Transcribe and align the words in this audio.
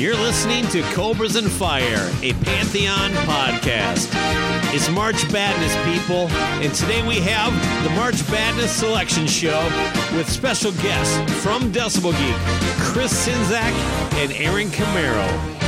You're 0.00 0.16
listening 0.16 0.66
to 0.68 0.80
Cobras 0.94 1.36
and 1.36 1.52
Fire, 1.52 2.10
a 2.22 2.32
Pantheon 2.42 3.10
podcast. 3.26 4.08
It's 4.74 4.88
March 4.88 5.30
Badness, 5.30 5.76
people, 5.84 6.28
and 6.62 6.72
today 6.74 7.06
we 7.06 7.16
have 7.16 7.52
the 7.84 7.90
March 7.90 8.26
Badness 8.30 8.72
Selection 8.72 9.26
Show 9.26 9.62
with 10.16 10.26
special 10.26 10.72
guests 10.72 11.18
from 11.42 11.70
Decibel 11.70 12.12
Geek, 12.12 12.36
Chris 12.80 13.26
Czyszczon 13.26 13.74
and 14.14 14.32
Aaron 14.32 14.68
Camaro. 14.68 15.59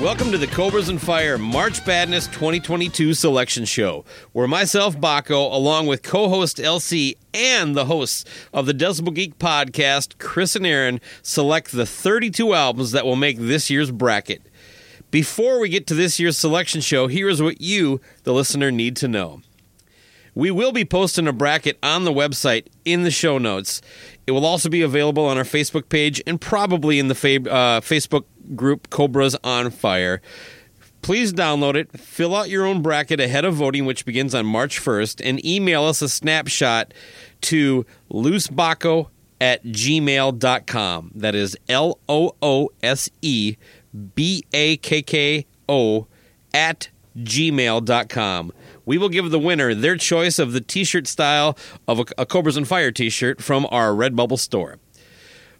Welcome 0.00 0.32
to 0.32 0.38
the 0.38 0.46
Cobras 0.46 0.88
and 0.88 0.98
Fire 0.98 1.36
March 1.36 1.84
Badness 1.84 2.26
2022 2.28 3.12
selection 3.12 3.66
show, 3.66 4.06
where 4.32 4.48
myself, 4.48 4.96
Baco, 4.96 5.52
along 5.52 5.88
with 5.88 6.02
co 6.02 6.30
host 6.30 6.56
LC 6.56 7.18
and 7.34 7.76
the 7.76 7.84
hosts 7.84 8.24
of 8.54 8.64
the 8.64 8.72
Decibel 8.72 9.12
Geek 9.12 9.38
podcast, 9.38 10.16
Chris 10.16 10.56
and 10.56 10.64
Aaron, 10.64 11.02
select 11.20 11.72
the 11.72 11.84
32 11.84 12.54
albums 12.54 12.92
that 12.92 13.04
will 13.04 13.14
make 13.14 13.36
this 13.36 13.68
year's 13.68 13.90
bracket. 13.90 14.40
Before 15.10 15.60
we 15.60 15.68
get 15.68 15.86
to 15.88 15.94
this 15.94 16.18
year's 16.18 16.38
selection 16.38 16.80
show, 16.80 17.06
here 17.06 17.28
is 17.28 17.42
what 17.42 17.60
you, 17.60 18.00
the 18.22 18.32
listener, 18.32 18.70
need 18.70 18.96
to 18.96 19.06
know. 19.08 19.42
We 20.34 20.50
will 20.50 20.72
be 20.72 20.86
posting 20.86 21.28
a 21.28 21.32
bracket 21.32 21.78
on 21.82 22.04
the 22.04 22.12
website 22.12 22.68
in 22.86 23.02
the 23.02 23.10
show 23.10 23.36
notes. 23.36 23.82
It 24.26 24.32
will 24.32 24.46
also 24.46 24.70
be 24.70 24.80
available 24.80 25.26
on 25.26 25.36
our 25.36 25.44
Facebook 25.44 25.90
page 25.90 26.22
and 26.26 26.40
probably 26.40 26.98
in 26.98 27.08
the 27.08 27.14
fa- 27.14 27.50
uh, 27.50 27.80
Facebook 27.80 28.24
group 28.54 28.90
Cobras 28.90 29.36
on 29.42 29.70
Fire. 29.70 30.20
Please 31.02 31.32
download 31.32 31.76
it, 31.76 31.98
fill 31.98 32.34
out 32.34 32.50
your 32.50 32.66
own 32.66 32.82
bracket 32.82 33.20
ahead 33.20 33.44
of 33.44 33.54
voting, 33.54 33.86
which 33.86 34.04
begins 34.04 34.34
on 34.34 34.44
March 34.44 34.78
1st, 34.80 35.22
and 35.24 35.44
email 35.44 35.84
us 35.84 36.02
a 36.02 36.08
snapshot 36.08 36.92
to 37.40 37.86
loosebaco 38.10 39.08
at 39.40 39.64
gmail.com. 39.64 41.12
That 41.14 41.34
is 41.34 41.56
L 41.68 41.98
O 42.08 42.36
O 42.42 42.68
S 42.82 43.08
E 43.22 43.56
B 44.14 44.44
A 44.52 44.76
K 44.76 45.02
K 45.02 45.46
O 45.68 46.06
at 46.52 46.90
gmail.com. 47.16 48.52
We 48.84 48.98
will 48.98 49.08
give 49.08 49.30
the 49.30 49.38
winner 49.38 49.74
their 49.74 49.96
choice 49.96 50.38
of 50.38 50.52
the 50.52 50.60
t 50.60 50.84
shirt 50.84 51.06
style 51.06 51.56
of 51.88 52.00
a, 52.00 52.04
a 52.18 52.26
Cobras 52.26 52.56
and 52.56 52.68
Fire 52.68 52.90
t 52.90 53.08
shirt 53.08 53.42
from 53.42 53.66
our 53.70 53.92
Redbubble 53.92 54.38
store. 54.38 54.78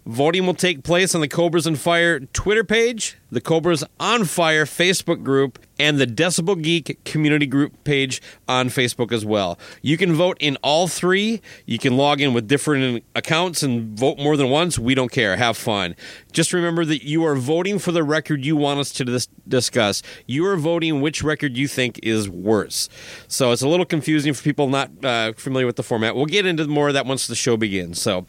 Voting 0.05 0.47
will 0.47 0.55
take 0.55 0.83
place 0.83 1.13
on 1.13 1.21
the 1.21 1.27
Cobras 1.27 1.67
and 1.67 1.79
Fire 1.79 2.19
Twitter 2.19 2.63
page, 2.63 3.17
the 3.29 3.39
Cobras 3.39 3.83
on 3.99 4.25
Fire 4.25 4.65
Facebook 4.65 5.23
group, 5.23 5.59
and 5.77 5.99
the 5.99 6.07
Decibel 6.07 6.59
Geek 6.59 6.99
community 7.05 7.45
group 7.45 7.83
page 7.83 8.19
on 8.47 8.69
Facebook 8.69 9.11
as 9.11 9.23
well. 9.23 9.59
You 9.83 9.97
can 9.97 10.13
vote 10.13 10.37
in 10.39 10.57
all 10.63 10.87
three. 10.87 11.39
You 11.67 11.77
can 11.77 11.97
log 11.97 12.19
in 12.19 12.33
with 12.33 12.47
different 12.47 13.03
accounts 13.15 13.61
and 13.61 13.97
vote 13.97 14.17
more 14.17 14.35
than 14.35 14.49
once. 14.49 14.79
We 14.79 14.95
don't 14.95 15.11
care. 15.11 15.37
Have 15.37 15.55
fun. 15.55 15.95
Just 16.31 16.51
remember 16.51 16.83
that 16.85 17.03
you 17.03 17.23
are 17.23 17.35
voting 17.35 17.77
for 17.77 17.91
the 17.91 18.03
record 18.03 18.43
you 18.43 18.55
want 18.55 18.79
us 18.79 18.91
to 18.93 19.05
dis- 19.05 19.27
discuss. 19.47 20.01
You 20.25 20.47
are 20.47 20.57
voting 20.57 21.01
which 21.01 21.21
record 21.21 21.55
you 21.55 21.67
think 21.67 21.99
is 22.01 22.27
worse. 22.27 22.89
So 23.27 23.51
it's 23.51 23.61
a 23.61 23.67
little 23.67 23.85
confusing 23.85 24.33
for 24.33 24.41
people 24.41 24.67
not 24.67 24.89
uh, 25.05 25.33
familiar 25.33 25.67
with 25.67 25.75
the 25.75 25.83
format. 25.83 26.15
We'll 26.15 26.25
get 26.25 26.47
into 26.47 26.65
more 26.67 26.87
of 26.87 26.95
that 26.95 27.05
once 27.05 27.27
the 27.27 27.35
show 27.35 27.55
begins. 27.55 28.01
So. 28.01 28.25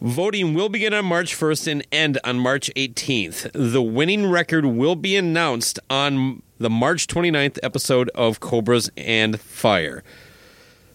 Voting 0.00 0.54
will 0.54 0.70
begin 0.70 0.94
on 0.94 1.04
March 1.04 1.36
1st 1.36 1.70
and 1.70 1.86
end 1.92 2.18
on 2.24 2.38
March 2.38 2.70
18th. 2.74 3.50
The 3.52 3.82
winning 3.82 4.30
record 4.30 4.64
will 4.64 4.96
be 4.96 5.14
announced 5.14 5.78
on 5.90 6.42
the 6.56 6.70
March 6.70 7.06
29th 7.06 7.58
episode 7.62 8.08
of 8.14 8.40
Cobras 8.40 8.90
and 8.96 9.38
Fire. 9.38 10.02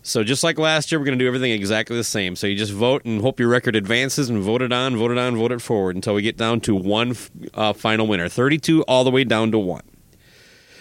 So 0.01 0.23
just 0.23 0.43
like 0.43 0.57
last 0.57 0.91
year, 0.91 0.97
we're 0.97 1.05
going 1.05 1.19
to 1.19 1.23
do 1.23 1.27
everything 1.27 1.51
exactly 1.51 1.95
the 1.95 2.03
same. 2.03 2.35
So 2.35 2.47
you 2.47 2.55
just 2.55 2.73
vote 2.73 3.05
and 3.05 3.21
hope 3.21 3.39
your 3.39 3.49
record 3.49 3.75
advances 3.75 4.27
and 4.27 4.41
vote 4.41 4.63
it 4.63 4.73
on, 4.73 4.97
vote 4.97 5.11
it 5.11 5.19
on, 5.19 5.35
vote 5.35 5.51
it 5.51 5.61
forward 5.61 5.95
until 5.95 6.15
we 6.15 6.23
get 6.23 6.35
down 6.35 6.59
to 6.61 6.73
one 6.73 7.15
uh, 7.53 7.73
final 7.73 8.07
winner 8.07 8.27
32 8.27 8.81
all 8.85 9.03
the 9.03 9.11
way 9.11 9.23
down 9.23 9.51
to 9.51 9.59
one. 9.59 9.83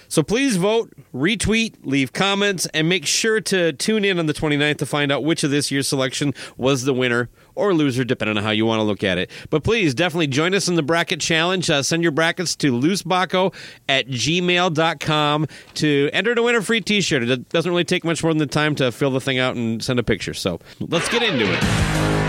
So 0.09 0.23
please 0.23 0.57
vote, 0.57 0.93
retweet, 1.13 1.75
leave 1.83 2.13
comments, 2.13 2.67
and 2.73 2.89
make 2.89 3.05
sure 3.05 3.41
to 3.41 3.73
tune 3.73 4.05
in 4.05 4.19
on 4.19 4.27
the 4.27 4.33
29th 4.33 4.79
to 4.79 4.87
find 4.87 5.11
out 5.11 5.25
which 5.25 5.43
of 5.43 5.51
this 5.51 5.71
year's 5.71 5.89
selection 5.89 6.33
was 6.57 6.85
the 6.85 6.95
winner 6.95 7.29
or 7.55 7.75
loser, 7.75 8.05
depending 8.05 8.37
on 8.37 8.43
how 8.43 8.51
you 8.51 8.67
want 8.67 8.81
to 8.81 8.85
look 8.85 9.05
at 9.05 9.19
it. 9.19 9.31
But 9.51 9.65
please 9.65 9.95
definitely 9.95 10.29
join 10.29 10.55
us 10.55 10.69
in 10.69 10.75
the 10.75 10.83
bracket 10.83 11.21
challenge. 11.21 11.71
Uh, 11.71 11.83
send 11.83 12.03
your 12.03 12.13
brackets 12.13 12.57
to 12.57 12.73
loosebaco 12.73 13.55
at 13.89 14.07
gmail.com 14.09 15.47
to 15.75 16.11
enter 16.13 16.35
to 16.35 16.43
win 16.43 16.55
a 16.55 16.63
free 16.63 16.81
t 16.81 17.01
shirt. 17.01 17.23
It 17.23 17.49
doesn't 17.49 17.71
really 17.71 17.85
take 17.85 18.05
much 18.05 18.23
more 18.23 18.33
than 18.33 18.39
the 18.39 18.47
time 18.47 18.75
to 18.77 18.93
fill 18.93 19.11
the 19.11 19.21
thing 19.21 19.39
out 19.39 19.57
and 19.57 19.83
send 19.83 19.99
a 19.99 20.03
picture. 20.03 20.35
So 20.35 20.61
let's 20.81 21.09
get 21.09 21.23
into 21.23 21.47
it. 21.47 22.24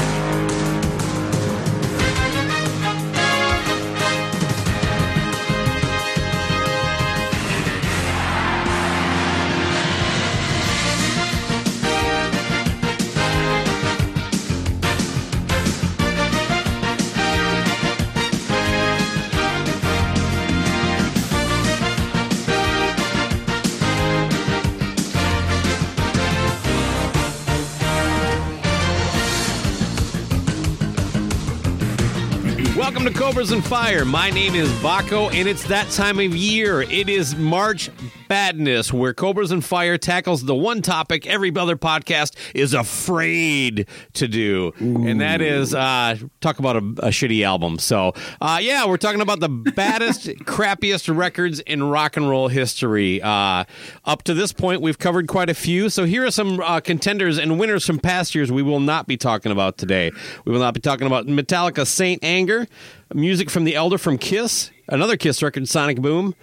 Cobras 33.46 33.52
and 33.52 33.66
Fire. 33.66 34.06
My 34.06 34.32
name 34.32 34.56
is 34.56 34.70
Baco, 34.80 35.32
and 35.32 35.48
it's 35.48 35.64
that 35.68 35.88
time 35.92 36.20
of 36.20 36.36
year. 36.36 36.82
It 36.82 37.10
is 37.10 37.36
March 37.36 37.92
Badness, 38.28 38.92
where 38.92 39.14
Cobras 39.14 39.52
and 39.52 39.64
Fire 39.64 39.98
tackles 39.98 40.44
the 40.44 40.56
one 40.56 40.82
topic 40.82 41.28
every 41.28 41.56
other 41.56 41.76
podcast 41.76 42.36
is 42.54 42.74
afraid 42.74 43.88
to 44.14 44.28
do, 44.28 44.74
and 44.80 45.22
that 45.22 45.42
is 45.42 45.74
uh, 45.74 46.18
talk 46.42 46.60
about 46.60 46.76
a, 46.76 46.80
a 46.80 47.10
shitty 47.10 47.46
album. 47.46 47.80
So, 47.80 48.14
uh, 48.42 48.60
yeah, 48.62 48.88
we're 48.88 48.98
talking 48.98 49.22
about 49.22 49.40
the 49.40 49.50
baddest, 49.50 50.26
crappiest 50.46 51.16
records 51.16 51.60
in 51.62 51.84
rock 51.84 52.18
and 52.18 52.30
roll 52.30 52.48
history. 52.48 53.22
Uh, 53.22 53.66
up 54.06 54.24
to 54.24 54.34
this 54.34 54.52
point, 54.52 54.82
we've 54.82 55.00
covered 55.00 55.28
quite 55.28 55.50
a 55.50 55.54
few. 55.54 55.90
So, 55.90 56.06
here 56.06 56.26
are 56.26 56.32
some 56.32 56.60
uh, 56.60 56.80
contenders 56.80 57.38
and 57.38 57.60
winners 57.60 57.86
from 57.86 58.00
past 58.00 58.36
years 58.36 58.52
we 58.52 58.64
will 58.64 58.80
not 58.80 59.08
be 59.08 59.18
talking 59.18 59.52
about 59.52 59.78
today. 59.78 60.12
We 60.46 60.52
will 60.52 60.60
not 60.60 60.74
be 60.74 60.80
talking 60.80 61.08
about 61.08 61.28
Metallica 61.28 61.86
Saint 61.86 62.24
Anger, 62.24 62.68
music 63.14 63.50
from 63.50 63.64
The 63.66 63.76
Elder 63.76 63.98
from 63.98 64.18
Kiss, 64.18 64.72
another 64.88 65.18
Kiss 65.18 65.42
record, 65.44 65.68
Sonic 65.68 66.02
Boom, 66.02 66.36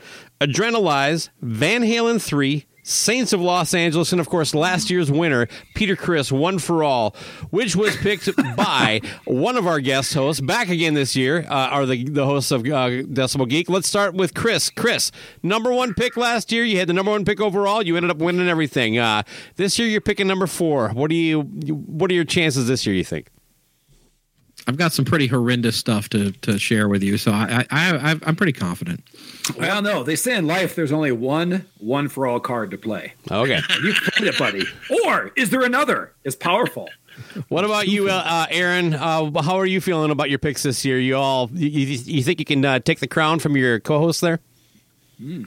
Adrenalize, 0.43 1.29
Van 1.41 1.83
Halen 1.83 2.21
3, 2.21 2.67
Saints 2.83 3.33
of 3.33 3.41
Los 3.41 3.75
Angeles, 3.75 4.11
and 4.11 4.21
of 4.21 4.29
course, 4.29 4.57
last 4.57 4.91
year's 4.91 5.09
winner, 5.09 5.47
Peter 5.75 5.95
Criss, 5.95 6.33
One 6.33 6.59
for 6.59 6.83
All, 6.83 7.15
which 7.51 7.77
was 7.77 7.97
picked 7.99 8.29
by 8.57 9.01
one 9.25 9.57
of 9.57 9.69
our 9.69 9.79
guest 9.79 10.15
hosts 10.15 10.41
back 10.41 10.69
again 10.69 10.95
this 10.95 11.15
year, 11.15 11.47
uh, 11.49 11.69
are 11.69 11.87
the, 11.87 12.09
the 12.09 12.27
hosts 12.27 12.51
of 12.51 12.63
uh, 12.63 13.07
Decibel 13.07 13.49
Geek. 13.49 13.71
Let's 13.71 13.87
start 13.87 14.15
with 14.15 14.35
Chris. 14.35 14.69
Chris, 14.69 15.13
number 15.45 15.73
one 15.73 15.95
pick 15.95 16.17
last 16.17 16.51
year. 16.51 16.65
You 16.65 16.79
had 16.79 16.89
the 16.89 16.93
number 16.93 17.13
one 17.13 17.25
pick 17.25 17.41
overall. 17.41 17.83
You 17.85 17.97
ended 17.97 18.11
up 18.11 18.19
winning 18.19 18.49
everything. 18.49 18.99
Uh, 18.99 19.23
this 19.55 19.79
year, 19.79 19.87
you're 19.87 20.01
picking 20.01 20.27
number 20.27 20.49
four. 20.49 20.89
What 20.89 21.09
do 21.09 21.15
you? 21.15 21.43
What 21.43 22.11
are 22.11 22.15
your 22.15 22.25
chances 22.25 22.67
this 22.67 22.85
year? 22.85 22.97
You 22.97 23.05
think? 23.05 23.29
I've 24.67 24.77
got 24.77 24.93
some 24.93 25.05
pretty 25.05 25.27
horrendous 25.27 25.77
stuff 25.77 26.09
to, 26.11 26.33
to 26.33 26.59
share 26.59 26.89
with 26.89 27.03
you, 27.03 27.19
so 27.19 27.33
I, 27.33 27.67
I, 27.71 28.13
I 28.13 28.21
I'm 28.23 28.37
pretty 28.37 28.53
confident. 28.53 29.03
Well, 29.57 29.83
no, 29.83 30.05
they 30.05 30.17
say 30.17 30.37
in 30.37 30.47
life 30.47 30.77
there's 30.77 30.93
only 30.93 31.13
one 31.13 31.67
one 31.79 32.09
for 32.09 32.27
all 32.27 32.39
card 32.39 32.71
to 32.71 32.79
play. 32.79 33.15
Okay, 33.31 33.61
you 33.83 33.95
played 33.95 34.29
it, 34.29 34.39
buddy. 34.39 34.65
Or 35.05 35.33
is 35.37 35.51
there 35.51 35.63
another 35.63 36.13
as 36.25 36.37
powerful? 36.37 36.89
What 37.49 37.65
about 37.65 37.89
you, 37.89 38.09
uh, 38.09 38.23
uh, 38.25 38.47
Aaron? 38.51 38.95
Uh, 38.95 39.43
how 39.43 39.57
are 39.57 39.67
you 39.67 39.81
feeling 39.81 40.11
about 40.11 40.31
your 40.31 40.39
picks 40.39 40.63
this 40.63 40.85
year? 40.85 40.99
You 40.99 41.17
all, 41.17 41.51
you, 41.53 41.69
you 41.69 42.23
think 42.23 42.39
you 42.39 42.45
can 42.47 42.65
uh, 42.65 42.79
take 42.79 43.01
the 43.01 43.07
crown 43.07 43.39
from 43.39 43.57
your 43.57 43.81
co-host 43.81 44.21
there? 44.23 44.41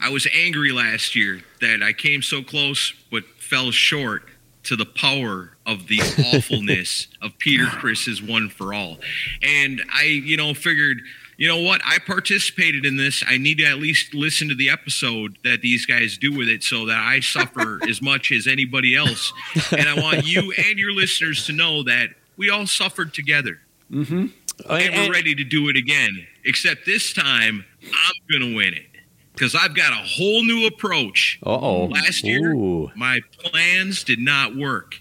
I 0.01 0.09
was 0.09 0.27
angry 0.33 0.71
last 0.71 1.15
year 1.15 1.41
that 1.61 1.81
I 1.83 1.91
came 1.91 2.21
so 2.21 2.41
close 2.43 2.93
but 3.11 3.25
fell 3.37 3.71
short 3.71 4.23
to 4.65 4.75
the 4.75 4.85
power 4.85 5.51
of 5.65 5.87
the 5.87 5.99
awfulness 6.33 7.07
of 7.21 7.37
Peter 7.39 7.65
Criss's 7.65 8.21
One 8.21 8.49
for 8.49 8.73
All. 8.73 8.97
And 9.41 9.81
I, 9.93 10.03
you 10.03 10.37
know, 10.37 10.53
figured, 10.53 11.01
you 11.37 11.47
know 11.47 11.61
what? 11.61 11.81
I 11.83 11.99
participated 11.99 12.85
in 12.85 12.97
this. 12.97 13.23
I 13.27 13.37
need 13.37 13.59
to 13.59 13.65
at 13.65 13.77
least 13.77 14.13
listen 14.13 14.49
to 14.49 14.55
the 14.55 14.69
episode 14.69 15.37
that 15.43 15.61
these 15.61 15.85
guys 15.85 16.17
do 16.17 16.35
with 16.35 16.47
it 16.47 16.63
so 16.63 16.85
that 16.85 16.97
I 16.97 17.19
suffer 17.19 17.79
as 17.89 18.01
much 18.01 18.31
as 18.31 18.47
anybody 18.47 18.95
else. 18.95 19.33
And 19.71 19.87
I 19.87 19.95
want 19.99 20.25
you 20.25 20.53
and 20.57 20.77
your 20.77 20.91
listeners 20.91 21.45
to 21.47 21.53
know 21.53 21.83
that 21.83 22.09
we 22.37 22.49
all 22.49 22.67
suffered 22.67 23.13
together. 23.13 23.59
Mm-hmm. 23.91 24.27
And 24.69 24.95
we're 24.95 25.11
ready 25.11 25.35
to 25.35 25.43
do 25.43 25.69
it 25.69 25.75
again. 25.75 26.27
Except 26.45 26.85
this 26.85 27.13
time, 27.13 27.65
I'm 27.83 28.39
going 28.39 28.51
to 28.51 28.55
win 28.55 28.73
it 28.73 28.94
because 29.35 29.55
I've 29.55 29.75
got 29.75 29.91
a 29.91 30.05
whole 30.05 30.43
new 30.43 30.65
approach. 30.65 31.39
oh. 31.43 31.85
Last 31.85 32.23
year, 32.23 32.55
my 32.95 33.19
plans 33.37 34.03
did 34.03 34.19
not 34.19 34.55
work. 34.55 34.95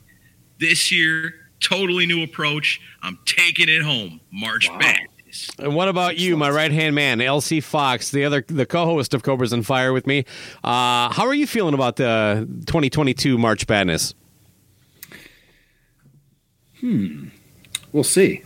This 0.58 0.90
year, 0.92 1.34
totally 1.60 2.06
new 2.06 2.22
approach. 2.22 2.81
I'm 3.02 3.19
taking 3.26 3.69
it 3.69 3.82
home. 3.82 4.20
March 4.32 4.69
wow. 4.69 4.78
Madness. 4.78 5.50
And 5.58 5.75
what 5.75 5.88
about 5.88 6.16
you, 6.16 6.36
my 6.36 6.50
right 6.50 6.70
hand 6.70 6.94
man, 6.94 7.19
LC 7.19 7.62
Fox, 7.62 8.10
the 8.10 8.25
other 8.25 8.44
the 8.46 8.66
co-host 8.66 9.14
of 9.14 9.22
Cobras 9.22 9.52
and 9.52 9.66
Fire 9.66 9.92
with 9.92 10.06
me? 10.06 10.25
Uh, 10.62 11.12
how 11.12 11.26
are 11.26 11.34
you 11.34 11.46
feeling 11.46 11.75
about 11.75 11.96
the 11.96 12.48
2022 12.66 13.36
March 13.36 13.69
Madness? 13.69 14.14
Hmm. 16.81 17.28
We'll 17.92 18.04
see. 18.04 18.42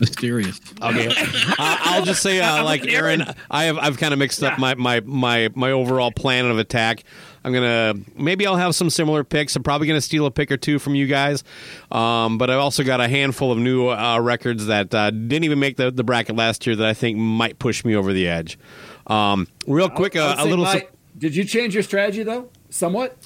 Mysterious. 0.00 0.60
Okay, 0.82 1.08
uh, 1.16 1.54
I'll 1.58 2.04
just 2.04 2.22
say, 2.22 2.40
uh, 2.40 2.64
like 2.64 2.86
Aaron, 2.86 3.22
I 3.50 3.64
have 3.64 3.78
I've 3.78 3.98
kind 3.98 4.12
of 4.12 4.18
mixed 4.18 4.42
up 4.42 4.58
my, 4.58 4.74
my 4.74 5.00
my 5.00 5.50
my 5.54 5.70
overall 5.70 6.10
plan 6.10 6.46
of 6.46 6.58
attack. 6.58 7.04
I'm 7.44 7.52
gonna 7.52 7.94
maybe 8.16 8.46
I'll 8.46 8.56
have 8.56 8.74
some 8.74 8.90
similar 8.90 9.24
picks. 9.24 9.54
I'm 9.56 9.62
probably 9.62 9.86
gonna 9.86 10.00
steal 10.00 10.26
a 10.26 10.30
pick 10.30 10.50
or 10.50 10.56
two 10.56 10.78
from 10.78 10.94
you 10.94 11.06
guys, 11.06 11.44
um, 11.92 12.38
but 12.38 12.50
I've 12.50 12.58
also 12.58 12.82
got 12.82 13.00
a 13.00 13.08
handful 13.08 13.52
of 13.52 13.58
new 13.58 13.88
uh, 13.88 14.18
records 14.20 14.66
that 14.66 14.94
uh, 14.94 15.10
didn't 15.10 15.44
even 15.44 15.58
make 15.58 15.76
the, 15.76 15.90
the 15.90 16.04
bracket 16.04 16.36
last 16.36 16.66
year 16.66 16.76
that 16.76 16.86
I 16.86 16.94
think 16.94 17.18
might 17.18 17.58
push 17.58 17.84
me 17.84 17.94
over 17.94 18.12
the 18.12 18.26
edge. 18.26 18.58
Um, 19.06 19.48
real 19.66 19.90
quick, 19.90 20.16
uh, 20.16 20.36
a 20.38 20.46
little. 20.46 20.64
My, 20.64 20.86
did 21.16 21.36
you 21.36 21.44
change 21.44 21.74
your 21.74 21.82
strategy 21.82 22.22
though? 22.22 22.48
Somewhat. 22.70 23.16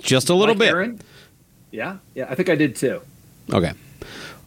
Just 0.00 0.30
a 0.30 0.34
little 0.34 0.54
like 0.54 0.60
bit. 0.60 0.68
Aaron? 0.70 1.00
Yeah, 1.70 1.98
yeah. 2.14 2.26
I 2.28 2.34
think 2.34 2.48
I 2.48 2.54
did 2.54 2.76
too. 2.76 3.00
Okay. 3.52 3.72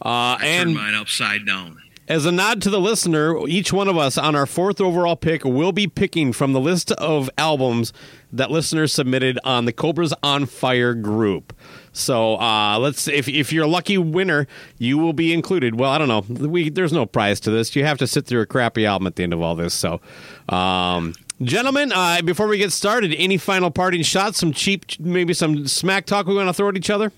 Uh, 0.02 0.38
and 0.42 0.74
mine 0.74 0.94
upside 0.94 1.46
down. 1.46 1.82
As 2.08 2.24
a 2.24 2.30
nod 2.30 2.62
to 2.62 2.70
the 2.70 2.78
listener, 2.78 3.36
each 3.48 3.72
one 3.72 3.88
of 3.88 3.98
us 3.98 4.16
on 4.16 4.36
our 4.36 4.46
fourth 4.46 4.80
overall 4.80 5.16
pick 5.16 5.44
will 5.44 5.72
be 5.72 5.88
picking 5.88 6.32
from 6.32 6.52
the 6.52 6.60
list 6.60 6.92
of 6.92 7.28
albums 7.36 7.92
that 8.32 8.48
listeners 8.48 8.92
submitted 8.92 9.40
on 9.42 9.64
the 9.64 9.72
Cobras 9.72 10.14
on 10.22 10.46
Fire 10.46 10.94
group. 10.94 11.52
So 11.92 12.36
uh, 12.38 12.78
let's 12.78 13.08
if 13.08 13.26
if 13.28 13.52
you're 13.52 13.64
a 13.64 13.68
lucky 13.68 13.98
winner, 13.98 14.46
you 14.78 14.98
will 14.98 15.14
be 15.14 15.32
included. 15.32 15.80
Well, 15.80 15.90
I 15.90 15.98
don't 15.98 16.06
know. 16.06 16.20
We 16.46 16.68
there's 16.68 16.92
no 16.92 17.06
prize 17.06 17.40
to 17.40 17.50
this. 17.50 17.74
You 17.74 17.84
have 17.84 17.98
to 17.98 18.06
sit 18.06 18.24
through 18.24 18.42
a 18.42 18.46
crappy 18.46 18.86
album 18.86 19.08
at 19.08 19.16
the 19.16 19.24
end 19.24 19.32
of 19.32 19.40
all 19.40 19.56
this. 19.56 19.74
So. 19.74 20.00
Um, 20.48 21.14
Gentlemen, 21.42 21.92
uh, 21.92 22.22
before 22.22 22.46
we 22.46 22.56
get 22.56 22.72
started, 22.72 23.14
any 23.14 23.36
final 23.36 23.70
parting 23.70 24.00
shots? 24.00 24.38
Some 24.38 24.54
cheap, 24.54 24.98
maybe 24.98 25.34
some 25.34 25.68
smack 25.68 26.06
talk 26.06 26.26
we 26.26 26.34
want 26.34 26.48
to 26.48 26.54
throw 26.54 26.70
at 26.70 26.78
each 26.78 26.88
other? 26.88 27.12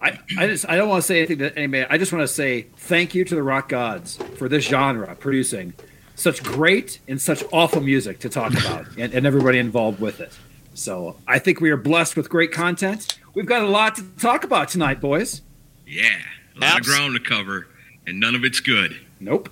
I, 0.00 0.18
I 0.38 0.46
just 0.46 0.68
I 0.68 0.76
don't 0.76 0.88
want 0.88 1.02
to 1.02 1.06
say 1.06 1.18
anything 1.18 1.38
to 1.38 1.56
anybody. 1.58 1.84
I 1.90 1.98
just 1.98 2.12
want 2.12 2.22
to 2.22 2.32
say 2.32 2.62
thank 2.76 3.14
you 3.14 3.24
to 3.24 3.34
the 3.34 3.42
rock 3.42 3.68
gods 3.68 4.16
for 4.36 4.48
this 4.48 4.64
genre 4.66 5.14
producing 5.16 5.74
such 6.14 6.42
great 6.42 7.00
and 7.08 7.20
such 7.20 7.42
awful 7.52 7.80
music 7.80 8.20
to 8.20 8.28
talk 8.28 8.52
about 8.58 8.86
and, 8.96 9.12
and 9.12 9.26
everybody 9.26 9.58
involved 9.58 10.00
with 10.00 10.20
it. 10.20 10.32
So 10.74 11.16
I 11.26 11.40
think 11.40 11.60
we 11.60 11.70
are 11.70 11.76
blessed 11.76 12.16
with 12.16 12.28
great 12.28 12.52
content. 12.52 13.18
We've 13.34 13.46
got 13.46 13.62
a 13.62 13.68
lot 13.68 13.96
to 13.96 14.02
talk 14.20 14.44
about 14.44 14.68
tonight, 14.68 15.00
boys. 15.00 15.42
Yeah, 15.86 16.16
a 16.56 16.60
lot 16.60 16.76
Abs- 16.76 16.88
of 16.88 16.94
ground 16.94 17.14
to 17.14 17.20
cover, 17.20 17.66
and 18.06 18.20
none 18.20 18.34
of 18.36 18.44
it's 18.44 18.60
good. 18.60 18.96
Nope. 19.18 19.48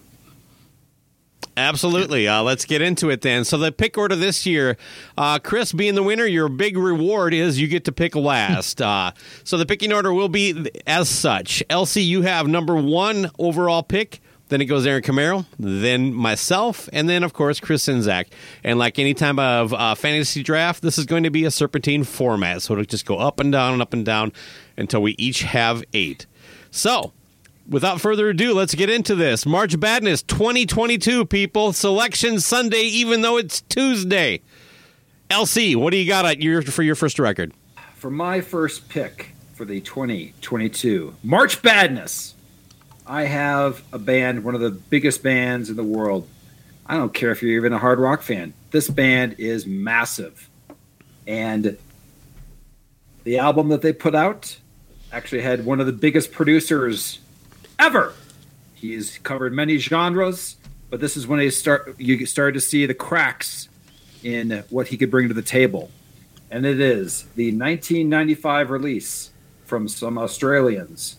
Absolutely. 1.56 2.28
Uh, 2.28 2.42
let's 2.42 2.66
get 2.66 2.82
into 2.82 3.08
it 3.08 3.22
then. 3.22 3.44
So 3.44 3.56
the 3.56 3.72
pick 3.72 3.96
order 3.96 4.14
this 4.14 4.44
year, 4.44 4.76
uh, 5.16 5.38
Chris 5.38 5.72
being 5.72 5.94
the 5.94 6.02
winner, 6.02 6.26
your 6.26 6.48
big 6.50 6.76
reward 6.76 7.32
is 7.32 7.58
you 7.58 7.66
get 7.66 7.84
to 7.86 7.92
pick 7.92 8.14
last. 8.14 8.80
Uh, 8.86 9.10
so 9.42 9.56
the 9.58 9.66
picking 9.66 9.92
order 9.92 10.12
will 10.12 10.28
be 10.28 10.70
as 10.86 11.08
such. 11.08 11.62
LC, 11.68 12.06
you 12.06 12.22
have 12.22 12.46
number 12.46 12.76
one 12.76 13.30
overall 13.38 13.82
pick. 13.82 14.20
Then 14.48 14.60
it 14.60 14.66
goes 14.66 14.86
Aaron 14.86 15.02
Camaro, 15.02 15.44
then 15.58 16.14
myself, 16.14 16.88
and 16.92 17.08
then 17.08 17.24
of 17.24 17.32
course 17.32 17.58
Chris 17.58 17.84
Czyszczon. 17.86 18.28
And 18.62 18.78
like 18.78 18.98
any 19.00 19.12
time 19.12 19.40
of 19.40 19.74
uh, 19.74 19.96
fantasy 19.96 20.44
draft, 20.44 20.82
this 20.82 20.98
is 20.98 21.04
going 21.04 21.24
to 21.24 21.30
be 21.30 21.44
a 21.44 21.50
serpentine 21.50 22.04
format, 22.04 22.62
so 22.62 22.74
it'll 22.74 22.84
just 22.84 23.06
go 23.06 23.18
up 23.18 23.40
and 23.40 23.50
down 23.50 23.72
and 23.72 23.82
up 23.82 23.92
and 23.92 24.04
down 24.04 24.32
until 24.76 25.02
we 25.02 25.16
each 25.18 25.42
have 25.42 25.82
eight. 25.92 26.26
So 26.70 27.12
without 27.68 28.00
further 28.00 28.30
ado, 28.30 28.54
let's 28.54 28.74
get 28.74 28.90
into 28.90 29.14
this. 29.14 29.46
March 29.46 29.76
Madness 29.76 30.22
2022, 30.22 31.26
people. 31.26 31.72
Selection 31.72 32.40
Sunday, 32.40 32.82
even 32.82 33.22
though 33.22 33.36
it's 33.36 33.62
Tuesday. 33.62 34.40
LC, 35.30 35.76
what 35.76 35.90
do 35.90 35.96
you 35.96 36.06
got 36.06 36.40
your, 36.40 36.62
for 36.62 36.82
your 36.82 36.94
first 36.94 37.18
record? 37.18 37.52
For 37.94 38.10
my 38.10 38.40
first 38.40 38.88
pick 38.88 39.32
for 39.54 39.64
the 39.64 39.80
2022 39.80 41.16
March 41.22 41.62
Madness, 41.64 42.34
I 43.06 43.24
have 43.24 43.82
a 43.92 43.98
band, 43.98 44.44
one 44.44 44.54
of 44.54 44.60
the 44.60 44.70
biggest 44.70 45.22
bands 45.22 45.70
in 45.70 45.76
the 45.76 45.84
world. 45.84 46.28
I 46.86 46.96
don't 46.96 47.12
care 47.12 47.32
if 47.32 47.42
you're 47.42 47.56
even 47.56 47.72
a 47.72 47.78
hard 47.78 47.98
rock 47.98 48.22
fan. 48.22 48.52
This 48.70 48.88
band 48.88 49.36
is 49.38 49.66
massive. 49.66 50.48
And 51.26 51.76
the 53.24 53.38
album 53.38 53.68
that 53.70 53.82
they 53.82 53.92
put 53.92 54.14
out 54.14 54.56
actually 55.12 55.42
had 55.42 55.64
one 55.64 55.80
of 55.80 55.86
the 55.86 55.92
biggest 55.92 56.30
producers 56.30 57.18
ever. 57.78 58.12
He's 58.74 59.18
covered 59.18 59.52
many 59.52 59.78
genres, 59.78 60.56
but 60.90 61.00
this 61.00 61.16
is 61.16 61.26
when 61.26 61.40
he 61.40 61.50
start 61.50 61.98
you 61.98 62.24
started 62.26 62.54
to 62.54 62.60
see 62.60 62.86
the 62.86 62.94
cracks 62.94 63.68
in 64.22 64.64
what 64.70 64.88
he 64.88 64.96
could 64.96 65.10
bring 65.10 65.28
to 65.28 65.34
the 65.34 65.42
table. 65.42 65.90
And 66.50 66.64
it 66.64 66.80
is 66.80 67.24
the 67.34 67.46
1995 67.46 68.70
release 68.70 69.30
from 69.64 69.88
some 69.88 70.16
Australians, 70.16 71.16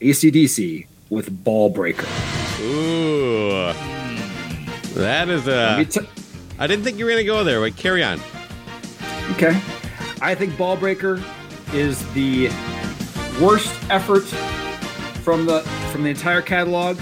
ACDC 0.00 0.86
with 1.10 1.44
Ballbreaker. 1.44 2.08
Ooh. 2.62 3.72
That 4.94 5.28
is 5.28 5.46
a. 5.48 5.84
T- 5.84 6.06
I 6.58 6.66
didn't 6.66 6.84
think 6.84 6.98
you 6.98 7.04
were 7.04 7.10
going 7.10 7.22
to 7.22 7.26
go 7.26 7.42
there, 7.44 7.60
but 7.60 7.76
carry 7.76 8.02
on. 8.02 8.20
Okay. 9.32 9.60
I 10.22 10.34
think 10.34 10.54
Ballbreaker 10.54 11.22
is 11.74 12.00
the 12.14 12.48
worst 13.40 13.74
effort 13.90 14.24
from 15.24 15.46
the 15.46 15.60
from 15.90 16.02
the 16.02 16.10
entire 16.10 16.42
catalog. 16.42 16.98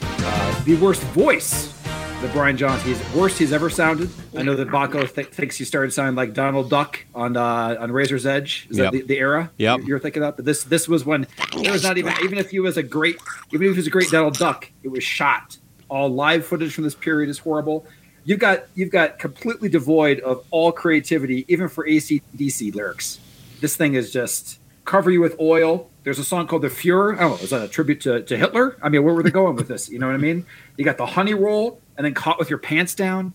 Uh, 0.00 0.64
the 0.64 0.74
worst 0.76 1.02
voice 1.02 1.74
that 2.22 2.32
Brian 2.32 2.56
Johnson. 2.56 2.88
He's 2.88 3.14
worst 3.14 3.38
he's 3.38 3.52
ever 3.52 3.68
sounded. 3.68 4.08
I 4.34 4.42
know 4.42 4.56
that 4.56 4.68
Baco 4.68 5.12
th- 5.14 5.26
thinks 5.28 5.58
he 5.58 5.64
started 5.66 5.92
sounding 5.92 6.16
like 6.16 6.32
Donald 6.32 6.70
Duck 6.70 7.04
on 7.14 7.36
uh, 7.36 7.76
on 7.78 7.92
Razor's 7.92 8.24
Edge. 8.24 8.66
Is 8.70 8.78
yep. 8.78 8.92
that 8.92 8.98
the, 8.98 9.06
the 9.06 9.18
era? 9.18 9.50
Yep. 9.58 9.80
You're 9.84 9.98
thinking 9.98 10.22
of? 10.22 10.36
But 10.36 10.46
this 10.46 10.64
this 10.64 10.88
was 10.88 11.04
when 11.04 11.26
it 11.52 11.70
was 11.70 11.82
not 11.82 11.98
even 11.98 12.14
even 12.24 12.38
if 12.38 12.50
he 12.50 12.60
was 12.60 12.78
a 12.78 12.82
great 12.82 13.18
even 13.52 13.66
if 13.66 13.74
he 13.74 13.78
was 13.78 13.86
a 13.86 13.90
great 13.90 14.10
Donald 14.10 14.38
Duck, 14.38 14.70
it 14.82 14.88
was 14.88 15.04
shot. 15.04 15.58
All 15.90 16.08
live 16.08 16.46
footage 16.46 16.74
from 16.74 16.84
this 16.84 16.94
period 16.94 17.28
is 17.28 17.38
horrible. 17.38 17.86
You've 18.24 18.40
got 18.40 18.64
you've 18.74 18.90
got 18.90 19.18
completely 19.18 19.68
devoid 19.68 20.20
of 20.20 20.46
all 20.50 20.72
creativity, 20.72 21.44
even 21.48 21.68
for 21.68 21.86
ACDC 21.86 22.74
lyrics. 22.74 23.20
This 23.60 23.76
thing 23.76 23.94
is 23.94 24.10
just 24.10 24.60
cover 24.86 25.10
you 25.10 25.20
with 25.20 25.38
oil. 25.38 25.90
There's 26.04 26.18
a 26.18 26.24
song 26.24 26.46
called 26.46 26.62
The 26.62 26.68
Fuhrer. 26.68 27.16
Oh, 27.18 27.34
is 27.42 27.50
that 27.50 27.62
a 27.62 27.68
tribute 27.68 28.00
to, 28.02 28.22
to 28.22 28.36
Hitler? 28.36 28.76
I 28.82 28.88
mean, 28.90 29.02
where 29.04 29.14
were 29.14 29.22
they 29.22 29.30
going 29.30 29.56
with 29.56 29.68
this? 29.68 29.88
You 29.88 29.98
know 29.98 30.06
what 30.06 30.14
I 30.14 30.18
mean? 30.18 30.44
You 30.76 30.84
got 30.84 30.98
the 30.98 31.06
honey 31.06 31.34
roll 31.34 31.80
and 31.96 32.04
then 32.04 32.12
caught 32.14 32.38
with 32.38 32.50
your 32.50 32.58
pants 32.58 32.94
down. 32.94 33.32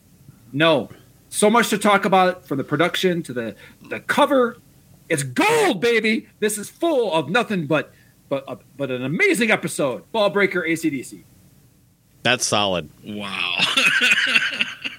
No, 0.54 0.90
So 1.30 1.50
much 1.50 1.70
to 1.70 1.78
talk 1.78 2.06
about 2.06 2.48
from 2.48 2.58
the 2.58 2.64
production 2.64 3.22
to 3.24 3.34
the 3.34 3.56
the 3.90 4.00
cover. 4.00 4.58
It's 5.10 5.24
gold, 5.24 5.82
baby. 5.82 6.28
This 6.40 6.58
is 6.58 6.70
full 6.70 7.12
of 7.14 7.30
nothing 7.30 7.66
but 7.68 7.92
but 8.30 8.44
uh, 8.48 8.56
but 8.78 8.90
an 8.92 9.04
amazing 9.04 9.52
episode. 9.52 10.04
Ballbreaker 10.14 10.68
ACDC. 10.68 11.24
That's 12.24 12.46
solid. 12.46 12.90
Wow. 13.04 13.60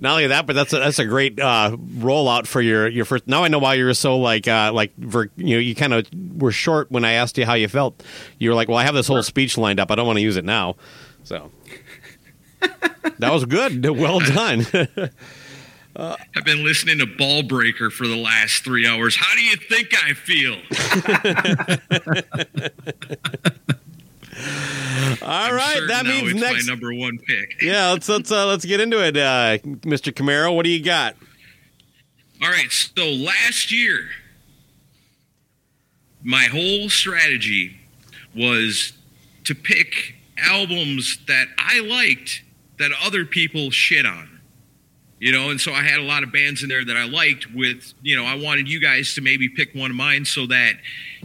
Not 0.00 0.12
only 0.12 0.28
that, 0.28 0.46
but 0.46 0.54
that's 0.54 0.72
a, 0.72 0.78
that's 0.78 1.00
a 1.00 1.04
great 1.04 1.40
uh, 1.40 1.76
rollout 1.76 2.46
for 2.46 2.60
your 2.60 2.86
your 2.88 3.04
first. 3.04 3.26
Now 3.26 3.42
I 3.42 3.48
know 3.48 3.58
why 3.58 3.74
you 3.74 3.84
were 3.84 3.94
so 3.94 4.16
like 4.18 4.46
uh, 4.46 4.70
like 4.72 4.92
for, 5.10 5.30
you 5.36 5.56
know 5.56 5.60
you 5.60 5.74
kind 5.74 5.92
of 5.92 6.06
were 6.36 6.52
short 6.52 6.90
when 6.90 7.04
I 7.04 7.12
asked 7.12 7.36
you 7.36 7.44
how 7.44 7.54
you 7.54 7.66
felt. 7.66 8.04
You 8.38 8.50
were 8.50 8.54
like, 8.54 8.68
"Well, 8.68 8.78
I 8.78 8.84
have 8.84 8.94
this 8.94 9.08
whole 9.08 9.22
speech 9.24 9.58
lined 9.58 9.80
up. 9.80 9.90
I 9.90 9.96
don't 9.96 10.06
want 10.06 10.18
to 10.18 10.22
use 10.22 10.36
it 10.36 10.44
now." 10.44 10.76
So 11.24 11.50
that 13.18 13.32
was 13.32 13.44
good. 13.44 13.84
Well 13.88 14.20
done. 14.20 14.66
I've 15.96 16.44
been 16.44 16.62
listening 16.62 16.98
to 16.98 17.06
Ballbreaker 17.06 17.90
for 17.90 18.06
the 18.06 18.16
last 18.16 18.62
three 18.62 18.86
hours. 18.86 19.16
How 19.16 19.34
do 19.34 19.42
you 19.42 19.56
think 19.56 19.88
I 20.04 20.14
feel? 20.14 20.56
All 25.22 25.28
I'm 25.28 25.54
right, 25.54 25.80
that 25.88 26.06
means 26.06 26.34
next. 26.34 26.66
my 26.66 26.72
number 26.72 26.94
one 26.94 27.18
pick. 27.18 27.56
Yeah, 27.62 27.90
let's 27.90 28.08
let's 28.08 28.30
uh, 28.30 28.46
let's 28.46 28.64
get 28.64 28.80
into 28.80 29.04
it, 29.04 29.16
uh, 29.16 29.58
Mr. 29.58 30.12
Camaro. 30.12 30.54
What 30.54 30.64
do 30.64 30.70
you 30.70 30.82
got? 30.82 31.16
All 32.42 32.48
right, 32.50 32.70
so 32.70 33.04
last 33.04 33.72
year, 33.72 34.08
my 36.22 36.44
whole 36.44 36.88
strategy 36.88 37.76
was 38.36 38.92
to 39.44 39.54
pick 39.54 40.14
albums 40.36 41.18
that 41.26 41.46
I 41.58 41.80
liked 41.80 42.42
that 42.78 42.92
other 43.02 43.24
people 43.24 43.70
shit 43.72 44.06
on. 44.06 44.37
You 45.20 45.32
know, 45.32 45.50
and 45.50 45.60
so 45.60 45.72
I 45.72 45.82
had 45.82 45.98
a 45.98 46.02
lot 46.04 46.22
of 46.22 46.30
bands 46.32 46.62
in 46.62 46.68
there 46.68 46.84
that 46.84 46.96
I 46.96 47.04
liked 47.04 47.52
with, 47.52 47.92
you 48.02 48.14
know, 48.14 48.24
I 48.24 48.36
wanted 48.36 48.70
you 48.70 48.80
guys 48.80 49.14
to 49.14 49.20
maybe 49.20 49.48
pick 49.48 49.74
one 49.74 49.90
of 49.90 49.96
mine 49.96 50.24
so 50.24 50.46
that 50.46 50.74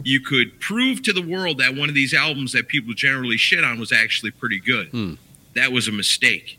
you 0.02 0.20
could 0.20 0.58
prove 0.60 1.00
to 1.04 1.12
the 1.12 1.22
world 1.22 1.58
that 1.58 1.76
one 1.76 1.88
of 1.88 1.94
these 1.94 2.12
albums 2.12 2.52
that 2.54 2.66
people 2.66 2.92
generally 2.92 3.36
shit 3.36 3.62
on 3.62 3.78
was 3.78 3.92
actually 3.92 4.32
pretty 4.32 4.58
good. 4.58 4.88
Hmm. 4.88 5.14
That 5.54 5.70
was 5.70 5.86
a 5.86 5.92
mistake. 5.92 6.58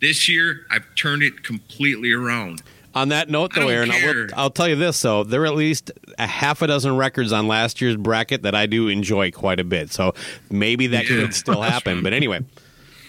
This 0.00 0.26
year, 0.26 0.62
I've 0.70 0.86
turned 0.96 1.22
it 1.22 1.42
completely 1.44 2.12
around. 2.12 2.62
On 2.94 3.10
that 3.10 3.28
note, 3.28 3.52
though, 3.54 3.68
Aaron, 3.68 3.90
I 3.90 4.02
will. 4.04 4.26
I'll 4.34 4.50
tell 4.50 4.66
you 4.66 4.74
this: 4.74 5.00
though, 5.02 5.22
there 5.22 5.42
are 5.42 5.46
at 5.46 5.54
least 5.54 5.92
a 6.18 6.26
half 6.26 6.62
a 6.62 6.66
dozen 6.66 6.96
records 6.96 7.30
on 7.30 7.46
last 7.46 7.80
year's 7.82 7.96
bracket 7.96 8.42
that 8.42 8.54
I 8.54 8.64
do 8.66 8.88
enjoy 8.88 9.30
quite 9.30 9.60
a 9.60 9.64
bit. 9.64 9.92
So 9.92 10.14
maybe 10.50 10.86
that 10.88 11.04
Yeah. 11.08 11.20
could 11.20 11.34
still 11.34 11.60
happen. 11.74 12.02
But 12.02 12.14
anyway, 12.14 12.40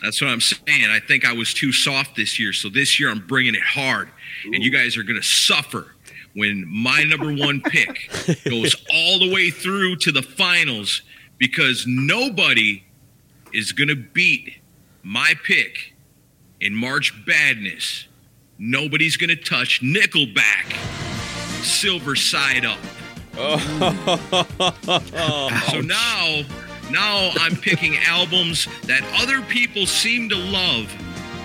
That's 0.02 0.22
what 0.22 0.30
I'm 0.30 0.42
saying. 0.42 0.90
I 0.90 1.00
think 1.00 1.26
I 1.26 1.34
was 1.34 1.54
too 1.54 1.72
soft 1.72 2.16
this 2.16 2.40
year. 2.40 2.54
So 2.54 2.70
this 2.70 3.00
year 3.00 3.10
I'm 3.10 3.26
bringing 3.26 3.56
it 3.56 3.62
hard. 3.64 4.10
And 4.46 4.64
you 4.64 4.72
guys 4.72 4.98
are 4.98 5.04
going 5.04 5.20
to 5.22 5.28
suffer 5.28 5.94
when 6.34 6.66
my 6.68 7.04
number 7.04 7.34
one 7.34 7.62
pick 7.62 8.10
goes 8.50 8.76
all 8.94 9.20
the 9.20 9.32
way 9.32 9.52
through 9.52 9.98
to 9.98 10.12
the 10.12 10.22
finals 10.24 11.02
because 11.38 11.86
nobody 11.88 12.84
is 13.54 13.72
going 13.72 13.90
to 13.90 13.96
beat 13.96 14.56
my 15.04 15.34
pick 15.46 15.94
in 16.60 16.76
March 16.76 17.14
Badness. 17.26 18.08
Nobody's 18.58 19.18
going 19.18 19.30
to 19.30 19.36
touch 19.36 19.82
Nickelback. 19.82 20.74
Silver 21.64 22.16
side 22.16 22.66
up. 22.66 22.80
Oh. 25.14 25.68
So 25.72 25.82
now, 25.82 26.44
now 26.92 27.32
I'm 27.40 27.56
picking 27.56 27.98
albums 27.98 28.68
that 28.84 29.02
other 29.22 29.42
people 29.42 29.86
seem 29.86 30.30
to 30.30 30.36
love 30.36 30.94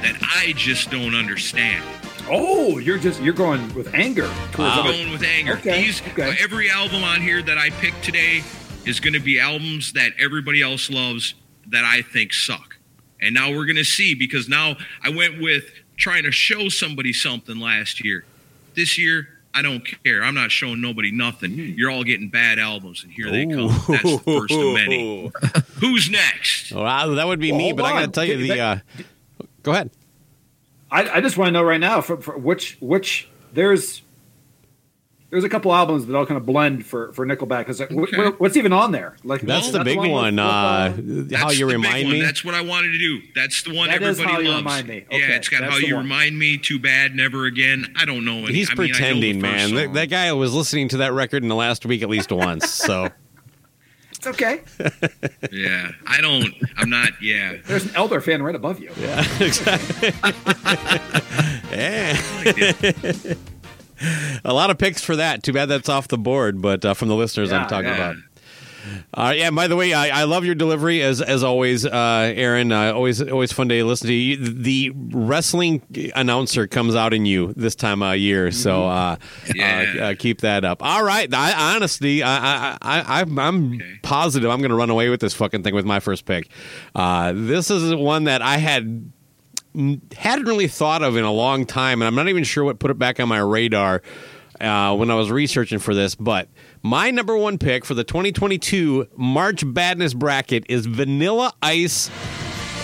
that 0.03 0.19
I 0.23 0.53
just 0.57 0.91
don't 0.91 1.15
understand. 1.15 1.85
Oh, 2.29 2.79
you're 2.79 2.99
just 2.99 3.21
you're 3.23 3.35
going 3.35 3.73
with 3.75 3.95
anger 3.95 4.29
I'm 4.59 4.93
going 4.93 5.13
with 5.13 5.23
anger. 5.23 5.55
Okay, 5.55 5.83
These 5.83 6.03
okay. 6.09 6.37
every 6.41 6.71
album 6.71 7.05
on 7.05 7.21
here 7.21 7.41
that 7.43 7.57
I 7.57 7.71
picked 7.71 8.03
today 8.03 8.43
is 8.85 9.01
going 9.01 9.15
to 9.15 9.21
be 9.21 9.39
albums 9.39 9.93
that 9.93 10.13
everybody 10.19 10.61
else 10.63 10.91
loves 10.91 11.35
that 11.69 11.85
I 11.85 12.03
think 12.03 12.33
suck. 12.33 12.77
And 13.21 13.35
now 13.35 13.51
we're 13.51 13.65
going 13.65 13.77
to 13.77 13.85
see 13.85 14.15
because 14.15 14.49
now 14.49 14.77
I 15.03 15.11
went 15.11 15.41
with 15.41 15.65
trying 15.97 16.25
to 16.25 16.33
show 16.33 16.69
somebody 16.69 17.13
something 17.13 17.59
last 17.59 18.05
year. 18.05 18.25
This 18.75 18.99
year, 18.99 19.29
I 19.57 19.63
don't 19.63 19.83
care. 20.05 20.23
I'm 20.23 20.35
not 20.35 20.51
showing 20.51 20.83
nobody 20.83 21.11
nothing. 21.11 21.53
Hmm. 21.53 21.61
You're 21.77 21.91
all 21.91 22.05
getting 22.05 22.29
bad 22.29 22.59
albums, 22.59 23.03
and 23.03 23.11
here 23.13 23.31
they 23.31 23.47
come. 23.47 23.69
That's 23.89 24.03
the 24.03 24.21
first 24.25 24.53
of 24.53 24.75
many. 24.75 25.33
Who's 25.81 26.11
next? 26.11 26.73
Well, 26.73 27.15
that 27.15 27.27
would 27.27 27.41
be 27.41 27.53
Well, 27.53 27.59
me. 27.59 27.65
hold 27.69 27.77
But 27.79 27.85
I 27.87 27.93
got 27.93 28.01
to 28.07 28.13
tell 28.13 28.25
you, 28.25 28.37
the 28.37 28.61
uh, 28.61 28.79
go 29.63 29.73
ahead. 29.73 29.91
I, 30.91 31.09
I 31.17 31.21
just 31.21 31.39
want 31.39 31.49
to 31.49 31.53
know 31.53 31.63
right 31.63 31.81
now 31.81 32.01
for, 32.03 32.21
for 32.21 32.37
which 32.37 32.77
which 32.81 33.29
there's 33.53 34.03
there's 35.31 35.43
a 35.45 35.49
couple 35.49 35.75
albums 35.75 36.07
that 36.07 36.15
all 36.17 36.25
kind 36.25 36.39
of 36.39 36.47
blend 36.47 36.87
for 36.87 37.13
for 37.13 37.27
Nickelback. 37.27 37.67
Cause 37.67 37.81
like, 37.81 37.91
Okay. 37.91 38.31
wh- 38.31 38.41
what's 38.41 38.57
even 38.57 38.73
on 38.73 38.93
there? 38.93 39.17
Like 39.25 39.41
That's 39.43 39.65
well, 39.73 39.79
the 39.79 39.85
big 39.85 39.99
with- 39.99 40.11
one. 40.11 40.37
with, 40.37 40.45
Uh, 40.45 40.49
uh, 40.49 40.93
That's 40.97 41.43
how 41.43 41.51
you 41.51 41.69
remind 41.69 42.09
me. 42.09 42.21
That's 42.23 42.45
what 42.45 42.55
I 42.55 42.61
wanted 42.61 42.93
to 42.93 42.99
do. 42.99 43.21
That's 43.35 43.63
the 43.63 43.75
one 43.75 43.89
That 43.89 44.03
is 44.03 44.21
everybody 44.21 44.33
How 44.35 44.41
You 44.41 44.49
loves. 44.51 44.63
Remind 44.65 44.89
Me. 44.89 45.05
Yeah, 45.11 45.19
it's 45.37 45.49
got 45.49 45.61
that's 45.63 45.73
how 45.73 45.79
you 45.79 45.95
one. 45.97 46.05
remind 46.05 46.39
me. 46.39 46.59
Too 46.59 46.79
bad, 46.79 47.15
never 47.15 47.45
again. 47.47 47.93
I 47.97 48.05
don't 48.05 48.25
know. 48.25 48.45
Any, 48.47 48.55
He's 48.55 48.71
I 48.71 48.75
mean, 48.75 48.81
I 48.81 48.83
know 48.83 48.87
the 48.87 48.93
pretending, 48.93 49.41
first 49.41 49.53
man. 49.53 49.75
That, 49.75 49.95
that 49.95 50.07
guy 50.11 50.33
was 50.33 50.55
listening 50.55 50.89
to 50.91 50.97
that 50.99 51.13
record 51.13 51.43
in 51.43 51.49
the 51.49 51.55
last 51.57 51.85
week 51.85 52.03
at 52.03 52.09
least 52.09 52.31
once. 52.31 52.71
So 52.71 53.09
It's 54.13 54.27
okay. 54.29 54.63
Yeah, 55.53 55.91
I 56.07 56.21
don't. 56.23 56.55
I'm 56.79 56.89
not. 56.89 57.11
Yeah, 57.21 57.57
There's 57.67 57.85
an 57.85 57.95
Elder 57.95 58.21
fan 58.23 58.43
right 58.43 58.55
above 58.55 58.81
you. 58.81 58.91
yeah, 58.99 59.25
exactly. 59.41 60.13
Yeah. 61.73 63.35
A 64.45 64.53
lot 64.53 64.71
of 64.71 64.79
picks 64.79 65.03
for 65.03 65.17
that. 65.17 65.43
Too 65.43 65.53
bad 65.53 65.67
that's 65.67 65.89
off 65.89 66.09
the 66.09 66.19
board, 66.19 66.61
but 66.63 66.85
uh, 66.85 66.95
from 66.95 67.09
the 67.09 67.15
listeners 67.17 67.53
I'm 67.53 67.69
talking 67.69 67.89
yeah. 67.91 67.95
about. 68.13 68.17
Uh, 69.15 69.33
yeah. 69.35 69.51
By 69.51 69.67
the 69.67 69.75
way, 69.75 69.93
I, 69.93 70.21
I 70.21 70.25
love 70.25 70.45
your 70.45 70.55
delivery 70.55 71.03
as 71.03 71.21
as 71.21 71.43
always, 71.43 71.85
uh, 71.85 72.33
Aaron. 72.37 72.71
Uh, 72.71 72.93
always 72.93 73.21
always 73.21 73.51
fun 73.53 73.69
to 73.69 73.85
listen 73.85 74.07
to 74.07 74.13
you. 74.13 74.37
The 74.37 74.93
wrestling 74.95 75.83
announcer 76.15 76.69
comes 76.69 76.95
out 76.95 77.13
in 77.13 77.27
you 77.27 77.53
this 77.57 77.75
time 77.75 78.01
of 78.01 78.17
year, 78.19 78.53
so 78.53 78.87
uh, 78.87 79.17
Yeah. 79.53 79.95
uh, 79.99 80.01
uh, 80.03 80.15
keep 80.17 80.43
that 80.43 80.65
up. 80.65 80.85
All 80.85 81.03
right. 81.03 81.29
I, 81.35 81.75
honestly, 81.75 82.23
I, 82.23 82.37
I, 82.37 82.79
I, 82.81 83.21
I'm, 83.23 83.37
I'm 83.41 83.73
Okay. 83.75 83.99
positive 84.05 84.49
I'm 84.51 84.61
going 84.61 84.71
to 84.71 84.77
run 84.77 84.91
away 84.91 85.09
with 85.09 85.19
this 85.21 85.35
fucking 85.35 85.65
thing 85.65 85.75
with 85.75 85.85
my 85.85 85.99
first 85.99 86.25
pick. 86.25 86.49
Uh, 86.95 87.33
this 87.35 87.73
is 87.73 87.93
one 87.93 88.25
that 88.25 88.41
I 88.41 88.59
had 88.59 89.11
hadn't 90.13 90.47
really 90.47 90.69
thought 90.69 91.03
of 91.03 91.17
in 91.17 91.25
a 91.25 91.33
long 91.33 91.67
time, 91.67 92.01
and 92.03 92.07
I'm 92.07 92.15
not 92.15 92.29
even 92.29 92.45
sure 92.45 92.65
what 92.65 92.79
put 92.79 92.91
it 92.91 92.99
back 92.99 93.21
on 93.21 93.29
my 93.29 93.39
radar 93.39 94.03
uh, 94.61 94.95
when 94.97 95.11
I 95.11 95.15
was 95.15 95.31
researching 95.31 95.79
for 95.79 95.95
this. 95.95 96.15
But 96.15 96.49
my 96.83 97.11
number 97.11 97.37
one 97.37 97.59
pick 97.59 97.85
for 97.85 97.95
the 97.95 98.05
2022 98.05 99.09
March 99.17 99.63
Badness 99.67 100.15
bracket 100.15 100.65
is 100.69 100.87
Vanilla 100.87 101.53
Ice. 101.63 102.11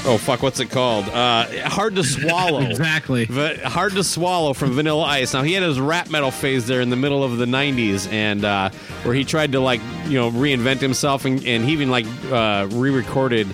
Oh 0.04 0.18
fuck, 0.18 0.42
what's 0.42 0.58
it 0.58 0.68
called? 0.68 1.08
Uh, 1.08 1.46
hard 1.68 1.94
to 1.94 2.02
swallow. 2.02 2.60
Exactly. 2.72 3.24
Va- 3.26 3.68
hard 3.68 3.92
to 3.92 4.02
swallow 4.02 4.52
from 4.52 4.72
Vanilla 4.72 5.04
Ice. 5.04 5.32
Now 5.32 5.42
he 5.42 5.52
had 5.52 5.62
his 5.62 5.78
rap 5.78 6.10
metal 6.10 6.32
phase 6.32 6.66
there 6.66 6.80
in 6.80 6.90
the 6.90 6.96
middle 6.96 7.22
of 7.22 7.38
the 7.38 7.44
'90s, 7.44 8.10
and 8.12 8.44
uh, 8.44 8.70
where 9.04 9.14
he 9.14 9.24
tried 9.24 9.52
to 9.52 9.60
like 9.60 9.80
you 10.06 10.18
know 10.18 10.30
reinvent 10.32 10.80
himself, 10.80 11.24
and, 11.24 11.44
and 11.46 11.64
he 11.64 11.72
even 11.72 11.88
like 11.90 12.06
uh, 12.32 12.66
re-recorded 12.72 13.46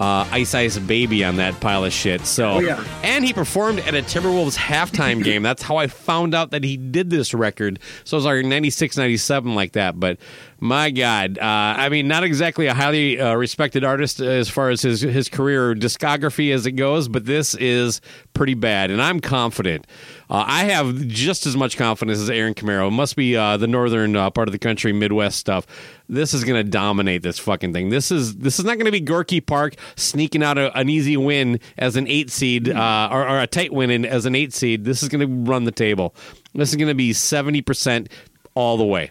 uh, 0.00 0.26
Ice 0.32 0.54
Ice 0.54 0.78
Baby 0.78 1.22
on 1.24 1.36
that 1.36 1.60
pile 1.60 1.84
of 1.84 1.92
shit. 1.92 2.22
So, 2.22 2.52
Oh, 2.54 2.58
yeah. 2.60 2.82
and 3.02 3.24
he 3.24 3.32
performed 3.32 3.80
at 3.80 3.94
a 3.94 3.98
Timberwolves 4.02 4.56
halftime 4.56 5.22
game. 5.24 5.42
That's 5.42 5.62
how 5.62 5.76
I 5.76 5.86
found 5.88 6.34
out 6.34 6.50
that 6.52 6.64
he 6.64 6.76
did 6.78 7.10
this 7.10 7.34
record. 7.34 7.78
So 8.04 8.16
it 8.16 8.18
was 8.18 8.24
like 8.24 8.44
96, 8.44 8.96
97 8.96 9.54
like 9.54 9.72
that. 9.72 10.00
But 10.00 10.18
my 10.60 10.90
God, 10.90 11.38
uh, 11.38 11.44
I 11.44 11.88
mean, 11.88 12.06
not 12.06 12.22
exactly 12.22 12.66
a 12.66 12.74
highly 12.74 13.18
uh, 13.18 13.34
respected 13.34 13.82
artist 13.82 14.20
as 14.20 14.48
far 14.48 14.70
as 14.70 14.82
his 14.82 15.00
his 15.00 15.28
career 15.28 15.74
discography 15.74 16.52
as 16.52 16.66
it 16.66 16.72
goes, 16.72 17.08
but 17.08 17.24
this 17.24 17.54
is 17.54 18.00
pretty 18.34 18.54
bad, 18.54 18.90
and 18.90 19.00
I'm 19.00 19.20
confident. 19.20 19.86
Uh, 20.28 20.44
I 20.46 20.64
have 20.64 21.06
just 21.08 21.46
as 21.46 21.56
much 21.56 21.76
confidence 21.76 22.20
as 22.20 22.30
Aaron 22.30 22.54
Camaro. 22.54 22.88
It 22.88 22.92
must 22.92 23.16
be 23.16 23.36
uh, 23.36 23.56
the 23.56 23.66
northern 23.66 24.14
uh, 24.14 24.30
part 24.30 24.48
of 24.48 24.52
the 24.52 24.58
country, 24.58 24.92
Midwest 24.92 25.38
stuff. 25.38 25.66
This 26.08 26.34
is 26.34 26.44
going 26.44 26.64
to 26.64 26.70
dominate 26.70 27.22
this 27.22 27.38
fucking 27.38 27.72
thing. 27.72 27.88
This 27.88 28.10
is 28.10 28.36
this 28.36 28.58
is 28.58 28.64
not 28.64 28.74
going 28.74 28.86
to 28.86 28.92
be 28.92 29.00
Gorky 29.00 29.40
Park 29.40 29.74
sneaking 29.96 30.42
out 30.42 30.58
a, 30.58 30.76
an 30.78 30.88
easy 30.88 31.16
win 31.16 31.58
as 31.78 31.96
an 31.96 32.06
eight 32.06 32.30
seed 32.30 32.68
uh, 32.68 33.08
or, 33.10 33.26
or 33.26 33.40
a 33.40 33.46
tight 33.46 33.72
win 33.72 33.90
in, 33.90 34.04
as 34.04 34.26
an 34.26 34.34
eight 34.34 34.52
seed. 34.52 34.84
This 34.84 35.02
is 35.02 35.08
going 35.08 35.26
to 35.26 35.50
run 35.50 35.64
the 35.64 35.72
table. 35.72 36.14
This 36.54 36.70
is 36.70 36.76
going 36.76 36.88
to 36.88 36.94
be 36.94 37.12
seventy 37.12 37.62
percent 37.62 38.08
all 38.54 38.76
the 38.76 38.84
way. 38.84 39.10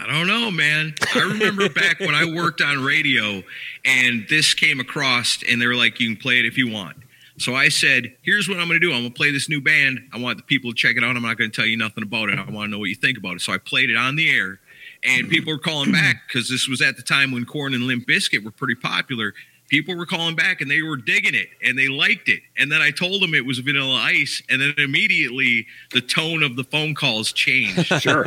I 0.00 0.06
don't 0.06 0.26
know, 0.26 0.50
man. 0.50 0.94
I 1.14 1.20
remember 1.20 1.68
back 1.74 2.00
when 2.00 2.14
I 2.14 2.24
worked 2.24 2.60
on 2.60 2.84
radio, 2.84 3.42
and 3.84 4.26
this 4.28 4.54
came 4.54 4.80
across, 4.80 5.42
and 5.48 5.60
they 5.60 5.66
were 5.66 5.74
like, 5.74 5.98
"You 6.00 6.08
can 6.08 6.16
play 6.16 6.38
it 6.38 6.44
if 6.44 6.56
you 6.56 6.68
want." 6.68 6.96
So 7.38 7.54
I 7.54 7.68
said, 7.68 8.14
"Here's 8.22 8.48
what 8.48 8.58
I'm 8.58 8.68
going 8.68 8.80
to 8.80 8.86
do. 8.86 8.92
I'm 8.92 9.02
going 9.02 9.12
to 9.12 9.16
play 9.16 9.32
this 9.32 9.48
new 9.48 9.60
band. 9.60 10.00
I 10.12 10.18
want 10.18 10.38
the 10.38 10.44
people 10.44 10.70
to 10.70 10.76
check 10.76 10.96
it 10.96 11.04
out. 11.04 11.16
I'm 11.16 11.22
not 11.22 11.36
going 11.36 11.50
to 11.50 11.56
tell 11.56 11.66
you 11.66 11.76
nothing 11.76 12.02
about 12.04 12.28
it. 12.28 12.38
I 12.38 12.48
want 12.50 12.68
to 12.68 12.70
know 12.70 12.78
what 12.78 12.88
you 12.88 12.94
think 12.94 13.18
about 13.18 13.34
it." 13.36 13.40
So 13.40 13.52
I 13.52 13.58
played 13.58 13.90
it 13.90 13.96
on 13.96 14.16
the 14.16 14.30
air, 14.30 14.60
and 15.02 15.28
people 15.28 15.52
were 15.52 15.58
calling 15.58 15.92
back 15.92 16.22
because 16.26 16.48
this 16.48 16.68
was 16.68 16.80
at 16.80 16.96
the 16.96 17.02
time 17.02 17.32
when 17.32 17.44
Korn 17.44 17.74
and 17.74 17.84
Limp 17.84 18.06
Bizkit 18.06 18.44
were 18.44 18.50
pretty 18.50 18.76
popular. 18.76 19.34
People 19.68 19.96
were 19.96 20.06
calling 20.06 20.34
back 20.34 20.60
and 20.60 20.70
they 20.70 20.82
were 20.82 20.96
digging 20.96 21.34
it 21.34 21.48
and 21.62 21.78
they 21.78 21.88
liked 21.88 22.28
it. 22.28 22.40
And 22.56 22.72
then 22.72 22.80
I 22.80 22.90
told 22.90 23.22
them 23.22 23.34
it 23.34 23.46
was 23.46 23.58
Vanilla 23.58 23.94
Ice, 23.96 24.42
and 24.48 24.60
then 24.60 24.74
immediately 24.78 25.66
the 25.92 26.00
tone 26.00 26.42
of 26.42 26.56
the 26.56 26.64
phone 26.64 26.94
calls 26.94 27.32
changed. 27.32 27.92
Sure. 27.98 28.24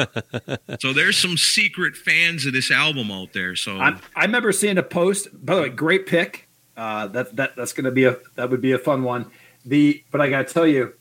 so 0.79 0.91
there's 0.91 1.17
some 1.17 1.37
secret 1.37 1.95
fans 1.95 2.45
of 2.45 2.51
this 2.51 2.69
album 2.69 3.09
out 3.09 3.31
there. 3.33 3.55
So 3.55 3.79
I, 3.79 3.97
I 4.15 4.25
remember 4.25 4.51
seeing 4.51 4.77
a 4.77 4.83
post. 4.83 5.29
By 5.33 5.55
the 5.55 5.61
way, 5.61 5.69
great 5.69 6.05
pick. 6.05 6.49
Uh, 6.75 7.07
that 7.07 7.35
that 7.37 7.55
that's 7.55 7.71
going 7.73 7.85
to 7.85 7.91
be 7.91 8.03
a 8.03 8.17
that 8.35 8.49
would 8.49 8.61
be 8.61 8.73
a 8.73 8.77
fun 8.77 9.03
one. 9.03 9.31
The 9.65 10.03
but 10.11 10.19
I 10.19 10.29
got 10.29 10.47
to 10.47 10.53
tell 10.53 10.67
you, 10.67 10.93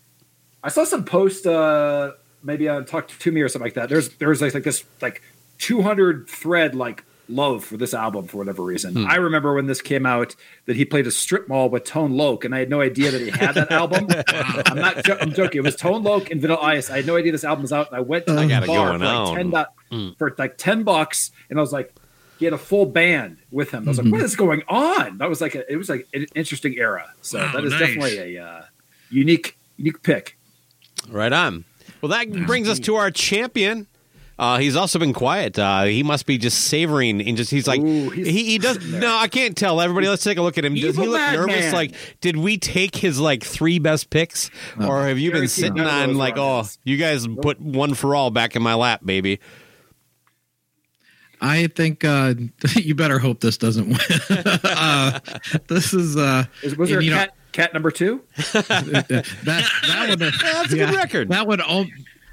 I 0.62 0.68
saw 0.68 0.84
some 0.84 1.04
post 1.04 1.46
uh, 1.46 2.12
maybe 2.42 2.68
on 2.68 2.84
Talk 2.84 3.08
to 3.08 3.32
Me 3.32 3.40
or 3.40 3.48
something 3.48 3.66
like 3.66 3.74
that. 3.74 3.88
There's 3.88 4.10
there's 4.16 4.40
like, 4.40 4.54
like 4.54 4.62
this 4.62 4.84
like 5.02 5.22
200 5.58 6.28
thread 6.28 6.74
like 6.74 7.04
love 7.30 7.64
for 7.64 7.76
this 7.76 7.94
album 7.94 8.26
for 8.26 8.36
whatever 8.38 8.62
reason. 8.62 8.94
Hmm. 8.94 9.06
I 9.06 9.16
remember 9.16 9.54
when 9.54 9.66
this 9.66 9.80
came 9.80 10.04
out 10.06 10.34
that 10.66 10.76
he 10.76 10.84
played 10.84 11.06
a 11.06 11.10
strip 11.10 11.48
mall 11.48 11.68
with 11.70 11.84
Tone 11.84 12.12
Loc, 12.16 12.44
and 12.44 12.54
I 12.54 12.58
had 12.58 12.70
no 12.70 12.80
idea 12.80 13.10
that 13.10 13.20
he 13.20 13.30
had 13.30 13.54
that 13.54 13.70
album. 13.72 14.06
I'm 14.28 14.76
not. 14.78 15.04
Jo- 15.04 15.18
I'm 15.20 15.32
joking. 15.32 15.58
It 15.58 15.64
was 15.64 15.76
Tone 15.76 16.02
Loc 16.02 16.30
and 16.30 16.40
Vanilla 16.40 16.60
Ice. 16.60 16.90
I 16.90 16.96
had 16.96 17.06
no 17.06 17.16
idea 17.16 17.32
this 17.32 17.44
album 17.44 17.62
was 17.62 17.72
out, 17.72 17.88
and 17.88 17.96
I 17.96 18.00
went 18.00 18.26
to 18.26 18.32
I 18.38 18.46
the 18.60 18.66
bar 18.66 18.98
for 18.98 19.04
like, 19.04 19.36
10 19.36 19.50
do- 19.50 20.14
for 20.18 20.34
like 20.38 20.58
ten 20.58 20.82
bucks, 20.82 21.30
and 21.48 21.58
I 21.58 21.62
was 21.62 21.72
like. 21.72 21.94
He 22.38 22.46
had 22.46 22.54
a 22.54 22.58
full 22.58 22.86
band 22.86 23.36
with 23.50 23.70
him. 23.70 23.84
I 23.84 23.88
was 23.90 23.98
Mm-hmm. 23.98 24.06
like, 24.06 24.12
"What 24.14 24.22
is 24.24 24.34
going 24.34 24.62
on?" 24.66 25.18
That 25.18 25.28
was 25.28 25.42
like 25.42 25.54
a, 25.54 25.70
it 25.70 25.76
was 25.76 25.90
like 25.90 26.08
an 26.14 26.24
interesting 26.34 26.74
era. 26.78 27.12
So 27.20 27.38
Wow, 27.38 27.52
that 27.52 27.64
is 27.64 27.72
nice. 27.72 27.80
definitely 27.80 28.36
a 28.36 28.42
uh, 28.42 28.62
unique 29.10 29.58
unique 29.76 30.02
pick. 30.02 30.38
Right 31.10 31.34
on. 31.34 31.66
Well, 32.00 32.08
that 32.08 32.32
brings 32.46 32.66
us 32.66 32.78
to 32.80 32.96
our 32.96 33.10
champion. 33.10 33.88
Uh, 34.40 34.56
he's 34.56 34.74
also 34.74 34.98
been 34.98 35.12
quiet. 35.12 35.58
Uh, 35.58 35.82
he 35.84 36.02
must 36.02 36.24
be 36.24 36.38
just 36.38 36.64
savoring 36.64 37.20
and 37.20 37.36
just 37.36 37.50
he's 37.50 37.68
like 37.68 37.78
Ooh, 37.78 38.08
he's 38.08 38.26
he, 38.26 38.44
he 38.44 38.58
does 38.58 38.82
no 38.90 39.14
I 39.14 39.28
can't 39.28 39.54
tell 39.54 39.82
everybody 39.82 40.08
let's 40.08 40.24
take 40.24 40.38
a 40.38 40.42
look 40.42 40.56
at 40.56 40.64
him 40.64 40.72
does 40.72 40.82
he 40.82 40.88
Evil 40.88 41.08
look 41.08 41.20
madman. 41.20 41.46
nervous 41.48 41.72
like 41.74 41.94
did 42.22 42.38
we 42.38 42.56
take 42.56 42.96
his 42.96 43.20
like 43.20 43.44
three 43.44 43.78
best 43.78 44.08
picks 44.08 44.50
or 44.80 45.06
have 45.06 45.18
you 45.18 45.30
been 45.30 45.46
sitting 45.46 45.74
none 45.74 46.10
on 46.10 46.16
like 46.16 46.36
were 46.36 46.40
oh 46.40 46.64
you 46.84 46.96
guys 46.96 47.28
put 47.42 47.60
one 47.60 47.92
for 47.92 48.14
all 48.14 48.30
back 48.30 48.56
in 48.56 48.62
my 48.62 48.72
lap 48.72 49.02
baby 49.04 49.40
I 51.42 51.66
think 51.68 52.04
uh, 52.04 52.34
you 52.76 52.94
better 52.94 53.18
hope 53.18 53.40
this 53.40 53.56
doesn't 53.56 53.88
win. 53.88 53.98
uh, 54.64 55.20
this 55.68 55.94
is 55.94 56.16
uh, 56.16 56.44
Is, 56.62 56.76
was 56.76 56.90
there 56.90 56.98
and, 56.98 57.02
a 57.02 57.04
you 57.04 57.10
know, 57.12 57.16
cat 57.16 57.34
cat 57.52 57.74
number 57.74 57.90
two? 57.90 58.20
that 58.52 59.26
that 59.44 60.06
would 60.08 60.18
that's 60.18 60.72
a 60.72 60.76
good 60.76 60.94
record 60.94 61.30
That 61.30 61.46
would 61.46 61.60
all. 61.60 61.86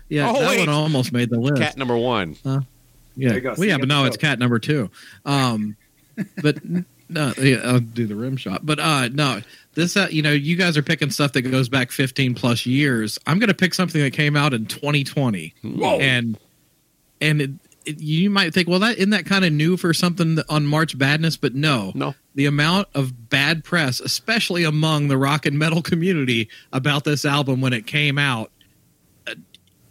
Yeah, 0.09 0.29
Oh, 0.29 0.39
that 0.39 0.49
wait. 0.49 0.59
would 0.61 0.69
almost 0.69 1.11
made 1.11 1.29
the 1.29 1.39
list. 1.39 1.61
cat 1.61 1.77
number 1.77 1.97
one 1.97 2.35
Yeah. 2.43 2.59
There 3.17 3.33
you 3.35 3.41
go. 3.41 3.55
Well, 3.57 3.67
yeah, 3.67 3.77
but 3.77 3.87
no, 3.87 4.05
it's 4.05 4.17
cat 4.17 4.39
number 4.39 4.59
two. 4.59 4.89
Um, 5.25 5.75
but 6.41 6.57
no, 7.09 7.33
yeah, 7.39 7.57
I'll 7.63 7.79
do 7.79 8.05
the 8.07 8.15
rim 8.15 8.37
shot. 8.37 8.65
But 8.65 8.79
uh, 8.79 9.09
no, 9.09 9.41
this 9.75 9.95
uh, 9.97 10.07
you 10.11 10.21
know, 10.21 10.31
you 10.31 10.55
guys 10.55 10.77
are 10.77 10.83
picking 10.83 11.09
stuff 11.11 11.33
that 11.33 11.41
goes 11.43 11.67
back 11.69 11.91
15 11.91 12.35
plus 12.35 12.65
years. 12.65 13.17
I'm 13.27 13.39
going 13.39 13.47
to 13.49 13.53
pick 13.55 13.73
something 13.73 14.01
that 14.01 14.13
came 14.13 14.35
out 14.35 14.53
in 14.53 14.65
2020, 14.65 15.53
Whoa. 15.63 15.99
and 15.99 16.37
and 17.21 17.41
it, 17.41 17.51
it, 17.85 17.99
you 17.99 18.29
might 18.29 18.53
think, 18.53 18.67
well, 18.67 18.79
that 18.79 18.97
isn't 18.97 19.09
that 19.11 19.25
kind 19.25 19.45
of 19.45 19.51
new 19.53 19.77
for 19.77 19.93
something 19.93 20.37
on 20.49 20.65
March 20.65 20.97
Badness? 20.97 21.37
But 21.37 21.55
no, 21.55 21.91
No. 21.95 22.13
The 22.35 22.45
amount 22.45 22.87
of 22.93 23.29
bad 23.29 23.63
press, 23.63 23.99
especially 23.99 24.63
among 24.63 25.07
the 25.07 25.17
rock 25.17 25.45
and 25.47 25.57
metal 25.57 25.81
community, 25.83 26.49
about 26.71 27.03
this 27.03 27.25
album 27.25 27.61
when 27.61 27.73
it 27.73 27.87
came 27.87 28.17
out, 28.19 28.47
uh, 28.47 28.56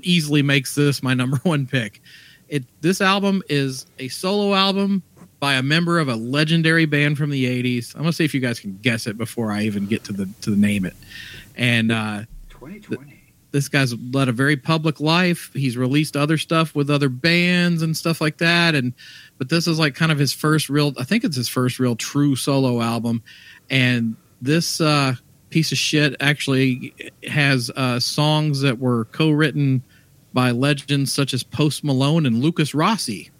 easily 0.06 0.42
makes 0.42 0.74
this 0.74 1.02
my 1.02 1.14
number 1.22 1.38
one 1.42 1.66
pick. 1.66 2.00
It 2.48 2.64
this 2.80 3.00
album 3.00 3.42
is 3.48 3.86
a 3.98 4.08
solo 4.08 4.54
album 4.54 5.02
by 5.40 5.54
a 5.54 5.62
member 5.62 5.98
of 5.98 6.08
a 6.08 6.16
legendary 6.16 6.86
band 6.86 7.18
from 7.18 7.30
the 7.30 7.44
80s. 7.62 7.94
I'm 7.94 8.02
going 8.02 8.10
to 8.10 8.16
see 8.16 8.24
if 8.24 8.34
you 8.34 8.40
guys 8.40 8.58
can 8.60 8.78
guess 8.78 9.06
it 9.06 9.18
before 9.18 9.52
I 9.52 9.62
even 9.62 9.86
get 9.86 10.04
to 10.04 10.12
the 10.12 10.28
to 10.42 10.50
the 10.50 10.56
name 10.56 10.84
it. 10.84 10.94
And 11.56 11.92
uh 11.92 12.22
2020. 12.50 13.12
this 13.50 13.68
guy's 13.68 13.94
led 13.94 14.28
a 14.28 14.32
very 14.32 14.56
public 14.56 15.00
life. 15.00 15.50
He's 15.52 15.76
released 15.76 16.16
other 16.16 16.38
stuff 16.38 16.74
with 16.74 16.90
other 16.90 17.08
bands 17.08 17.82
and 17.82 17.96
stuff 17.96 18.20
like 18.20 18.38
that. 18.38 18.74
And 18.74 18.94
but 19.38 19.48
this 19.48 19.66
is 19.66 19.78
like 19.78 19.94
kind 19.94 20.12
of 20.12 20.18
his 20.18 20.32
first 20.32 20.68
real 20.68 20.92
I 20.98 21.04
think 21.04 21.24
it's 21.24 21.36
his 21.36 21.48
first 21.48 21.78
real 21.78 21.96
true 21.96 22.36
solo 22.36 22.80
album. 22.80 23.22
And 23.68 24.16
this 24.40 24.80
uh 24.80 25.14
piece 25.50 25.72
of 25.72 25.78
shit 25.78 26.16
actually 26.20 26.94
has 27.28 27.70
uh 27.76 28.00
songs 28.00 28.60
that 28.62 28.78
were 28.78 29.04
co-written 29.06 29.82
by 30.36 30.50
legends 30.50 31.10
such 31.10 31.32
as 31.32 31.42
Post 31.42 31.82
Malone 31.82 32.26
and 32.26 32.42
Lukas 32.42 32.74
Rossi. 32.74 33.30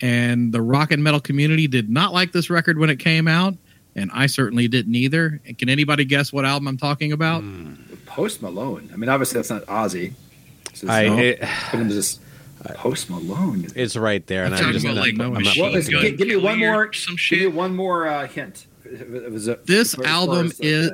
And 0.00 0.52
the 0.52 0.60
rock 0.60 0.90
and 0.90 1.04
metal 1.04 1.20
community 1.20 1.68
did 1.68 1.88
not 1.88 2.12
like 2.12 2.32
this 2.32 2.50
record 2.50 2.76
when 2.76 2.90
it 2.90 2.98
came 2.98 3.28
out, 3.28 3.54
and 3.94 4.10
I 4.12 4.26
certainly 4.26 4.66
didn't 4.66 4.96
either. 4.96 5.40
And 5.46 5.56
can 5.56 5.68
anybody 5.68 6.04
guess 6.04 6.32
what 6.32 6.44
album 6.44 6.66
I'm 6.66 6.76
talking 6.76 7.12
about? 7.12 7.44
Post 8.04 8.42
Malone. 8.42 8.90
I 8.92 8.96
mean, 8.96 9.08
obviously 9.08 9.38
that's 9.38 9.50
not 9.50 9.64
Ozzy. 9.66 10.14
This 10.72 10.90
I 10.90 11.06
no. 11.06 11.18
it, 11.18 11.40
But 11.70 11.82
it 11.82 11.88
just 11.90 12.20
Post 12.74 13.08
Malone. 13.08 13.68
it's 13.76 13.96
right 13.96 14.26
there 14.26 14.44
and 14.44 14.56
I'm 14.56 14.64
I'm 14.64 14.72
just 14.72 14.84
about 14.84 14.96
not, 14.96 15.02
like 15.02 15.14
no, 15.14 15.26
I'm 15.26 15.32
not 15.34 15.42
Machine 15.44 15.62
What 15.62 15.72
was, 15.72 15.88
Gun 15.88 16.02
give, 16.02 16.18
give 16.18 16.28
me 16.28 16.36
one 16.36 16.58
more. 16.58 16.92
some 16.92 17.14
Give 17.30 17.38
me 17.38 17.46
one 17.46 17.76
more 17.76 18.08
uh, 18.08 18.26
hint. 18.26 18.66
It 18.84 19.30
was 19.30 19.46
a, 19.46 19.60
This 19.66 19.96
album 20.00 20.50
is. 20.58 20.90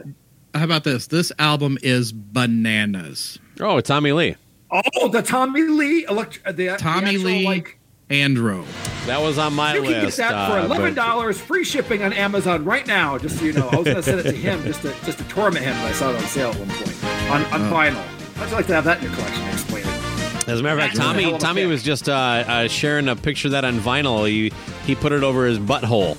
How 0.55 0.65
about 0.65 0.85
this? 0.85 1.07
This 1.07 1.33
album 1.39 1.79
is 1.83 2.13
bananas. 2.13 3.39
oh 3.59 3.81
Tommy 3.81 4.13
Lee 4.13 4.37
Oh, 4.71 5.09
the 5.09 5.23
Tommy 5.23 5.63
Lee 5.63 6.05
elect- 6.09 6.41
the, 6.45 6.77
Tommy 6.79 7.07
the 7.07 7.15
actual, 7.15 7.25
Lee 7.25 7.47
Like, 7.47 7.79
Andro. 8.11 8.65
that 9.07 9.21
was 9.21 9.39
on 9.39 9.55
my 9.55 9.73
list. 9.75 9.85
you 9.87 9.93
can 9.95 10.05
get 10.05 10.15
that 10.17 10.35
uh, 10.35 10.51
for 10.51 10.59
eleven 10.67 10.95
dollars, 10.95 11.41
free 11.41 11.65
shipping 11.65 12.03
on 12.03 12.13
Amazon 12.13 12.65
right 12.65 12.87
now. 12.87 13.17
Just 13.19 13.39
so 13.39 13.45
you 13.47 13.53
know, 13.53 13.69
I 13.69 13.77
was 13.77 13.85
going 13.85 13.97
to 13.97 14.03
send 14.03 14.21
it 14.21 14.25
to 14.25 14.33
him 14.37 14.63
just 14.65 14.83
to 14.83 14.95
just 15.05 15.19
to 15.19 15.25
torment 15.25 15.65
him. 15.65 15.75
But 15.77 15.87
I 15.87 15.93
saw 15.93 16.11
it 16.11 16.17
on 16.17 16.23
sale 16.23 16.51
at 16.51 16.57
one 16.59 16.69
point 16.69 17.05
on, 17.31 17.45
on 17.63 17.63
Oh. 17.69 17.75
vinyl. 17.75 18.05
How'd 18.37 18.51
you 18.51 18.57
like 18.57 18.67
to 18.69 18.75
have 18.75 18.85
that 18.85 18.99
in 18.99 19.05
your 19.05 19.15
collection? 19.15 19.43
Explain 19.49 19.83
it. 19.87 20.49
As 20.49 20.61
a 20.61 20.63
matter 20.63 20.77
of 20.79 20.85
fact, 20.85 20.97
That's 20.97 20.99
a 20.99 21.03
hell 21.03 21.13
Tommy 21.33 21.39
Tommy 21.39 21.67
was 21.67 21.83
just 21.83 22.09
uh, 22.09 22.13
uh, 22.13 22.69
sharing 22.69 23.09
a 23.09 23.17
picture 23.17 23.49
of 23.49 23.53
that 23.53 23.65
on 23.65 23.79
vinyl. 23.81 24.27
He 24.29 24.53
he 24.87 24.95
put 24.95 25.13
it 25.13 25.23
over 25.23 25.45
his 25.47 25.59
butthole, 25.59 26.17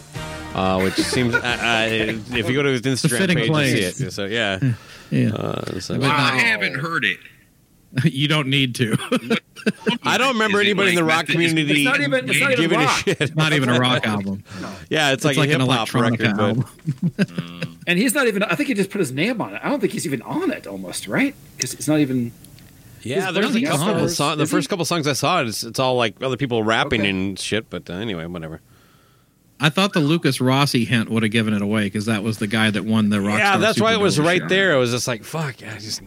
uh, 0.56 0.82
which 0.82 0.94
seems 0.96 1.34
uh, 1.34 1.40
uh, 1.40 1.88
if 1.90 2.48
you 2.50 2.54
go 2.56 2.62
to 2.64 2.70
his 2.70 2.82
Instagram 2.82 3.18
fitting 3.18 3.38
page, 3.38 3.50
you 3.50 3.92
see 3.92 4.06
it. 4.06 4.12
So 4.12 4.26
yeah, 4.26 4.60
Yeah, 5.10 5.30
uh, 5.34 5.80
so- 5.80 5.98
Wow. 5.98 6.10
I 6.10 6.38
haven't 6.38 6.76
heard 6.76 7.06
it. 7.06 7.18
you 8.04 8.28
don't 8.28 8.48
need 8.48 8.76
to. 8.76 8.96
I 10.04 10.18
don't 10.18 10.34
remember 10.34 10.60
Is 10.62 10.68
it 10.68 10.70
anybody 10.70 10.90
in 10.90 10.96
the 10.96 11.04
rock 11.04 11.26
community 11.28 11.84
It's 11.84 11.86
not 11.86 12.02
even- 12.02 12.30
it's 12.30 12.56
giving 12.60 12.80
a 12.82 12.88
shit. 12.88 13.20
It's 13.22 13.36
Not 13.36 13.54
even 13.54 13.70
a 13.70 13.80
rock 13.80 14.06
album. 14.06 14.44
Yeah, 14.90 15.12
it's 15.12 15.24
like, 15.26 15.38
it's 15.38 15.40
like 15.40 15.50
a 15.50 15.54
an 15.56 15.62
hip 15.62 15.70
hop 15.70 15.90
electronica 15.90 16.12
record, 16.12 16.38
but 16.38 17.20
album. 17.20 17.76
And 17.88 17.98
he's 17.98 18.14
not 18.14 18.28
even. 18.28 18.44
I 18.44 18.54
think 18.56 18.68
he 18.68 18.76
just 18.76 18.92
put 18.92 19.00
his 19.00 19.12
name 19.12 19.42
on 19.42 19.56
it. 19.56 19.62
I 19.64 19.70
don't 19.70 19.80
think 19.80 19.94
he's 19.94 20.06
even 20.06 20.22
on 20.22 20.52
it. 20.52 20.68
Almost 20.68 21.08
right 21.08 21.34
because 21.58 21.74
it's 21.74 21.88
not 21.88 22.00
even. 22.00 22.32
yeah, 23.02 23.26
His 23.28 23.34
there's 23.36 23.56
a 23.56 23.62
couple 23.64 23.88
of 23.90 23.94
covers, 23.96 24.16
songs. 24.18 24.38
The 24.38 24.46
first 24.46 24.68
he? 24.68 24.70
couple 24.70 24.86
songs 24.86 25.08
I 25.08 25.14
saw, 25.14 25.42
it's, 25.42 25.64
it's 25.64 25.80
all 25.80 25.96
like 25.96 26.22
other 26.22 26.38
people 26.38 26.62
rapping 26.64 27.02
Okay. 27.02 27.10
and 27.10 27.40
shit. 27.40 27.68
But 27.70 27.90
uh, 27.90 27.94
anyway, 27.94 28.26
whatever. 28.28 28.62
I 29.60 29.70
thought 29.70 29.94
the 29.94 30.00
Lukas 30.02 30.40
Rossi 30.40 30.86
hint 30.86 31.10
would 31.10 31.24
have 31.24 31.32
given 31.32 31.54
it 31.56 31.62
away 31.64 31.86
because 31.86 32.06
that 32.06 32.22
was 32.24 32.38
the 32.38 32.48
guy 32.48 32.70
that 32.70 32.86
won 32.86 33.10
the 33.10 33.20
rock. 33.22 33.40
yeah, 33.40 33.58
that's 33.58 33.82
why 33.82 33.94
it 33.94 34.00
was 34.00 34.18
Superdome 34.20 34.26
right 34.26 34.48
there. 34.50 34.74
It 34.74 34.78
was 34.78 34.92
just 34.92 35.08
like 35.08 35.24
fuck. 35.24 35.56
I 35.64 35.80
just 35.80 36.02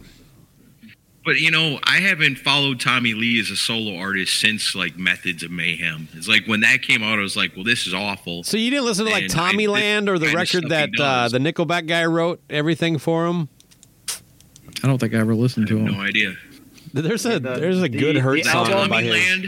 But 1.25 1.39
you 1.39 1.51
know, 1.51 1.79
I 1.83 1.97
haven't 1.99 2.37
followed 2.37 2.79
Tommy 2.81 3.13
Lee 3.13 3.39
as 3.39 3.49
a 3.49 3.55
solo 3.55 3.97
artist 3.97 4.39
since 4.39 4.75
like 4.75 4.97
Methods 4.97 5.41
of 5.43 5.51
Mayhem. 5.51 6.09
It's 6.13 6.27
like 6.27 6.45
when 6.47 6.59
that 6.61 6.81
came 6.81 7.01
out, 7.01 7.17
I 7.17 7.21
was 7.21 7.37
like, 7.37 7.55
"Well, 7.55 7.63
this 7.63 7.87
is 7.87 7.93
awful." 7.93 8.43
so 8.43 8.57
you 8.57 8.69
didn't 8.69 8.85
listen 8.85 9.05
to 9.05 9.11
like 9.11 9.23
And 9.23 9.31
Tommy 9.31 9.67
I- 9.67 9.71
Land 9.71 10.09
or 10.09 10.19
the 10.19 10.33
record 10.33 10.69
that 10.69 10.89
uh, 10.99 11.29
the 11.29 11.37
Nickelback 11.39 11.87
guy 11.87 12.05
wrote 12.05 12.41
everything 12.49 12.97
for 12.97 13.25
him. 13.25 13.47
I 14.83 14.87
don't 14.87 14.97
think 14.97 15.13
I 15.13 15.17
ever 15.19 15.33
listened 15.33 15.67
to 15.67 15.77
him. 15.77 15.85
No 15.85 16.01
idea. 16.01 16.35
There's 16.93 17.25
a 17.25 17.39
The- 17.39 17.55
there's 17.57 17.77
a 17.79 17.81
the- 17.83 17.89
good 17.89 18.17
hurt 18.17 18.43
the 18.43 18.49
song 18.49 18.67
album- 18.69 18.89
by 18.89 19.01
Tommy 19.03 19.17
his. 19.17 19.29
Land. 19.29 19.45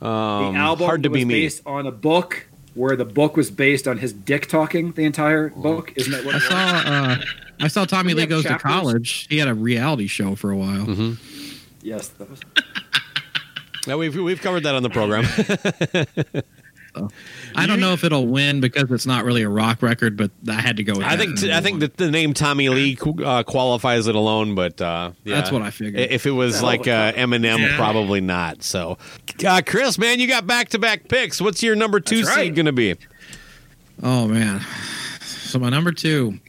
Um, 0.00 0.54
the 0.54 0.60
album 0.60 0.86
hard 0.86 1.02
to 1.02 1.08
was 1.08 1.18
be 1.18 1.24
me. 1.24 1.34
based 1.42 1.62
on 1.66 1.86
a 1.86 1.90
book 1.90 2.46
where 2.74 2.94
the 2.94 3.04
book 3.04 3.36
was 3.36 3.50
based 3.50 3.88
on 3.88 3.98
his 3.98 4.12
dick 4.12 4.46
talking 4.46 4.92
the 4.92 5.04
entire 5.04 5.48
book. 5.48 5.92
Isn't 5.96 6.12
that 6.12 6.24
what 6.24 6.36
I 6.36 6.38
saw. 6.38 6.54
Uh, 6.54 7.16
I 7.60 7.68
saw 7.68 7.84
Tommy 7.84 8.14
Lee 8.14 8.16
he 8.16 8.20
have 8.22 8.28
goes 8.30 8.44
to 8.44 8.58
college. 8.58 9.26
He 9.28 9.38
had 9.38 9.48
a 9.48 9.54
reality 9.54 10.06
show 10.06 10.34
for 10.34 10.50
a 10.50 10.56
while. 10.56 10.86
Mm-hmm. 10.86 11.12
Yes, 11.82 12.08
that 12.08 12.30
was. 12.30 12.40
Yeah, 13.86 13.94
we've 13.94 14.14
we've 14.16 14.40
covered 14.42 14.64
that 14.64 14.74
on 14.74 14.82
the 14.82 14.90
program. 14.90 15.24
I 17.54 17.66
don't 17.66 17.80
know 17.80 17.92
if 17.92 18.04
it'll 18.04 18.26
win 18.26 18.60
because 18.60 18.90
it's 18.90 19.06
not 19.06 19.24
really 19.24 19.42
a 19.42 19.48
rock 19.48 19.82
record, 19.82 20.16
but 20.16 20.30
I 20.48 20.60
had 20.60 20.76
to 20.78 20.84
go 20.84 20.94
with 20.94 21.06
I 21.06 21.16
think 21.16 21.40
number 21.40 21.54
I 21.54 21.60
think 21.60 21.74
one. 21.74 21.80
that 21.80 21.96
the 21.96 22.10
name 22.10 22.34
Tommy 22.34 22.68
Lee 22.68 22.98
uh, 23.24 23.44
qualifies 23.44 24.06
it 24.06 24.14
alone, 24.14 24.54
but 24.54 24.80
uh, 24.82 25.12
yeah. 25.24 25.36
That's 25.36 25.50
what 25.50 25.62
I 25.62 25.70
figured. 25.70 26.10
If 26.10 26.26
it 26.26 26.32
was 26.32 26.56
Hell 26.56 26.64
like 26.64 26.88
uh. 26.88 27.12
Eminem, 27.12 27.60
Yeah. 27.60 27.76
probably 27.76 28.20
not. 28.20 28.62
So, 28.62 28.98
uh, 29.46 29.62
Chris, 29.64 29.96
man, 29.96 30.18
you 30.20 30.26
got 30.28 30.46
back 30.46 30.70
to 30.70 30.78
back 30.78 31.08
picks. 31.08 31.40
What's 31.40 31.62
your 31.62 31.76
number 31.76 32.00
two 32.00 32.16
That's 32.24 32.36
right. 32.36 32.46
seed 32.46 32.56
going 32.56 32.66
to 32.66 32.72
be? 32.72 32.94
Oh 34.02 34.26
man. 34.28 34.60
So 35.20 35.58
my 35.58 35.70
number 35.70 35.92
two, 35.92 36.40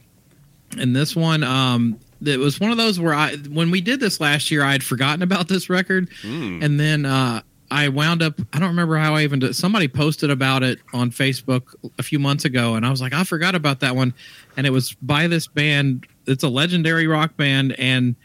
and 0.78 0.94
this 0.94 1.14
one, 1.16 1.42
um, 1.44 1.98
it 2.24 2.38
was 2.38 2.60
one 2.60 2.70
of 2.70 2.76
those 2.76 3.00
where 3.00 3.14
I, 3.14 3.36
when 3.36 3.70
we 3.70 3.80
did 3.80 3.98
this 4.00 4.20
last 4.20 4.50
year, 4.50 4.62
I 4.62 4.72
had 4.72 4.82
forgotten 4.84 5.22
about 5.22 5.48
this 5.48 5.70
record, 5.70 6.08
Hmm. 6.22 6.60
and 6.62 6.78
then 6.78 7.06
uh, 7.06 7.42
I 7.70 7.88
wound 7.88 8.22
up. 8.22 8.34
I 8.52 8.58
don't 8.58 8.68
remember 8.68 8.96
how 8.96 9.14
I 9.14 9.22
even 9.22 9.38
did. 9.38 9.54
Somebody 9.56 9.88
posted 9.88 10.30
about 10.30 10.62
it 10.62 10.80
on 10.92 11.10
Facebook 11.10 11.74
a 11.98 12.02
few 12.02 12.18
months 12.18 12.44
ago, 12.44 12.74
and 12.74 12.84
I 12.84 12.90
was 12.90 13.00
like, 13.00 13.12
I 13.14 13.24
forgot 13.24 13.54
about 13.54 13.80
that 13.80 13.94
one. 13.96 14.12
And 14.56 14.66
it 14.66 14.70
was 14.70 14.94
by 15.00 15.28
this 15.28 15.46
band. 15.46 16.06
It's 16.26 16.42
a 16.42 16.48
legendary 16.48 17.06
rock 17.06 17.36
band, 17.36 17.74
and 17.78 18.16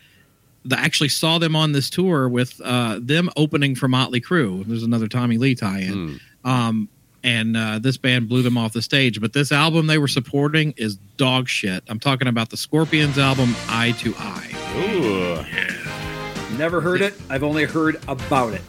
I 0.72 0.76
actually 0.84 1.10
saw 1.10 1.38
them 1.38 1.56
on 1.56 1.72
this 1.74 1.90
tour 1.92 2.28
with 2.28 2.60
uh, 2.64 3.00
them 3.02 3.30
opening 3.38 3.76
for 3.76 3.88
Motley 3.88 4.20
Crue. 4.20 4.66
There's 4.66 4.84
another 4.84 5.08
Tommy 5.08 5.38
Lee 5.38 5.54
tie-in. 5.56 6.20
Um, 6.44 6.90
and 7.26 7.58
uh, 7.58 7.80
this 7.80 7.98
band 7.98 8.30
blew 8.30 8.42
them 8.42 8.58
off 8.58 8.72
the 8.72 8.82
stage. 8.82 9.20
But 9.20 9.34
this 9.34 9.52
album 9.52 9.88
they 9.88 9.98
were 9.98 10.08
supporting 10.08 10.74
is 10.78 10.96
dog 11.18 11.50
shit. 11.50 11.84
I'm 11.90 12.00
talking 12.00 12.28
about 12.30 12.50
the 12.52 12.58
Scorpions 12.58 13.18
album, 13.18 13.54
Eye 13.68 13.92
to 14.00 14.14
Eye. 14.18 14.52
Ooh. 14.78 16.58
Never 16.58 16.80
heard 16.80 17.02
it. 17.02 17.14
I've 17.30 17.44
only 17.44 17.66
heard 17.66 18.00
about 18.08 18.54
it. 18.54 18.62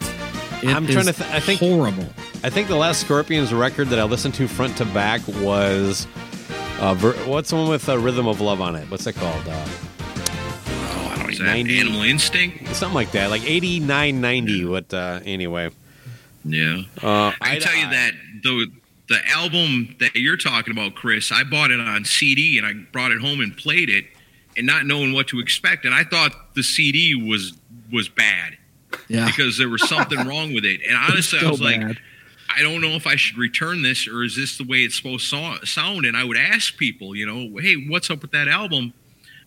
It 0.63 0.69
I'm 0.75 0.87
trying 0.87 1.05
to 1.05 1.13
th- 1.13 1.29
I 1.29 1.39
think- 1.39 1.59
horrible. 1.59 2.07
I 2.43 2.49
think 2.49 2.67
the 2.67 2.75
last 2.75 3.01
Scorpions 3.01 3.53
record 3.53 3.87
that 3.89 3.99
I 3.99 4.03
listened 4.03 4.33
to 4.35 4.47
front 4.47 4.77
to 4.77 4.85
back 4.85 5.21
was 5.27 6.05
uh, 6.79 6.93
ver- 6.93 7.13
what's 7.25 7.49
the 7.49 7.55
one 7.55 7.69
with 7.69 7.87
uh, 7.89 7.97
Rhythm 7.97 8.27
of 8.27 8.41
Love 8.41 8.61
on 8.61 8.75
it? 8.75 8.89
What's 8.91 9.07
it 9.07 9.13
called? 9.15 9.47
Uh, 9.47 9.65
Oh, 10.69 11.09
I 11.13 11.15
don't 11.17 11.27
Like 11.27 11.39
know. 11.39 11.45
90. 11.45 11.79
Animal 11.79 12.01
Instinct? 12.03 12.75
something 12.75 12.93
like 12.95 13.11
that, 13.11 13.29
like 13.29 13.43
89, 13.43 14.21
90. 14.21 14.65
What? 14.65 14.93
Uh, 14.93 15.19
anyway, 15.25 15.69
Yeah. 16.47 16.81
uh, 17.01 17.31
I 17.41 17.53
can 17.53 17.61
tell 17.61 17.75
you 17.75 17.89
that 17.89 18.11
the 18.43 18.71
the 19.09 19.19
album 19.29 19.95
that 19.99 20.15
you're 20.15 20.37
talking 20.37 20.71
about, 20.73 20.95
Chris, 20.95 21.31
I 21.31 21.43
bought 21.43 21.71
it 21.71 21.79
on 21.79 22.03
CD 22.05 22.57
and 22.57 22.67
I 22.67 22.73
brought 22.91 23.11
it 23.11 23.21
home 23.21 23.39
and 23.39 23.55
played 23.55 23.89
it, 23.89 24.05
and 24.57 24.65
not 24.67 24.85
knowing 24.85 25.13
what 25.13 25.27
to 25.29 25.39
expect, 25.39 25.85
and 25.85 25.93
I 25.93 26.03
thought 26.03 26.55
the 26.55 26.63
CD 26.63 27.15
was 27.15 27.53
was 27.91 28.09
bad 28.09 28.57
Yeah. 29.07 29.25
because 29.27 29.57
there 29.57 29.69
was 29.69 29.87
something 29.87 30.17
wrong 30.27 30.53
with 30.53 30.65
it. 30.65 30.81
And 30.87 30.97
honestly, 30.97 31.39
I 31.39 31.43
So 31.43 31.49
was 31.51 31.61
like. 31.61 31.81
I 32.49 32.61
don't 32.63 32.79
know 32.79 32.91
if 32.91 33.05
I 33.05 33.17
should 33.17 33.37
return 33.37 33.81
this 33.83 34.07
or 34.07 34.23
is 34.23 34.35
this 34.35 34.57
the 34.57 34.63
way 34.63 34.77
it's 34.77 34.95
supposed 34.95 35.29
to 35.31 35.59
sound? 35.65 36.05
And 36.05 36.15
I 36.15 36.23
would 36.23 36.37
ask 36.37 36.75
people, 36.77 37.13
you 37.13 37.25
know, 37.25 37.59
hey, 37.61 37.75
what's 37.75 38.09
up 38.09 38.21
with 38.21 38.31
that 38.31 38.47
album? 38.47 38.93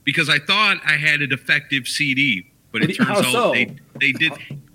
Because 0.05 0.29
I 0.29 0.39
thought 0.39 0.77
I 0.87 0.93
had 0.93 1.23
a 1.23 1.27
defective 1.27 1.89
CD, 1.89 2.47
but 2.71 2.83
it 2.83 2.97
How 2.99 3.07
turns 3.15 3.27
out 3.27 3.33
so? 3.33 3.53
they 3.53 3.75
they 3.99 4.13
did. 4.13 4.33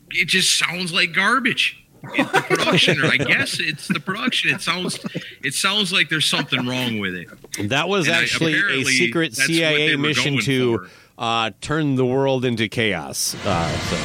It 0.10 0.28
just 0.28 0.58
sounds 0.58 0.92
like 0.92 1.14
garbage. 1.14 1.85
It's 2.14 2.32
the 2.32 2.42
production, 2.56 3.02
or 3.02 3.06
I 3.08 3.18
guess 3.18 3.60
it's 3.60 3.88
the 3.88 4.00
production. 4.00 4.54
It 4.54 4.62
sounds 4.62 5.00
it 5.44 5.54
sounds 5.54 5.92
like 5.92 6.10
there's 6.10 6.30
something 6.30 6.66
wrong 6.68 7.00
with 7.00 7.16
it. 7.16 7.70
that 7.70 7.88
was 7.90 8.08
And 8.08 8.16
actually 8.16 8.54
a 8.56 8.84
secret 8.86 9.36
CIA 9.36 9.96
mission 9.96 10.40
to 10.42 10.78
for. 10.80 10.90
uh, 11.18 11.52
turn 11.62 11.96
the 11.96 12.06
world 12.06 12.46
into 12.46 12.68
chaos. 12.70 13.36
Uh, 13.46 13.70
so. 13.90 13.96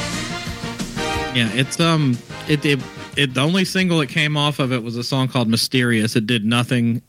Yeah, 1.35 1.49
it's 1.53 1.79
um, 1.79 2.19
it, 2.49 2.65
it 2.65 2.81
it 3.17 3.35
the 3.35 3.41
only 3.41 3.65
single 3.65 3.99
that 3.99 4.09
came 4.09 4.37
off 4.37 4.59
of 4.59 4.73
it 4.73 4.83
was 4.83 4.97
a 4.97 5.05
song 5.05 5.29
called 5.29 5.49
"Mysterious." 5.49 6.17
It 6.17 6.27
did 6.27 6.45
nothing. 6.45 7.03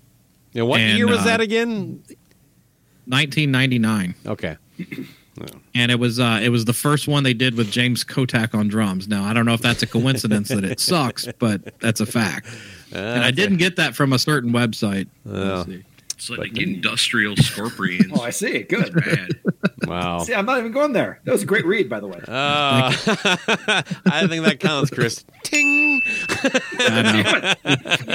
Yeah, 0.53 0.63
what 0.63 0.79
And, 0.81 0.97
year 0.97 1.07
was 1.07 1.19
uh, 1.19 1.23
that 1.23 1.41
again? 1.41 2.03
1999, 3.05 4.15
Okay. 4.27 4.57
And 5.73 5.91
it 5.91 5.99
was 5.99 6.19
uh, 6.19 6.39
it 6.43 6.49
was 6.49 6.65
the 6.65 6.73
first 6.73 7.07
one 7.07 7.23
they 7.23 7.33
did 7.33 7.55
with 7.55 7.71
James 7.71 8.03
Kottak 8.03 8.53
on 8.53 8.67
drums. 8.67 9.07
Now 9.07 9.23
I 9.23 9.33
don't 9.33 9.45
know 9.45 9.53
if 9.53 9.61
that's 9.61 9.81
a 9.81 9.87
coincidence 9.87 10.49
that 10.49 10.63
it 10.63 10.79
sucks, 10.79 11.27
but 11.39 11.79
that's 11.79 12.01
a 12.01 12.05
fact. 12.05 12.47
and 12.91 13.23
I 13.23 13.31
didn't 13.31 13.57
get 13.57 13.77
that 13.77 13.95
from 13.95 14.13
a 14.13 14.19
certain 14.19 14.51
website. 14.51 15.07
Let's 15.25 15.67
see. 15.67 15.83
It's 16.21 16.29
like 16.29 16.55
industrial 16.55 17.35
scorpions. 17.35 18.11
Oh, 18.13 18.21
I 18.21 18.29
see. 18.29 18.61
Good. 18.61 18.93
Bad. 18.93 19.29
Wow. 19.87 20.19
See, 20.19 20.35
I'm 20.35 20.45
not 20.45 20.59
even 20.59 20.71
going 20.71 20.93
there. 20.93 21.19
That 21.23 21.31
was 21.31 21.41
a 21.41 21.45
great 21.47 21.65
read, 21.65 21.89
by 21.89 21.99
the 21.99 22.05
way. 22.07 22.19
Uh, 22.27 22.91
I 24.05 24.27
think 24.27 24.43
that 24.45 24.59
counts, 24.59 24.91
Chris. 24.91 25.25
Ting. 25.43 25.99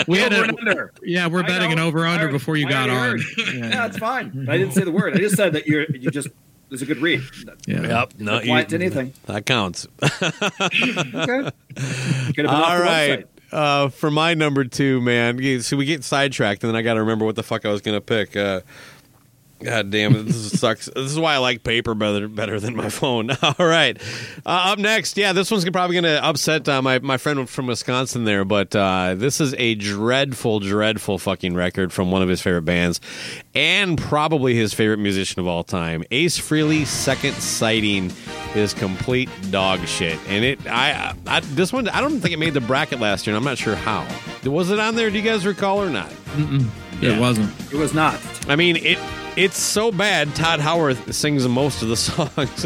We 0.07 0.19
had 0.19 0.33
Over 0.33 0.85
a, 0.85 0.91
yeah, 1.03 1.27
we're 1.27 1.43
I 1.43 1.47
betting 1.49 1.73
an 1.73 1.81
over 1.81 2.07
under 2.07 2.29
before 2.29 2.57
you 2.57 2.67
I 2.69 2.71
got 2.71 2.91
on. 2.91 3.19
Yeah, 3.37 3.45
Yeah, 3.55 3.87
it's 3.87 3.99
fine. 3.99 4.47
I 4.49 4.57
didn't 4.57 4.75
say 4.75 4.85
the 4.85 4.93
word. 4.93 5.15
I 5.15 5.19
just 5.19 5.35
said 5.35 5.55
that 5.55 5.67
you're 5.67 5.87
you 5.91 6.11
just 6.11 6.29
there's 6.69 6.83
a 6.83 6.87
good 6.87 6.99
read. 6.99 7.23
yeah. 7.67 7.83
Yep. 7.83 8.13
No, 8.19 8.39
Apply 8.39 8.61
it 8.61 8.69
to 8.71 8.75
anything. 8.77 9.13
That 9.27 9.47
counts. 9.47 9.87
Okay. 10.03 11.51
Could 11.77 11.77
have 11.77 12.35
been 12.35 12.47
All 12.47 12.55
off 12.65 12.79
the 12.79 12.83
right. 12.85 13.21
website. 13.21 13.27
Uh, 13.53 13.89
for 13.89 14.11
my 14.11 14.35
number 14.35 14.65
two, 14.65 15.01
man. 15.01 15.63
So 15.63 15.77
we 15.77 15.85
get 15.85 16.03
sidetracked, 16.05 16.65
and 16.65 16.69
then 16.69 16.77
I 16.77 16.83
got 16.83 16.95
to 16.95 17.01
remember 17.01 17.25
what 17.25 17.37
the 17.37 17.43
fuck 17.43 17.65
I 17.65 17.71
was 17.71 17.81
going 17.81 17.97
to 17.97 18.01
pick. 18.01 18.37
Uh, 18.37 18.61
God 19.63 19.91
damn 19.91 20.15
it! 20.15 20.25
This 20.25 20.53
sucks. 20.61 20.87
This 20.87 21.11
is 21.11 21.19
why 21.19 21.35
I 21.35 21.39
like 21.39 21.63
paper 21.63 21.95
better 21.95 22.29
better 22.29 22.61
than 22.61 22.77
my 22.77 22.89
phone. 22.91 23.31
All 23.43 23.55
right, 23.59 24.01
uh, 24.45 24.73
up 24.73 24.79
next, 24.79 25.17
yeah, 25.17 25.33
this 25.33 25.51
one's 25.51 25.69
probably 25.71 25.95
going 25.95 26.05
to 26.05 26.23
upset 26.25 26.69
uh, 26.69 26.83
my 26.83 26.99
my 26.99 27.17
friend 27.17 27.49
from 27.49 27.67
Wisconsin 27.67 28.25
there, 28.25 28.45
but 28.45 28.77
uh, 28.77 29.15
this 29.15 29.41
is 29.41 29.55
a 29.55 29.75
dreadful, 29.75 30.61
dreadful 30.61 31.19
fucking 31.19 31.55
record 31.55 31.93
from 31.93 32.11
one 32.11 32.23
of 32.23 32.29
his 32.29 32.43
favorite 32.43 32.67
bands, 32.67 33.01
and 33.55 33.99
probably 33.99 34.55
his 34.55 34.75
favorite 34.75 34.99
musician 34.99 35.41
of 35.41 35.47
all 35.47 35.65
time, 35.65 36.05
Ace 36.11 36.39
Frehley. 36.39 36.85
Second 36.87 37.35
sighting 37.35 38.13
is 38.55 38.75
complete 38.75 39.31
dog 39.51 39.87
shit, 39.87 40.19
and 40.29 40.45
it 40.45 40.67
I, 40.67 41.15
I 41.27 41.41
this 41.41 41.73
one 41.73 41.89
I 41.89 42.01
don't 42.03 42.21
think 42.21 42.35
it 42.35 42.39
made 42.39 42.55
the 42.55 42.61
bracket 42.61 43.01
last 43.01 43.27
year, 43.27 43.35
and 43.35 43.43
I'm 43.43 43.49
not 43.49 43.59
sure 43.59 43.75
how. 43.75 44.07
Was 44.45 44.71
it 44.71 44.79
on 44.79 44.95
there? 44.95 45.11
Do 45.11 45.17
you 45.17 45.23
guys 45.23 45.45
recall 45.47 45.83
or 45.83 45.91
not? 45.91 46.13
It 47.03 47.19
wasn't. 47.21 47.51
It 47.73 47.77
was 47.77 47.95
not. 47.95 48.19
I 48.49 48.57
mean, 48.57 48.77
it 48.77 48.99
it's 49.37 49.59
so 49.59 49.93
bad. 49.93 50.35
Tod 50.35 50.61
Howarth 50.61 51.13
sings 51.15 51.47
most 51.47 51.83
of 51.83 51.89
the 51.89 51.97
songs. 51.97 52.65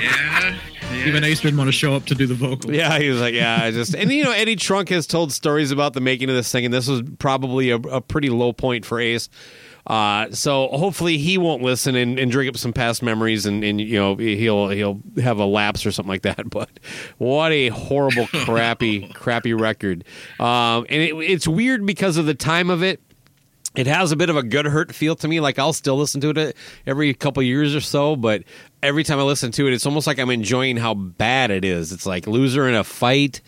Yeah. 0.00 0.56
yeah. 0.92 1.06
Even 1.06 1.24
Ace 1.24 1.40
didn't 1.40 1.56
want 1.56 1.68
to 1.68 1.72
show 1.72 1.94
up 1.94 2.04
to 2.06 2.14
do 2.14 2.26
the 2.26 2.34
vocals. 2.34 2.74
yeah, 2.74 2.98
he 2.98 3.08
was 3.08 3.20
like, 3.20 3.34
yeah, 3.34 3.62
I 3.62 3.70
just 3.70 3.94
and 3.94 4.10
you 4.12 4.24
know 4.24 4.32
Eddie 4.32 4.56
Trunk 4.56 4.88
has 4.88 5.06
told 5.06 5.32
stories 5.32 5.70
about 5.70 5.92
the 5.92 6.00
making 6.00 6.28
of 6.28 6.34
this 6.34 6.50
thing, 6.50 6.64
and 6.64 6.74
this 6.74 6.88
was 6.88 7.02
probably 7.18 7.70
a, 7.70 7.76
a 7.76 8.00
pretty 8.00 8.28
low 8.30 8.52
point 8.52 8.84
for 8.84 8.98
Ace. 9.00 9.28
Uh, 9.90 10.30
so 10.30 10.68
hopefully 10.68 11.18
he 11.18 11.36
won't 11.36 11.62
listen 11.62 11.96
and, 11.96 12.16
and 12.16 12.30
drink 12.30 12.48
up 12.48 12.56
some 12.56 12.72
past 12.72 13.02
memories, 13.02 13.44
and, 13.44 13.64
and 13.64 13.80
you 13.80 13.98
know 13.98 14.14
he'll 14.14 14.68
he'll 14.68 15.00
have 15.20 15.40
a 15.40 15.44
lapse 15.44 15.84
or 15.84 15.90
something 15.90 16.08
like 16.08 16.22
that. 16.22 16.38
But 16.50 16.70
what 17.18 17.50
a 17.50 17.68
horrible, 17.70 18.26
crappy, 18.32 19.08
crappy 19.08 19.52
record. 19.52 20.04
Um, 20.38 20.86
and 20.88 21.02
it, 21.02 21.14
it's 21.16 21.48
weird 21.48 21.84
because 21.84 22.18
of 22.18 22.26
the 22.26 22.34
time 22.34 22.70
of 22.70 22.84
it. 22.84 23.00
it 23.74 23.88
has 23.88 24.12
a 24.12 24.16
bit 24.16 24.30
of 24.30 24.36
a 24.36 24.44
good 24.44 24.64
hurt 24.66 24.94
feel 24.94 25.16
to 25.16 25.26
me. 25.26 25.40
Like 25.40 25.58
I'll 25.58 25.72
still 25.72 25.96
listen 25.96 26.20
to 26.20 26.30
it 26.30 26.56
every 26.86 27.12
couple 27.12 27.42
years 27.42 27.74
or 27.74 27.80
so, 27.80 28.14
but 28.14 28.44
every 28.84 29.02
time 29.02 29.18
I 29.18 29.22
listen 29.22 29.50
to 29.52 29.66
it, 29.66 29.72
it's 29.72 29.86
almost 29.86 30.06
like 30.06 30.20
I'm 30.20 30.30
enjoying 30.30 30.76
how 30.76 30.94
bad 30.94 31.50
it 31.50 31.64
is. 31.64 31.90
It's 31.90 32.06
like 32.06 32.28
loser 32.28 32.68
in 32.68 32.76
a 32.76 32.84
fight. 32.84 33.40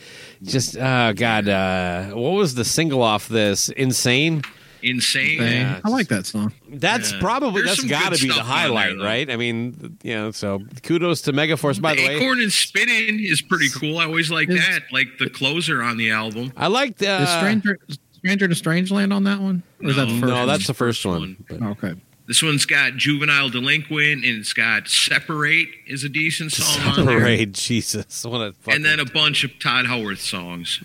Just 0.42 0.76
oh 0.76 1.12
god, 1.14 1.48
uh, 1.48 2.07
what 2.11 2.31
was 2.31 2.57
the 2.57 2.64
single 2.64 3.02
off 3.02 3.28
this? 3.28 3.68
Insane. 3.68 4.42
Insane. 4.82 5.38
Thing. 5.38 5.80
I 5.84 5.88
like 5.88 6.08
that 6.08 6.26
song. 6.26 6.52
That's 6.68 7.12
Yeah. 7.12 7.20
probably 7.20 7.62
There's 7.62 7.78
that's 7.78 7.80
some 7.80 7.88
got 7.90 8.12
to 8.14 8.20
be 8.20 8.28
the 8.28 8.34
stuff 8.34 8.44
on 8.44 8.48
there, 8.48 8.56
highlight, 8.58 8.98
right? 8.98 9.30
I 9.30 9.36
mean, 9.36 9.98
you 10.02 10.14
know, 10.14 10.30
so 10.30 10.60
kudos 10.82 11.22
to 11.22 11.32
Megaforce. 11.32 11.80
By 11.80 11.94
the 11.94 12.06
way, 12.06 12.16
Acorn 12.16 12.40
and 12.40 12.52
Spinning 12.52 13.20
is 13.20 13.40
pretty 13.42 13.68
cool. 13.70 13.98
I 13.98 14.04
always 14.06 14.30
like 14.30 14.48
that. 14.48 14.80
Like 14.92 15.18
the 15.18 15.30
closer 15.30 15.82
on 15.82 15.96
the 15.96 16.10
album. 16.10 16.52
I 16.56 16.66
liked. 16.66 17.02
Uh, 17.02 17.26
Stranger 17.38 17.78
Stranger 18.18 18.48
to 18.48 18.54
Strangeland 18.54 19.12
on 19.14 19.24
that 19.24 19.40
one? 19.40 19.62
Or 19.82 19.90
is 19.90 19.96
that 19.96 20.06
the 20.06 20.12
No. 20.14 20.20
first 20.20 20.30
no, 20.30 20.36
one? 20.38 20.46
that's 20.48 20.66
the 20.66 20.74
first 20.74 21.04
one. 21.04 21.36
But- 21.48 21.62
okay. 21.62 21.94
This 22.28 22.40
one's 22.40 22.66
got 22.66 22.96
Juvenile 22.96 23.48
Delinquent 23.50 24.24
and 24.24 24.38
it's 24.38 24.52
got 24.52 24.88
Separate 24.88 25.68
is 25.88 26.04
a 26.04 26.08
decent 26.08 26.52
song 26.52 26.80
on 27.00 27.04
there. 27.06 27.18
Separate, 27.18 27.52
Jesus, 27.52 28.24
what 28.24 28.38
a 28.38 28.52
fucking 28.52 28.74
And 28.76 28.84
then 28.84 29.00
a 29.00 29.04
bunch 29.04 29.42
of 29.42 29.58
Tod 29.58 29.86
Howarth 29.86 30.20
songs. 30.20 30.80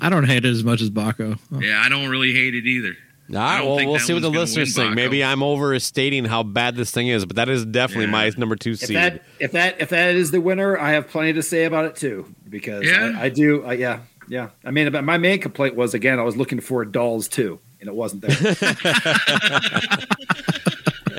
I 0.00 0.08
don't 0.10 0.24
hate 0.26 0.44
it 0.44 0.48
as 0.50 0.62
much 0.64 0.80
as 0.82 0.90
Baco. 0.90 1.38
Oh. 1.52 1.60
Yeah, 1.60 1.80
I 1.84 1.88
don't 1.88 2.08
really 2.08 2.32
hate 2.32 2.54
it 2.54 2.66
either. 2.66 2.96
All 3.30 3.36
I 3.36 3.58
don't 3.58 3.66
well, 3.66 3.76
think 3.76 3.90
we'll 3.90 3.98
see 4.00 4.14
what 4.14 4.22
the 4.22 4.30
listeners 4.30 4.74
win, 4.76 4.86
think. 4.86 4.96
Maybe 4.96 5.22
I'm 5.22 5.42
overstating 5.42 6.24
how 6.24 6.42
bad 6.42 6.76
this 6.76 6.90
thing 6.90 7.08
is, 7.08 7.26
but 7.26 7.36
that 7.36 7.50
is 7.50 7.66
definitely 7.66 8.06
Yeah. 8.06 8.10
my 8.12 8.32
number 8.38 8.56
two 8.56 8.70
If 8.70 8.78
seed. 8.78 8.96
that 8.96 9.22
if 9.38 9.52
that 9.52 9.80
if 9.82 9.90
that 9.90 10.14
is 10.14 10.30
the 10.30 10.40
winner, 10.40 10.78
I 10.78 10.92
have 10.92 11.08
plenty 11.08 11.34
to 11.34 11.42
say 11.42 11.64
about 11.64 11.84
it 11.84 11.94
too 11.96 12.34
because 12.48 12.84
Yeah? 12.86 13.12
I, 13.18 13.24
I 13.24 13.28
do. 13.28 13.66
Uh, 13.66 13.72
yeah, 13.72 14.00
yeah. 14.28 14.48
I 14.64 14.70
mean, 14.70 14.90
but 14.92 15.04
my 15.04 15.18
main 15.18 15.40
complaint 15.40 15.74
was 15.76 15.92
again 15.92 16.18
I 16.18 16.22
was 16.22 16.38
looking 16.38 16.60
for 16.60 16.82
dolls 16.86 17.28
too, 17.28 17.60
and 17.80 17.88
it 17.88 17.94
wasn't 17.94 18.22
there. 18.22 18.30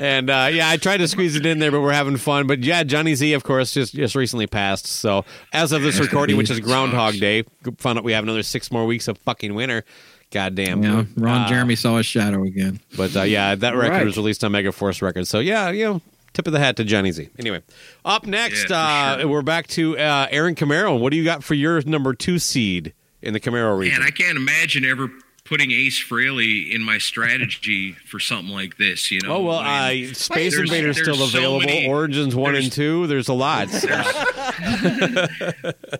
and 0.00 0.30
uh, 0.30 0.48
yeah, 0.50 0.68
I 0.70 0.76
tried 0.76 0.96
to 0.98 1.08
squeeze 1.08 1.36
it 1.36 1.44
in 1.46 1.58
there, 1.58 1.70
but 1.70 1.80
we're 1.82 1.92
having 1.92 2.16
fun. 2.16 2.46
But 2.46 2.60
yeah, 2.64 2.82
Johnny 2.82 3.14
Z, 3.14 3.32
of 3.34 3.44
course, 3.44 3.72
just 3.74 3.94
just 3.94 4.14
recently 4.14 4.46
passed. 4.46 4.86
So 4.86 5.24
as 5.52 5.72
of 5.72 5.82
this 5.82 5.98
recording, 6.00 6.36
which 6.36 6.50
is 6.50 6.58
Groundhog 6.60 7.14
Day, 7.20 7.44
found 7.78 7.98
out 7.98 8.04
we 8.04 8.12
have 8.12 8.24
another 8.24 8.42
six 8.42 8.72
more 8.72 8.86
weeks 8.86 9.06
of 9.08 9.18
fucking 9.18 9.54
winter. 9.54 9.84
Goddamn. 10.32 10.82
Yeah, 10.82 11.04
Ron 11.16 11.42
Uh, 11.42 11.48
Jeremy 11.48 11.74
saw 11.74 11.96
his 11.96 12.06
shadow 12.06 12.44
again. 12.44 12.78
But 12.96 13.16
uh, 13.16 13.22
yeah, 13.22 13.54
that 13.56 13.74
record 13.76 13.92
Right. 13.94 14.04
was 14.06 14.16
released 14.16 14.44
on 14.44 14.52
Megaforce 14.52 15.02
Records. 15.02 15.28
So 15.28 15.40
yeah, 15.40 15.70
you 15.70 15.84
know, 15.84 16.00
tip 16.32 16.46
of 16.46 16.52
the 16.52 16.60
hat 16.60 16.76
to 16.76 16.84
Johnny 16.84 17.10
Z. 17.10 17.28
Anyway, 17.38 17.62
up 18.04 18.26
next, 18.26 18.70
Yeah, 18.70 18.78
uh, 18.78 19.18
sure. 19.18 19.28
we're 19.28 19.42
back 19.42 19.66
to 19.68 19.98
uh, 19.98 20.28
Aaron 20.30 20.54
Camaro. 20.54 20.98
What 21.00 21.10
do 21.10 21.16
you 21.16 21.24
got 21.24 21.42
for 21.42 21.54
your 21.54 21.82
number 21.82 22.14
two 22.14 22.38
seed 22.38 22.92
in 23.22 23.32
the 23.32 23.40
Camaro 23.40 23.76
region? 23.76 23.98
Man, 23.98 24.06
I 24.06 24.12
can't 24.12 24.36
imagine 24.36 24.84
ever 24.84 25.10
putting 25.50 25.70
Ace 25.72 26.02
Frehley 26.02 26.72
in 26.72 26.80
my 26.82 26.96
strategy 26.96 27.92
for 28.06 28.18
something 28.18 28.54
like 28.54 28.78
this. 28.78 29.10
You 29.10 29.20
know. 29.20 29.34
Oh 29.36 29.42
well, 29.42 29.58
I 29.58 29.94
mean, 29.94 30.10
uh, 30.12 30.14
Space 30.14 30.54
there's- 30.54 30.70
Invader's 30.70 30.96
there's 30.96 31.06
still 31.08 31.26
so 31.26 31.36
available. 31.36 31.60
many- 31.66 31.86
Origins 31.88 32.34
one 32.34 32.54
and 32.54 32.72
two. 32.72 33.06
There's 33.08 33.28
a 33.28 33.34
lot. 33.34 33.68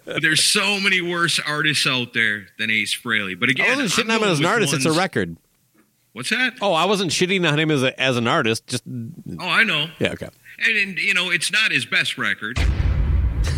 But 0.04 0.22
there's 0.22 0.42
so 0.44 0.80
many 0.80 1.00
worse 1.00 1.40
artists 1.46 1.86
out 1.86 2.12
there 2.14 2.46
than 2.58 2.70
Ace 2.70 2.96
Frehley. 2.96 3.38
But 3.38 3.48
again, 3.48 3.66
I 3.66 3.76
wasn't 3.76 3.90
shitting 4.08 4.14
on 4.14 4.22
him 4.22 4.28
as 4.28 4.38
an 4.40 4.46
artist. 4.46 4.74
It's 4.74 4.84
a 4.86 4.92
record. 4.92 5.36
What's 6.12 6.30
that? 6.30 6.54
Oh, 6.60 6.72
I 6.72 6.84
wasn't 6.86 7.10
shitting 7.10 7.50
on 7.50 7.58
him 7.58 7.70
as 7.70 7.82
a, 7.82 7.98
as 8.00 8.16
an 8.16 8.26
artist. 8.26 8.66
Just 8.66 8.82
Oh, 8.86 9.46
I 9.48 9.62
know. 9.64 9.88
yeah, 9.98 10.12
okay. 10.12 10.28
And, 10.58 10.76
and 10.76 10.98
you 10.98 11.14
know, 11.14 11.30
it's 11.30 11.52
not 11.52 11.70
his 11.72 11.86
best 11.86 12.18
record, 12.18 12.58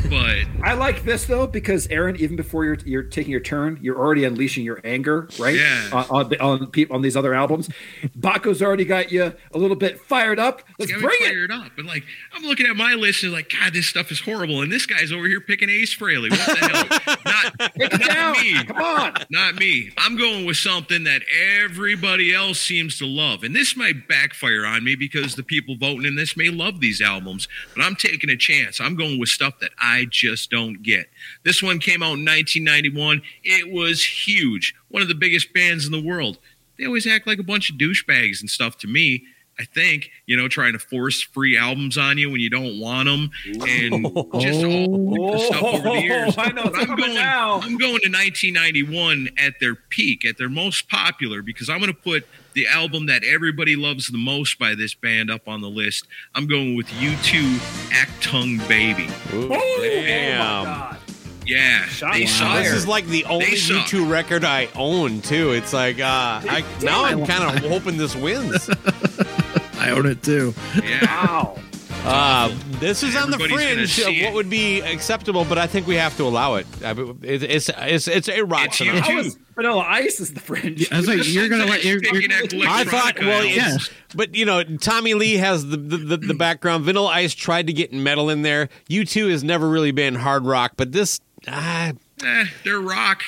but 0.08 0.36
I 0.62 0.74
like 0.74 1.04
this 1.04 1.26
though 1.26 1.46
because 1.46 1.86
Aaron, 1.88 2.16
even 2.16 2.36
before 2.36 2.64
you're 2.64 2.78
you're 2.84 3.02
taking 3.02 3.30
your 3.30 3.40
turn, 3.40 3.78
you're 3.82 3.98
already 3.98 4.24
unleashing 4.24 4.64
your 4.64 4.80
anger, 4.84 5.28
right? 5.38 5.56
Yeah. 5.56 5.90
On 5.92 6.06
on, 6.10 6.28
the- 6.28 6.40
on, 6.40 6.70
on 6.90 7.02
these 7.02 7.16
other 7.16 7.34
albums, 7.34 7.68
Baco's 8.16 8.62
already 8.62 8.84
got 8.84 9.10
you 9.12 9.32
a 9.52 9.58
little 9.58 9.76
bit 9.76 10.00
fired 10.00 10.38
up. 10.38 10.62
Let's 10.78 10.92
bring 10.92 11.16
it. 11.20 11.28
fired 11.28 11.50
up. 11.50 11.72
But 11.76 11.84
like, 11.86 12.04
I'm 12.32 12.42
looking 12.42 12.66
at 12.66 12.76
my 12.76 12.94
list 12.94 13.22
and 13.22 13.32
like, 13.32 13.50
God, 13.58 13.72
this 13.72 13.86
stuff 13.86 14.10
is 14.10 14.20
horrible. 14.20 14.62
And 14.62 14.70
this 14.70 14.86
guy's 14.86 15.12
over 15.12 15.26
here 15.26 15.40
picking 15.40 15.68
Ace 15.70 15.96
Frehley. 15.96 16.30
What 16.30 16.58
the 16.60 16.66
hell? 16.66 17.16
Not, 17.32 17.98
not 17.98 18.36
me. 18.38 18.64
Come 18.64 18.76
on. 18.76 19.14
Not 19.30 19.54
me. 19.56 19.90
I'm 19.98 20.16
going 20.16 20.44
with 20.46 20.56
something 20.56 21.04
that 21.04 21.22
everybody 21.60 22.34
else 22.34 22.60
seems 22.60 22.98
to 22.98 23.06
love. 23.06 23.42
And 23.42 23.54
this 23.54 23.76
might 23.76 24.06
backfire 24.08 24.64
on 24.66 24.84
me 24.84 24.94
because 24.96 25.34
the 25.34 25.42
people 25.42 25.76
voting 25.76 26.04
in 26.06 26.14
this 26.16 26.36
may 26.36 26.48
love 26.48 26.80
these 26.80 27.00
albums, 27.00 27.48
but 27.74 27.82
I'm 27.84 27.96
taking 27.96 28.30
a 28.30 28.36
chance. 28.36 28.80
I'm 28.80 28.96
going 28.96 29.18
with 29.18 29.28
stuff 29.28 29.58
that 29.60 29.71
I 29.78 30.06
just 30.10 30.50
don't 30.50 30.82
get. 30.82 31.08
This 31.44 31.62
one 31.62 31.78
came 31.78 32.02
out 32.02 32.18
in 32.18 32.24
1991. 32.24 33.22
It 33.44 33.72
was 33.72 34.04
huge. 34.04 34.74
One 34.88 35.02
of 35.02 35.08
the 35.08 35.14
biggest 35.14 35.52
bands 35.52 35.86
in 35.86 35.92
the 35.92 36.02
world. 36.02 36.38
They 36.78 36.86
always 36.86 37.06
act 37.06 37.26
like 37.26 37.38
a 37.38 37.44
bunch 37.44 37.70
of 37.70 37.76
douchebags 37.76 38.40
and 38.40 38.50
stuff 38.50 38.78
to 38.78 38.86
me. 38.86 39.24
I 39.58 39.64
think, 39.64 40.10
you 40.26 40.36
know, 40.36 40.48
trying 40.48 40.72
to 40.72 40.78
force 40.78 41.22
free 41.22 41.58
albums 41.58 41.98
on 41.98 42.16
you 42.16 42.30
when 42.30 42.40
you 42.40 42.48
don't 42.48 42.80
want 42.80 43.06
them 43.06 43.30
and 43.44 44.04
just 44.40 44.64
all 44.64 45.32
the 45.32 45.38
stuff 45.38 45.62
over 45.62 45.90
the 45.90 46.00
years. 46.00 46.34
I 46.38 46.50
know. 46.52 46.70
I'm 46.74 46.96
going, 46.96 47.14
now. 47.14 47.60
I'm 47.60 47.76
going 47.76 48.00
to 48.00 48.08
1991 48.08 49.28
at 49.38 49.60
their 49.60 49.74
peak, 49.74 50.24
at 50.24 50.38
their 50.38 50.48
most 50.48 50.88
popular, 50.88 51.42
because 51.42 51.68
I'm 51.68 51.78
going 51.78 51.92
to 51.92 51.98
put 51.98 52.26
the 52.54 52.66
album 52.66 53.06
that 53.06 53.22
everybody 53.24 53.76
loves 53.76 54.08
the 54.08 54.18
most 54.18 54.58
by 54.58 54.74
this 54.74 54.94
band 54.94 55.30
up 55.30 55.48
on 55.48 55.60
the 55.60 55.68
list. 55.68 56.06
I'm 56.34 56.46
going 56.46 56.76
with 56.76 56.86
U2 56.88 57.56
Achtung 57.90 58.66
Baby. 58.68 59.08
Ooh, 59.34 59.48
Oh, 59.52 59.78
damn. 59.82 60.38
my 60.38 60.64
God. 60.64 60.96
Yeah, 61.44 61.84
Shot 61.86 62.12
they 62.14 62.26
fired. 62.26 62.28
suck. 62.28 62.62
This 62.64 62.72
is 62.72 62.86
like 62.86 63.06
the 63.06 63.24
only 63.24 63.56
suck. 63.56 63.86
U2 63.88 64.08
record 64.08 64.44
I 64.44 64.68
own 64.76 65.20
too. 65.22 65.50
It's 65.52 65.72
like 65.72 65.98
uh, 65.98 66.04
I, 66.44 66.64
now 66.82 67.04
I'm 67.04 67.26
kind 67.26 67.42
of 67.64 67.68
hoping 67.68 67.96
this 67.96 68.14
wins. 68.14 68.70
I 69.78 69.90
own 69.90 70.06
it 70.06 70.22
too. 70.22 70.54
Yeah. 70.82 71.04
Wow. 71.26 71.58
Uh, 72.04 72.52
this 72.80 73.02
is 73.04 73.14
on 73.14 73.30
the 73.30 73.38
fringe 73.38 73.98
of 74.00 74.06
what 74.24 74.34
would 74.34 74.50
be 74.50 74.80
acceptable, 74.80 75.44
but 75.44 75.56
I 75.56 75.68
think 75.68 75.86
we 75.86 75.94
have 75.94 76.16
to 76.16 76.24
allow 76.24 76.56
it. 76.56 76.66
I 76.84 76.94
mean, 76.94 77.18
it- 77.22 77.44
it's 77.44 77.70
it's 77.76 78.08
it's 78.08 78.28
a 78.28 78.42
rock. 78.42 78.66
It's 78.66 78.78
phenomenon. 78.78 79.04
U2. 79.04 79.12
I 79.12 79.16
was 79.22 79.38
Vanilla 79.54 79.84
Ice 79.88 80.18
is 80.18 80.34
the 80.34 80.40
fringe. 80.40 80.90
I 80.90 80.96
was 80.96 81.06
like, 81.06 81.20
you're 81.32 81.48
gonna 81.48 81.66
let 81.66 81.84
you're, 81.84 82.00
Picking 82.00 82.30
you're 82.30 82.68
I 82.68 82.82
thought, 82.84 83.18
well, 83.20 83.30
albums. 83.42 83.54
yeah. 83.56 83.74
it's, 83.76 83.90
but 84.14 84.34
you 84.34 84.44
know, 84.44 84.64
Tommy 84.64 85.14
Lee 85.14 85.34
has 85.34 85.64
the, 85.68 85.76
the, 85.76 85.96
the, 85.98 86.16
the 86.16 86.34
background. 86.34 86.84
Vanilla 86.84 87.08
Ice 87.10 87.34
tried 87.34 87.68
to 87.68 87.72
get 87.72 87.92
metal 87.92 88.30
in 88.30 88.42
there. 88.42 88.68
U2 88.90 89.30
has 89.30 89.44
never 89.44 89.68
really 89.68 89.92
been 89.92 90.14
hard 90.16 90.44
rock, 90.44 90.72
but 90.76 90.90
this, 90.92 91.20
uh, 91.46 91.92
Eh, 92.24 92.44
they're 92.64 92.80
rock. 92.80 93.22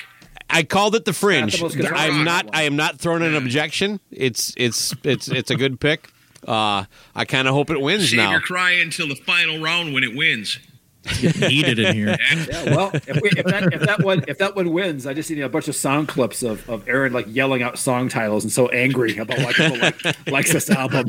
I 0.49 0.63
called 0.63 0.95
it 0.95 1.05
the 1.05 1.13
fringe. 1.13 1.61
most 1.61 1.75
guitar 1.77 1.95
I'm 1.95 2.23
not. 2.23 2.49
I 2.53 2.63
am 2.63 2.75
not 2.75 2.99
throwing 2.99 3.23
an 3.23 3.35
objection. 3.35 3.99
It's 4.11 4.53
it's 4.57 4.93
it's 5.03 5.27
it's 5.27 5.49
a 5.51 5.55
good 5.55 5.79
pick. 5.79 6.09
Uh, 6.45 6.85
I 7.15 7.25
kind 7.25 7.47
of 7.47 7.53
hope 7.53 7.69
it 7.69 7.81
wins 7.81 8.09
Save 8.09 8.17
now. 8.17 8.31
your 8.31 8.39
cry 8.41 8.71
until 8.71 9.07
the 9.07 9.15
final 9.15 9.61
round 9.61 9.93
when 9.93 10.03
it 10.03 10.15
wins. 10.15 10.59
heated 11.07 11.77
in 11.79 11.93
here. 11.95 12.17
Yeah, 12.47 12.75
well, 12.75 12.91
if, 12.93 13.21
we, 13.21 13.29
if, 13.37 13.45
that, 13.45 13.73
if 13.73 13.81
that 13.81 14.03
one 14.03 14.25
if 14.27 14.37
that 14.39 14.55
one 14.55 14.71
wins, 14.73 15.05
I 15.05 15.13
just 15.13 15.29
need 15.29 15.39
a 15.41 15.49
bunch 15.49 15.67
of 15.67 15.75
sound 15.75 16.07
clips 16.07 16.41
of, 16.43 16.67
of 16.69 16.87
Aaron 16.89 17.13
like 17.13 17.25
yelling 17.29 17.61
out 17.63 17.77
song 17.77 18.09
titles 18.09 18.43
and 18.43 18.51
so 18.51 18.67
angry 18.69 19.17
about 19.17 19.37
why 19.37 19.53
people 19.53 19.77
like 19.77 20.27
likes 20.27 20.51
this 20.51 20.69
album. 20.69 21.07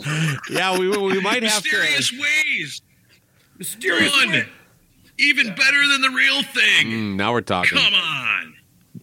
Yeah, 0.51 0.79
we 0.79 0.88
we 0.88 1.20
might 1.20 1.42
have 1.42 1.62
Mysterious 1.64 2.11
to. 2.11 2.20
ways. 2.20 2.83
Mysterious. 3.59 4.12
One. 4.27 4.46
Even 5.18 5.46
better 5.55 5.88
than 5.88 6.03
the 6.03 6.11
real 6.11 6.42
thing. 6.42 6.87
Mm, 6.88 7.16
now 7.16 7.33
we're 7.33 7.40
talking. 7.40 7.79
Come 7.79 7.94
on. 7.94 8.55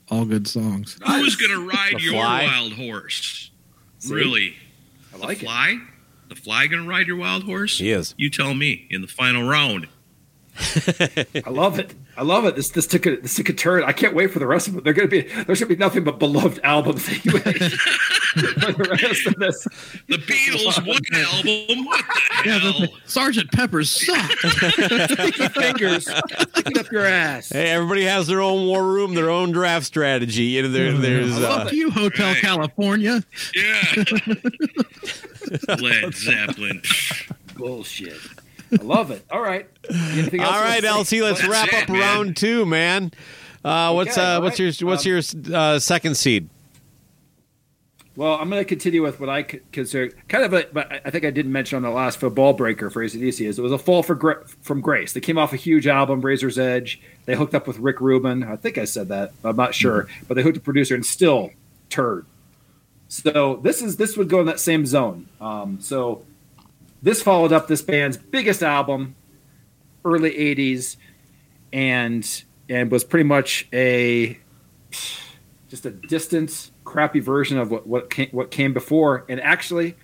All 0.10 0.26
good 0.26 0.48
songs. 0.48 1.00
Who's 1.08 1.36
going 1.36 1.52
to 1.52 1.68
ride 1.68 2.02
your 2.02 2.14
wild 2.16 2.74
horse? 2.74 3.50
See? 4.00 4.14
Really? 4.14 4.56
I 5.14 5.18
like 5.18 5.40
the 5.40 5.46
it. 5.46 5.82
Fly? 6.36 6.40
The 6.42 6.42
fly 6.42 6.68
going 6.68 6.84
to 6.84 6.90
ride 6.90 7.08
your 7.08 7.18
wild 7.18 7.44
horse? 7.44 7.80
He 7.80 7.92
is. 7.92 8.14
You 8.18 8.30
tell 8.30 8.54
me 8.54 8.88
in 8.90 9.02
the 9.02 9.08
final 9.08 9.44
round. 9.44 9.88
I 11.46 11.50
love 11.50 11.80
it. 11.80 11.94
I 12.16 12.22
love 12.24 12.46
it. 12.46 12.56
This 12.56 12.70
this 12.70 12.86
took 12.88 13.06
a 13.08 13.16
this 13.18 13.36
took 13.36 13.50
a 13.50 13.54
turn. 13.54 13.84
I 13.84 13.92
can't 13.92 14.14
wait 14.16 14.32
for 14.32 14.40
the 14.40 14.46
rest 14.48 14.68
of 14.68 14.78
it. 14.78 14.84
They're 14.84 14.94
gonna 14.94 15.08
be 15.08 15.22
there's 15.22 15.60
gonna 15.60 15.70
be 15.70 15.76
nothing 15.76 16.04
but 16.04 16.20
beloved 16.20 16.60
albums 16.64 17.08
anyway. 17.10 17.42
for 18.34 18.42
the 18.74 18.98
rest 19.02 19.28
of 19.28 19.36
this. 19.36 19.64
The 20.10 20.18
Beatles, 20.18 20.78
one 20.88 21.00
album? 21.16 21.86
What 21.86 22.06
the 22.44 22.50
Yeah, 22.50 22.60
hell? 22.60 22.74
the, 22.80 22.90
Sergeant 23.06 23.52
Pepper's 23.52 23.90
suck. 23.92 24.32
Sticky 24.32 25.48
fingers 25.50 26.08
sticking 26.52 26.78
up 26.80 26.92
your 26.92 27.06
ass. 27.06 27.50
Hey, 27.50 27.70
everybody 27.70 28.04
has 28.06 28.26
their 28.28 28.42
own 28.42 28.66
war 28.68 28.84
room, 28.86 29.14
their 29.14 29.30
own 29.30 29.52
draft 29.52 29.86
strategy. 29.86 30.44
You 30.44 30.64
know, 30.64 30.70
there, 30.70 30.94
there's. 30.94 31.38
Uh, 31.38 31.64
Fuck 31.64 31.74
you, 31.74 31.92
Hotel 31.92 32.34
Right. 32.34 32.42
California. 32.42 33.24
Yeah. 33.56 34.04
Led 35.80 36.14
Zeppelin. 36.16 36.82
Bullshit. 37.56 38.20
I 38.80 38.84
love 38.84 39.12
it. 39.12 39.24
All 39.32 39.42
right. 39.42 39.68
Anything 39.90 40.42
else 40.42 40.56
all 40.56 40.64
say? 40.64 41.18
LC, 41.18 41.22
let's 41.24 41.40
That's 41.42 41.52
wrap 41.52 41.68
it, 41.70 41.84
up 41.84 41.90
man. 41.90 42.00
round 42.00 42.38
two, 42.38 42.66
man. 42.66 43.12
Uh, 43.64 43.92
what's 43.94 44.18
Okay, 44.18 44.22
uh, 44.26 44.36
all 44.36 44.42
what's 44.42 44.60
your 44.60 44.72
what's 44.88 45.06
Um, 45.06 45.10
your 45.46 45.58
uh, 45.58 45.80
second 45.80 46.16
seed? 46.16 46.50
Well, 48.16 48.36
I'm 48.36 48.48
going 48.50 48.62
to 48.62 48.66
continue 48.66 49.02
with 49.02 49.20
what 49.20 49.30
I 49.30 49.42
consider 49.42 50.14
kind 50.28 50.44
of 50.44 50.54
a, 50.54 50.68
but 50.72 50.92
I- 51.04 51.10
think 51.10 51.26
I 51.26 51.32
didn't 51.32 51.52
mention 51.52 51.78
on 51.78 51.82
the 51.82 51.90
last 51.90 52.20
football 52.20 52.54
breaker 52.54 52.92
for 52.92 53.04
ACDC 53.04 53.48
is 53.48 53.58
it 53.58 53.62
was 53.64 53.72
a 53.72 53.78
fall 53.80 54.04
for 54.04 54.46
from 54.62 54.82
grace. 54.82 55.14
They 55.14 55.20
came 55.20 55.40
off 55.40 55.52
a 55.52 55.56
huge 55.56 55.88
album, 55.88 56.22
Razor's 56.22 56.60
Edge. 56.60 57.02
They 57.26 57.36
hooked 57.36 57.56
up 57.56 57.66
with 57.66 57.80
Rick 57.80 58.02
Rubin. 58.02 58.44
I 58.44 58.56
think 58.56 58.78
I 58.78 58.86
said 58.86 59.08
that. 59.08 59.32
I'm 59.44 59.56
not 59.56 59.74
sure, 59.74 60.08
but 60.28 60.36
they 60.36 60.44
hooked 60.44 60.58
a 60.58 60.62
producer 60.62 60.94
and 60.94 61.04
still 61.04 61.52
turd. 61.90 62.26
So 63.08 63.60
this 63.64 63.82
is 63.82 63.98
this 63.98 64.16
would 64.16 64.30
go 64.30 64.40
in 64.42 64.46
that 64.46 64.60
same 64.60 64.86
zone. 64.86 65.28
Um, 65.42 65.80
so 65.82 66.24
this 67.04 67.22
followed 67.22 67.52
up 67.52 67.68
this 67.68 67.82
band's 67.82 68.18
biggest 68.18 68.64
album, 68.64 69.16
early 70.04 70.32
'80s, 70.32 70.96
and 71.72 72.44
and 72.70 72.90
was 72.90 73.04
pretty 73.04 73.26
much 73.26 73.68
a 73.74 74.40
just 75.70 75.86
a 75.86 75.92
distant, 75.92 76.72
crappy 76.86 77.20
version 77.20 77.58
of 77.60 77.70
what 77.70 77.86
what 77.86 78.10
came, 78.10 78.30
what 78.32 78.52
came 78.52 78.74
before. 78.74 79.26
And 79.28 79.42
actually, 79.42 79.96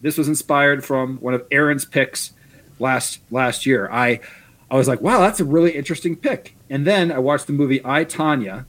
this 0.00 0.16
was 0.16 0.28
inspired 0.28 0.84
from 0.84 1.18
one 1.18 1.34
of 1.34 1.44
Aaron's 1.50 1.84
picks 1.84 2.32
last 2.78 3.18
last 3.30 3.66
year. 3.66 3.90
I 3.90 4.20
I 4.70 4.76
was 4.76 4.86
like, 4.86 5.00
wow, 5.00 5.20
that's 5.20 5.40
a 5.40 5.44
really 5.44 5.72
interesting 5.72 6.16
pick. 6.16 6.56
And 6.70 6.86
then 6.86 7.10
I 7.10 7.18
watched 7.18 7.48
the 7.48 7.52
movie 7.52 7.80
I 7.84 8.04
Tonya, 8.04 8.66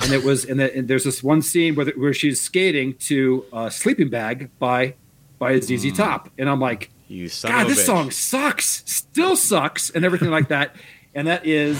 and 0.00 0.12
it 0.12 0.24
was 0.24 0.44
and, 0.44 0.58
the, 0.58 0.76
and 0.76 0.88
there's 0.88 1.04
this 1.04 1.22
one 1.22 1.40
scene 1.40 1.76
where 1.76 1.86
the, 1.86 1.92
where 1.92 2.12
she's 2.12 2.40
skating 2.40 2.94
to 2.94 3.44
uh, 3.52 3.70
"Sleeping 3.70 4.08
Bag" 4.08 4.50
by 4.58 4.94
by 5.38 5.60
ZZ 5.60 5.92
Top, 5.92 6.30
and 6.38 6.48
I'm 6.48 6.60
like, 6.60 6.90
You 7.12 7.28
son 7.28 7.50
God, 7.52 7.60
of 7.62 7.66
a 7.66 7.70
this 7.74 7.82
bitch. 7.82 7.86
song 7.86 8.10
sucks, 8.10 8.82
still 8.86 9.36
sucks, 9.36 9.90
and 9.90 10.04
everything 10.04 10.30
like 10.30 10.48
that. 10.48 10.74
And 11.14 11.26
that 11.28 11.44
is 11.46 11.76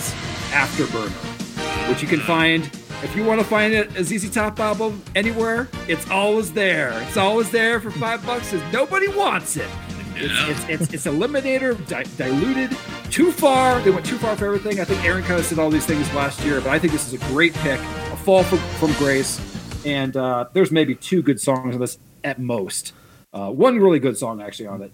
Afterburner, 0.51 1.89
which 1.89 2.01
you 2.01 2.07
can 2.07 2.19
find 2.19 2.63
if 3.01 3.15
you 3.15 3.23
want 3.23 3.41
to 3.41 3.45
find 3.45 3.73
it 3.73 3.95
a 3.97 4.03
ZZ 4.03 4.29
Top 4.29 4.59
album 4.59 5.01
anywhere. 5.15 5.67
It's 5.87 6.07
always 6.09 6.53
there. 6.53 6.93
It's 7.07 7.17
always 7.17 7.49
there 7.51 7.79
for 7.81 7.89
five 7.91 8.25
bucks. 8.25 8.51
'cause 8.51 8.61
Nobody 8.71 9.07
wants 9.09 9.57
it. 9.57 9.67
It's, 10.15 10.67
it's, 10.69 10.81
it's, 10.93 10.93
it's 10.93 11.05
eliminator, 11.07 11.75
di- 11.87 12.03
diluted, 12.17 12.77
too 13.09 13.31
far. 13.31 13.81
They 13.81 13.89
went 13.89 14.05
too 14.05 14.19
far 14.19 14.35
for 14.35 14.45
everything. 14.45 14.79
I 14.79 14.83
think 14.85 15.03
Aaron 15.03 15.23
kind 15.23 15.39
of 15.39 15.45
said 15.47 15.57
all 15.57 15.71
these 15.71 15.87
things 15.87 16.07
last 16.13 16.41
year, 16.45 16.61
but 16.61 16.69
I 16.69 16.77
think 16.77 16.93
this 16.93 17.07
is 17.11 17.13
a 17.19 17.25
great 17.29 17.53
pick. 17.55 17.79
A 17.79 18.15
fall 18.17 18.43
from, 18.43 18.59
from 18.79 18.93
grace, 18.99 19.41
and 19.85 20.15
uh, 20.15 20.45
there's 20.53 20.69
maybe 20.71 20.93
two 20.93 21.23
good 21.23 21.41
songs 21.41 21.73
on 21.73 21.81
this 21.81 21.97
at 22.23 22.39
most. 22.39 22.93
Uh, 23.33 23.49
one 23.49 23.79
really 23.79 23.97
good 23.97 24.15
song 24.15 24.39
actually 24.39 24.67
on 24.67 24.83
it, 24.83 24.91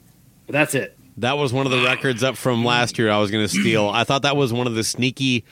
but 0.50 0.54
that's 0.54 0.74
it. 0.74 0.98
That 1.18 1.38
was 1.38 1.54
one 1.54 1.68
of 1.68 1.72
the 1.72 1.84
records 1.84 2.24
up 2.24 2.36
from 2.36 2.66
last 2.66 2.98
year. 2.98 3.12
I 3.12 3.20
was 3.20 3.30
going 3.30 3.44
to 3.46 3.50
steal. 3.50 3.88
I 3.88 4.04
thought 4.04 4.24
that 4.24 4.36
was 4.36 4.52
one 4.52 4.66
of 4.66 4.74
the 4.74 4.84
sneaky, 4.84 5.46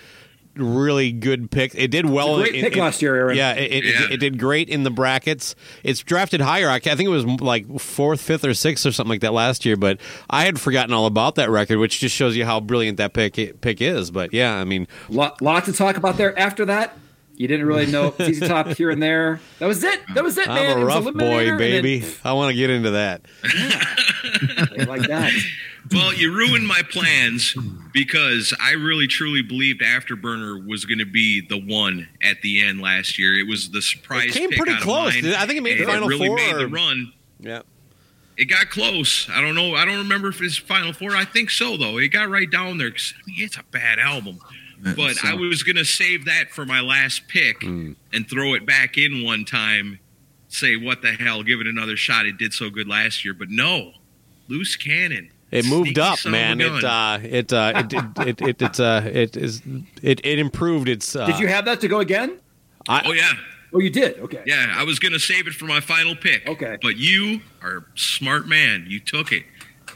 really 0.56 1.12
good 1.12 1.52
picks. 1.52 1.76
It 1.76 1.92
did 1.92 2.10
well. 2.10 2.38
great 2.38 2.56
in- 2.56 2.62
pick 2.64 2.74
in- 2.74 2.80
last 2.80 3.00
year, 3.00 3.16
Aaron. 3.16 3.38
Yeah, 3.38 3.54
it, 3.54 3.72
it, 3.72 3.86
Yeah. 3.86 4.04
It, 4.06 4.12
it 4.14 4.18
did 4.18 4.40
great 4.40 4.70
in 4.70 4.82
the 4.82 4.90
brackets. 4.90 5.54
It's 5.84 6.00
drafted 6.02 6.42
higher. 6.42 6.68
I 6.68 6.78
I 6.78 6.80
think 6.80 7.02
it 7.02 7.10
was 7.10 7.26
like 7.26 7.80
fourth, 7.80 8.22
fifth, 8.22 8.44
or 8.44 8.56
sixth 8.56 8.88
or 8.88 8.92
something 8.92 9.10
like 9.12 9.22
that 9.22 9.34
last 9.34 9.66
year. 9.66 9.76
But 9.78 10.00
I 10.32 10.46
had 10.46 10.60
forgotten 10.60 10.94
all 10.94 11.06
about 11.06 11.36
that 11.36 11.52
record, 11.52 11.78
which 11.78 12.00
just 12.00 12.16
shows 12.16 12.36
you 12.36 12.46
how 12.46 12.60
brilliant 12.60 12.98
that 12.98 13.14
pick 13.14 13.62
pick 13.62 13.80
is. 13.82 14.10
But 14.10 14.34
yeah, 14.34 14.56
I 14.56 14.64
mean, 14.64 14.88
Lot, 15.10 15.42
lot 15.44 15.66
to 15.66 15.74
talk 15.74 15.98
about 15.98 16.18
there. 16.18 16.38
After 16.40 16.66
that, 16.66 16.98
You 17.38 17.48
didn't 17.48 17.66
really 17.68 17.86
know 17.86 18.14
ZZ 18.22 18.48
Top 18.48 18.68
here 18.70 18.90
and 18.90 19.02
there. 19.02 19.40
That 19.60 19.68
was 19.68 19.84
it. 19.84 20.02
That 20.16 20.24
was 20.24 20.38
it, 20.38 20.48
man. 20.48 20.58
I'm 20.58 20.66
It 20.80 20.82
a 20.82 20.86
was 20.86 20.88
rough 20.96 21.04
Eliminator, 21.06 21.52
boy, 21.52 21.58
baby. 21.58 22.00
then- 22.00 22.12
I 22.26 22.34
want 22.34 22.50
to 22.52 22.56
get 22.56 22.70
into 22.72 22.92
that. 22.92 23.22
like 24.88 25.04
that. 25.08 25.32
Well, 25.90 26.14
you 26.14 26.34
ruined 26.36 26.68
my 26.68 26.82
plans 26.92 27.56
because 27.94 28.54
I 28.62 28.72
really 28.74 29.08
truly 29.08 29.42
believed 29.42 29.80
Afterburner 29.80 30.68
was 30.68 30.84
going 30.84 30.98
to 30.98 31.06
be 31.06 31.40
the 31.40 31.58
one 31.62 32.10
at 32.22 32.42
the 32.42 32.62
end 32.62 32.82
last 32.82 33.18
year. 33.18 33.34
It 33.40 33.48
was 33.48 33.70
the 33.70 33.82
surprise. 33.82 34.26
It 34.26 34.34
came 34.34 34.50
pick 34.50 34.58
pretty 34.58 34.74
out 34.74 34.80
of 34.80 34.84
close. 34.84 35.14
mine, 35.24 35.34
I 35.34 35.46
think 35.46 35.60
it 35.60 35.64
made 35.64 35.78
the 35.78 35.84
and 35.84 35.92
Final 35.94 36.10
really 36.10 36.28
Four 36.28 36.36
Made 36.36 36.56
or- 36.56 36.60
the 36.60 36.68
run. 36.68 37.14
Yeah. 37.40 37.62
It 38.36 38.46
got 38.50 38.70
close. 38.70 39.30
I 39.30 39.40
don't 39.40 39.56
know. 39.56 39.76
I 39.76 39.86
don't 39.86 40.00
remember 40.00 40.28
if 40.28 40.42
it's 40.42 40.58
Final 40.58 40.92
Four. 40.92 41.16
I 41.16 41.24
think 41.24 41.50
so, 41.52 41.78
though. 41.78 41.98
It 42.00 42.10
got 42.10 42.28
right 42.30 42.52
down 42.52 42.78
there. 42.80 42.92
'cause, 42.92 43.14
I 43.18 43.22
mean, 43.32 43.46
it's 43.46 43.56
a 43.56 43.64
bad 43.72 43.98
album. 43.98 44.40
But 44.82 45.24
I 45.26 45.34
was 45.34 45.64
going 45.64 45.76
to 45.76 45.86
save 45.86 46.26
that 46.26 46.52
for 46.52 46.66
my 46.66 46.82
last 46.82 47.28
pick 47.28 47.64
Hmm. 47.64 47.94
and 48.14 48.30
throw 48.30 48.54
it 48.54 48.66
back 48.66 48.98
in 48.98 49.24
one 49.24 49.44
time. 49.46 50.00
Say, 50.50 50.76
what 50.78 51.02
the 51.02 51.12
hell? 51.12 51.44
Give 51.44 51.60
it 51.60 51.68
another 51.68 51.98
shot. 51.98 52.26
It 52.26 52.38
did 52.38 52.54
so 52.54 52.70
good 52.70 52.88
last 52.88 53.26
year. 53.26 53.34
But 53.34 53.50
no, 53.50 53.94
loose 54.48 54.76
cannon. 54.76 55.30
It 55.52 55.66
moved 55.66 55.88
Sneaky 55.88 56.02
up, 56.02 56.20
son 56.20 56.34
of 56.34 56.40
a 56.40 56.56
man. 56.56 56.62
It 56.62 56.84
uh, 56.84 57.20
it 57.24 57.54
uh, 57.54 57.74
it 57.76 57.94
it 58.18 58.42
it, 58.42 58.62
it, 58.62 58.80
uh, 58.80 59.02
it 59.06 59.38
is 59.38 59.62
it 60.02 60.22
it 60.26 60.40
improved 60.40 60.88
its. 60.90 61.16
Uh, 61.16 61.26
Did 61.26 61.40
you 61.40 61.48
have 61.48 61.66
that 61.66 61.80
to 61.82 61.88
go 61.88 62.00
again? 62.00 62.40
I, 62.90 63.02
oh, 63.06 63.12
yeah. 63.14 63.32
Oh, 63.74 63.80
you 63.80 63.90
did. 63.90 64.20
Okay. 64.20 64.42
Yeah, 64.46 64.74
I 64.76 64.84
was 64.84 65.00
going 65.00 65.12
to 65.12 65.20
save 65.20 65.48
it 65.48 65.54
for 65.54 65.66
my 65.66 65.80
final 65.82 66.16
pick. 66.16 66.48
Okay. 66.48 66.78
But 66.82 66.96
you 66.98 67.42
are 67.62 67.78
a 67.78 67.86
smart 67.96 68.48
man. 68.48 68.86
You 68.88 69.00
took 69.02 69.32
it. 69.34 69.44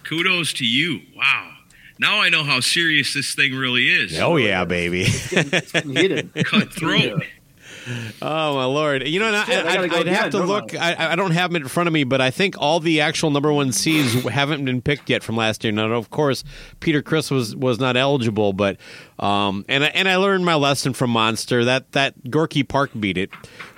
Kudos 0.04 0.52
to 0.54 0.66
you. 0.66 1.02
Wow. 1.16 1.51
Now 2.02 2.20
I 2.20 2.30
know 2.30 2.44
how 2.44 2.62
serious 2.62 3.14
this 3.14 3.36
thing 3.36 3.54
really 3.54 3.88
is. 3.88 4.20
Oh 4.20 4.36
yeah, 4.38 4.66
baby. 4.66 5.04
It's 5.04 5.72
getting 5.72 5.96
heated. 5.96 6.34
Cutthroat. 6.46 7.22
Oh 8.22 8.56
my 8.56 8.66
lord! 8.66 9.08
You 9.08 9.20
know, 9.20 9.34
I, 9.34 9.44
Shit, 9.46 9.66
I 9.66 9.70
I, 9.70 9.76
gotta 9.76 9.88
go 9.88 9.98
I'd 9.98 10.08
have 10.08 10.32
to 10.32 10.44
look. 10.44 10.76
I? 10.76 11.14
I, 11.14 11.16
don't 11.16 11.32
have 11.32 11.52
them 11.52 11.62
in 11.62 11.68
front 11.68 11.88
of 11.88 11.94
me, 11.94 12.04
but 12.04 12.22
I 12.22 12.30
think 12.30 12.56
all 12.60 12.80
the 12.80 13.02
actual 13.02 13.32
number 13.32 13.52
one 13.52 13.72
seeds 13.72 14.14
haven't 14.26 14.64
been 14.66 14.82
picked 14.82 15.10
yet 15.10 15.24
from 15.24 15.36
last 15.36 15.64
year. 15.64 15.74
Now, 15.74 15.92
of 15.94 16.12
course, 16.12 16.44
Peter 16.80 17.02
Criss 17.02 17.32
was 17.32 17.56
was 17.56 17.80
not 17.80 17.98
eligible, 17.98 18.54
but 18.54 18.78
um, 19.18 19.66
and 19.68 19.84
I, 19.84 19.88
and 19.88 20.08
I 20.08 20.18
learned 20.18 20.46
my 20.46 20.56
lesson 20.56 20.94
from 20.94 21.10
Monster 21.10 21.66
that 21.66 21.92
that 21.94 22.30
Gorky 22.30 22.64
Park 22.64 22.92
beat 23.00 23.18
it 23.18 23.32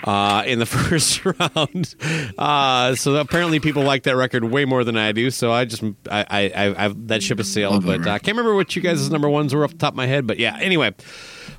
uh, 0.04 0.44
in 0.46 0.60
the 0.60 0.66
first 0.68 1.24
round. 1.26 1.96
Uh, 2.38 2.96
so 2.96 3.16
apparently, 3.16 3.62
people 3.62 3.84
like 3.84 4.04
that 4.04 4.18
record 4.18 4.44
way 4.44 4.66
more 4.66 4.84
than 4.84 4.98
I 4.98 5.14
do. 5.14 5.32
So 5.32 5.52
I 5.52 5.64
just 5.64 5.82
I 6.12 6.26
I, 6.30 6.50
I, 6.50 6.86
I 6.86 6.94
that 7.06 7.24
ship 7.24 7.38
has 7.38 7.50
sailed. 7.50 7.86
But 7.86 8.06
uh, 8.06 8.12
I 8.12 8.20
can't 8.20 8.38
remember 8.38 8.56
what 8.56 8.76
you 8.76 8.82
guys' 8.82 9.10
number 9.10 9.30
ones 9.30 9.56
were 9.56 9.64
off 9.64 9.72
the 9.72 9.78
top 9.78 9.94
of 9.94 9.98
my 9.98 10.08
head. 10.08 10.28
But 10.28 10.40
yeah, 10.40 10.58
anyway, 10.60 10.94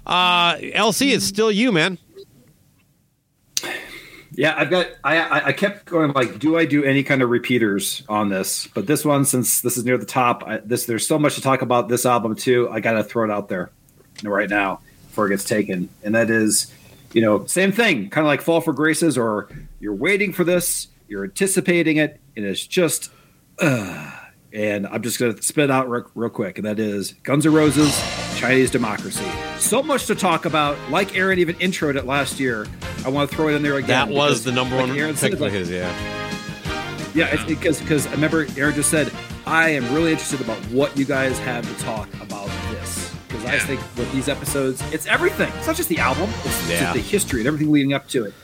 uh, 0.07 0.57
LC, 0.57 1.15
it's 1.15 1.25
still 1.25 1.51
you, 1.51 1.73
man. 1.73 1.99
Yeah, 4.37 4.55
I've 4.57 4.71
got. 4.71 4.89
I, 5.05 5.49
I 5.49 5.53
kept 5.53 5.85
going 5.87 6.13
like, 6.13 6.39
do 6.39 6.59
I 6.59 6.65
do 6.65 6.85
any 6.85 7.03
kind 7.03 7.23
of 7.23 7.31
repeaters 7.31 8.03
on 8.09 8.29
this? 8.29 8.67
But 8.69 8.87
this 8.87 9.05
one, 9.05 9.25
since 9.25 9.61
this 9.61 9.77
is 9.77 9.85
near 9.85 9.97
the 9.97 10.07
top, 10.07 10.43
I, 10.47 10.59
this 10.59 10.87
there's 10.87 11.07
so 11.07 11.19
much 11.19 11.37
to 11.37 11.41
talk 11.41 11.63
about 11.63 11.89
this 11.89 12.05
album 12.05 12.35
too. 12.35 12.69
I 12.71 12.81
got 12.81 12.93
to 12.93 13.05
throw 13.05 13.25
it 13.25 13.31
out 13.31 13.49
there 13.49 13.71
right 14.23 14.51
now 14.51 14.81
before 15.07 15.27
it 15.27 15.31
gets 15.31 15.45
taken, 15.45 15.89
and 16.03 16.15
that 16.15 16.31
is, 16.31 16.73
you 17.13 17.23
know, 17.23 17.47
same 17.47 17.73
thing, 17.73 18.11
kind 18.11 18.27
of 18.27 18.29
like 18.29 18.41
Fall 18.41 18.61
for 18.61 18.73
Graces, 18.73 19.17
or 19.17 19.49
you're 19.79 19.95
waiting 19.95 20.33
for 20.33 20.45
this, 20.45 20.89
you're 21.09 21.25
anticipating 21.25 21.99
it, 21.99 22.21
and 22.37 22.45
it's 22.45 22.67
just. 22.67 23.11
Uh, 23.61 24.11
and 24.55 24.87
I'm 24.87 25.03
just 25.03 25.19
to 25.19 25.43
spit 25.43 25.71
out 25.71 25.91
real, 25.91 26.09
real 26.15 26.31
quick, 26.31 26.59
and 26.59 26.67
that 26.67 26.79
is 26.79 27.13
Guns 27.25 27.45
N' 27.45 27.53
Roses, 27.53 28.01
Chinese 28.45 28.71
Democracy. 28.71 29.25
So 29.59 29.83
much 29.83 30.07
to 30.07 30.15
talk 30.15 30.45
about. 30.45 30.77
Like 30.91 31.17
Aaron 31.17 31.39
even 31.39 31.55
introed 31.57 31.97
it 31.97 32.05
last 32.05 32.39
year, 32.39 32.67
I 33.05 33.09
want 33.09 33.31
to 33.31 33.37
throw 33.37 33.49
it 33.49 33.55
in 33.55 33.63
there 33.63 33.77
again. 33.77 33.89
That 33.89 34.09
was 34.11 34.45
the 34.45 34.53
number 34.53 34.77
like 34.77 34.89
one 34.89 34.99
Aaron 34.99 35.15
pick 35.17 35.41
like- 35.41 35.53
his, 35.53 35.71
yeah. 35.71 35.91
yeah, 37.15 37.33
it's 37.33 37.45
because 37.45 37.81
because 37.81 38.07
I 38.07 38.11
remember 38.13 38.47
Aaron 38.57 38.75
just 38.75 38.91
said 38.91 39.11
I 39.47 39.71
am 39.71 39.85
really 39.95 40.11
interested 40.13 40.41
about 40.43 40.59
what 40.67 40.97
you 40.97 41.05
guys 41.07 41.39
have 41.41 41.67
to 41.67 41.85
talk 41.85 42.09
about 42.21 42.49
this 42.71 43.15
because 43.29 43.45
I 43.47 43.55
Yeah. 43.55 43.67
think 43.67 43.81
with 43.97 44.13
these 44.13 44.29
episodes, 44.29 44.83
it's 44.93 45.07
everything. 45.07 45.51
It's 45.57 45.67
not 45.67 45.77
just 45.77 45.89
the 45.89 45.99
album; 45.99 46.29
it's 46.45 46.69
Yeah. 46.69 46.81
just 46.81 46.95
the 46.95 47.01
history 47.01 47.41
and 47.41 47.47
everything 47.47 47.73
leading 47.73 47.95
up 47.95 48.09
to 48.09 48.25
it. 48.27 48.35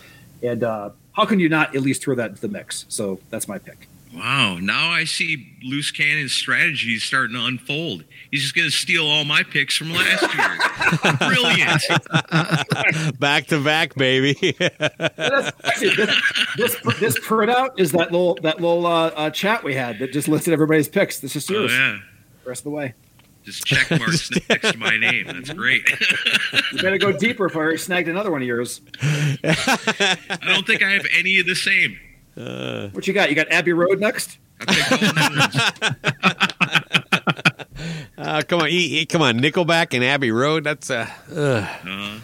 And 0.42 0.64
uh, 0.64 0.90
how 1.12 1.26
can 1.26 1.40
you 1.40 1.50
not 1.50 1.76
at 1.76 1.82
least 1.82 2.02
throw 2.02 2.14
that 2.14 2.30
into 2.30 2.40
the 2.40 2.48
mix? 2.48 2.86
So 2.88 3.20
that's 3.28 3.46
my 3.48 3.58
pick. 3.58 3.88
Wow. 4.14 4.58
Now 4.60 4.90
I 4.90 5.04
see 5.04 5.56
Loose 5.62 5.90
Cannon's 5.90 6.32
strategy 6.32 6.98
starting 6.98 7.36
to 7.36 7.44
unfold. 7.44 8.04
He's 8.30 8.42
just 8.42 8.54
going 8.56 8.68
to 8.68 8.76
steal 8.76 9.06
all 9.06 9.24
my 9.24 9.42
picks 9.44 9.76
from 9.76 9.92
last 9.92 10.22
year. 10.34 11.18
Brilliant. 11.28 13.18
Back 13.20 13.46
to 13.48 13.62
back, 13.62 13.94
baby. 13.94 14.56
Actually, 14.60 15.94
this, 15.94 16.16
this 16.56 16.76
this 16.98 17.18
printout 17.20 17.78
is 17.78 17.92
that 17.92 18.10
little 18.10 18.36
that 18.42 18.60
little 18.60 18.86
uh, 18.86 19.08
uh, 19.08 19.30
chat 19.30 19.62
we 19.62 19.74
had 19.74 19.98
that 20.00 20.12
just 20.12 20.26
listed 20.26 20.52
everybody's 20.52 20.88
picks. 20.88 21.20
This 21.20 21.36
is 21.36 21.48
yours. 21.48 21.70
Oh, 21.72 21.74
yeah. 21.74 21.98
The 22.42 22.48
rest 22.48 22.60
of 22.60 22.64
the 22.64 22.70
way. 22.70 22.94
Just 23.44 23.64
check 23.64 23.90
marks 23.98 24.30
next 24.48 24.72
to 24.72 24.78
my 24.78 24.98
name. 24.98 25.26
That's 25.26 25.52
great. 25.52 25.82
You 26.72 26.82
better 26.82 26.98
go 26.98 27.12
deeper 27.12 27.46
if 27.46 27.56
I 27.56 27.76
snagged 27.76 28.08
another 28.08 28.30
one 28.30 28.42
of 28.42 28.46
yours. 28.48 28.82
I 29.02 30.38
don't 30.42 30.66
think 30.66 30.82
I 30.82 30.90
have 30.90 31.06
any 31.16 31.38
of 31.40 31.46
the 31.46 31.54
same. 31.54 31.98
What 32.92 33.06
you 33.06 33.12
got? 33.14 33.28
You 33.30 33.34
got 33.36 33.50
Abbey 33.50 33.72
Road 33.72 34.00
next. 34.00 34.38
I 34.60 34.74
picked 34.74 34.92
all 34.92 35.30
new 35.30 35.38
ones. 35.38 35.56
Uh, 38.18 38.42
come 38.46 38.60
on, 38.60 38.68
e- 38.68 39.00
e- 39.00 39.06
come 39.06 39.22
on, 39.22 39.40
Nickelback 39.40 39.94
and 39.94 40.04
Abbey 40.04 40.30
Road. 40.30 40.64
That's 40.64 40.90
uh, 40.90 41.08
ugh. 41.34 41.64
Uh, 41.88 42.18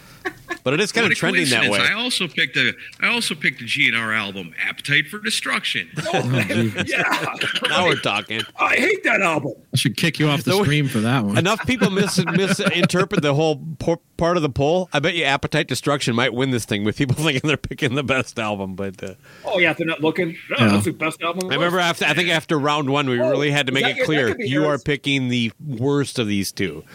but 0.63 0.73
it 0.73 0.79
is 0.79 0.91
kind 0.91 1.05
what 1.05 1.11
of 1.11 1.17
trending 1.17 1.49
that 1.49 1.69
way. 1.69 1.79
I 1.79 1.93
also 1.93 2.27
picked 2.27 2.55
a 2.57 2.73
I 3.01 3.07
also 3.07 3.35
picked 3.35 3.61
a 3.61 3.65
GNR 3.65 4.15
album, 4.17 4.53
Appetite 4.61 5.07
for 5.07 5.19
Destruction. 5.19 5.89
yeah, 6.13 7.35
now 7.69 7.85
we're 7.85 7.95
talking. 7.99 8.41
I 8.57 8.75
hate 8.75 9.03
that 9.03 9.21
album. 9.21 9.53
I 9.73 9.77
should 9.77 9.97
kick 9.97 10.19
you 10.19 10.29
off 10.29 10.43
the 10.43 10.51
So- 10.51 10.63
stream 10.63 10.87
for 10.87 10.99
that 11.01 11.23
one. 11.23 11.37
Enough 11.37 11.65
people 11.65 11.89
mis- 11.89 12.23
misinterpret 12.25 13.21
the 13.21 13.33
whole 13.33 13.61
por- 13.79 13.99
part 14.17 14.37
of 14.37 14.43
the 14.43 14.49
poll. 14.49 14.89
I 14.93 14.99
bet 14.99 15.13
you 15.15 15.23
Appetite 15.25 15.67
Destruction 15.67 16.15
might 16.15 16.33
win 16.33 16.51
this 16.51 16.65
thing 16.65 16.83
with 16.83 16.97
people 16.97 17.15
thinking 17.23 17.41
they're 17.47 17.57
picking 17.57 17.95
the 17.95 18.03
best 18.03 18.39
album. 18.39 18.75
But 18.75 19.03
uh, 19.03 19.13
Oh 19.45 19.59
yeah, 19.59 19.71
if 19.71 19.77
they're 19.77 19.87
not 19.87 20.01
looking. 20.01 20.37
Oh, 20.51 20.55
Yeah. 20.63 20.67
That's 20.69 20.85
the 20.85 20.91
best 20.91 21.21
album. 21.21 21.49
I 21.51 21.55
remember 21.55 21.79
after 21.79 22.05
I 22.05 22.13
think 22.13 22.29
after 22.29 22.57
round 22.57 22.89
one, 22.89 23.09
we 23.09 23.19
Oh, 23.19 23.29
really 23.29 23.51
had 23.51 23.67
to 23.67 23.71
make 23.73 23.83
that 23.83 23.91
it 23.91 23.97
could- 23.97 24.05
clear 24.05 24.27
could 24.29 24.37
be 24.37 24.47
you 24.49 24.65
are 24.65 24.77
picking 24.79 25.27
the 25.29 25.51
worst 25.65 26.19
of 26.19 26.27
these 26.27 26.51
two. 26.51 26.83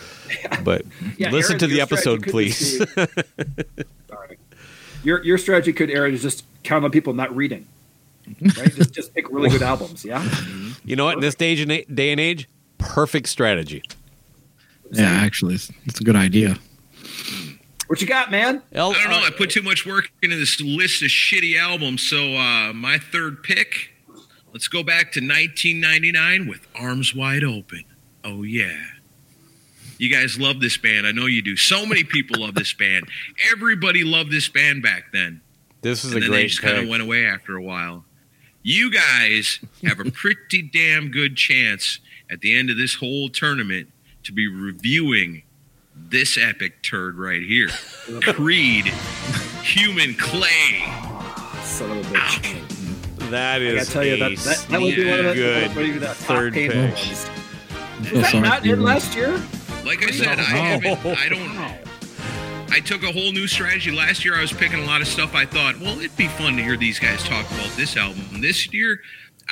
But 0.64 0.82
Yeah, 1.18 1.30
listen 1.30 1.52
Aaron, 1.54 1.60
to 1.60 1.66
the 1.66 1.80
episode, 1.80 2.20
strategy 2.26 2.30
please. 2.30 2.86
Just 3.44 3.76
be- 3.76 3.84
Sorry. 4.08 4.38
Your 5.04 5.22
your 5.24 5.38
strategy 5.38 5.72
could, 5.72 5.90
Aaron, 5.90 6.14
is 6.14 6.22
just 6.22 6.44
count 6.62 6.84
on 6.84 6.90
people 6.90 7.12
not 7.12 7.34
reading. 7.34 7.66
Right? 8.40 8.74
just 8.74 8.92
just 8.92 9.14
pick 9.14 9.28
really 9.30 9.50
good 9.50 9.62
albums. 9.62 10.04
Yeah. 10.04 10.22
you 10.84 10.96
know 10.96 11.04
what? 11.06 11.14
In 11.14 11.20
this 11.20 11.34
day 11.34 11.60
and, 11.60 11.72
a- 11.72 11.84
day 11.84 12.12
and 12.12 12.20
age, 12.20 12.48
perfect 12.78 13.28
strategy. 13.28 13.82
yeah, 14.92 15.04
actually, 15.04 15.54
it's, 15.54 15.70
it's 15.86 16.00
a 16.00 16.04
good 16.04 16.16
idea. 16.16 16.56
What 17.88 18.00
you 18.00 18.06
got, 18.06 18.30
man? 18.30 18.62
I 18.72 18.76
don't 18.76 18.92
know. 19.10 19.16
uh, 19.16 19.26
I 19.26 19.30
put 19.36 19.50
too 19.50 19.60
much 19.62 19.84
work 19.84 20.10
into 20.22 20.36
this 20.36 20.60
list 20.60 21.02
of 21.02 21.08
shitty 21.08 21.58
albums. 21.58 22.00
So 22.02 22.36
uh, 22.36 22.72
my 22.72 22.98
third 22.98 23.42
pick. 23.42 23.90
Let's 24.52 24.68
go 24.68 24.82
back 24.82 25.12
to 25.12 25.20
1999 25.20 26.46
with 26.48 26.66
Arms 26.74 27.14
Wide 27.14 27.42
Open. 27.44 27.84
Oh 28.24 28.42
yeah. 28.44 28.78
You 30.02 30.08
guys 30.10 30.36
love 30.36 30.58
this 30.60 30.76
band. 30.76 31.06
I 31.06 31.12
know 31.12 31.26
you 31.26 31.42
do. 31.42 31.56
So 31.56 31.86
many 31.86 32.02
people 32.02 32.40
love 32.42 32.56
this 32.56 32.72
band. 32.74 33.06
Everybody 33.52 34.02
loved 34.02 34.32
this 34.32 34.48
band 34.48 34.82
back 34.82 35.12
then. 35.12 35.40
this 35.82 36.02
is 36.02 36.12
and 36.12 36.24
a 36.24 36.26
then 36.26 36.30
they 36.32 36.46
just 36.48 36.60
kind 36.60 36.76
of 36.76 36.88
went 36.88 37.04
away 37.04 37.24
after 37.24 37.54
a 37.56 37.62
while. 37.62 38.04
You 38.64 38.90
guys 38.90 39.60
have 39.84 40.00
a 40.00 40.10
pretty 40.10 40.60
damn 40.60 41.12
good 41.12 41.36
chance 41.36 42.00
at 42.28 42.40
the 42.40 42.58
end 42.58 42.68
of 42.68 42.76
this 42.76 42.96
whole 42.96 43.28
tournament 43.28 43.90
to 44.24 44.32
be 44.32 44.48
reviewing 44.48 45.44
this 45.94 46.36
epic 46.36 46.82
turd 46.82 47.16
right 47.16 47.42
here. 47.42 47.68
Creed, 48.22 48.86
Human 49.62 50.16
Clay. 50.16 50.82
Son 51.62 51.92
of 51.92 51.98
a 51.98 52.14
bitch. 52.18 53.30
That 53.30 53.62
I 53.62 53.74
gotta 53.76 53.86
tell 53.88 54.04
you 54.04 54.16
that 54.16 54.36
that, 54.36 54.66
that 54.68 54.80
would 54.80 54.96
be 54.96 55.08
one 55.08 55.18
of 55.20 55.24
the, 55.26 55.34
good 55.34 55.76
one 55.76 55.90
of 55.90 56.00
the 56.00 56.06
top 56.08 56.16
third 56.16 56.54
painful 56.54 56.80
pick. 56.80 56.94
ones. 56.96 57.26
I 57.30 58.02
feel 58.02 58.12
Was 58.14 58.22
that 58.22 58.30
sorry 58.32 58.42
not 58.42 58.64
you. 58.64 58.72
in 58.72 58.82
last 58.82 59.14
year? 59.14 59.40
Like 59.84 60.02
I 60.04 60.10
said, 60.10 60.38
I 60.38 60.42
haven't. 60.42 61.06
I 61.06 61.28
don't. 61.28 61.56
Wow. 61.56 61.76
I 62.70 62.80
took 62.80 63.02
a 63.02 63.12
whole 63.12 63.32
new 63.32 63.46
strategy. 63.46 63.90
Last 63.90 64.24
year, 64.24 64.34
I 64.36 64.40
was 64.40 64.52
picking 64.52 64.78
a 64.80 64.86
lot 64.86 65.02
of 65.02 65.08
stuff. 65.08 65.34
I 65.34 65.44
thought, 65.44 65.78
well, 65.80 65.98
it'd 65.98 66.16
be 66.16 66.28
fun 66.28 66.56
to 66.56 66.62
hear 66.62 66.76
these 66.76 66.98
guys 66.98 67.22
talk 67.22 67.44
about 67.50 67.68
this 67.76 67.96
album. 67.96 68.40
This 68.40 68.72
year, 68.72 69.00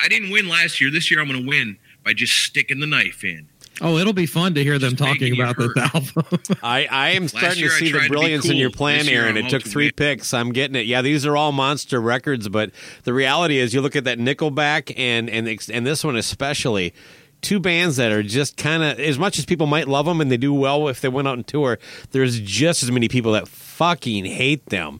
I 0.01 0.07
didn't 0.07 0.31
win 0.31 0.47
last 0.47 0.81
year. 0.81 0.89
This 0.89 1.11
year, 1.11 1.19
I'm 1.21 1.27
going 1.27 1.43
to 1.43 1.47
win 1.47 1.77
by 2.03 2.13
just 2.13 2.33
sticking 2.33 2.79
the 2.79 2.87
knife 2.87 3.23
in. 3.23 3.47
Oh, 3.83 3.97
it'll 3.97 4.13
be 4.13 4.25
fun 4.27 4.53
to 4.55 4.63
hear 4.63 4.77
them 4.77 4.95
Just 4.95 5.03
talking 5.03 5.33
about 5.39 5.57
this 5.57 5.67
hurt. 5.75 5.95
album. 5.95 6.39
I, 6.63 6.85
I 6.91 7.09
am 7.11 7.27
starting 7.27 7.63
to 7.63 7.69
see 7.69 7.91
the 7.91 7.97
to 7.97 8.03
be 8.03 8.07
brilliance 8.09 8.47
in 8.47 8.55
your 8.57 8.69
plan, 8.69 8.99
This 8.99 9.09
year 9.09 9.23
Aaron. 9.23 9.37
I'm 9.37 9.45
It 9.45 9.49
took 9.49 9.61
out 9.61 9.65
to 9.65 9.69
three 9.69 9.85
win. 9.87 9.93
picks. 9.95 10.33
I'm 10.35 10.51
getting 10.51 10.75
it. 10.75 10.85
Yeah, 10.85 11.01
these 11.01 11.25
are 11.25 11.35
all 11.35 11.51
monster 11.51 11.99
records, 11.99 12.47
but 12.49 12.71
the 13.03 13.13
reality 13.13 13.57
is, 13.57 13.73
you 13.73 13.81
look 13.81 13.95
at 13.95 14.03
that 14.03 14.19
Nickelback 14.19 14.93
and 14.97 15.29
and 15.29 15.47
and 15.47 15.85
this 15.87 16.03
one 16.03 16.15
especially. 16.15 16.93
Two 17.41 17.59
bands 17.59 17.97
that 17.97 18.11
are 18.11 18.23
just 18.23 18.57
kind 18.57 18.83
of 18.83 18.99
as 18.99 19.17
much 19.17 19.39
as 19.39 19.45
people 19.45 19.67
might 19.67 19.87
love 19.87 20.05
them 20.05 20.21
and 20.21 20.31
they 20.31 20.37
do 20.37 20.53
well 20.53 20.87
if 20.87 21.01
they 21.01 21.09
went 21.09 21.27
out 21.27 21.35
and 21.35 21.45
tour. 21.47 21.79
There's 22.11 22.39
just 22.39 22.83
as 22.83 22.91
many 22.91 23.07
people 23.07 23.31
that 23.33 23.47
fucking 23.47 24.25
hate 24.25 24.67
them. 24.67 24.99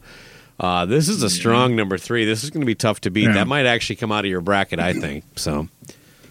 Uh, 0.59 0.85
this 0.85 1.09
is 1.09 1.23
a 1.23 1.29
strong 1.29 1.75
number 1.75 1.97
three. 1.97 2.23
This 2.25 2.43
is 2.43 2.51
going 2.51 2.61
to 2.61 2.67
be 2.67 2.75
tough 2.75 3.01
to 3.01 3.09
beat. 3.09 3.25
Yeah. 3.25 3.33
That 3.33 3.47
might 3.47 3.65
actually 3.65 3.95
come 3.95 4.11
out 4.11 4.25
of 4.25 4.29
your 4.29 4.41
bracket, 4.41 4.79
I 4.79 4.93
think. 4.93 5.23
So, 5.35 5.67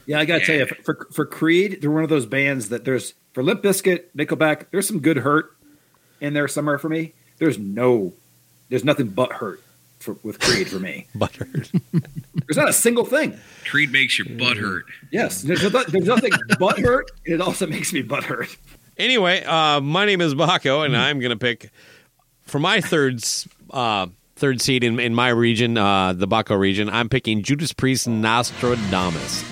Yeah, 0.06 0.20
I 0.20 0.24
gotta 0.24 0.44
tell 0.44 0.56
you, 0.56 0.66
for 0.66 1.08
for 1.12 1.26
Creed, 1.26 1.78
they're 1.80 1.90
one 1.90 2.04
of 2.04 2.10
those 2.10 2.26
bands 2.26 2.68
that 2.68 2.84
there's 2.84 3.14
for 3.32 3.42
Limp 3.42 3.62
Bizkit, 3.62 4.04
Nickelback. 4.16 4.66
There's 4.70 4.86
some 4.86 5.00
good 5.00 5.18
hurt 5.18 5.56
in 6.20 6.32
there 6.32 6.48
somewhere 6.48 6.78
for 6.78 6.88
me. 6.88 7.12
There's 7.38 7.58
no, 7.58 8.12
there's 8.68 8.84
nothing 8.84 9.08
but 9.08 9.32
hurt 9.34 9.62
for, 10.00 10.16
with 10.22 10.40
Creed 10.40 10.68
for 10.68 10.78
me. 10.80 11.06
butthurt. 11.16 11.70
There's 12.46 12.56
not 12.56 12.68
a 12.68 12.72
single 12.72 13.04
thing. 13.04 13.38
Creed 13.68 13.92
makes 13.92 14.18
your 14.18 14.36
butt 14.36 14.56
hurt. 14.56 14.86
Yes, 15.12 15.42
there's, 15.42 15.62
no- 15.62 15.84
there's 15.84 16.06
nothing 16.06 16.32
but 16.58 16.78
hurt, 16.78 17.10
and 17.26 17.34
it 17.34 17.40
also 17.40 17.66
makes 17.66 17.92
me 17.92 18.02
butt 18.02 18.24
hurt. 18.24 18.56
Anyway, 18.98 19.42
uh, 19.44 19.80
my 19.80 20.04
name 20.04 20.20
is 20.20 20.34
Baco, 20.34 20.84
and 20.84 20.96
I'm 20.96 21.20
going 21.20 21.30
to 21.30 21.36
pick 21.38 21.70
for 22.44 22.58
my 22.58 22.80
third 22.80 23.16
s- 23.16 23.48
uh, 23.70 24.06
third 24.36 24.60
seed 24.60 24.82
in, 24.84 24.98
in 24.98 25.14
my 25.14 25.28
region, 25.28 25.78
uh, 25.78 26.12
the 26.12 26.26
Baco 26.26 26.58
region. 26.58 26.88
I'm 26.90 27.08
picking 27.08 27.42
Judas 27.42 27.72
Priest 27.72 28.08
Nostradamus. 28.08 29.42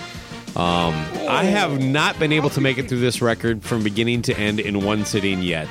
Um, 0.57 0.95
I 1.29 1.45
have 1.45 1.81
not 1.83 2.19
been 2.19 2.33
able 2.33 2.51
to 2.51 2.61
make 2.61 2.79
it 2.79 2.89
through 2.89 3.01
this 3.01 3.21
record 3.23 3.63
from 3.63 3.85
beginning 3.85 4.23
to 4.23 4.37
end 4.37 4.59
in 4.61 4.83
one 4.85 5.05
sitting 5.05 5.43
yet, 5.43 5.69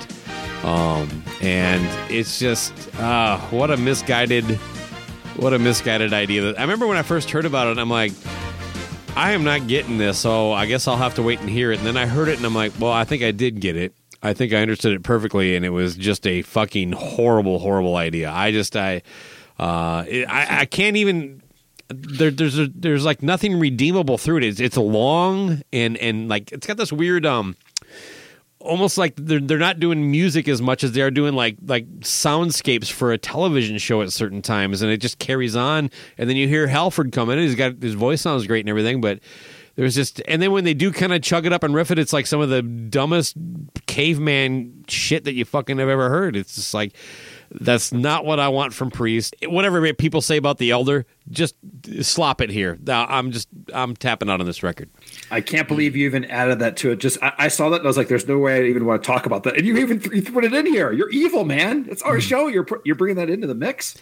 um, 0.63 1.23
and 1.41 2.11
it's 2.11 2.39
just 2.39 2.73
uh, 2.95 3.37
what 3.49 3.71
a 3.71 3.77
misguided, 3.77 4.45
what 5.37 5.53
a 5.53 5.59
misguided 5.59 6.13
idea. 6.13 6.53
I 6.55 6.61
remember 6.61 6.87
when 6.87 6.97
I 6.97 7.03
first 7.03 7.29
heard 7.31 7.45
about 7.45 7.67
it, 7.67 7.79
I'm 7.79 7.89
like. 7.89 8.11
I 9.15 9.31
am 9.31 9.43
not 9.43 9.65
getting 9.65 9.97
this, 9.97 10.19
so 10.19 10.51
I 10.51 10.67
guess 10.67 10.87
I'll 10.87 10.95
have 10.95 11.15
to 11.15 11.23
wait 11.23 11.39
and 11.39 11.49
hear 11.49 11.71
it. 11.71 11.79
And 11.79 11.87
then 11.87 11.97
I 11.97 12.05
heard 12.05 12.27
it, 12.27 12.37
and 12.37 12.45
I'm 12.45 12.53
like, 12.53 12.71
well, 12.79 12.91
I 12.91 13.03
think 13.03 13.23
I 13.23 13.31
did 13.31 13.59
get 13.59 13.75
it. 13.75 13.95
I 14.21 14.33
think 14.33 14.53
I 14.53 14.57
understood 14.57 14.93
it 14.93 15.01
perfectly, 15.01 15.55
and 15.55 15.65
it 15.65 15.71
was 15.71 15.95
just 15.95 16.27
a 16.27 16.43
fucking 16.43 16.91
horrible, 16.91 17.57
horrible 17.57 17.95
idea. 17.95 18.29
I 18.29 18.51
just, 18.51 18.75
I, 18.75 19.01
uh, 19.57 20.05
it, 20.07 20.29
I, 20.29 20.59
I 20.59 20.65
can't 20.65 20.97
even. 20.97 21.41
There, 21.87 22.29
there's, 22.29 22.59
a, 22.59 22.67
there's 22.67 23.05
like 23.05 23.23
nothing 23.23 23.59
redeemable 23.59 24.19
through 24.19 24.37
it. 24.37 24.43
It's, 24.43 24.59
it's 24.59 24.77
long 24.77 25.63
and 25.73 25.97
and 25.97 26.29
like 26.29 26.51
it's 26.51 26.67
got 26.67 26.77
this 26.77 26.93
weird, 26.93 27.25
um, 27.25 27.55
almost 28.67 28.97
like 28.97 29.13
they're 29.15 29.39
they're 29.39 29.57
not 29.57 29.79
doing 29.79 30.11
music 30.11 30.47
as 30.47 30.61
much 30.61 30.83
as 30.83 30.91
they 30.91 31.01
are 31.01 31.11
doing 31.11 31.33
like 31.33 31.57
like 31.65 31.87
soundscapes 32.01 32.91
for 32.91 33.11
a 33.11 33.17
television 33.17 33.77
show 33.77 34.01
at 34.01 34.11
certain 34.11 34.41
times, 34.41 34.81
and 34.81 34.91
it 34.91 34.97
just 34.97 35.19
carries 35.19 35.55
on. 35.55 35.89
And 36.17 36.29
then 36.29 36.37
you 36.37 36.47
hear 36.47 36.67
Halford 36.67 37.11
come 37.11 37.29
in, 37.29 37.39
he's 37.39 37.55
got 37.55 37.81
his 37.81 37.93
voice 37.93 38.21
sounds 38.21 38.45
great 38.45 38.61
and 38.61 38.69
everything, 38.69 39.01
but 39.01 39.19
there's 39.75 39.95
just 39.95 40.21
and 40.27 40.41
then 40.41 40.51
when 40.51 40.63
they 40.63 40.73
do 40.73 40.91
kind 40.91 41.13
of 41.13 41.21
chug 41.21 41.45
it 41.45 41.53
up 41.53 41.63
and 41.63 41.73
riff 41.73 41.91
it, 41.91 41.99
it's 41.99 42.11
like 42.13 42.27
some 42.27 42.41
of 42.41 42.49
the 42.49 42.61
dumbest 42.61 43.35
caveman 43.85 44.83
shit 44.87 45.23
that 45.23 45.33
you 45.33 45.45
fucking 45.45 45.77
have 45.77 45.89
ever 45.89 46.09
heard. 46.09 46.35
It's 46.35 46.55
just 46.55 46.73
like 46.73 46.93
that's 47.51 47.91
not 47.91 48.25
what 48.25 48.39
I 48.39 48.49
want 48.49 48.73
from 48.73 48.91
Priest. 48.91 49.35
Whatever 49.43 49.93
people 49.93 50.21
say 50.21 50.37
about 50.37 50.57
the 50.57 50.71
Elder, 50.71 51.05
just 51.29 51.55
slop 52.01 52.41
it 52.41 52.49
here. 52.49 52.77
I'm 52.87 53.31
just 53.31 53.47
I'm 53.73 53.95
tapping 53.95 54.29
out 54.29 54.39
on 54.39 54.45
this 54.45 54.63
record. 54.63 54.89
I 55.31 55.41
can't 55.41 55.67
believe 55.67 55.95
you 55.95 56.05
even 56.05 56.25
added 56.25 56.59
that 56.59 56.77
to 56.77 56.91
it. 56.91 56.97
Just 56.97 57.21
I, 57.23 57.33
I 57.37 57.47
saw 57.47 57.69
that 57.69 57.77
and 57.77 57.85
I 57.85 57.87
was 57.87 57.97
like, 57.97 58.07
"There's 58.07 58.27
no 58.27 58.37
way 58.37 58.57
I 58.57 58.69
even 58.69 58.85
want 58.85 59.03
to 59.03 59.07
talk 59.07 59.25
about 59.25 59.43
that." 59.43 59.57
And 59.57 59.65
you 59.65 59.77
even 59.77 60.01
you 60.13 60.21
put 60.23 60.43
it 60.43 60.53
in 60.53 60.65
here. 60.65 60.91
You're 60.91 61.09
evil, 61.09 61.45
man. 61.45 61.87
It's 61.89 62.01
our 62.01 62.15
hmm. 62.15 62.19
show. 62.19 62.47
You're 62.47 62.67
you're 62.83 62.95
bringing 62.95 63.17
that 63.17 63.29
into 63.29 63.47
the 63.47 63.55
mix. 63.55 63.95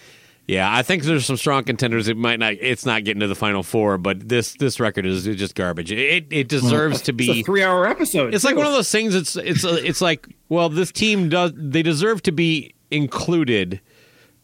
Yeah, 0.47 0.71
I 0.71 0.83
think 0.83 1.03
there's 1.03 1.25
some 1.25 1.37
strong 1.37 1.63
contenders. 1.63 2.07
It 2.07 2.17
might 2.17 2.39
not. 2.39 2.53
It's 2.53 2.85
not 2.85 3.03
getting 3.03 3.21
to 3.21 3.27
the 3.27 3.35
final 3.35 3.63
four, 3.63 3.97
but 3.97 4.29
this 4.29 4.53
this 4.53 4.79
record 4.79 5.05
is 5.05 5.23
just 5.23 5.55
garbage. 5.55 5.91
It 5.91 6.27
it 6.29 6.47
deserves 6.47 7.01
to 7.03 7.11
It's 7.11 7.29
a 7.29 7.33
be. 7.33 7.43
three 7.43 7.63
hour 7.63 7.87
episode. 7.87 8.35
It's 8.35 8.43
like 8.43 8.55
one 8.55 8.67
of 8.67 8.73
those 8.73 8.91
things. 8.91 9.15
It's 9.15 9.35
it's 9.35 9.63
it's 9.63 10.01
like 10.01 10.27
well, 10.49 10.69
this 10.69 10.91
team 10.91 11.29
does. 11.29 11.51
They 11.55 11.81
deserve 11.81 12.21
to 12.23 12.31
be 12.31 12.74
included, 12.95 13.79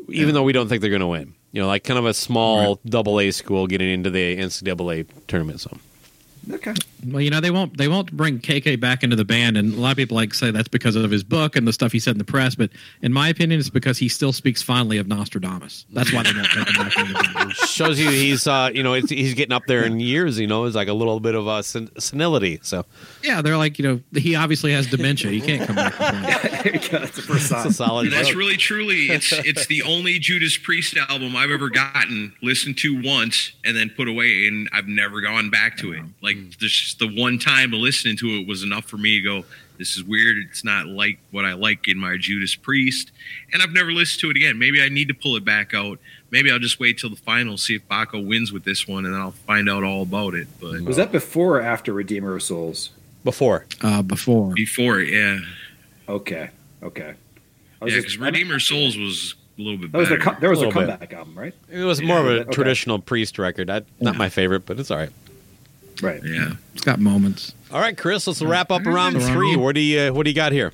even 0.10 0.34
though 0.34 0.44
we 0.44 0.54
don't 0.54 0.68
think 0.68 0.82
they're 0.82 0.90
going 0.90 1.02
to 1.02 1.08
win. 1.08 1.34
You 1.52 1.62
know, 1.62 1.68
like 1.68 1.84
kind 1.84 2.00
of 2.00 2.06
a 2.06 2.14
small 2.14 2.80
double 2.86 3.20
A 3.20 3.32
school 3.32 3.68
getting 3.68 3.90
into 3.90 4.10
the 4.10 4.38
NCAA 4.38 5.08
tournament. 5.28 5.60
So 5.60 5.78
Okay. 6.52 6.74
Well, 7.06 7.22
you 7.22 7.30
know 7.30 7.40
they 7.40 7.52
won't 7.52 7.78
they 7.78 7.88
won't 7.88 8.12
bring 8.12 8.40
KK 8.40 8.80
back 8.80 9.04
into 9.04 9.16
the 9.16 9.26
band, 9.26 9.58
and 9.58 9.74
a 9.74 9.78
lot 9.78 9.92
of 9.92 9.98
people 9.98 10.16
like 10.16 10.34
say 10.34 10.52
that's 10.52 10.68
because 10.68 10.96
of 10.96 11.10
his 11.12 11.24
book 11.24 11.56
and 11.56 11.68
the 11.68 11.74
stuff 11.74 11.92
he 11.92 12.00
said 12.00 12.12
in 12.12 12.18
the 12.18 12.24
press. 12.24 12.56
But 12.56 12.72
in 13.02 13.14
my 13.14 13.30
opinion, 13.30 13.60
it's 13.60 13.70
because 13.70 13.98
he 13.98 14.10
still 14.10 14.34
speaks 14.34 14.62
fondly 14.62 14.98
of 14.98 15.08
Nostradamus. 15.08 15.86
That's 15.92 16.14
why 16.14 16.24
they 16.24 16.34
won't 16.34 16.48
take 16.52 16.68
him 16.68 16.76
back 16.76 16.98
into 16.98 17.14
the 17.14 17.30
band. 17.34 17.54
shows 17.68 18.00
you 18.00 18.10
he's 18.10 18.48
uh 18.48 18.70
you 18.74 18.84
know 18.84 18.94
it's, 18.94 19.10
he's 19.10 19.34
getting 19.34 19.54
up 19.54 19.66
there 19.68 19.84
in 19.84 20.00
years. 20.00 20.40
You 20.40 20.48
know, 20.48 20.66
it's 20.66 20.76
like 20.76 20.88
a 20.88 20.94
little 20.94 21.20
bit 21.20 21.36
of 21.36 21.48
a 21.48 21.64
sen- 21.64 21.90
senility. 22.00 22.60
So 22.64 22.86
Yeah, 23.24 23.42
they're 23.42 23.58
like 23.58 23.80
you 23.80 23.86
know 23.88 24.20
he 24.20 24.36
obviously 24.36 24.72
has 24.74 24.88
dementia. 24.88 25.32
He 25.32 25.42
can't 25.42 25.66
come 25.66 25.76
back. 25.76 25.94
To 25.94 25.98
the 25.98 26.04
band. 26.04 26.64
There 26.64 26.76
you 26.76 26.90
go. 26.90 27.00
That's 27.00 27.16
the 27.16 27.22
first 27.22 27.52
it's 27.52 27.66
a 27.66 27.74
solid. 27.74 28.12
That's 28.12 28.30
joke. 28.30 28.38
really 28.38 28.58
truly 28.58 29.08
it's 29.10 29.32
it's 29.32 29.66
the 29.68 29.84
only 29.84 30.20
Judas 30.20 30.58
Priest 30.58 30.98
album 30.98 31.36
I've 31.36 31.52
ever 31.52 31.70
gotten, 31.70 32.34
listened 32.42 32.78
to 32.80 33.02
once, 33.04 33.54
and 33.66 33.76
then 33.76 33.90
put 33.90 34.08
away, 34.08 34.48
and 34.48 34.70
I've 34.72 34.88
never 34.88 35.22
gone 35.22 35.50
back 35.50 35.78
to 35.78 35.94
it. 35.94 36.02
Like 36.22 36.38
there's 36.60 36.91
just 36.92 37.00
the 37.00 37.22
one 37.22 37.40
time 37.40 37.74
of 37.74 37.80
listening 37.80 38.18
to 38.18 38.28
it 38.40 38.48
was 38.48 38.64
enough 38.64 38.86
for 38.86 38.98
me 38.98 39.18
to 39.18 39.22
go, 39.24 39.46
This 39.78 39.96
is 39.98 40.04
weird. 40.04 40.38
It's 40.50 40.64
not 40.64 40.88
like 40.88 41.20
what 41.32 41.46
I 41.46 41.54
like 41.54 41.88
in 41.88 41.98
my 41.98 42.18
Judas 42.18 42.56
Priest. 42.56 43.12
And 43.54 43.62
I've 43.62 43.72
never 43.72 43.92
listened 43.92 44.22
to 44.22 44.30
it 44.30 44.36
again. 44.38 44.60
Maybe 44.60 44.82
I 44.82 44.90
need 44.90 45.08
to 45.08 45.14
pull 45.14 45.36
it 45.36 45.46
back 45.46 45.74
out. 45.74 46.00
Maybe 46.30 46.52
I'll 46.52 46.60
just 46.60 46.80
wait 46.80 46.98
till 46.98 47.10
the 47.10 47.16
final, 47.18 47.58
see 47.58 47.76
if 47.76 47.88
Baco 47.88 48.26
wins 48.26 48.52
with 48.54 48.64
this 48.64 48.88
one, 48.88 49.06
and 49.06 49.14
then 49.14 49.22
I'll 49.22 49.32
find 49.32 49.70
out 49.70 49.84
all 49.84 50.04
about 50.04 50.34
it. 50.34 50.48
But 50.62 50.82
Was 50.82 50.98
that 50.98 51.12
before 51.12 51.58
or 51.58 51.62
after 51.62 51.94
Redeemer 51.94 52.36
of 52.36 52.44
Souls? 52.44 52.92
before. 53.24 53.66
Uh, 53.82 54.02
before 54.02 54.54
before 54.54 55.00
yeah. 55.00 55.40
Okay. 56.10 56.50
Okay. 56.82 57.14
I 57.82 57.86
was 57.86 57.94
Yeah, 57.94 58.00
because 58.00 58.18
Redeemer 58.18 58.56
of 58.56 58.62
Souls 58.64 58.98
was 58.98 59.36
a 59.58 59.62
little 59.62 59.78
bit 59.78 59.92
That 59.92 59.98
was 60.00 60.10
better. 60.10 60.20
the 60.24 60.32
co- 60.32 60.40
there 60.40 60.50
was 60.50 60.60
a, 60.62 60.66
Little 60.68 60.82
bit. 60.82 60.88
comeback 60.90 61.14
album, 61.14 61.38
right? 61.38 61.54
It 61.70 61.84
was 61.84 62.02
more 62.02 62.20
of 62.20 62.26
a 62.28 62.30
okay. 62.42 62.52
traditional 62.52 63.00
priest 63.00 63.38
record. 63.38 63.70
I, 63.70 63.82
not 64.00 64.16
my 64.16 64.30
favorite, 64.30 64.66
but 64.66 64.80
it's 64.80 64.90
all 64.90 64.98
right. 64.98 65.12
Right. 66.02 66.22
yeah. 66.24 66.54
it's 66.74 66.84
got 66.84 67.00
moments. 67.00 67.54
All 67.72 67.80
right, 67.80 67.98
Chris, 67.98 68.28
let's 68.28 68.42
wrap 68.42 68.72
up 68.72 68.86
around 68.86 69.16
Around 69.16 69.34
three. 69.34 69.56
What 69.56 69.76
do 69.76 69.82
you 69.82 70.14
what 70.14 70.24
do 70.24 70.30
you 70.30 70.36
got 70.36 70.52
here? 70.52 70.74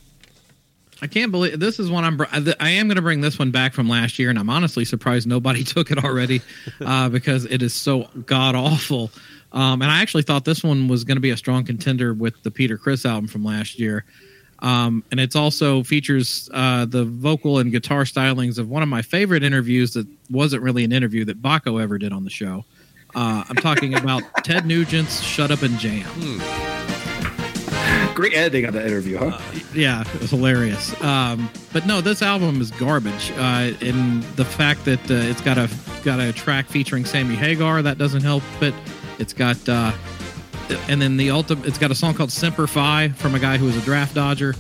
I 1.02 1.08
can't 1.08 1.32
believe 1.32 1.60
this 1.60 1.80
is 1.80 1.92
one 1.92 2.04
I'm. 2.04 2.20
I 2.60 2.70
am 2.70 2.88
going 2.88 2.96
to 2.96 3.02
bring 3.02 3.22
this 3.22 3.38
one 3.38 3.52
back 3.52 3.74
from 3.74 3.88
last 3.88 4.18
year, 4.18 4.30
and 4.30 4.40
I'm 4.40 4.50
honestly 4.50 4.84
surprised 4.86 5.28
nobody 5.28 5.64
took 5.66 5.92
it 5.92 6.04
already 6.04 6.42
uh, 6.82 7.10
because 7.10 7.46
it 7.46 7.62
is 7.62 7.74
so 7.74 8.10
god 8.26 8.56
awful. 8.56 9.12
Um, 9.52 9.82
and 9.82 9.90
I 9.90 10.02
actually 10.02 10.24
thought 10.24 10.44
this 10.44 10.64
one 10.64 10.88
was 10.88 11.04
going 11.04 11.16
to 11.16 11.22
be 11.22 11.30
a 11.30 11.38
strong 11.38 11.64
contender 11.64 12.14
with 12.14 12.42
the 12.44 12.52
Peter 12.52 12.78
Criss 12.78 13.06
album 13.06 13.28
from 13.28 13.46
last 13.46 13.80
year. 13.80 14.06
Um, 14.60 15.04
and 15.12 15.20
it's 15.20 15.36
also 15.36 15.84
features 15.84 16.50
uh, 16.54 16.86
the 16.86 17.06
vocal 17.06 17.60
and 17.60 17.72
guitar 17.72 18.04
stylings 18.04 18.58
of 18.58 18.70
one 18.70 18.82
of 18.82 18.90
my 18.90 19.02
favorite 19.04 19.44
interviews 19.44 19.94
that 19.94 20.08
wasn't 20.32 20.64
really 20.64 20.84
an 20.84 20.92
interview 20.92 21.26
that 21.26 21.42
Baco 21.42 21.82
ever 21.82 21.98
did 21.98 22.12
on 22.12 22.24
the 22.24 22.30
show. 22.30 22.66
Uh, 23.18 23.44
I'm 23.50 23.56
talking 23.56 23.96
about 23.96 24.22
Ted 24.44 24.66
Nugent's 24.66 25.22
"Shut 25.22 25.50
Up 25.50 25.64
and 25.64 25.78
Jam." 25.80 26.08
Great 28.14 28.36
editing 28.36 28.68
on 28.68 28.74
that 28.74 28.86
interview, 28.86 29.18
huh? 29.18 29.40
yeah, 29.74 30.04
it 30.14 30.22
was 30.22 30.30
hilarious. 30.30 31.00
Um, 31.02 31.50
but 31.74 31.88
no, 31.88 32.00
this 32.00 32.22
album 32.22 32.62
is 32.62 32.70
garbage. 32.72 33.32
Uh, 33.32 33.74
and 33.82 34.22
the 34.36 34.46
fact 34.46 34.86
that 34.86 35.00
uh, 35.10 35.16
it's 35.16 35.42
got 35.42 35.58
a 35.58 35.68
got 36.04 36.20
a 36.20 36.32
track 36.32 36.68
featuring 36.68 37.06
Sammy 37.06 37.34
Hagar 37.34 37.82
that 37.82 37.98
doesn't 37.98 38.22
help. 38.22 38.44
But 38.60 38.76
it's 39.18 39.34
got 39.34 39.68
uh, 39.68 39.92
and 40.88 41.02
then 41.02 41.18
the 41.18 41.32
ultimate. 41.32 41.66
It's 41.66 41.80
got 41.80 41.90
a 41.90 41.96
song 41.96 42.14
called 42.14 42.32
Semper 42.32 42.68
Fi 42.68 43.10
from 43.10 43.34
a 43.34 43.40
guy 43.40 43.58
who 43.58 43.66
was 43.66 43.78
a 43.78 43.82
draft 43.82 44.14
dodger. 44.14 44.54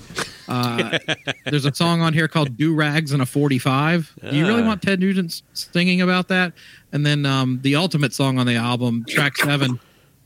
Uh, 0.48 0.98
there's 1.46 1.66
a 1.66 1.74
song 1.74 2.02
on 2.02 2.14
here 2.14 2.28
called 2.28 2.56
"Do 2.58 2.74
Rags 2.74 3.12
and 3.12 3.22
a 3.22 3.26
45." 3.26 4.14
Do 4.30 4.36
you 4.36 4.48
really 4.48 4.64
Ah. 4.64 4.68
want 4.68 4.82
Ted 4.82 5.00
Nugent 5.00 5.42
singing 5.54 6.02
about 6.02 6.28
that? 6.30 6.54
And 6.92 7.06
then 7.06 7.26
um, 7.26 7.60
the 7.62 7.76
ultimate 7.76 8.14
song 8.14 8.40
on 8.40 8.46
the 8.48 8.56
album, 8.56 9.06
track 9.10 9.36
seven, 9.38 9.80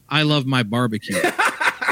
"I 0.10 0.24
Love 0.24 0.46
My 0.46 0.64
Barbecue." 0.64 1.20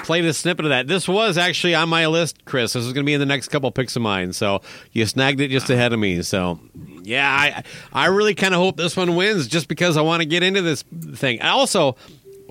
Played 0.04 0.26
a 0.26 0.34
snippet 0.34 0.66
of 0.66 0.70
that. 0.70 0.88
This 0.88 1.08
was 1.08 1.38
actually 1.38 1.76
on 1.76 1.88
my 1.90 2.08
list, 2.08 2.44
Chris. 2.46 2.74
This 2.74 2.84
is 2.86 2.94
going 2.94 3.06
to 3.06 3.10
be 3.10 3.14
in 3.14 3.20
the 3.20 3.26
next 3.28 3.50
couple 3.50 3.70
picks 3.72 3.96
of 3.96 4.02
mine. 4.02 4.34
So 4.34 4.62
you 4.92 5.06
snagged 5.06 5.40
it 5.40 5.50
just 5.50 5.70
ahead 5.70 5.94
of 5.94 6.00
me. 6.00 6.24
So 6.24 6.60
yeah, 7.04 7.30
I 7.30 7.64
I 7.94 8.06
really 8.08 8.34
kind 8.34 8.54
of 8.56 8.60
hope 8.60 8.78
this 8.78 8.98
one 8.98 9.16
wins 9.16 9.48
just 9.48 9.68
because 9.68 9.98
I 9.98 10.02
want 10.02 10.22
to 10.22 10.26
get 10.26 10.42
into 10.44 10.62
this 10.62 10.84
thing. 11.16 11.42
I 11.42 11.50
also. 11.50 11.96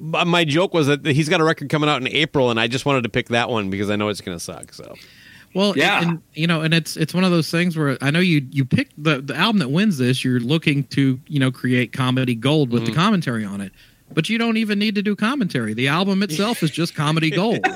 My 0.00 0.44
joke 0.44 0.74
was 0.74 0.86
that 0.86 1.04
he's 1.04 1.28
got 1.28 1.40
a 1.40 1.44
record 1.44 1.70
coming 1.70 1.90
out 1.90 2.00
in 2.00 2.06
April, 2.06 2.52
and 2.52 2.60
I 2.60 2.68
just 2.68 2.86
wanted 2.86 3.02
to 3.02 3.08
pick 3.08 3.30
that 3.30 3.50
one 3.50 3.68
because 3.68 3.90
I 3.90 3.96
know 3.96 4.06
it's 4.10 4.20
going 4.20 4.38
to 4.38 4.42
suck. 4.44 4.72
So 4.72 4.94
Well, 5.54 5.72
Yeah. 5.76 6.02
and, 6.02 6.22
you 6.34 6.46
know, 6.46 6.60
and 6.60 6.72
it's 6.74 6.96
it's 6.96 7.14
one 7.14 7.24
of 7.24 7.30
those 7.30 7.50
things 7.50 7.76
where 7.76 7.96
I 8.02 8.10
know 8.10 8.20
you 8.20 8.46
you 8.50 8.64
pick 8.64 8.90
the 8.98 9.20
the 9.20 9.34
album 9.34 9.58
that 9.60 9.70
wins 9.70 9.98
this. 9.98 10.24
You're 10.24 10.40
looking 10.40 10.84
to 10.84 11.18
you 11.26 11.40
know 11.40 11.50
create 11.50 11.92
comedy 11.92 12.34
gold 12.34 12.70
with 12.70 12.84
the 12.86 12.92
commentary 12.92 13.44
on 13.44 13.60
it, 13.60 13.72
but 14.12 14.28
you 14.28 14.38
don't 14.38 14.56
even 14.58 14.78
need 14.78 14.94
to 14.96 15.02
do 15.02 15.16
commentary. 15.16 15.74
The 15.74 15.88
album 15.88 16.22
itself 16.22 16.62
is 16.62 16.70
just 16.70 16.94
comedy 16.94 17.30
gold. 17.30 17.60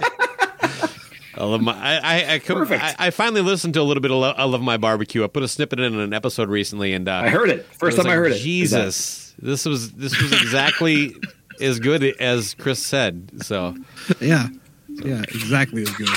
I 1.34 1.44
love 1.44 1.62
my. 1.62 1.72
I 1.72 1.98
I 1.98 2.34
I, 2.34 2.38
come, 2.40 2.62
I 2.70 2.94
I 2.98 3.10
finally 3.10 3.40
listened 3.40 3.72
to 3.74 3.80
a 3.80 3.82
little 3.82 4.02
bit 4.02 4.10
of 4.10 4.18
Lo- 4.18 4.34
I 4.36 4.44
love 4.44 4.60
my 4.60 4.76
barbecue. 4.76 5.24
I 5.24 5.28
put 5.28 5.42
a 5.42 5.48
snippet 5.48 5.80
in 5.80 5.98
an 5.98 6.12
episode 6.12 6.50
recently, 6.50 6.92
and 6.92 7.08
uh, 7.08 7.12
I 7.24 7.30
heard 7.30 7.48
it. 7.48 7.64
First 7.64 7.96
was 7.96 8.04
time 8.04 8.06
I 8.06 8.08
like, 8.10 8.16
heard 8.18 8.32
it. 8.32 8.38
Jesus, 8.38 9.34
this 9.38 9.64
was 9.64 9.92
this 9.92 10.20
was 10.20 10.30
exactly 10.32 11.16
as 11.60 11.80
good 11.80 12.04
as 12.20 12.52
Chris 12.54 12.84
said. 12.84 13.30
So 13.42 13.74
Yeah, 14.20 14.48
yeah, 14.88 15.22
exactly 15.22 15.82
as 15.82 15.90
good. 15.90 16.08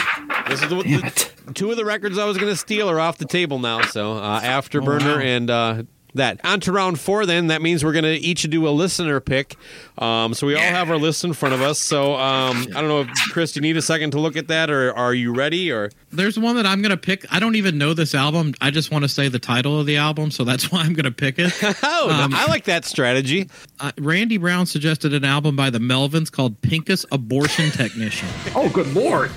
This 0.47 0.61
is 0.61 0.69
the, 0.69 0.75
the- 0.75 1.53
two 1.53 1.71
of 1.71 1.77
the 1.77 1.85
records 1.85 2.17
I 2.17 2.25
was 2.25 2.37
going 2.37 2.51
to 2.51 2.57
steal 2.57 2.89
are 2.89 2.99
off 2.99 3.17
the 3.17 3.25
table 3.25 3.59
now. 3.59 3.81
So 3.81 4.13
uh, 4.13 4.41
Afterburner 4.41 5.15
wow. 5.17 5.21
and 5.21 5.49
uh, 5.49 5.83
that. 6.15 6.39
On 6.45 6.61
to 6.61 6.71
round 6.71 6.97
four, 6.97 7.25
then 7.25 7.47
that 7.47 7.61
means 7.61 7.83
we're 7.83 7.91
going 7.91 8.03
to 8.05 8.15
each 8.15 8.43
do 8.43 8.67
a 8.67 8.71
listener 8.71 9.19
pick. 9.19 9.57
Um, 9.97 10.33
so 10.33 10.47
we 10.47 10.55
all 10.55 10.61
have 10.61 10.89
our 10.89 10.95
list 10.97 11.25
in 11.25 11.33
front 11.33 11.53
of 11.53 11.61
us. 11.61 11.77
So 11.77 12.13
um, 12.15 12.67
I 12.73 12.79
don't 12.81 12.87
know, 12.87 13.01
if, 13.01 13.09
Chris, 13.33 13.51
do 13.51 13.57
you 13.57 13.61
need 13.61 13.75
a 13.75 13.81
second 13.81 14.11
to 14.11 14.19
look 14.19 14.37
at 14.37 14.47
that, 14.47 14.69
or 14.69 14.93
are 14.95 15.13
you 15.13 15.33
ready? 15.33 15.71
Or 15.73 15.91
There's 16.11 16.39
one 16.39 16.55
that 16.55 16.65
I'm 16.65 16.81
gonna 16.81 16.95
pick. 16.95 17.25
I 17.33 17.39
don't 17.41 17.55
even 17.55 17.77
know 17.77 17.93
this 17.93 18.15
album. 18.15 18.53
I 18.61 18.71
just 18.71 18.91
want 18.91 19.03
to 19.03 19.09
say 19.09 19.27
the 19.27 19.39
title 19.39 19.77
of 19.77 19.85
the 19.85 19.97
album, 19.97 20.31
so 20.31 20.45
that's 20.45 20.71
why 20.71 20.79
I'm 20.83 20.93
gonna 20.93 21.11
pick 21.11 21.35
it. 21.37 21.51
oh, 21.83 22.09
Um, 22.09 22.33
I 22.33 22.45
like 22.47 22.63
that 22.65 22.85
strategy. 22.85 23.49
uh, 23.81 23.91
Randy 23.97 24.37
Brown 24.37 24.65
suggested 24.67 25.13
an 25.13 25.25
album 25.25 25.57
by 25.57 25.69
the 25.69 25.79
Melvins 25.79 26.31
called 26.31 26.61
Pinkus 26.61 27.05
Abortion 27.11 27.71
Technician. 27.71 28.29
Oh, 28.55 28.69
good 28.69 28.93
lord. 28.93 29.31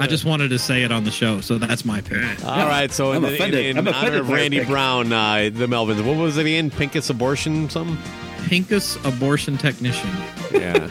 I 0.00 0.06
just 0.06 0.24
wanted 0.24 0.48
to 0.50 0.58
say 0.58 0.82
it 0.82 0.92
on 0.92 1.04
the 1.04 1.10
show, 1.10 1.40
so 1.40 1.58
that's 1.58 1.84
my 1.84 2.00
pick. 2.00 2.44
All 2.44 2.66
right, 2.68 2.90
so 2.92 3.12
I'm 3.12 3.24
in, 3.24 3.30
in, 3.30 3.34
offended. 3.34 3.66
in 3.66 3.78
I'm 3.78 3.88
honor 3.88 3.96
offended 3.98 4.20
of 4.20 4.26
by 4.26 4.32
your 4.32 4.38
Randy 4.42 4.58
pick. 4.60 4.68
Brown, 4.68 5.12
uh, 5.12 5.50
the 5.52 5.66
Melvins. 5.66 6.04
What 6.04 6.16
was 6.16 6.36
it 6.36 6.42
again? 6.46 6.70
Pinkus 6.70 7.10
abortion 7.10 7.68
something? 7.68 7.96
Pinkus 8.48 8.96
Abortion 9.06 9.58
Technician. 9.58 10.08
Yeah. 10.52 10.88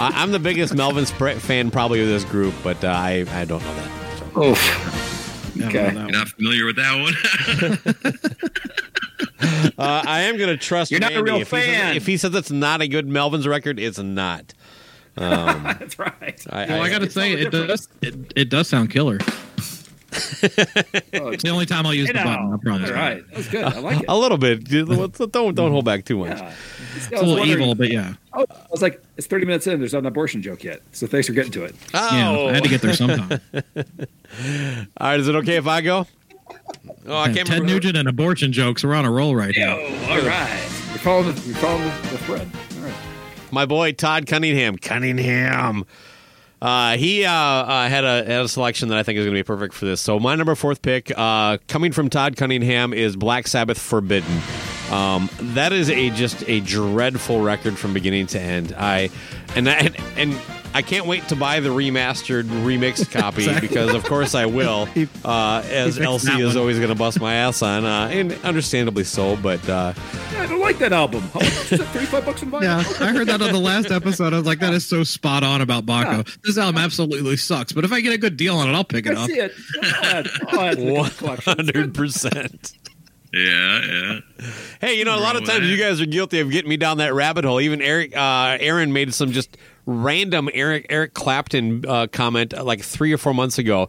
I, 0.00 0.12
I'm 0.14 0.30
the 0.32 0.38
biggest 0.38 0.72
Melvins 0.74 1.10
pr- 1.12 1.38
fan 1.38 1.70
probably 1.70 2.00
of 2.00 2.06
this 2.08 2.24
group, 2.24 2.54
but 2.62 2.82
uh, 2.84 2.88
I 2.88 3.26
I 3.30 3.44
don't 3.44 3.62
know 3.62 3.74
that. 3.74 3.90
Oh, 4.36 4.52
I 4.54 5.58
don't 5.60 5.68
Okay. 5.68 5.84
that 5.90 5.94
You're 5.94 6.10
not 6.10 6.28
familiar 6.28 6.64
with 6.66 6.76
that 6.76 7.00
one? 7.00 8.12
Uh, 9.78 10.02
I 10.06 10.22
am 10.22 10.36
going 10.36 10.48
to 10.48 10.56
trust. 10.56 10.90
You're 10.90 10.98
not 11.00 11.12
a 11.12 11.16
Randy. 11.22 11.30
real 11.30 11.40
if 11.42 11.50
He 11.50 11.56
says, 11.56 11.66
fan. 11.76 11.96
if 11.96 12.06
he 12.06 12.16
says 12.16 12.34
it's 12.34 12.50
not 12.50 12.80
a 12.82 12.88
good 12.88 13.06
Melvins 13.08 13.46
record, 13.46 13.78
it's 13.78 13.98
not. 13.98 14.52
Um, 15.18 15.62
that's 15.78 15.98
right. 15.98 16.46
I, 16.50 16.66
Well, 16.66 16.80
I, 16.82 16.84
I- 16.86 16.90
gotta 16.90 17.10
say, 17.10 17.32
it 17.32 17.50
does. 17.50 17.88
It, 18.02 18.32
it 18.36 18.48
does 18.50 18.68
sound 18.68 18.90
killer. 18.90 19.18
Oh, 19.20 19.28
It's 21.30 21.42
the 21.42 21.50
only 21.50 21.66
time 21.66 21.84
I'll 21.86 21.92
use 21.94 22.08
you 22.08 22.14
the 22.14 22.20
button. 22.20 22.46
I 22.46 22.50
know. 22.50 22.58
promise. 22.58 22.88
All 22.90 22.96
right. 22.96 23.22
That's 23.32 23.48
good. 23.48 23.64
I 23.64 23.78
like 23.78 24.00
it. 24.00 24.06
a 24.08 24.16
little 24.16 24.38
bit. 24.38 24.64
Don't 24.64 25.54
don't 25.54 25.70
hold 25.70 25.84
back 25.84 26.04
too 26.06 26.18
much. 26.18 26.38
Yeah. 26.38 26.52
It's 26.96 27.08
a 27.12 27.24
little 27.24 27.44
evil, 27.44 27.74
but 27.74 27.90
yeah. 27.92 28.14
Oh, 28.32 28.46
I 28.50 28.56
was 28.70 28.80
like, 28.82 29.02
it's 29.16 29.26
30 29.26 29.44
minutes 29.46 29.66
in. 29.66 29.78
There's 29.80 29.92
not 29.92 30.00
an 30.00 30.06
abortion 30.06 30.40
joke 30.42 30.64
yet. 30.64 30.80
So 30.92 31.06
thanks 31.06 31.26
for 31.26 31.34
getting 31.34 31.52
to 31.52 31.64
it. 31.64 31.74
Oh, 31.94 32.08
Yeah, 32.16 32.30
I 32.30 32.52
had 32.54 32.62
to 32.62 32.68
get 32.70 32.80
there 32.80 32.94
sometime. 32.94 33.40
all 33.54 34.84
right. 35.00 35.20
Is 35.20 35.28
it 35.28 35.34
okay 35.36 35.56
if 35.56 35.66
I 35.66 35.82
go? 35.82 36.06
Oh, 37.06 37.16
I 37.16 37.26
can't 37.26 37.46
Ted 37.46 37.60
remember. 37.60 37.66
Nugent 37.74 37.96
and 37.96 38.08
abortion 38.08 38.52
jokes. 38.52 38.82
We're 38.84 38.94
on 38.94 39.04
a 39.04 39.10
roll 39.10 39.36
right 39.36 39.54
Yo, 39.54 39.66
now. 39.66 40.10
all 40.10 40.20
right. 40.22 40.68
You're 40.88 40.98
following 40.98 41.34
the, 41.34 41.40
you're 41.42 41.56
following 41.56 41.84
the, 41.84 42.08
the 42.10 42.18
thread. 42.18 42.48
All 42.78 42.84
right. 42.84 42.94
My 43.52 43.66
boy 43.66 43.92
Todd 43.92 44.26
Cunningham. 44.26 44.76
Cunningham. 44.78 45.84
Uh, 46.60 46.96
he 46.96 47.24
uh, 47.24 47.32
uh, 47.32 47.88
had 47.88 48.04
a 48.04 48.24
had 48.24 48.44
a 48.44 48.48
selection 48.48 48.88
that 48.88 48.98
I 48.98 49.04
think 49.04 49.18
is 49.18 49.24
going 49.24 49.34
to 49.34 49.38
be 49.38 49.44
perfect 49.46 49.74
for 49.74 49.84
this. 49.84 50.00
So 50.00 50.18
my 50.18 50.34
number 50.34 50.54
fourth 50.54 50.82
pick, 50.82 51.12
uh, 51.16 51.58
coming 51.68 51.92
from 51.92 52.10
Todd 52.10 52.36
Cunningham, 52.36 52.92
is 52.92 53.14
Black 53.14 53.46
Sabbath 53.46 53.78
Forbidden. 53.78 54.40
Um, 54.90 55.30
that 55.40 55.72
is 55.72 55.88
a 55.90 56.10
just 56.10 56.42
a 56.48 56.60
dreadful 56.60 57.40
record 57.42 57.78
from 57.78 57.94
beginning 57.94 58.26
to 58.28 58.40
end. 58.40 58.74
I 58.76 59.10
and 59.54 59.68
I, 59.68 59.90
and 60.16 60.34
I 60.74 60.82
can't 60.82 61.06
wait 61.06 61.26
to 61.28 61.36
buy 61.36 61.60
the 61.60 61.70
remastered 61.70 62.44
remixed 62.44 63.10
copy 63.18 63.42
Exactly. 63.44 63.68
because 63.68 63.94
of 63.94 64.04
course 64.04 64.34
I 64.34 64.46
will. 64.46 64.88
Uh, 65.24 65.62
as 65.70 65.96
he 65.96 66.02
fixed 66.04 66.24
LC 66.26 66.26
that 66.26 66.40
is 66.40 66.46
one. 66.54 66.56
always 66.58 66.76
going 66.76 66.88
to 66.88 66.94
bust 66.94 67.20
my 67.20 67.34
ass 67.34 67.60
on, 67.62 67.84
uh, 67.84 68.08
and 68.10 68.32
understandably 68.44 69.04
so. 69.04 69.36
But 69.36 69.66
uh, 69.68 69.92
Yeah, 70.32 70.42
I 70.42 70.46
don't 70.46 70.60
like 70.60 70.78
that 70.78 70.92
album. 70.92 71.22
How 71.32 71.40
much 71.40 71.72
is 71.72 71.80
it? 71.80 71.84
35 71.88 72.24
bucks 72.24 72.42
in 72.42 72.50
vinyl? 72.50 72.62
Yeah, 72.62 72.78
I 73.06 73.12
heard 73.12 73.26
that 73.28 73.42
on 73.42 73.52
the 73.52 73.58
last 73.58 73.90
episode. 73.90 74.32
I 74.32 74.36
was 74.38 74.46
like, 74.46 74.60
that 74.60 74.72
is 74.74 74.86
so 74.86 75.02
spot 75.04 75.42
on 75.42 75.60
about 75.60 75.84
Baco. 75.86 76.24
This 76.42 76.56
album 76.58 76.80
absolutely 76.80 77.36
sucks, 77.36 77.72
but 77.72 77.84
if 77.84 77.92
I 77.92 78.00
get 78.00 78.12
a 78.12 78.18
good 78.18 78.36
deal 78.36 78.56
on 78.56 78.68
it, 78.68 78.72
I'll 78.72 78.84
pick 78.84 79.06
it 79.06 79.16
I 79.16 79.22
up. 79.22 79.28
see 79.28 79.38
it. 79.38 79.52
Oh, 79.76 79.82
that's, 80.02 80.30
oh, 80.52 80.56
that's 80.56 80.76
a 80.78 80.92
one 80.92 81.08
good 81.08 81.16
collection. 81.18 81.34
It's 81.34 81.44
hundred 81.44 81.72
good. 81.74 81.94
percent. 81.94 82.72
yeah, 83.34 83.80
yeah. 83.84 84.20
Hey, 84.80 84.94
you 84.98 85.04
know, 85.04 85.16
a 85.18 85.20
lot 85.20 85.36
of 85.36 85.44
times 85.44 85.66
you 85.66 85.76
guys 85.76 86.00
are 86.00 86.06
guilty 86.06 86.40
of 86.40 86.50
getting 86.50 86.68
me 86.68 86.76
down 86.76 86.98
that 86.98 87.12
rabbit 87.14 87.44
hole. 87.44 87.60
Even 87.60 87.82
Eric, 87.82 88.16
uh, 88.16 88.56
Aaron 88.60 88.92
made 88.92 89.12
some 89.12 89.32
just 89.32 89.56
random 89.90 90.50
Eric 90.52 90.86
Eric 90.90 91.14
Clapton 91.14 91.84
uh, 91.88 92.06
comment 92.12 92.52
uh, 92.52 92.62
like 92.62 92.82
three 92.82 93.10
or 93.12 93.18
four 93.18 93.32
months 93.32 93.56
ago, 93.58 93.88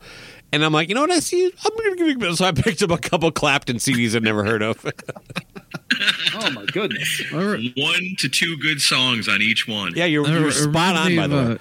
and 0.53 0.63
I'm 0.63 0.71
like, 0.71 0.87
you 0.87 0.95
know 0.95 1.01
what? 1.01 1.11
I 1.11 1.19
see. 1.19 1.45
I'm 1.45 1.77
gonna 1.77 1.95
give 1.97 2.07
you 2.21 2.35
so 2.35 2.45
I 2.45 2.53
picked 2.53 2.81
up 2.81 2.91
a 2.91 2.97
couple 2.97 3.29
Clapton 3.31 3.75
CDs 3.77 4.15
I've 4.15 4.23
never 4.23 4.43
heard 4.43 4.61
of. 4.63 4.83
Oh, 6.35 6.51
my 6.51 6.65
goodness. 6.65 7.21
All 7.33 7.43
right. 7.43 7.73
One 7.75 8.15
to 8.19 8.29
two 8.29 8.55
good 8.57 8.79
songs 8.79 9.27
on 9.27 9.41
each 9.41 9.67
one. 9.67 9.93
yeah, 9.95 10.05
you're, 10.05 10.25
you're 10.27 10.51
spot 10.51 10.95
on 10.95 11.15
by 11.15 11.27
the 11.27 11.35
way. 11.35 11.41
uh, 11.53 11.57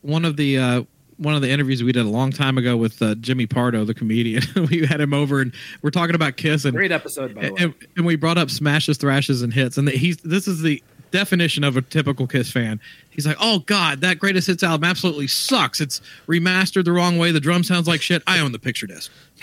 One 0.00 0.24
of 0.24 0.36
the 0.36 0.58
uh, 0.58 0.82
one 1.18 1.34
of 1.34 1.42
the 1.42 1.50
interviews 1.50 1.82
we 1.82 1.92
did 1.92 2.04
a 2.04 2.08
long 2.08 2.32
time 2.32 2.58
ago 2.58 2.76
with 2.76 3.00
uh, 3.00 3.14
Jimmy 3.16 3.46
Pardo, 3.46 3.84
the 3.84 3.94
comedian. 3.94 4.42
we 4.70 4.84
had 4.84 5.00
him 5.00 5.14
over, 5.14 5.40
and 5.40 5.52
we're 5.82 5.90
talking 5.90 6.16
about 6.16 6.36
Kiss, 6.36 6.64
and 6.64 6.74
Great 6.74 6.90
episode, 6.90 7.34
by 7.36 7.42
the 7.42 7.52
way. 7.54 7.62
and, 7.64 7.74
and 7.96 8.06
we 8.06 8.16
brought 8.16 8.38
up 8.38 8.50
smashes, 8.50 8.96
thrashes, 8.96 9.42
and 9.42 9.52
hits, 9.54 9.76
and 9.78 9.88
he's 9.88 10.16
this 10.18 10.48
is 10.48 10.62
the 10.62 10.82
definition 11.12 11.62
of 11.62 11.76
a 11.76 11.82
typical 11.82 12.26
Kiss 12.26 12.50
fan. 12.50 12.80
He's 13.10 13.26
like, 13.26 13.36
"Oh 13.40 13.60
God, 13.60 14.00
that 14.00 14.18
greatest 14.18 14.48
hits 14.48 14.62
album 14.62 14.84
absolutely 14.84 15.26
sucks. 15.28 15.80
It's 15.80 16.00
remastered 16.26 16.84
the 16.84 16.92
wrong 16.92 17.18
way. 17.18 17.30
The 17.30 17.40
drum 17.40 17.62
sounds 17.62 17.86
like 17.86 18.00
shit. 18.02 18.22
I 18.26 18.40
own 18.40 18.50
the 18.52 18.58
picture 18.58 18.86
disc." 18.86 19.10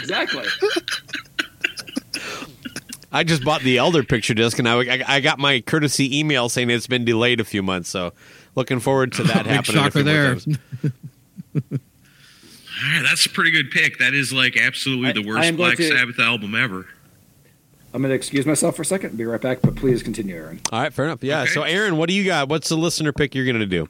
exactly. 0.00 0.44
I 3.12 3.24
just 3.24 3.44
bought 3.44 3.62
the 3.62 3.76
Elder 3.78 4.04
picture 4.04 4.34
disc, 4.34 4.58
and 4.60 4.68
I, 4.68 4.74
I, 4.78 5.02
I 5.16 5.20
got 5.20 5.38
my 5.40 5.60
courtesy 5.60 6.16
email 6.18 6.48
saying 6.48 6.70
it's 6.70 6.86
been 6.86 7.04
delayed 7.04 7.40
a 7.40 7.44
few 7.44 7.62
months. 7.62 7.90
So, 7.90 8.12
looking 8.54 8.78
forward 8.78 9.12
to 9.14 9.24
that 9.24 9.44
Big 9.44 9.52
happening. 9.52 9.76
a 9.78 9.80
shocker 9.82 9.90
few 9.90 10.02
there. 10.04 10.36
All 12.82 12.92
right, 12.94 13.02
that's 13.02 13.26
a 13.26 13.30
pretty 13.30 13.50
good 13.50 13.70
pick. 13.72 13.98
That 13.98 14.14
is 14.14 14.32
like 14.32 14.56
absolutely 14.56 15.08
I- 15.10 15.12
the 15.12 15.22
worst 15.26 15.56
Black 15.56 15.76
to- 15.78 15.88
Sabbath 15.88 16.18
album 16.20 16.54
ever. 16.54 16.86
I'm 17.92 18.02
going 18.02 18.10
to 18.10 18.14
excuse 18.16 18.46
myself 18.46 18.76
for 18.76 18.82
a 18.82 18.84
second 18.84 19.10
and 19.10 19.18
be 19.18 19.24
right 19.24 19.40
back, 19.40 19.60
but 19.62 19.74
please 19.76 20.02
continue, 20.02 20.36
Aaron. 20.36 20.60
All 20.70 20.80
right, 20.80 20.92
fair 20.92 21.06
enough. 21.06 21.22
Yeah. 21.24 21.42
Okay. 21.42 21.50
So, 21.50 21.62
Aaron, 21.62 21.96
what 21.96 22.08
do 22.08 22.14
you 22.14 22.24
got? 22.24 22.48
What's 22.48 22.68
the 22.68 22.76
listener 22.76 23.12
pick 23.12 23.34
you're 23.34 23.44
going 23.46 23.58
to 23.58 23.66
do? 23.66 23.86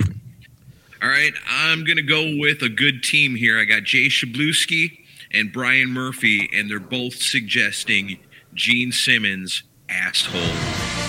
All 1.03 1.09
right, 1.09 1.33
I'm 1.49 1.83
gonna 1.85 2.03
go 2.03 2.37
with 2.39 2.61
a 2.61 2.69
good 2.69 3.03
team 3.03 3.35
here. 3.35 3.59
I 3.59 3.65
got 3.65 3.85
Jay 3.85 4.09
Shabluski 4.09 4.99
and 5.33 5.51
Brian 5.51 5.89
Murphy, 5.89 6.51
and 6.55 6.71
they're 6.71 6.79
both 6.79 7.15
suggesting 7.15 8.19
Gene 8.53 8.93
Simmons 8.93 9.63
asshole. 9.89 10.43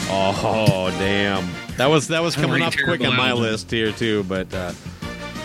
Oh, 0.09 0.95
damn! 0.97 1.45
That 1.75 1.87
was 1.87 2.07
that 2.07 2.21
was 2.23 2.35
coming 2.37 2.61
up 2.61 2.73
quick 2.73 3.01
on 3.01 3.17
my 3.17 3.29
album. 3.31 3.43
list 3.43 3.69
here 3.69 3.91
too. 3.91 4.23
But 4.23 4.53
uh, 4.53 4.71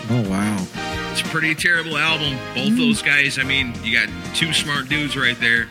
Oh 0.09 0.29
wow. 0.29 0.65
It's 1.11 1.19
a 1.19 1.25
pretty 1.25 1.53
terrible 1.53 1.97
album. 1.97 2.37
Both 2.55 2.69
Mm. 2.69 2.77
those 2.77 3.01
guys, 3.01 3.37
I 3.39 3.43
mean, 3.43 3.73
you 3.83 3.93
got 3.99 4.07
two 4.33 4.53
smart 4.53 4.87
dudes 4.87 5.17
right 5.17 5.37
there, 5.41 5.67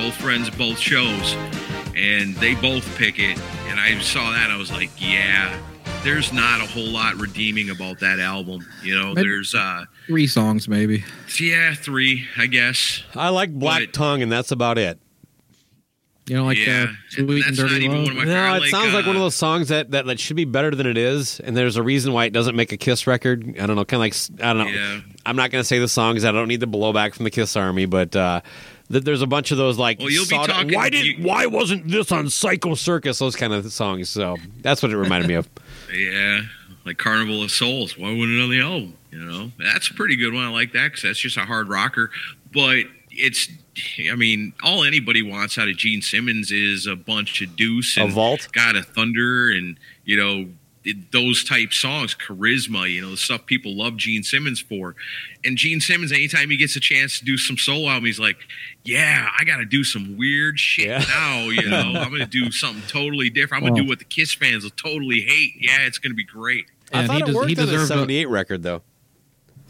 both 0.00 0.14
friends 0.16 0.48
both 0.50 0.78
shows, 0.78 1.34
and 1.94 2.34
they 2.36 2.54
both 2.54 2.96
pick 2.96 3.18
it. 3.18 3.38
And 3.68 3.78
I 3.78 3.98
saw 4.00 4.30
that, 4.32 4.50
I 4.50 4.56
was 4.56 4.70
like, 4.72 4.90
yeah, 4.96 5.54
there's 6.02 6.32
not 6.32 6.60
a 6.62 6.64
whole 6.66 6.88
lot 6.88 7.16
redeeming 7.16 7.68
about 7.68 8.00
that 8.00 8.18
album. 8.18 8.66
You 8.82 8.98
know, 8.98 9.12
Maybe- 9.12 9.28
there's, 9.28 9.54
uh, 9.54 9.84
Three 10.06 10.26
songs, 10.26 10.68
maybe. 10.68 11.04
yeah, 11.38 11.74
three, 11.74 12.24
I 12.38 12.46
guess. 12.46 13.02
I 13.14 13.28
like 13.28 13.52
Black 13.52 13.82
But- 13.82 13.92
Tongue, 13.92 14.22
and 14.22 14.32
that's 14.32 14.50
about 14.52 14.78
it. 14.78 14.98
You 16.26 16.36
know, 16.36 16.44
like 16.44 16.58
yeah, 16.64 16.82
uh, 16.84 16.86
and 16.86 16.96
Sweet 17.08 17.28
and 17.28 17.42
that's 17.42 17.58
not 17.58 17.70
Dirty 17.70 17.84
even 17.86 18.02
one 18.04 18.10
of 18.12 18.16
my 18.18 18.24
No, 18.24 18.54
it 18.54 18.60
like, 18.60 18.70
sounds 18.70 18.94
like 18.94 19.04
one 19.04 19.16
of 19.16 19.20
uh, 19.22 19.24
those 19.24 19.34
songs 19.34 19.66
that, 19.68 19.90
that 19.90 20.06
that 20.06 20.20
should 20.20 20.36
be 20.36 20.44
better 20.44 20.70
than 20.70 20.86
it 20.86 20.96
is, 20.96 21.40
and 21.40 21.56
there's 21.56 21.76
a 21.76 21.82
reason 21.82 22.12
why 22.12 22.26
it 22.26 22.32
doesn't 22.32 22.54
make 22.54 22.70
a 22.70 22.76
Kiss 22.76 23.08
record. 23.08 23.56
I 23.60 23.66
don't 23.66 23.74
know, 23.74 23.84
kind 23.84 23.94
of 23.94 24.30
like 24.38 24.44
I 24.46 24.52
don't 24.52 24.64
know. 24.64 24.70
Yeah. 24.72 25.00
I'm 25.26 25.34
not 25.34 25.50
going 25.50 25.60
to 25.60 25.66
say 25.66 25.80
the 25.80 25.88
songs. 25.88 26.24
I 26.24 26.30
don't 26.30 26.46
need 26.46 26.60
the 26.60 26.68
blowback 26.68 27.14
from 27.14 27.24
the 27.24 27.30
Kiss 27.32 27.56
Army, 27.56 27.86
but 27.86 28.14
uh, 28.14 28.42
th- 28.90 29.04
there's 29.04 29.22
a 29.22 29.26
bunch 29.26 29.50
of 29.50 29.58
those 29.58 29.78
like. 29.78 29.98
Well, 29.98 30.10
you'll 30.10 30.26
be 30.26 30.36
talking- 30.36 30.74
why 30.74 30.90
did 30.90 31.04
you- 31.06 31.16
why 31.24 31.46
wasn't 31.46 31.88
this 31.88 32.10
on 32.12 32.28
Psycho 32.30 32.74
Circus? 32.74 33.18
Those 33.18 33.36
kind 33.36 33.52
of 33.52 33.70
songs. 33.72 34.08
So 34.08 34.36
that's 34.62 34.82
what 34.82 34.92
it 34.92 34.96
reminded 34.96 35.28
me 35.28 35.34
of. 35.34 35.48
Yeah, 35.92 36.42
like 36.84 36.98
Carnival 36.98 37.42
of 37.42 37.50
Souls. 37.50 37.98
Why 37.98 38.10
wouldn't 38.10 38.38
it 38.38 38.42
on 38.42 38.50
the 38.50 38.60
album? 38.60 38.94
You 39.10 39.18
know, 39.18 39.50
that's 39.58 39.88
a 39.90 39.94
pretty 39.94 40.14
good 40.14 40.32
one. 40.32 40.44
I 40.44 40.50
like 40.50 40.72
that 40.72 40.88
because 40.92 41.02
that's 41.02 41.18
just 41.18 41.36
a 41.36 41.40
hard 41.44 41.68
rocker. 41.68 42.12
But 42.54 42.84
it's, 43.10 43.48
I 44.08 44.14
mean, 44.14 44.52
all 44.62 44.84
anybody 44.84 45.20
wants 45.22 45.58
out 45.58 45.68
of 45.68 45.76
Gene 45.76 46.00
Simmons 46.00 46.52
is 46.52 46.86
a 46.86 46.94
bunch 46.94 47.42
of 47.42 47.56
Deuce 47.56 47.96
A 47.96 48.02
and 48.02 48.12
vault? 48.12 48.46
God 48.52 48.76
of 48.76 48.86
Thunder 48.86 49.50
and 49.50 49.76
you 50.04 50.16
know 50.16 50.38
it, 50.42 50.46
those 51.12 51.44
type 51.44 51.72
songs, 51.72 52.14
charisma. 52.14 52.90
You 52.90 53.02
know, 53.02 53.10
the 53.10 53.16
stuff 53.16 53.44
people 53.46 53.76
love 53.76 53.96
Gene 53.96 54.22
Simmons 54.22 54.60
for. 54.60 54.96
And 55.44 55.56
Gene 55.56 55.80
Simmons, 55.80 56.10
anytime 56.12 56.48
he 56.50 56.56
gets 56.56 56.74
a 56.76 56.80
chance 56.80 57.18
to 57.18 57.24
do 57.24 57.36
some 57.36 57.56
solo 57.58 57.88
album, 57.90 58.06
he's 58.06 58.18
like, 58.20 58.36
"Yeah, 58.84 59.28
I 59.38 59.44
got 59.44 59.58
to 59.58 59.64
do 59.66 59.84
some 59.84 60.16
weird 60.16 60.58
shit 60.58 60.86
Yeah. 60.86 61.04
now. 61.08 61.48
You 61.50 61.68
know, 61.68 61.76
I'm 62.00 62.08
going 62.08 62.20
to 62.20 62.26
do 62.26 62.50
something 62.50 62.82
totally 62.88 63.28
different. 63.30 63.62
I'm 63.64 63.68
going 63.70 63.74
to 63.76 63.80
Well- 63.82 63.86
do 63.86 63.88
what 63.90 63.98
the 63.98 64.04
Kiss 64.06 64.32
fans 64.34 64.64
will 64.64 64.70
totally 64.70 65.20
hate. 65.20 65.52
Yeah, 65.60 65.80
it's 65.86 65.98
going 65.98 66.12
to 66.12 66.16
be 66.16 66.24
great." 66.24 66.66
I 66.92 67.06
thought 67.06 67.16
he 67.16 67.22
it 67.22 67.26
des- 67.26 67.32
worked 67.34 67.50
he 67.50 67.56
on 67.56 67.66
the 67.66 67.72
deserved 67.72 67.84
a- 67.84 67.94
'78 67.94 68.28
record 68.28 68.62
though. 68.62 68.82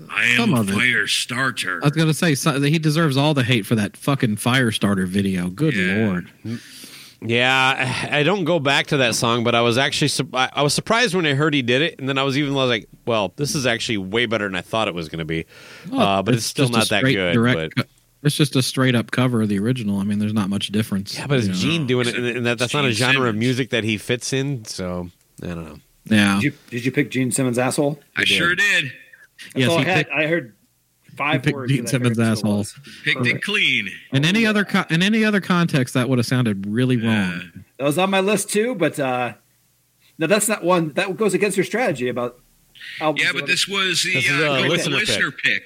I 0.09 0.35
Some 0.37 0.51
am 0.53 0.57
a 0.57 0.61
of 0.63 0.71
it. 0.71 0.75
fire 0.75 1.07
starter. 1.07 1.81
I 1.83 1.89
was 1.89 1.93
gonna 1.95 2.15
say 2.15 2.35
so, 2.35 2.59
he 2.63 2.79
deserves 2.79 3.19
all 3.19 3.35
the 3.35 3.43
hate 3.45 3.67
for 3.67 3.75
that 3.75 3.99
fucking 3.99 4.37
fire 4.37 4.71
starter 4.71 5.05
video. 5.05 5.51
Good 5.51 5.75
Yeah. 5.75 6.07
lord. 6.07 6.31
Mm. 6.43 6.80
Yeah, 7.23 8.09
I 8.11 8.21
I 8.21 8.23
don't 8.23 8.45
go 8.45 8.59
back 8.59 8.87
to 8.89 8.99
that 8.99 9.14
song, 9.14 9.45
but 9.45 9.55
I 9.55 9.61
was 9.61 9.77
actually 9.77 10.11
I 10.33 10.49
I 10.55 10.62
was 10.62 10.73
surprised 10.73 11.14
when 11.14 11.27
I 11.27 11.35
heard 11.35 11.53
he 11.53 11.62
did 11.62 11.83
it, 11.83 11.99
and 11.99 12.09
then 12.09 12.16
I 12.16 12.23
was 12.23 12.39
even 12.39 12.55
like, 12.55 12.89
"Well, 13.05 13.33
this 13.37 13.55
is 13.55 13.66
actually 13.66 13.99
way 13.99 14.25
better 14.27 14.45
than 14.47 14.55
I 14.55 14.62
thought 14.62 14.89
it 14.89 14.95
was 14.95 15.09
going 15.11 15.18
to 15.18 15.25
be." 15.27 15.45
uh, 15.93 16.23
but 16.23 16.35
it's, 16.35 16.47
still 16.47 16.68
not 16.71 16.89
that 16.89 17.05
good. 17.05 17.35
direct 17.35 17.75
but, 17.77 17.87
it's 18.23 18.37
just 18.37 18.57
a 18.57 18.62
straight 18.62 18.95
up 18.95 19.11
cover 19.11 19.43
of 19.43 19.49
the 19.49 19.59
original. 19.59 19.99
I 19.99 20.05
mean, 20.05 20.18
there's 20.18 20.33
not 20.33 20.49
much 20.49 20.68
difference. 20.68 21.16
yeah, 21.16 21.27
but 21.27 21.39
it's 21.39 21.47
you 21.47 21.53
know? 21.53 21.59
Gene 21.59 21.87
doing 21.87 22.09
it, 22.09 22.16
and, 22.16 22.27
and 22.27 22.47
that, 22.47 22.59
that's 22.59 22.75
not 22.75 22.85
a 22.85 22.93
Gene 22.93 23.12
genre 23.12 23.29
of 23.29 23.37
music 23.37 23.71
that 23.71 23.85
he 23.85 23.99
fits 23.99 24.33
in. 24.33 24.64
So 24.64 25.11
I 25.43 25.47
don't 25.47 25.64
know. 25.64 25.79
Yeah. 26.05 26.35
Did 26.37 26.43
you, 26.45 26.53
did 26.71 26.85
you 26.87 26.93
pick 26.93 27.11
Gene 27.11 27.31
Simmons' 27.33 27.59
asshole? 27.59 28.01
I 28.16 28.25
sure 28.25 28.55
did. 28.55 28.85
That's 28.85 29.57
Yes, 29.57 29.68
all 29.71 29.79
he 29.79 29.85
I, 29.85 29.89
had. 29.89 29.97
picked- 30.07 30.12
I 30.12 30.27
heard 30.27 30.55
five 31.21 31.43
picked 31.43 31.57
words. 31.57 31.71
Gene 31.73 31.85
that 31.85 31.89
I 31.89 31.91
Simmons' 31.91 32.18
heard, 32.18 32.27
asshole. 32.27 32.64
Picked 33.05 33.27
it 33.27 33.43
clean. 33.43 33.89
In 34.12 34.25
any 34.25 34.47
other 34.47 34.64
co- 34.64 34.85
in 34.91 35.03
any 35.03 35.25
other 35.25 35.41
context, 35.41 35.95
that 35.95 36.09
would 36.09 36.18
have 36.18 36.27
sounded 36.27 36.66
really 36.66 36.97
Uh, 36.97 37.07
wrong. 37.07 37.64
That 37.79 37.85
was 37.85 37.99
on 37.99 38.11
my 38.11 38.21
list 38.21 38.49
too, 38.51 38.75
but 38.75 38.99
uh, 38.99 39.35
no, 40.18 40.27
that's 40.27 40.49
not 40.49 40.64
one 40.64 40.91
that 40.95 41.16
goes 41.16 41.35
against 41.35 41.57
your 41.57 41.64
strategy 41.64 42.09
about. 42.09 42.39
albums 43.01 43.23
yeah, 43.25 43.33
but 43.35 43.47
this 43.47 43.68
was 43.68 44.03
the 44.03 44.14
This 44.14 44.25
is 44.29 44.31
uh, 44.33 44.35
a 44.35 44.62
go 44.62 44.68
listener 44.68 44.97
listener 44.97 45.31
pick. 45.31 45.62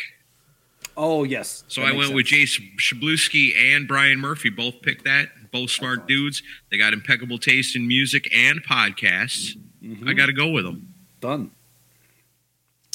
Oh 0.97 1.25
yes. 1.25 1.65
So 1.69 1.81
That 1.81 1.89
I 1.89 1.91
makes 1.93 2.05
went 2.07 2.15
with 2.17 2.27
sense. 2.29 2.59
Jace 2.59 2.77
Shabluski 2.79 3.57
and 3.57 3.87
Brian 3.89 4.19
Murphy. 4.21 4.51
Both 4.51 4.83
picked 4.83 5.05
that. 5.05 5.29
Both 5.53 5.71
smart 5.71 6.07
dudes. 6.09 6.43
They 6.71 6.79
got 6.79 6.93
impeccable 6.93 7.39
taste 7.39 7.75
in 7.77 7.87
music 7.89 8.29
and 8.35 8.63
podcasts. 8.65 9.57
Mm-hmm. 9.83 10.09
I 10.09 10.13
got 10.15 10.27
to 10.27 10.33
go 10.33 10.49
with 10.51 10.65
them. 10.65 10.95
done. 11.21 11.51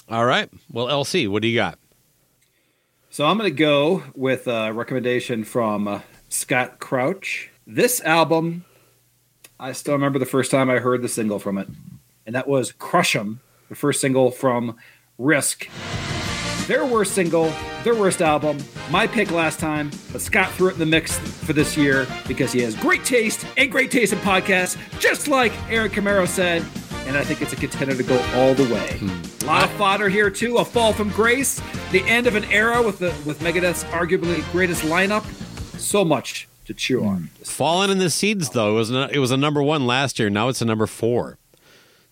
All 0.10 0.26
right. 0.26 0.50
Well, 0.72 0.88
LC, 0.88 1.28
what 1.30 1.42
do 1.42 1.48
you 1.48 1.56
got? 1.56 1.78
So 3.20 3.26
I'm 3.26 3.38
going 3.38 3.52
to 3.52 3.54
go 3.54 4.02
with 4.16 4.48
a 4.48 4.72
recommendation 4.72 5.44
from 5.44 5.90
uh, 5.90 6.00
Scott 6.30 6.80
Crouch. 6.80 7.50
This 7.68 8.00
album, 8.00 8.64
I 9.60 9.74
still 9.74 9.96
remember 9.96 10.20
the 10.20 10.26
first 10.26 10.52
time 10.52 10.70
I 10.70 10.80
heard 10.80 11.02
the 11.02 11.10
single 11.10 11.38
from 11.38 11.58
it, 11.58 11.68
and 12.26 12.34
that 12.34 12.48
was 12.48 12.72
"Crush 12.72 13.18
'Em," 13.18 13.42
the 13.68 13.76
first 13.76 14.00
single 14.00 14.32
from 14.32 14.78
Risk. 15.18 15.68
Their 16.68 16.86
worst 16.86 17.14
single, 17.14 17.52
their 17.84 17.94
worst 17.94 18.22
album. 18.22 18.58
My 18.90 19.06
pick 19.06 19.32
last 19.32 19.60
time, 19.60 19.92
but 20.14 20.22
Scott 20.22 20.50
threw 20.54 20.70
it 20.70 20.74
in 20.76 20.80
the 20.80 20.86
mix 20.86 21.20
for 21.20 21.52
this 21.52 21.76
year 21.76 22.08
because 22.26 22.54
he 22.54 22.62
has 22.62 22.74
great 22.74 23.04
taste 23.04 23.46
and 23.58 23.70
great 23.70 23.92
taste 23.92 24.14
in 24.14 24.20
podcasts, 24.20 24.78
just 24.98 25.28
like 25.28 25.52
Eric 25.70 25.92
Camaro 25.92 26.26
said. 26.26 26.66
And 27.10 27.18
I 27.18 27.24
think 27.24 27.42
it's 27.42 27.54
a 27.54 27.56
contender 27.56 27.96
to 27.96 28.04
go 28.04 28.22
all 28.36 28.54
the 28.54 28.72
way. 28.72 28.98
Hmm. 29.00 29.44
A 29.44 29.48
lot 29.48 29.64
of 29.64 29.72
fodder 29.72 30.10
here 30.10 30.30
too. 30.30 30.58
A 30.58 30.64
fall 30.64 30.94
from 30.94 31.10
grace, 31.10 31.60
the 31.92 32.04
end 32.04 32.28
of 32.28 32.36
an 32.36 32.46
era 32.46 32.84
with 32.84 33.00
the 33.00 33.08
with 33.26 33.40
Megadeth's 33.40 33.84
arguably 33.86 34.50
greatest 34.52 34.84
lineup. 34.84 35.26
So 35.80 36.06
much 36.06 36.48
to 36.66 36.74
chew 36.76 37.04
on. 37.04 37.18
Hmm. 37.18 37.44
Fallen 37.46 37.90
in 37.90 37.98
the 37.98 38.12
Seeds, 38.12 38.52
though, 38.52 38.74
it 38.74 38.76
was 38.76 38.92
a, 38.92 39.10
it 39.12 39.18
was 39.18 39.32
a 39.32 39.38
number 39.38 39.64
one 39.64 39.88
last 39.88 40.20
year. 40.20 40.30
Now 40.30 40.50
it's 40.50 40.62
a 40.62 40.66
number 40.66 40.86
four. 40.86 41.40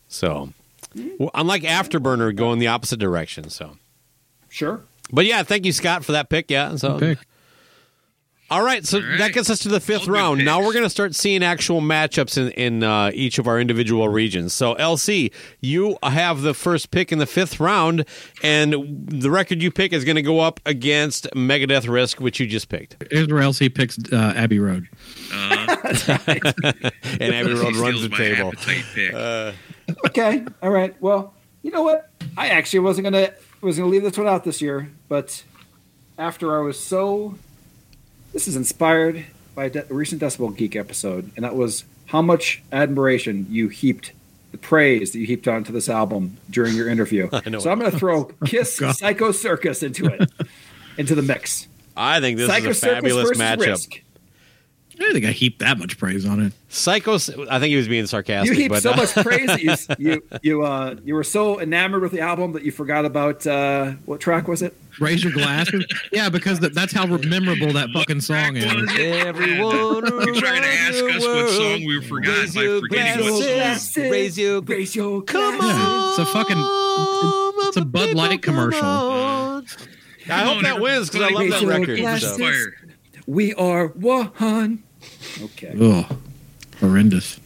So, 0.07 0.49
hmm. 0.93 1.09
well, 1.19 1.29
unlike 1.35 1.61
Afterburner, 1.61 2.35
going 2.35 2.57
the 2.57 2.67
opposite 2.67 2.97
direction. 2.99 3.49
So, 3.51 3.77
Sure. 4.49 4.81
but 5.11 5.27
yeah, 5.27 5.43
thank 5.43 5.65
you, 5.67 5.73
Scott, 5.73 6.05
for 6.05 6.13
that 6.13 6.27
pick. 6.29 6.49
Yeah. 6.49 6.75
So, 6.75 6.97
Pick. 6.97 7.19
All 8.49 8.63
right. 8.63 8.85
So 8.85 8.97
All 8.99 9.03
right. 9.03 9.17
that 9.19 9.33
gets 9.33 9.49
us 9.49 9.59
to 9.59 9.69
the 9.69 9.79
fifth 9.79 10.07
All 10.07 10.13
round. 10.13 10.45
Now 10.45 10.59
we're 10.63 10.73
going 10.73 10.83
to 10.85 10.89
start 10.89 11.15
seeing 11.15 11.43
actual 11.43 11.81
matchups 11.81 12.37
in 12.37 12.51
in 12.51 12.83
uh, 12.83 13.11
each 13.13 13.39
of 13.39 13.47
our 13.47 13.59
individual 13.59 14.07
regions. 14.09 14.53
So, 14.53 14.75
LC, 14.75 15.31
you 15.61 15.97
have 16.03 16.41
the 16.41 16.53
first 16.53 16.91
pick 16.91 17.11
in 17.11 17.19
the 17.19 17.25
fifth 17.25 17.59
round, 17.59 18.05
and 18.43 18.73
the 19.07 19.31
record 19.31 19.61
you 19.61 19.71
pick 19.71 19.93
is 19.93 20.05
going 20.05 20.15
to 20.15 20.21
go 20.21 20.39
up 20.39 20.59
against 20.65 21.27
Megadeth 21.35 21.87
Risk, 21.87 22.19
which 22.19 22.39
you 22.39 22.47
just 22.47 22.69
picked, 22.69 23.03
Israel 23.11 23.51
LC 23.51 23.73
picks 23.73 23.97
uh, 24.11 24.33
Abbey 24.35 24.59
Road. 24.59 24.87
and 25.31 25.69
Abbey 27.33 27.53
Road 27.53 27.75
He 27.75 27.81
runs 27.81 28.01
the 28.01 28.09
table. 28.15 28.49
appetite. 28.53 29.55
Okay. 30.07 30.45
All 30.61 30.69
right. 30.71 30.95
Well, 31.01 31.33
you 31.63 31.71
know 31.71 31.83
what? 31.83 32.09
I 32.37 32.49
actually 32.49 32.79
wasn't 32.79 33.05
gonna 33.05 33.31
was 33.61 33.77
gonna 33.77 33.89
leave 33.89 34.03
this 34.03 34.17
one 34.17 34.27
out 34.27 34.43
this 34.43 34.61
year, 34.61 34.91
but 35.07 35.43
after 36.17 36.57
I 36.57 36.61
was 36.61 36.79
so, 36.79 37.35
this 38.37 38.47
is 38.47 38.55
inspired 38.55 39.25
by 39.55 39.65
a, 39.65 39.69
de- 39.71 39.89
a 39.89 39.93
recent 39.95 40.21
Decibel 40.21 40.55
Geek 40.55 40.75
episode, 40.75 41.31
and 41.35 41.43
that 41.43 41.55
was 41.55 41.85
how 42.05 42.21
much 42.21 42.61
admiration 42.71 43.47
you 43.49 43.67
heaped, 43.67 44.11
the 44.51 44.59
praise 44.59 45.11
that 45.11 45.17
you 45.17 45.25
heaped 45.25 45.47
onto 45.47 45.73
this 45.73 45.89
album 45.89 46.37
during 46.47 46.75
your 46.75 46.87
interview. 46.87 47.27
So 47.59 47.71
I'm 47.71 47.79
gonna 47.79 47.89
throw 47.89 48.25
oh, 48.41 48.45
Kiss 48.45 48.79
God. 48.79 48.95
Psycho 48.95 49.31
Circus 49.31 49.81
into 49.81 50.05
it, 50.05 50.31
into 50.99 51.15
the 51.15 51.23
mix. 51.23 51.67
I 51.95 52.19
think 52.19 52.37
this 52.37 52.47
Psycho 52.47 52.69
is 52.69 52.83
a 52.83 52.87
fabulous 52.87 53.31
matchup. 53.31 53.65
Risk. 53.65 54.01
I 54.99 55.03
don't 55.03 55.13
think 55.13 55.25
I 55.25 55.31
heaped 55.31 55.59
that 55.59 55.77
much 55.77 55.97
praise 55.97 56.25
on 56.25 56.41
it. 56.41 56.53
Psychos. 56.69 57.29
I 57.49 57.59
think 57.59 57.69
he 57.69 57.75
was 57.75 57.87
being 57.87 58.07
sarcastic. 58.07 58.55
You 58.55 58.61
heaped 58.61 58.73
but, 58.73 58.83
so 58.83 58.91
uh, 58.91 58.95
much 58.95 59.13
praise 59.13 59.47
that 59.47 59.61
you 59.61 59.75
you 59.99 60.23
you 60.41 60.63
uh 60.63 60.95
you 61.03 61.13
were 61.13 61.23
so 61.23 61.59
enamored 61.59 62.01
with 62.01 62.11
the 62.11 62.21
album 62.21 62.53
that 62.53 62.63
you 62.63 62.71
forgot 62.71 63.05
about 63.05 63.45
uh 63.45 63.91
what 64.05 64.19
track 64.19 64.47
was 64.47 64.61
it? 64.61 64.75
Raise 64.99 65.23
your 65.23 65.33
glasses. 65.33 65.85
yeah, 66.11 66.29
because 66.29 66.59
that, 66.61 66.73
that's 66.73 66.91
how 66.91 67.05
memorable 67.05 67.71
that 67.73 67.89
fucking 67.93 68.21
song 68.21 68.55
is. 68.57 68.65
Everyone 68.65 70.05
You're 70.05 70.35
trying 70.35 70.63
to 70.63 70.67
ask 70.67 71.03
us 71.03 71.23
what 71.23 71.49
song 71.51 71.85
we 71.85 72.01
forgot 72.01 72.47
by 72.55 72.79
forgetting 72.79 73.31
what 73.31 73.43
song. 73.43 74.03
Raise 74.09 74.37
your 74.37 74.61
Raise 74.61 74.95
your 74.95 75.21
Come 75.21 75.57
glass. 75.59 75.87
on. 75.87 76.09
It's 76.09 76.19
a 76.29 76.33
fucking- 76.33 76.57
it's 77.67 77.77
a 77.77 77.85
Bud 77.85 78.15
Light 78.15 78.41
commercial. 78.41 78.81
I 78.83 79.63
hope 80.29 80.63
that 80.63 80.79
wins 80.81 81.09
because 81.09 81.31
I 81.31 81.33
love 81.33 81.49
that 81.49 81.63
record. 81.63 82.21
so. 82.21 82.49
We 83.27 83.53
are 83.55 83.87
one. 83.87 84.83
Okay. 85.41 85.73
Ugh, 85.79 86.17
horrendous. 86.79 87.39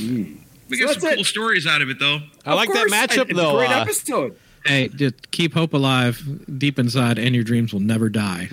We 0.00 0.36
So 0.70 0.76
got 0.76 0.88
that's 0.88 1.00
some 1.00 1.10
it. 1.10 1.14
cool 1.16 1.24
stories 1.24 1.66
out 1.66 1.82
of 1.82 1.90
it, 1.90 1.98
though. 1.98 2.18
I 2.44 2.54
like 2.54 2.68
Of 2.68 2.74
that 2.74 2.88
course, 2.88 2.92
matchup 2.92 3.22
it's 3.22 3.32
a 3.32 3.34
though. 3.34 3.56
Great 3.56 3.70
uh, 3.70 3.80
episode. 3.80 4.36
Hey, 4.66 4.88
just 4.88 5.30
keep 5.30 5.54
hope 5.54 5.72
alive 5.72 6.20
deep 6.58 6.78
inside, 6.78 7.18
and 7.18 7.34
your 7.34 7.44
dreams 7.44 7.72
will 7.72 7.80
never 7.80 8.08
die. 8.10 8.48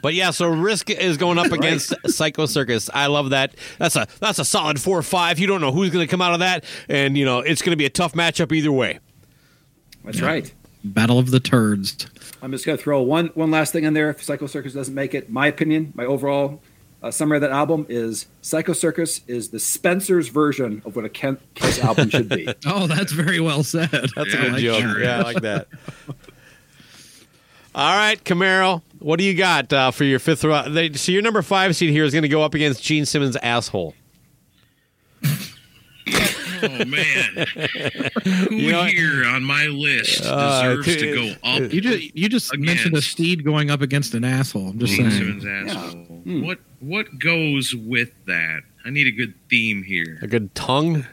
But 0.00 0.14
yeah, 0.14 0.30
so 0.30 0.46
Risk 0.48 0.90
is 0.90 1.16
going 1.16 1.38
up 1.38 1.50
against 1.50 1.92
Psycho 2.06 2.46
Circus. 2.46 2.88
I 2.94 3.06
love 3.08 3.30
that. 3.30 3.54
That's 3.78 3.96
a 3.96 4.06
that's 4.20 4.38
a 4.38 4.44
solid 4.44 4.80
four 4.80 4.96
or 4.96 5.02
five. 5.02 5.40
You 5.40 5.48
don't 5.48 5.60
know 5.60 5.72
who's 5.72 5.90
going 5.90 6.06
to 6.06 6.10
come 6.10 6.22
out 6.22 6.34
of 6.34 6.38
that, 6.40 6.64
and 6.88 7.18
you 7.18 7.24
know 7.24 7.40
it's 7.40 7.62
going 7.62 7.72
to 7.72 7.76
be 7.76 7.84
a 7.84 7.90
tough 7.90 8.12
matchup 8.12 8.52
either 8.52 8.70
way. 8.70 9.00
That's 10.04 10.20
right. 10.20 10.52
Battle 10.84 11.18
of 11.18 11.30
the 11.30 11.40
Turds. 11.40 12.06
I'm 12.40 12.52
just 12.52 12.64
gonna 12.64 12.78
throw 12.78 13.02
one 13.02 13.28
one 13.34 13.50
last 13.50 13.72
thing 13.72 13.84
in 13.84 13.94
there. 13.94 14.10
If 14.10 14.22
Psycho 14.22 14.46
Circus 14.46 14.72
doesn't 14.74 14.94
make 14.94 15.14
it, 15.14 15.28
my 15.30 15.46
opinion, 15.48 15.92
my 15.96 16.04
overall 16.04 16.60
uh, 17.02 17.10
summary 17.10 17.36
of 17.38 17.42
that 17.42 17.50
album 17.50 17.86
is 17.88 18.26
Psycho 18.42 18.72
Circus 18.72 19.20
is 19.26 19.48
the 19.50 19.58
Spencer's 19.60 20.28
version 20.28 20.82
of 20.84 20.96
what 20.96 21.04
a 21.04 21.08
Ken- 21.08 21.38
Kiss 21.54 21.78
album 21.80 22.10
should 22.10 22.28
be. 22.28 22.48
Oh, 22.66 22.86
that's 22.86 23.12
very 23.12 23.40
well 23.40 23.62
said. 23.62 23.88
That's 23.90 24.14
Yeah, 24.16 24.22
a 24.22 24.26
good 24.50 24.54
I 24.54 24.60
joke. 24.60 24.80
sure 24.80 25.02
Yeah, 25.02 25.18
I 25.18 25.22
like 25.22 25.42
that. 25.42 25.68
All 27.74 27.96
right, 27.96 28.22
Camaro, 28.24 28.82
what 28.98 29.18
do 29.20 29.24
you 29.24 29.34
got 29.34 29.72
uh, 29.72 29.90
for 29.92 30.02
your 30.04 30.18
fifth 30.18 30.42
round? 30.42 30.76
They, 30.76 30.92
so 30.94 31.12
your 31.12 31.22
number 31.22 31.42
five 31.42 31.76
seed 31.76 31.90
here 31.90 32.02
is 32.04 32.12
going 32.12 32.22
to 32.22 32.28
go 32.28 32.42
up 32.42 32.54
against 32.54 32.82
Gene 32.82 33.04
Simmons' 33.06 33.36
asshole. 33.36 33.94
Oh 36.62 36.84
man, 36.84 37.46
who 38.48 38.54
You 38.56 38.72
know- 38.72 38.84
here 38.84 39.24
on 39.26 39.42
my 39.44 39.66
list 39.66 40.22
Uh, 40.24 40.62
deserves 40.74 40.86
to- 40.86 40.96
to 41.00 41.14
go 41.14 41.34
up? 41.48 41.72
You 41.72 41.80
just 41.80 42.16
you 42.16 42.28
just 42.28 42.56
mentioned 42.58 42.96
a 42.96 43.02
steed 43.02 43.44
going 43.44 43.70
up 43.70 43.80
against 43.80 44.14
an 44.14 44.24
asshole. 44.24 44.68
I'm 44.68 44.78
just 44.78 44.94
Gene 44.94 45.10
saying. 45.10 45.40
Simmons 45.40 45.46
asshole. 45.70 46.04
What 46.42 46.58
what 46.80 47.18
goes 47.18 47.74
with 47.74 48.10
that? 48.26 48.62
I 48.84 48.90
need 48.90 49.06
a 49.06 49.10
good 49.12 49.34
theme 49.50 49.82
here. 49.82 50.18
A 50.22 50.26
good 50.26 50.54
tongue, 50.54 51.06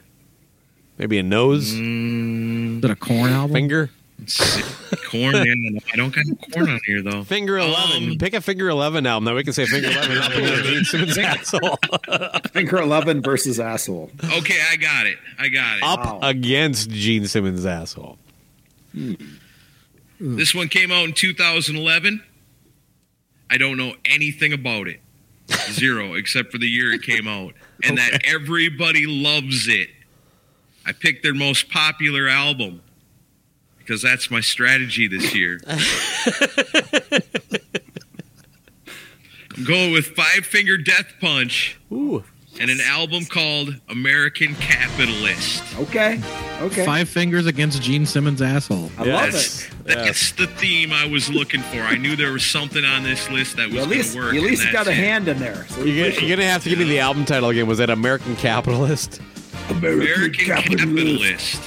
maybe 0.98 1.18
a 1.18 1.24
nose, 1.24 1.74
Mm, 1.74 2.78
Is 2.80 2.84
it 2.86 2.92
a 2.92 2.96
Korn 2.96 3.32
album? 3.32 3.54
finger, 3.54 3.90
Korn. 5.10 5.34
Man, 5.34 5.80
I 5.94 5.96
don't 5.96 6.14
got 6.14 6.26
Korn 6.54 6.70
on 6.70 6.80
here 6.86 7.02
though. 7.02 7.24
finger 7.24 7.58
eleven. 7.58 8.12
Um, 8.12 8.18
Pick 8.18 8.34
a 8.34 8.42
finger 8.42 8.70
eleven 8.70 9.06
album. 9.06 9.26
That 9.26 9.36
we 9.36 9.44
can 9.44 9.54
say 9.54 9.66
finger 9.66 9.88
eleven 9.90 10.18
up 10.18 10.32
against 10.32 10.64
Gene 10.66 10.84
Simmons' 10.86 11.18
asshole. 11.18 11.78
Finger 12.54 12.78
Eleven 12.78 13.22
versus 13.22 13.60
Asshole. 13.60 14.10
Okay, 14.24 14.58
I 14.72 14.76
got 14.78 15.06
it. 15.08 15.18
I 15.38 15.50
got 15.50 15.78
it. 15.78 15.84
Up 15.84 16.00
Wow. 16.00 16.20
against 16.24 16.90
Gene 16.90 17.28
Simmons' 17.28 17.66
asshole. 17.66 18.18
This 20.20 20.56
one 20.56 20.70
came 20.70 20.92
out 20.92 21.06
in 21.06 21.14
2011. 21.14 22.24
I 23.50 23.58
don't 23.58 23.78
know 23.78 23.94
anything 24.06 24.54
about 24.54 24.88
it. 24.88 25.02
Zero, 25.72 26.14
except 26.16 26.52
for 26.52 26.58
the 26.58 26.68
year 26.68 26.94
it 26.94 27.02
came 27.04 27.28
out. 27.28 27.54
And 27.84 27.98
that 27.98 28.22
everybody 28.26 29.06
loves 29.06 29.68
it. 29.68 29.90
I 30.86 30.94
picked 30.94 31.24
their 31.24 31.34
most 31.34 31.70
popular 31.70 32.28
album 32.30 32.82
because 33.86 34.02
that's 34.02 34.32
my 34.32 34.42
strategy 34.42 35.08
this 35.08 35.36
year. 35.36 35.60
I'm 35.68 35.78
going 39.66 39.94
with 39.94 40.08
Five 40.08 40.46
Finger 40.46 40.78
Death 40.78 41.14
Punch. 41.22 41.78
Ooh, 41.92 42.24
and 42.60 42.70
an 42.72 42.80
album 42.82 43.26
called 43.26 43.76
American 43.90 44.56
Capitalist. 44.56 45.62
Okay. 45.78 46.22
Okay. 46.62 46.86
Five 46.86 47.10
fingers 47.10 47.48
against 47.48 47.82
Gene 47.82 48.06
Simmons' 48.06 48.42
asshole. 48.42 48.90
I 48.98 49.04
Yeah, 49.04 49.14
love 49.16 49.32
That's, 49.34 49.66
it. 49.68 49.72
that's 49.84 50.32
the 50.32 50.48
theme 50.48 50.94
I 50.94 51.06
was 51.06 51.30
looking 51.30 51.60
for. 51.62 51.80
I 51.80 51.98
knew 51.98 52.16
there 52.16 52.32
was 52.32 52.46
something 52.46 52.86
on 52.86 53.04
this 53.04 53.30
list 53.30 53.58
that 53.58 53.66
was 53.66 53.74
You 53.76 53.82
at 53.82 53.88
going 53.88 53.98
least, 53.98 54.14
to 54.14 54.20
work. 54.20 54.34
you 54.34 54.40
at 54.40 54.44
and 54.44 54.50
least 54.52 54.64
got 54.72 54.86
that's 54.86 54.88
a 54.88 54.94
hand 54.94 55.28
in 55.28 55.38
there. 55.38 55.66
So 55.68 55.84
You're, 55.84 56.12
you're 56.12 56.38
gonna 56.38 56.48
have 56.50 56.64
to 56.64 56.70
give 56.70 56.80
me 56.80 56.86
the 56.86 57.00
album 57.00 57.26
title 57.26 57.50
again. 57.50 57.68
Was 57.68 57.80
that 57.80 57.90
American 57.90 58.38
Capitalist? 58.38 59.20
it. 59.70 59.72
American 59.72 60.46
Capitalist. 60.46 61.62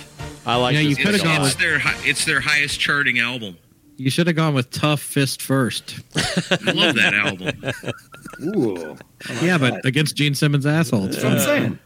I 0.47 0.57
like. 0.57 0.74
Yeah, 0.74 0.80
you 0.80 0.97
could've 0.97 1.22
gone 1.22 1.41
lot. 1.41 1.47
it's 1.49 1.57
their 1.57 1.80
it's 2.09 2.24
their 2.24 2.41
highest 2.41 2.80
charting 2.80 3.18
album. 3.18 3.57
You 3.97 4.11
should 4.11 4.26
have 4.28 4.36
gone 4.36 4.55
with 4.55 4.70
Tough 4.70 5.01
Fist 5.01 5.43
first. 5.43 5.99
I 6.16 6.70
love 6.72 6.95
that 6.95 7.14
album. 7.14 7.62
Ooh. 8.57 8.97
yeah, 9.43 9.59
but 9.59 9.84
against 9.84 10.14
Gene 10.14 10.34
Simmons' 10.36 10.66
asshole. 10.66 11.07
It's 11.07 11.16
That's 11.16 11.24
what 11.24 11.32
I'm 11.32 11.39
saying. 11.41 11.78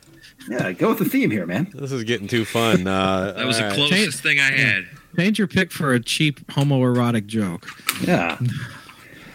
Yeah, 0.48 0.72
go 0.72 0.90
with 0.90 0.98
the 0.98 1.04
theme 1.06 1.30
here, 1.30 1.46
man. 1.46 1.70
This 1.74 1.90
is 1.92 2.04
getting 2.04 2.28
too 2.28 2.44
fun. 2.44 2.86
Uh, 2.86 3.32
That 3.36 3.46
was 3.46 3.56
all 3.56 3.62
the 3.62 3.68
right. 3.68 3.88
closest 3.88 4.22
thing 4.22 4.40
I 4.40 4.50
had. 4.52 4.86
Change 5.16 5.38
your 5.38 5.48
pick 5.48 5.72
for 5.72 5.92
a 5.94 6.00
cheap 6.00 6.46
homoerotic 6.48 7.26
joke. 7.26 7.66
Yeah. 8.02 8.38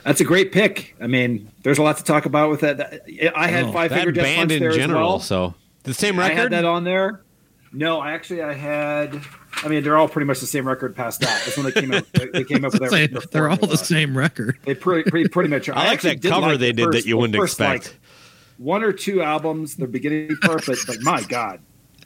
That's 0.03 0.21
a 0.21 0.25
great 0.25 0.51
pick. 0.51 0.95
I 1.01 1.07
mean, 1.07 1.49
there's 1.63 1.77
a 1.79 1.81
lot 1.83 1.97
to 1.97 2.03
talk 2.03 2.25
about 2.25 2.49
with 2.49 2.59
that. 2.61 3.01
I 3.35 3.47
had 3.47 3.65
Oh, 3.65 3.71
Five 3.71 3.91
Finger 3.91 4.11
Death 4.11 4.23
band 4.23 4.37
Punch 4.37 4.51
in 4.51 4.59
there 4.61 4.71
general. 4.73 4.99
as 4.99 5.07
well. 5.07 5.19
So 5.19 5.53
the 5.83 5.93
same 5.93 6.17
record. 6.19 6.31
I 6.31 6.35
record. 6.35 6.51
had 6.53 6.63
that 6.63 6.67
on 6.67 6.83
there. 6.83 7.21
No, 7.71 7.99
I 7.99 8.11
actually 8.13 8.41
I 8.41 8.53
had. 8.53 9.19
I 9.63 9.67
mean, 9.67 9.83
they're 9.83 9.97
all 9.97 10.07
pretty 10.07 10.25
much 10.25 10.39
the 10.39 10.45
same 10.45 10.67
record 10.67 10.95
past 10.95 11.19
that. 11.21 11.41
That's 11.45 11.57
when 11.57 11.65
they 11.65 11.71
came 11.71 11.93
up. 11.93 12.05
They 12.33 12.43
came 12.43 12.63
up 12.63 12.73
with 12.73 12.81
their. 12.81 12.89
Say, 12.89 13.07
their 13.07 13.21
they're 13.31 13.49
all 13.49 13.55
the 13.55 13.61
formula. 13.67 13.77
same 13.85 14.17
record. 14.17 14.57
They 14.65 14.75
pretty 14.75 15.09
pretty, 15.09 15.29
pretty 15.29 15.49
much. 15.49 15.67
are. 15.69 15.75
I 15.75 15.79
like 15.85 15.93
actually 15.93 16.15
that 16.15 16.29
cover 16.29 16.47
like 16.47 16.59
they 16.59 16.71
the 16.71 16.83
did 16.83 16.91
that 16.93 17.05
you 17.05 17.17
wouldn't 17.17 17.35
first, 17.37 17.53
expect. 17.59 17.85
Like, 17.87 17.99
one 18.57 18.83
or 18.83 18.91
two 18.91 19.21
albums, 19.21 19.75
the 19.75 19.87
beginning 19.87 20.35
part, 20.37 20.65
but, 20.65 20.77
but 20.87 21.01
my 21.01 21.21
god, 21.23 21.59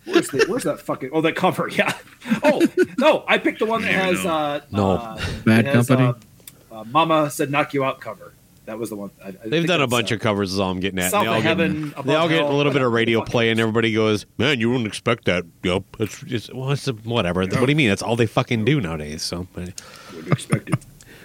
where's 0.05 0.27
the, 0.29 0.45
where's 0.47 0.63
that 0.63 0.79
fucking? 0.81 1.11
Oh, 1.13 1.21
that 1.21 1.35
cover, 1.35 1.67
yeah. 1.71 1.97
Oh 2.43 2.61
no, 2.97 3.23
I 3.27 3.37
picked 3.37 3.59
the 3.59 3.65
one 3.65 3.81
that 3.83 3.91
has 3.91 4.25
uh, 4.25 4.61
No. 4.71 4.91
uh, 4.93 5.15
Bad 5.45 5.65
it 5.67 5.75
has, 5.75 5.87
Company? 5.87 6.13
Uh, 6.71 6.79
uh, 6.79 6.83
Mama 6.85 7.29
said 7.29 7.51
"knock 7.51 7.73
you 7.73 7.83
out" 7.83 7.99
cover. 8.01 8.33
That 8.65 8.77
was 8.77 8.89
the 8.89 8.95
one. 8.95 9.11
I, 9.23 9.29
I 9.29 9.31
They've 9.45 9.65
done 9.65 9.81
a 9.81 9.87
bunch 9.87 10.11
uh, 10.11 10.15
of 10.15 10.21
covers. 10.21 10.53
Is 10.53 10.59
all 10.59 10.69
I'm 10.69 10.79
getting 10.79 10.99
at. 10.99 11.11
South 11.11 11.23
they 11.23 11.27
all 11.27 11.37
of 11.37 11.43
get, 11.43 11.49
Heaven, 11.49 11.93
they 12.05 12.15
all 12.15 12.25
Above 12.25 12.29
get 12.29 12.43
a 12.43 12.53
little 12.53 12.71
bit 12.71 12.81
of 12.81 12.91
radio 12.91 13.21
play, 13.25 13.49
and 13.49 13.59
everybody 13.59 13.93
goes, 13.93 14.25
"Man, 14.37 14.59
you 14.59 14.69
wouldn't 14.69 14.87
expect 14.87 15.25
that." 15.25 15.45
Yep, 15.63 15.83
it's, 15.99 16.23
it's, 16.23 16.53
well, 16.53 16.71
it's 16.71 16.85
whatever. 16.87 17.41
What 17.41 17.51
do 17.51 17.71
you 17.71 17.75
mean? 17.75 17.89
That's 17.89 18.03
all 18.03 18.15
they 18.15 18.27
fucking 18.27 18.65
do 18.65 18.79
nowadays. 18.79 19.23
So, 19.23 19.47
but- 19.53 19.81
Would 20.13 20.25
have 20.25 20.31
expected. 20.31 20.75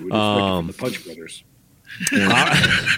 Would 0.00 0.12
have 0.12 0.20
Um, 0.20 0.68
expected 0.68 0.68
from 0.68 0.68
the 0.68 0.72
Punch 0.72 1.04
Brothers. 1.04 1.44
Ah. 2.14 2.96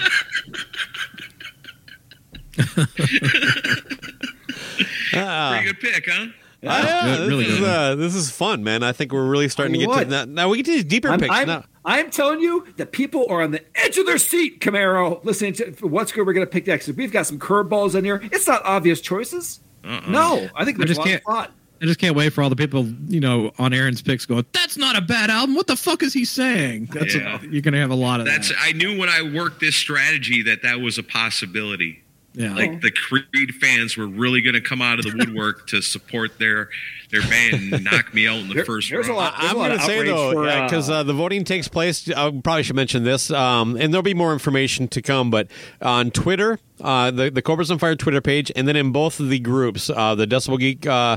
Pretty 5.58 5.66
good 5.66 5.80
pick, 5.80 6.08
huh? 6.08 6.26
Ah, 6.66 7.06
yeah, 7.06 7.16
this, 7.18 7.28
really 7.28 7.44
is, 7.44 7.60
uh, 7.60 7.94
this 7.94 8.16
is 8.16 8.32
fun, 8.32 8.64
man. 8.64 8.82
I 8.82 8.90
think 8.90 9.12
we're 9.12 9.28
really 9.28 9.48
starting 9.48 9.74
to 9.74 9.78
get 9.78 9.88
you 9.88 10.04
to 10.04 10.10
that. 10.10 10.28
Now 10.28 10.48
we 10.48 10.56
get 10.56 10.66
to 10.66 10.72
these 10.72 10.84
deeper 10.84 11.08
I'm, 11.08 11.20
picks. 11.20 11.32
I'm, 11.32 11.46
now. 11.46 11.64
I'm 11.88 12.10
telling 12.10 12.40
you 12.40 12.66
that 12.76 12.92
people 12.92 13.24
are 13.30 13.40
on 13.42 13.50
the 13.50 13.62
edge 13.74 13.96
of 13.96 14.04
their 14.04 14.18
seat, 14.18 14.60
Camaro, 14.60 15.24
listening 15.24 15.54
to 15.54 15.70
what's 15.88 16.12
good. 16.12 16.26
We're 16.26 16.34
going 16.34 16.46
to 16.46 16.50
pick 16.50 16.66
next. 16.66 16.86
We've 16.88 17.10
got 17.10 17.26
some 17.26 17.38
curveballs 17.38 17.94
in 17.94 18.04
here. 18.04 18.20
It's 18.30 18.46
not 18.46 18.62
obvious 18.64 19.00
choices. 19.00 19.60
Uh-uh. 19.82 20.02
No, 20.10 20.48
I 20.54 20.66
think 20.66 20.78
I 20.80 20.84
just 20.84 20.98
a 20.98 21.00
lot 21.00 21.08
can't- 21.08 21.22
of 21.26 21.32
thought. 21.34 21.52
I 21.80 21.84
just 21.86 22.00
can't 22.00 22.16
wait 22.16 22.32
for 22.32 22.42
all 22.42 22.50
the 22.50 22.56
people, 22.56 22.84
you 23.06 23.20
know, 23.20 23.52
on 23.56 23.72
Aaron's 23.72 24.02
picks 24.02 24.26
going, 24.26 24.44
that's 24.52 24.76
not 24.76 24.96
a 24.96 25.00
bad 25.00 25.30
album. 25.30 25.54
What 25.54 25.68
the 25.68 25.76
fuck 25.76 26.02
is 26.02 26.12
he 26.12 26.24
saying? 26.24 26.88
That's 26.92 27.14
Yeah. 27.14 27.40
you're 27.40 27.62
going 27.62 27.72
to 27.74 27.78
have 27.78 27.90
a 27.90 27.94
lot 27.94 28.18
of 28.18 28.26
That's 28.26 28.48
that. 28.48 28.58
I 28.60 28.72
knew 28.72 28.98
when 28.98 29.08
I 29.08 29.22
worked 29.22 29.60
this 29.60 29.76
strategy 29.76 30.42
that 30.42 30.62
that 30.62 30.80
was 30.80 30.98
a 30.98 31.04
possibility. 31.04 32.02
Yeah. 32.34 32.54
Like 32.54 32.82
the 32.82 32.90
Creed 32.92 33.54
fans 33.60 33.96
were 33.96 34.06
really 34.06 34.42
going 34.42 34.54
to 34.54 34.60
come 34.60 34.80
out 34.80 34.98
of 35.00 35.06
the 35.06 35.16
woodwork 35.16 35.66
to 35.68 35.80
support 35.82 36.38
their 36.38 36.68
their 37.10 37.22
band 37.22 37.72
and 37.72 37.84
knock 37.84 38.12
me 38.12 38.28
out 38.28 38.36
in 38.38 38.48
the 38.48 38.54
There- 38.54 38.64
first 38.66 38.90
round. 38.92 39.08
lot- 39.08 39.34
I'm 39.38 39.54
going 39.54 39.72
to 39.76 39.80
say 39.82 40.04
though, 40.04 40.42
because 40.64 40.90
uh, 40.90 40.96
uh, 40.96 41.02
the 41.04 41.14
voting 41.14 41.42
takes 41.44 41.66
place. 41.68 42.08
I 42.10 42.30
probably 42.44 42.62
should 42.64 42.76
mention 42.76 43.02
this, 43.02 43.30
um, 43.30 43.76
and 43.76 43.92
there'll 43.92 44.02
be 44.02 44.14
more 44.14 44.32
information 44.34 44.88
to 44.88 45.00
come. 45.02 45.30
But 45.30 45.48
on 45.80 46.10
Twitter, 46.10 46.58
uh, 46.80 47.10
the 47.10 47.30
the 47.30 47.42
Cobras 47.42 47.70
on 47.70 47.78
Fire 47.78 47.96
Twitter 47.96 48.20
page, 48.20 48.52
and 48.54 48.68
then 48.68 48.76
in 48.76 48.92
both 48.92 49.18
of 49.20 49.30
the 49.30 49.38
groups, 49.40 49.88
uh, 49.90 50.14
the 50.14 50.26
Decibel 50.26 50.58
Geek, 50.60 50.86
uh, 50.86 51.16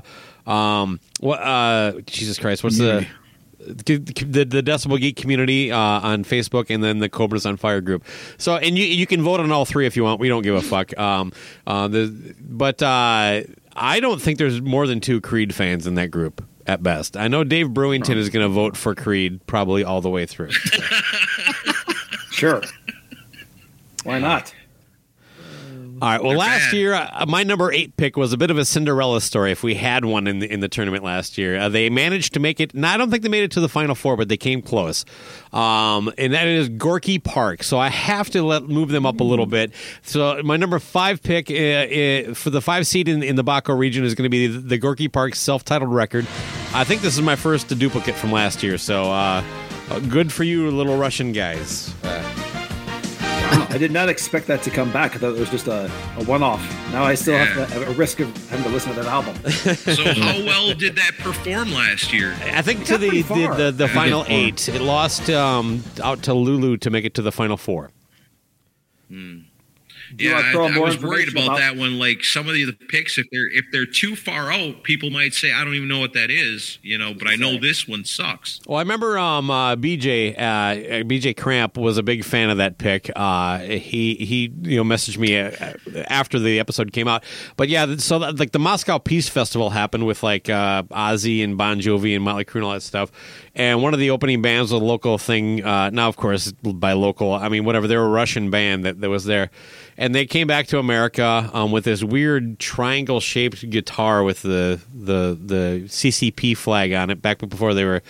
um, 0.49 0.99
what, 1.19 1.39
uh, 1.41 1.99
Jesus 2.07 2.39
Christ, 2.39 2.63
what's 2.63 2.77
the 2.77 3.05
the, 3.67 3.97
the 4.43 4.63
Decibel 4.63 4.99
Geek 4.99 5.15
community 5.15 5.71
uh, 5.71 5.77
on 5.77 6.23
Facebook, 6.23 6.67
and 6.69 6.83
then 6.83 6.99
the 6.99 7.09
Cobras 7.09 7.45
on 7.45 7.57
Fire 7.57 7.81
group. 7.81 8.03
So, 8.37 8.55
and 8.57 8.77
you 8.77 8.85
you 8.85 9.07
can 9.07 9.21
vote 9.21 9.39
on 9.39 9.51
all 9.51 9.65
three 9.65 9.85
if 9.85 9.95
you 9.95 10.03
want. 10.03 10.19
We 10.19 10.27
don't 10.27 10.43
give 10.43 10.55
a 10.55 10.61
fuck. 10.61 10.97
Um, 10.97 11.31
uh, 11.67 11.87
the 11.87 12.35
but 12.39 12.81
uh, 12.81 13.41
I 13.75 13.99
don't 13.99 14.21
think 14.21 14.37
there's 14.37 14.61
more 14.61 14.87
than 14.87 14.99
two 14.99 15.21
Creed 15.21 15.53
fans 15.55 15.87
in 15.87 15.95
that 15.95 16.11
group 16.11 16.45
at 16.67 16.83
best. 16.83 17.17
I 17.17 17.27
know 17.27 17.43
Dave 17.43 17.67
Brewington 17.67 18.15
is 18.15 18.29
going 18.29 18.45
to 18.45 18.49
vote 18.49 18.77
for 18.77 18.95
Creed 18.95 19.45
probably 19.47 19.83
all 19.83 20.01
the 20.01 20.09
way 20.09 20.25
through. 20.25 20.51
Sure. 22.41 22.63
Why 24.03 24.17
not? 24.17 24.51
All 26.01 26.07
right. 26.09 26.19
Well, 26.19 26.31
They're 26.31 26.39
last 26.39 26.71
bad. 26.71 26.73
year, 26.73 26.93
uh, 26.95 27.25
my 27.27 27.43
number 27.43 27.71
eight 27.71 27.95
pick 27.95 28.17
was 28.17 28.33
a 28.33 28.37
bit 28.37 28.49
of 28.49 28.57
a 28.57 28.65
Cinderella 28.65 29.21
story. 29.21 29.51
If 29.51 29.61
we 29.61 29.75
had 29.75 30.03
one 30.03 30.25
in 30.25 30.39
the 30.39 30.51
in 30.51 30.59
the 30.59 30.67
tournament 30.67 31.03
last 31.03 31.37
year, 31.37 31.59
uh, 31.59 31.69
they 31.69 31.91
managed 31.91 32.33
to 32.33 32.39
make 32.39 32.59
it. 32.59 32.73
Now, 32.73 32.93
I 32.93 32.97
don't 32.97 33.11
think 33.11 33.21
they 33.21 33.29
made 33.29 33.43
it 33.43 33.51
to 33.51 33.61
the 33.61 33.69
final 33.69 33.93
four, 33.93 34.17
but 34.17 34.27
they 34.27 34.37
came 34.37 34.63
close. 34.63 35.05
Um, 35.53 36.11
and 36.17 36.33
that 36.33 36.47
is 36.47 36.69
Gorky 36.69 37.19
Park. 37.19 37.61
So 37.61 37.77
I 37.77 37.89
have 37.89 38.31
to 38.31 38.41
let 38.41 38.63
move 38.63 38.89
them 38.89 39.05
up 39.05 39.19
a 39.19 39.23
little 39.23 39.45
bit. 39.45 39.73
So 40.01 40.41
my 40.43 40.57
number 40.57 40.79
five 40.79 41.21
pick 41.21 41.51
uh, 41.51 41.53
uh, 41.53 42.33
for 42.33 42.49
the 42.49 42.61
five 42.61 42.87
seed 42.87 43.07
in, 43.07 43.21
in 43.21 43.35
the 43.35 43.43
Baco 43.43 43.77
region 43.77 44.03
is 44.03 44.15
going 44.15 44.23
to 44.25 44.29
be 44.29 44.47
the, 44.47 44.59
the 44.59 44.77
Gorky 44.79 45.07
Park 45.07 45.35
self-titled 45.35 45.93
record. 45.93 46.25
I 46.73 46.83
think 46.83 47.01
this 47.01 47.15
is 47.15 47.21
my 47.21 47.35
first 47.35 47.67
duplicate 47.77 48.15
from 48.15 48.31
last 48.31 48.63
year. 48.63 48.79
So 48.79 49.03
uh, 49.11 49.43
uh, 49.91 49.99
good 49.99 50.31
for 50.33 50.43
you, 50.43 50.71
little 50.71 50.97
Russian 50.97 51.31
guys. 51.31 51.93
Wow, 53.51 53.67
I 53.69 53.77
did 53.77 53.91
not 53.91 54.09
expect 54.09 54.47
that 54.47 54.63
to 54.63 54.69
come 54.69 54.91
back. 54.91 55.15
I 55.15 55.19
thought 55.19 55.35
it 55.35 55.39
was 55.39 55.49
just 55.49 55.67
a, 55.67 55.91
a 56.17 56.23
one 56.23 56.41
off. 56.41 56.61
Now 56.91 57.03
I 57.03 57.15
still 57.15 57.37
have, 57.37 57.69
to, 57.69 57.73
have 57.73 57.89
a 57.89 57.91
risk 57.93 58.19
of 58.21 58.49
having 58.49 58.63
to 58.63 58.71
listen 58.71 58.93
to 58.93 59.01
that 59.01 59.09
album. 59.09 59.35
so 59.51 60.13
how 60.13 60.37
well 60.45 60.73
did 60.73 60.95
that 60.95 61.17
perform 61.17 61.71
last 61.73 62.13
year? 62.13 62.35
I 62.41 62.61
think 62.61 62.85
to 62.85 62.97
the 62.97 63.21
the, 63.21 63.53
the, 63.57 63.71
the 63.71 63.87
final 63.89 64.23
they 64.23 64.29
got 64.29 64.29
far. 64.29 64.47
eight, 64.47 64.69
it 64.69 64.81
lost 64.81 65.29
um, 65.29 65.83
out 66.01 66.23
to 66.23 66.33
Lulu 66.33 66.77
to 66.77 66.89
make 66.89 67.03
it 67.03 67.13
to 67.15 67.21
the 67.21 67.31
final 67.31 67.57
four. 67.57 67.91
Do 69.09 69.17
you 69.17 69.43
yeah, 70.17 70.51
I, 70.53 70.57
I 70.57 70.79
was 70.79 71.01
worried 71.01 71.27
information 71.27 71.37
about, 71.37 71.57
that 71.57 71.77
one. 71.77 71.99
Like 71.99 72.23
some 72.23 72.47
of 72.47 72.53
the 72.53 72.73
picks, 72.89 73.17
if 73.17 73.27
they're 73.31 73.47
if 73.47 73.65
they're 73.71 73.85
too 73.85 74.15
far 74.15 74.51
out, 74.51 74.83
people 74.83 75.09
might 75.09 75.33
say, 75.33 75.51
"I 75.51 75.63
don't 75.63 75.75
even 75.75 75.87
know 75.87 75.99
what 75.99 76.13
that 76.13 76.29
is," 76.29 76.79
you 76.81 76.97
know. 76.97 77.13
But 77.13 77.27
I 77.27 77.35
know 77.35 77.57
this 77.59 77.87
one 77.87 78.05
sucks. 78.05 78.59
Well, 78.67 78.77
I 78.77 78.81
remember 78.81 79.17
um, 79.17 79.49
uh, 79.49 79.75
BJ 79.75 80.37
uh, 80.37 81.03
BJ 81.03 81.35
Cramp 81.35 81.77
was 81.77 81.97
a 81.97 82.03
big 82.03 82.23
fan 82.23 82.49
of 82.49 82.57
that 82.57 82.77
pick. 82.77 83.11
Uh, 83.15 83.59
he 83.59 84.15
he 84.15 84.51
you 84.61 84.77
know 84.77 84.83
messaged 84.83 85.17
me 85.17 85.37
uh, 85.37 85.51
after 86.07 86.39
the 86.39 86.59
episode 86.59 86.91
came 86.91 87.07
out. 87.07 87.23
But 87.57 87.69
yeah, 87.69 87.97
so 87.97 88.19
that, 88.19 88.39
like 88.39 88.51
the 88.51 88.59
Moscow 88.59 88.97
Peace 88.97 89.29
Festival 89.29 89.69
happened 89.69 90.05
with 90.05 90.23
like 90.23 90.49
uh, 90.49 90.83
Ozzy 90.83 91.43
and 91.43 91.57
Bon 91.57 91.79
Jovi 91.79 92.15
and 92.15 92.23
Motley 92.23 92.45
Crue 92.45 92.55
and 92.55 92.65
all 92.65 92.73
that 92.73 92.81
stuff. 92.81 93.11
And 93.53 93.83
one 93.83 93.93
of 93.93 93.99
the 93.99 94.11
opening 94.11 94.41
bands 94.41 94.71
was 94.71 94.81
a 94.81 94.85
local 94.85 95.17
thing. 95.17 95.63
Uh, 95.63 95.89
now, 95.89 96.07
of 96.07 96.15
course, 96.15 96.51
by 96.51 96.93
local, 96.93 97.33
I 97.33 97.49
mean 97.49 97.65
whatever. 97.65 97.87
They're 97.87 98.03
a 98.03 98.07
Russian 98.07 98.49
band 98.49 98.85
that, 98.85 99.01
that 99.01 99.09
was 99.09 99.25
there, 99.25 99.51
and 100.01 100.15
they 100.15 100.25
came 100.25 100.47
back 100.47 100.65
to 100.65 100.79
America 100.79 101.47
um, 101.53 101.71
with 101.71 101.83
this 101.83 102.03
weird 102.03 102.57
triangle 102.57 103.19
shaped 103.19 103.69
guitar 103.69 104.23
with 104.23 104.41
the 104.41 104.81
the 104.91 105.37
the 105.39 105.83
CCP 105.85 106.57
flag 106.57 106.91
on 106.91 107.11
it. 107.11 107.21
Back 107.21 107.37
before 107.37 107.75
they 107.75 107.85
were. 107.85 108.01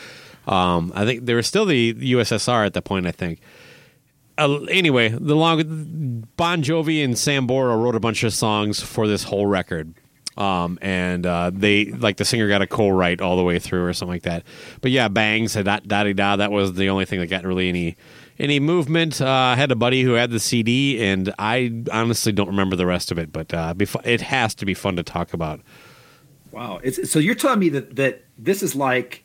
Um, 0.48 0.94
I 0.96 1.06
think 1.06 1.26
they 1.26 1.34
were 1.34 1.44
still 1.44 1.66
the 1.66 1.94
USSR 1.94 2.66
at 2.66 2.74
that 2.76 2.84
point. 2.84 3.08
I 3.08 3.12
think. 3.12 3.42
Uh, 4.38 4.64
anyway, 4.70 5.10
the 5.10 5.36
long 5.36 6.26
Bon 6.38 6.64
Jovi 6.64 7.04
and 7.04 7.16
Sambora 7.16 7.78
wrote 7.78 7.96
a 7.96 8.00
bunch 8.00 8.24
of 8.24 8.34
songs 8.34 8.80
for 8.80 9.06
this 9.06 9.24
whole 9.24 9.46
record. 9.46 9.94
Um, 10.38 10.80
and 10.82 11.26
uh, 11.26 11.52
they 11.54 11.88
like 11.88 12.16
the 12.16 12.24
singer 12.24 12.48
got 12.48 12.62
a 12.62 12.68
co-write 12.68 13.20
all 13.20 13.36
the 13.36 13.44
way 13.44 13.60
through 13.60 13.86
or 13.86 13.92
something 13.92 14.14
like 14.14 14.24
that. 14.24 14.44
But 14.80 14.92
yeah, 14.92 15.10
bangs, 15.10 15.56
da 15.56 15.80
da 15.80 16.14
da. 16.14 16.38
That 16.38 16.52
was 16.52 16.74
the 16.74 16.88
only 16.88 17.04
thing 17.04 17.20
that 17.20 17.28
got 17.28 17.44
really 17.44 17.68
any 17.68 17.98
any 18.42 18.60
movement. 18.60 19.22
Uh, 19.22 19.30
I 19.30 19.56
had 19.56 19.72
a 19.72 19.76
buddy 19.76 20.02
who 20.02 20.14
had 20.14 20.32
the 20.32 20.40
CD, 20.40 21.02
and 21.02 21.34
I 21.40 21.84
honestly 21.92 22.32
don't 22.32 22.48
remember 22.48 22.76
the 22.76 22.86
rest 22.86 23.12
of 23.12 23.20
it. 23.20 23.32
But 23.32 23.54
uh, 23.54 23.74
be 23.74 23.88
it 24.04 24.22
has 24.22 24.56
to 24.56 24.66
be 24.66 24.74
fun 24.74 24.96
to 24.98 25.04
talk 25.04 25.34
about. 25.34 25.62
Wow. 26.52 26.80
It's, 26.84 27.10
so 27.10 27.20
you're 27.20 27.36
telling 27.36 27.60
me 27.60 27.70
that, 27.70 27.96
that 27.96 28.26
this 28.38 28.62
is 28.62 28.76
like 28.76 29.24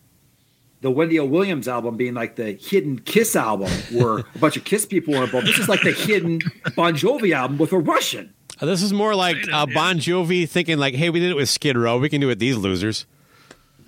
the 0.82 0.90
Wendy 0.90 1.18
O. 1.18 1.24
Williams 1.24 1.66
album 1.66 1.96
being 1.96 2.14
like 2.14 2.36
the 2.36 2.52
hidden 2.52 3.00
Kiss 3.00 3.34
album 3.34 3.70
where 3.92 4.18
a 4.18 4.38
bunch 4.38 4.56
of 4.56 4.64
Kiss 4.64 4.86
people 4.86 5.14
were 5.14 5.24
involved. 5.24 5.46
This 5.48 5.58
is 5.58 5.68
like 5.68 5.82
the 5.82 5.92
hidden 5.92 6.40
Bon 6.76 6.94
Jovi 6.94 7.34
album 7.34 7.58
with 7.58 7.72
a 7.72 7.78
Russian. 7.78 8.32
Uh, 8.60 8.66
This 8.66 8.82
is 8.82 8.92
more 8.92 9.14
like 9.14 9.36
uh. 9.52 9.66
Bon 9.66 9.98
Jovi 9.98 10.48
thinking 10.48 10.78
like, 10.78 10.94
"Hey, 10.94 11.10
we 11.10 11.20
did 11.20 11.30
it 11.30 11.36
with 11.36 11.48
Skid 11.48 11.76
Row. 11.76 11.98
We 11.98 12.08
can 12.08 12.20
do 12.20 12.28
it 12.28 12.32
with 12.32 12.38
these 12.38 12.56
losers." 12.56 13.06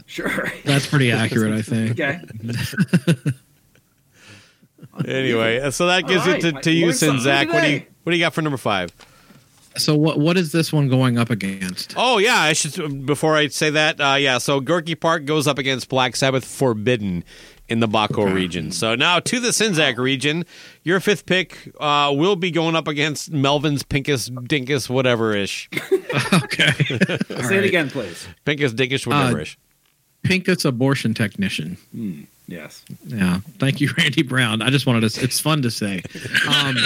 Sure. 0.06 0.50
That's 0.64 0.86
pretty 0.86 1.12
accurate, 1.22 1.52
I 1.52 1.62
think. 1.62 1.92
Okay. 1.92 2.20
Anyway, 5.06 5.60
uh, 5.60 5.70
so 5.70 5.86
that 5.86 6.06
gives 6.06 6.26
All 6.26 6.34
it 6.34 6.40
to, 6.40 6.52
to 6.52 6.70
you, 6.70 6.86
Learned 6.86 6.96
something 6.96 7.20
Sin 7.20 7.48
What 7.48 7.62
do 7.62 7.70
you 7.70 7.82
what 8.02 8.12
do 8.12 8.16
you 8.16 8.24
got 8.24 8.34
for 8.34 8.42
number 8.42 8.58
five? 8.58 8.90
So 9.76 9.94
what 9.94 10.18
what 10.18 10.36
is 10.36 10.52
this 10.52 10.72
one 10.72 10.88
going 10.88 11.18
up 11.18 11.30
against? 11.30 11.94
Oh 11.96 12.18
yeah, 12.18 12.40
I 12.40 12.52
should 12.52 13.06
before 13.06 13.36
I 13.36 13.48
say 13.48 13.70
that. 13.70 14.00
Uh, 14.00 14.14
yeah, 14.14 14.38
so 14.38 14.60
Gorky 14.60 14.94
Park 14.94 15.24
goes 15.24 15.46
up 15.46 15.58
against 15.58 15.88
Black 15.88 16.16
Sabbath 16.16 16.44
Forbidden 16.44 17.24
in 17.68 17.80
the 17.80 17.86
Baco 17.86 18.32
region. 18.32 18.72
So 18.72 18.94
now 18.94 19.20
to 19.20 19.40
the 19.40 19.48
Sinzak 19.48 19.98
region, 19.98 20.44
your 20.82 21.00
fifth 21.00 21.26
pick 21.26 21.72
uh, 21.78 22.12
will 22.14 22.36
be 22.36 22.50
going 22.50 22.74
up 22.74 22.88
against 22.88 23.30
Melvin's 23.30 23.82
Pinkus 23.82 24.30
Dinkus 24.30 24.88
whatever 24.88 25.34
ish. 25.34 25.68
okay. 26.32 26.72
Say 26.72 27.58
it 27.58 27.64
again, 27.64 27.90
please. 27.90 28.26
Pinkus 28.46 28.70
Dinkus 28.70 29.06
whatever 29.06 29.40
ish. 29.40 29.58
Pinkus 30.24 30.64
abortion 30.64 31.14
technician. 31.14 31.76
Yes. 32.48 32.82
Yeah. 33.04 33.40
Thank 33.58 33.82
you, 33.82 33.90
Randy 33.98 34.22
Brown. 34.22 34.62
I 34.62 34.70
just 34.70 34.86
wanted 34.86 35.08
to. 35.08 35.22
It's 35.22 35.38
fun 35.38 35.60
to 35.62 35.70
say. 35.70 36.02
Um, 36.48 36.76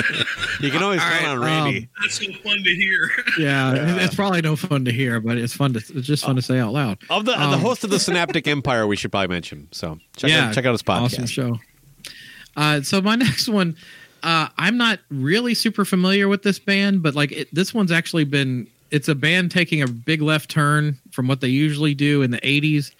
you 0.61 0.73
can 0.73 0.83
always 0.83 1.01
all 1.01 1.09
count 1.09 1.23
right, 1.23 1.29
on 1.29 1.41
Randy. 1.41 1.89
That's 2.01 2.17
so 2.17 2.33
fun 2.43 2.65
to 2.65 2.75
hear. 2.75 3.09
yeah, 3.39 4.03
it's 4.03 4.15
probably 4.17 4.43
no 4.43 4.57
fun 4.57 4.85
to 4.87 4.93
hear, 4.93 5.21
but 5.21 5.39
it's 5.39 5.55
fun 5.55 5.73
to. 5.75 5.79
It's 5.79 6.07
just 6.07 6.25
fun 6.25 6.35
to 6.35 6.43
say 6.43 6.59
out 6.59 6.73
loud. 6.73 6.99
of 7.09 7.25
the, 7.25 7.33
of 7.41 7.51
the 7.51 7.57
um, 7.57 7.61
host 7.61 7.85
of 7.85 7.91
the 7.91 8.01
Synaptic 8.01 8.49
Empire, 8.49 8.89
we 8.89 8.97
should 8.97 9.13
probably 9.13 9.29
mention. 9.29 9.69
So 9.71 10.01
check 10.17 10.31
yeah, 10.31 10.49
out 10.49 10.55
check 10.55 10.67
out 10.67 10.73
his 10.73 10.83
podcast. 10.83 11.05
Awesome 11.05 11.27
show. 11.27 11.59
Uh, 12.57 12.83
so 12.83 13.01
my 13.01 13.15
next 13.17 13.49
one, 13.49 13.77
uh, 14.25 14.49
I'm 14.59 14.77
not 14.77 14.99
really 15.11 15.55
super 15.55 15.85
familiar 15.85 16.27
with 16.27 16.43
this 16.43 16.59
band, 16.59 17.05
but 17.05 17.15
like 17.15 17.31
it, 17.31 17.55
this 17.55 17.73
one's 17.73 17.93
actually 17.93 18.25
been. 18.25 18.67
It's 18.91 19.09
a 19.09 19.15
band 19.15 19.53
taking 19.53 19.81
a 19.81 19.87
big 19.87 20.23
left 20.23 20.51
turn 20.51 20.99
from 21.13 21.29
what 21.29 21.41
they 21.41 21.49
usually 21.49 21.95
do 21.95 22.23
in 22.23 22.33
the 22.33 22.41
'80s, 22.41 22.91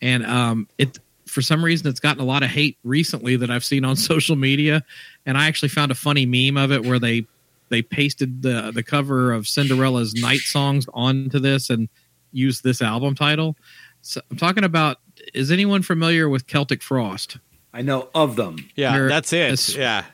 and 0.00 0.24
um, 0.24 0.66
it 0.78 0.98
for 1.26 1.42
some 1.42 1.64
reason 1.64 1.86
it's 1.88 2.00
gotten 2.00 2.22
a 2.22 2.26
lot 2.26 2.42
of 2.42 2.50
hate 2.50 2.78
recently 2.84 3.36
that 3.36 3.50
I've 3.50 3.64
seen 3.64 3.84
on 3.84 3.96
social 4.12 4.36
media, 4.36 4.84
and 5.26 5.36
I 5.36 5.46
actually 5.46 5.68
found 5.70 5.90
a 5.92 5.94
funny 5.94 6.26
meme 6.26 6.56
of 6.62 6.72
it 6.72 6.84
where 6.86 6.98
they 6.98 7.26
they 7.68 7.82
pasted 7.82 8.42
the 8.42 8.70
the 8.72 8.82
cover 8.82 9.32
of 9.32 9.46
Cinderella's 9.48 10.14
night 10.14 10.40
songs 10.40 10.86
onto 10.94 11.38
this 11.38 11.68
and 11.70 11.88
used 12.32 12.62
this 12.64 12.80
album 12.82 13.14
title. 13.14 13.56
So 14.02 14.20
I'm 14.30 14.36
talking 14.36 14.64
about. 14.64 14.98
Is 15.34 15.50
anyone 15.50 15.82
familiar 15.82 16.28
with 16.28 16.46
Celtic 16.46 16.82
Frost? 16.82 17.38
I 17.72 17.82
know 17.82 18.08
of 18.14 18.36
them. 18.36 18.56
Yeah, 18.76 18.92
They're- 18.96 19.08
that's 19.08 19.32
it. 19.32 19.38
it's- 19.52 19.74
yeah. 19.74 20.04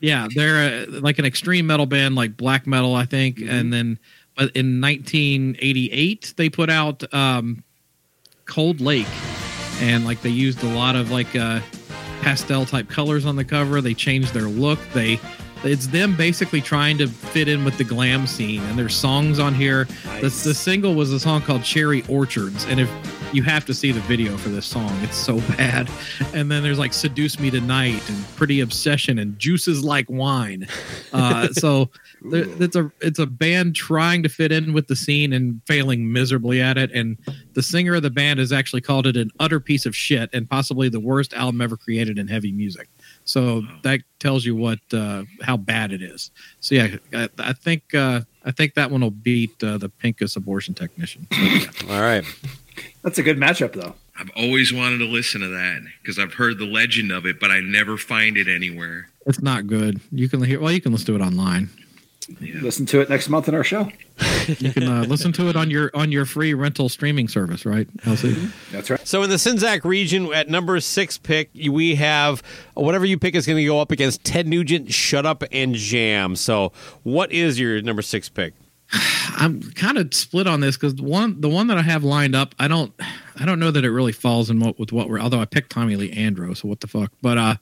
Yeah, 0.00 0.28
they're 0.34 0.84
uh 0.90 1.00
like 1.00 1.18
an 1.18 1.24
extreme 1.24 1.66
metal 1.66 1.86
band, 1.86 2.16
like 2.16 2.36
black 2.36 2.66
metal, 2.66 2.94
I 2.94 3.06
think. 3.06 3.40
And 3.40 3.72
then, 3.72 3.98
but 4.36 4.54
in 4.54 4.80
1988, 4.82 6.34
they 6.36 6.50
put 6.50 6.68
out 6.68 7.02
um, 7.14 7.62
Cold 8.44 8.80
Lake, 8.82 9.06
and 9.80 10.04
like 10.04 10.22
they 10.22 10.30
used 10.30 10.62
a 10.62 10.74
lot 10.74 10.96
of 10.96 11.10
like 11.10 11.34
uh, 11.36 11.60
pastel 12.22 12.64
type 12.66 12.88
colors 12.88 13.26
on 13.26 13.36
the 13.36 13.44
cover. 13.44 13.80
They 13.80 13.94
changed 13.94 14.34
their 14.34 14.42
look. 14.42 14.78
They 14.92 15.20
it's 15.66 15.86
them 15.88 16.16
basically 16.16 16.60
trying 16.60 16.98
to 16.98 17.08
fit 17.08 17.48
in 17.48 17.64
with 17.64 17.78
the 17.78 17.84
glam 17.84 18.26
scene. 18.26 18.62
And 18.64 18.78
there's 18.78 18.94
songs 18.94 19.38
on 19.38 19.54
here. 19.54 19.84
The, 20.04 20.22
Nice. 20.22 20.44
the 20.44 20.54
single 20.54 20.94
was 20.94 21.12
a 21.12 21.20
song 21.20 21.42
called 21.42 21.62
Cherry 21.64 22.02
Orchards, 22.08 22.64
and 22.66 22.80
if 22.80 22.90
you 23.32 23.42
have 23.42 23.64
to 23.66 23.74
see 23.74 23.92
the 23.92 24.00
video 24.02 24.36
for 24.36 24.48
this 24.48 24.66
song, 24.66 24.90
it's 25.02 25.16
so 25.16 25.38
bad. 25.56 25.90
And 26.32 26.50
then 26.50 26.62
there's 26.62 26.78
like 26.78 26.92
Seduce 26.92 27.38
Me 27.38 27.50
Tonight 27.50 28.08
and 28.08 28.36
Pretty 28.36 28.60
Obsession 28.60 29.18
and 29.18 29.38
Juices 29.38 29.84
Like 29.84 30.08
Wine. 30.08 30.66
Uh, 31.12 31.48
so 31.52 31.90
there, 32.22 32.44
it's 32.60 32.76
a 32.76 32.90
it's 33.00 33.18
a 33.18 33.26
band 33.26 33.74
trying 33.74 34.22
to 34.22 34.28
fit 34.28 34.52
in 34.52 34.72
with 34.72 34.86
the 34.86 34.96
scene 34.96 35.32
and 35.32 35.60
failing 35.66 36.12
miserably 36.12 36.60
at 36.62 36.78
it. 36.78 36.92
And 36.92 37.18
the 37.54 37.62
singer 37.62 37.94
of 37.94 38.02
the 38.02 38.10
band 38.10 38.38
has 38.38 38.52
actually 38.52 38.80
called 38.80 39.06
it 39.06 39.16
an 39.16 39.30
utter 39.40 39.60
piece 39.60 39.86
of 39.86 39.94
shit 39.96 40.30
and 40.32 40.48
possibly 40.48 40.88
the 40.88 41.00
worst 41.00 41.34
album 41.34 41.60
ever 41.60 41.76
created 41.76 42.18
in 42.18 42.28
heavy 42.28 42.52
music. 42.52 42.88
So 43.26 43.62
that 43.82 44.00
tells 44.20 44.46
you 44.46 44.54
what 44.56 44.78
uh, 44.92 45.24
how 45.42 45.56
bad 45.56 45.92
it 45.92 46.00
is. 46.00 46.30
So 46.60 46.76
yeah, 46.76 46.96
I, 47.12 47.28
I 47.38 47.52
think 47.52 47.94
uh, 47.94 48.20
I 48.44 48.52
think 48.52 48.74
that 48.74 48.90
one 48.90 49.00
will 49.02 49.10
beat 49.10 49.62
uh, 49.62 49.78
the 49.78 49.90
Pinkus 49.90 50.36
abortion 50.36 50.74
technician. 50.74 51.26
So, 51.32 51.38
yeah. 51.38 51.66
All 51.90 52.00
right. 52.00 52.24
That's 53.02 53.18
a 53.18 53.22
good 53.22 53.36
matchup, 53.36 53.72
though. 53.72 53.94
I've 54.18 54.30
always 54.36 54.72
wanted 54.72 54.98
to 54.98 55.04
listen 55.04 55.40
to 55.40 55.48
that 55.48 55.82
because 56.00 56.18
I've 56.18 56.34
heard 56.34 56.58
the 56.58 56.66
legend 56.66 57.12
of 57.12 57.26
it, 57.26 57.38
but 57.38 57.50
I 57.50 57.60
never 57.60 57.98
find 57.98 58.36
it 58.36 58.48
anywhere. 58.48 59.10
It's 59.26 59.42
not 59.42 59.66
good. 59.66 60.00
You 60.12 60.28
can 60.28 60.42
hear 60.42 60.60
well, 60.60 60.72
you 60.72 60.80
can 60.80 60.92
listen 60.92 61.06
to 61.06 61.16
it 61.16 61.20
online. 61.20 61.68
Listen 62.40 62.86
to 62.86 63.00
it 63.00 63.08
next 63.08 63.28
month 63.28 63.48
in 63.48 63.54
our 63.54 63.62
show. 63.62 63.88
You 64.48 64.72
can 64.72 64.82
uh, 64.84 65.04
listen 65.08 65.32
to 65.34 65.48
it 65.48 65.56
on 65.56 65.70
your 65.70 65.90
on 65.94 66.10
your 66.10 66.24
free 66.24 66.54
rental 66.54 66.88
streaming 66.88 67.28
service, 67.28 67.64
right, 67.64 67.88
LC? 67.98 68.50
That's 68.72 68.90
right. 68.90 69.06
So 69.06 69.22
in 69.22 69.30
the 69.30 69.36
Sinzak 69.36 69.84
region, 69.84 70.32
at 70.32 70.48
number 70.48 70.80
six 70.80 71.18
pick, 71.18 71.50
we 71.54 71.94
have 71.96 72.42
whatever 72.74 73.04
you 73.04 73.18
pick 73.18 73.34
is 73.34 73.46
going 73.46 73.58
to 73.58 73.64
go 73.64 73.80
up 73.80 73.92
against 73.92 74.24
Ted 74.24 74.46
Nugent, 74.46 74.92
Shut 74.92 75.24
Up 75.24 75.44
and 75.52 75.74
Jam. 75.74 76.34
So 76.36 76.72
what 77.04 77.30
is 77.30 77.60
your 77.60 77.80
number 77.82 78.02
six 78.02 78.28
pick? 78.28 78.54
I'm 78.92 79.62
kind 79.72 79.98
of 79.98 80.12
split 80.14 80.46
on 80.46 80.60
this 80.60 80.76
because 80.76 80.94
one 80.94 81.40
the 81.40 81.48
one 81.48 81.66
that 81.68 81.78
I 81.78 81.82
have 81.82 82.04
lined 82.04 82.34
up, 82.34 82.54
I 82.58 82.68
don't 82.68 82.92
I 83.38 83.44
don't 83.44 83.60
know 83.60 83.70
that 83.70 83.84
it 83.84 83.90
really 83.90 84.12
falls 84.12 84.50
in 84.50 84.58
what 84.60 84.78
with 84.78 84.92
what 84.92 85.08
we're. 85.08 85.20
Although 85.20 85.40
I 85.40 85.44
picked 85.44 85.70
Tommy 85.70 85.96
Lee 85.96 86.12
Andro, 86.12 86.56
so 86.56 86.68
what 86.68 86.80
the 86.80 86.88
fuck? 86.88 87.12
But 87.22 87.38
uh, 87.38 87.54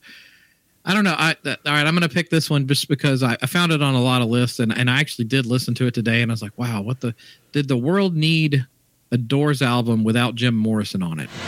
I 0.84 0.92
don't 0.94 1.04
know. 1.04 1.14
I 1.16 1.34
that, 1.44 1.60
all 1.64 1.72
right. 1.72 1.86
I'm 1.86 1.94
gonna 1.94 2.08
pick 2.08 2.28
this 2.30 2.50
one 2.50 2.66
just 2.66 2.88
because 2.88 3.22
I, 3.22 3.36
I 3.40 3.46
found 3.46 3.72
it 3.72 3.82
on 3.82 3.94
a 3.94 4.02
lot 4.02 4.20
of 4.22 4.28
lists 4.28 4.58
and 4.60 4.76
and 4.76 4.90
I 4.90 5.00
actually 5.00 5.24
did 5.26 5.46
listen 5.46 5.74
to 5.76 5.86
it 5.86 5.94
today 5.94 6.20
and 6.22 6.30
I 6.30 6.34
was 6.34 6.42
like, 6.42 6.56
wow, 6.58 6.82
what 6.82 7.00
the 7.00 7.14
did 7.52 7.68
the 7.68 7.76
world 7.76 8.14
need 8.14 8.66
a 9.10 9.16
Doors 9.16 9.62
album 9.62 10.04
without 10.04 10.34
Jim 10.34 10.54
Morrison 10.54 11.02
on 11.02 11.20
it? 11.20 11.30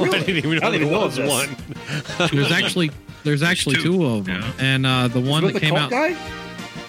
I 0.00 0.08
didn't 0.10 0.28
even 0.36 0.50
know 0.58 0.66
I 0.66 0.70
there 0.70 0.80
didn't 0.80 0.88
even 0.88 0.90
know 0.92 1.00
was 1.06 1.18
one. 1.18 1.56
There's 2.32 2.50
actually 2.52 2.90
there's 3.24 3.42
actually 3.42 3.76
two. 3.76 3.82
two, 3.82 4.06
of 4.06 4.24
them, 4.24 4.40
Yeah. 4.40 4.52
and 4.58 4.86
uh, 4.86 5.08
the 5.08 5.20
one 5.20 5.44
that 5.44 5.54
the 5.54 5.60
came 5.60 5.74
cult 5.74 5.82
out, 5.84 5.90
guy? 5.90 6.16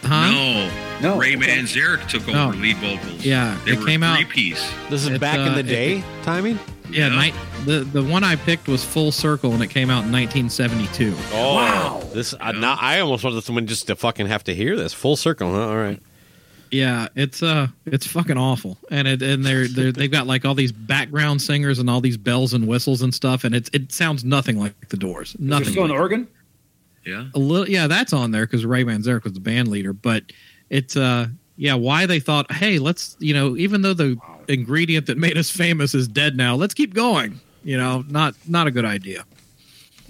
Huh? 0.09 0.31
No, 0.31 0.69
No, 1.13 1.17
Ray 1.19 1.35
okay. 1.37 1.45
Manzarek 1.57 2.07
took 2.09 2.23
over 2.23 2.31
No. 2.33 2.49
lead 2.49 2.77
vocals. 2.77 3.23
Yeah, 3.25 3.57
they 3.65 3.71
it 3.71 3.79
were 3.79 3.85
came 3.85 4.03
out- 4.03 4.15
three 4.17 4.25
piece. 4.25 4.69
This 4.89 5.03
is 5.03 5.07
It's, 5.09 5.19
back 5.19 5.35
in 5.39 5.47
uh, 5.49 5.53
the 5.53 5.59
it- 5.61 5.63
day 5.63 6.03
timing. 6.23 6.59
Yeah, 6.91 7.07
Yeah. 7.09 7.15
night, 7.15 7.33
the 7.65 7.81
the 7.81 8.01
one 8.03 8.23
I 8.23 8.35
picked 8.35 8.67
was 8.67 8.83
Full 8.83 9.11
Circle, 9.11 9.53
and 9.53 9.61
it 9.63 9.67
came 9.69 9.89
out 9.91 10.05
in 10.05 10.11
1972. 10.11 11.13
Oh, 11.33 11.53
Wow. 11.55 12.03
This 12.13 12.33
uh, 12.33 12.51
now 12.51 12.77
I 12.81 12.99
almost 12.99 13.23
wanted 13.23 13.43
someone 13.43 13.67
just 13.67 13.87
to 13.87 13.95
fucking 13.95 14.25
have 14.27 14.43
to 14.45 14.55
hear 14.55 14.75
this 14.75 14.91
full 14.91 15.15
circle. 15.15 15.53
Huh? 15.53 15.67
All 15.69 15.77
right. 15.77 16.01
Yeah, 16.71 17.07
it's 17.15 17.41
uh, 17.41 17.67
it's 17.85 18.05
fucking 18.05 18.37
awful, 18.37 18.77
and 18.91 19.07
it 19.07 19.21
and 19.23 19.43
they're 19.45 19.67
they're 19.67 19.91
they've 19.91 20.11
got 20.11 20.27
like 20.27 20.45
all 20.45 20.53
these 20.55 20.71
background 20.71 21.41
singers 21.41 21.79
and 21.79 21.89
all 21.89 21.99
these 22.01 22.17
bells 22.17 22.53
and 22.53 22.67
whistles 22.67 23.01
and 23.01 23.13
stuff, 23.13 23.43
and 23.43 23.55
it's 23.55 23.69
it 23.73 23.91
sounds 23.91 24.23
nothing 24.23 24.59
like 24.59 24.89
the 24.89 24.97
Doors. 24.97 25.29
Is 25.29 25.35
there 25.39 25.47
Nothing. 25.47 25.69
still 25.71 25.83
an 25.85 25.89
like 25.89 25.97
it. 25.97 26.01
organ? 26.01 26.27
Yeah. 27.09 27.25
A 27.33 27.39
little, 27.39 27.67
yeah, 27.69 27.87
that's 27.87 28.13
on 28.13 28.31
there 28.31 28.45
because 28.45 28.65
Ray 28.65 28.83
Manzarek 28.83 29.23
was 29.23 29.33
the 29.33 29.39
band 29.39 29.67
leader, 29.67 29.93
but 29.93 30.23
it's 30.69 30.95
uh, 30.95 31.27
yeah, 31.57 31.73
why 31.73 32.05
they 32.05 32.19
thought, 32.19 32.51
hey, 32.51 32.79
let's 32.79 33.17
you 33.19 33.33
know, 33.33 33.57
even 33.57 33.81
though 33.81 33.93
the 33.93 34.17
ingredient 34.47 35.07
that 35.07 35.17
made 35.17 35.37
us 35.37 35.49
famous 35.49 35.95
is 35.95 36.07
dead 36.07 36.37
now, 36.37 36.55
let's 36.55 36.73
keep 36.73 36.93
going. 36.93 37.39
You 37.63 37.77
know, 37.77 38.05
not 38.07 38.35
not 38.47 38.67
a 38.67 38.71
good 38.71 38.85
idea. 38.85 39.25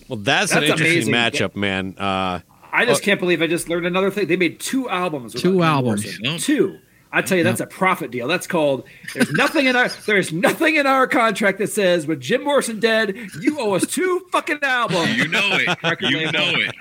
Well, 0.08 0.18
that's, 0.18 0.52
an 0.52 0.64
interesting 0.64 1.14
amazing. 1.14 1.14
matchup, 1.14 1.56
man. 1.56 1.96
Uh, 1.98 2.42
I 2.72 2.86
just 2.86 3.04
can't 3.04 3.20
believe 3.20 3.42
I 3.42 3.48
just 3.48 3.70
learned 3.70 3.86
another 3.86 4.12
thing. 4.12 4.28
They 4.28 4.38
made 4.38 4.60
two 4.60 4.90
albums. 4.90 5.34
Two 5.34 5.64
albums. 5.64 6.06
Two. 6.44 6.80
I 7.12 7.24
tell 7.24 7.40
you, 7.40 7.44
that's 7.44 7.60
a 7.60 7.66
profit 7.66 8.12
deal. 8.12 8.28
That's 8.28 8.46
called. 8.46 8.84
There's 9.16 9.32
nothing 9.32 9.66
in 9.66 9.76
our. 9.76 9.90
There's 9.90 10.32
nothing 10.32 10.76
in 10.76 10.86
our 10.86 11.08
contract 11.08 11.58
that 11.58 11.70
says 11.72 12.06
with 12.06 12.20
Jim 12.22 12.44
Morrison 12.44 12.80
dead, 12.80 13.16
you 13.42 13.60
owe 13.60 13.74
us 13.74 13.88
two 13.88 14.28
fucking 14.32 14.60
albums. 14.62 15.18
You 15.18 15.28
know 15.28 15.40
it. 15.54 15.68
Record 15.84 16.12
you 16.12 16.18
label. 16.18 16.34
know 16.34 16.54
it. 16.56 16.76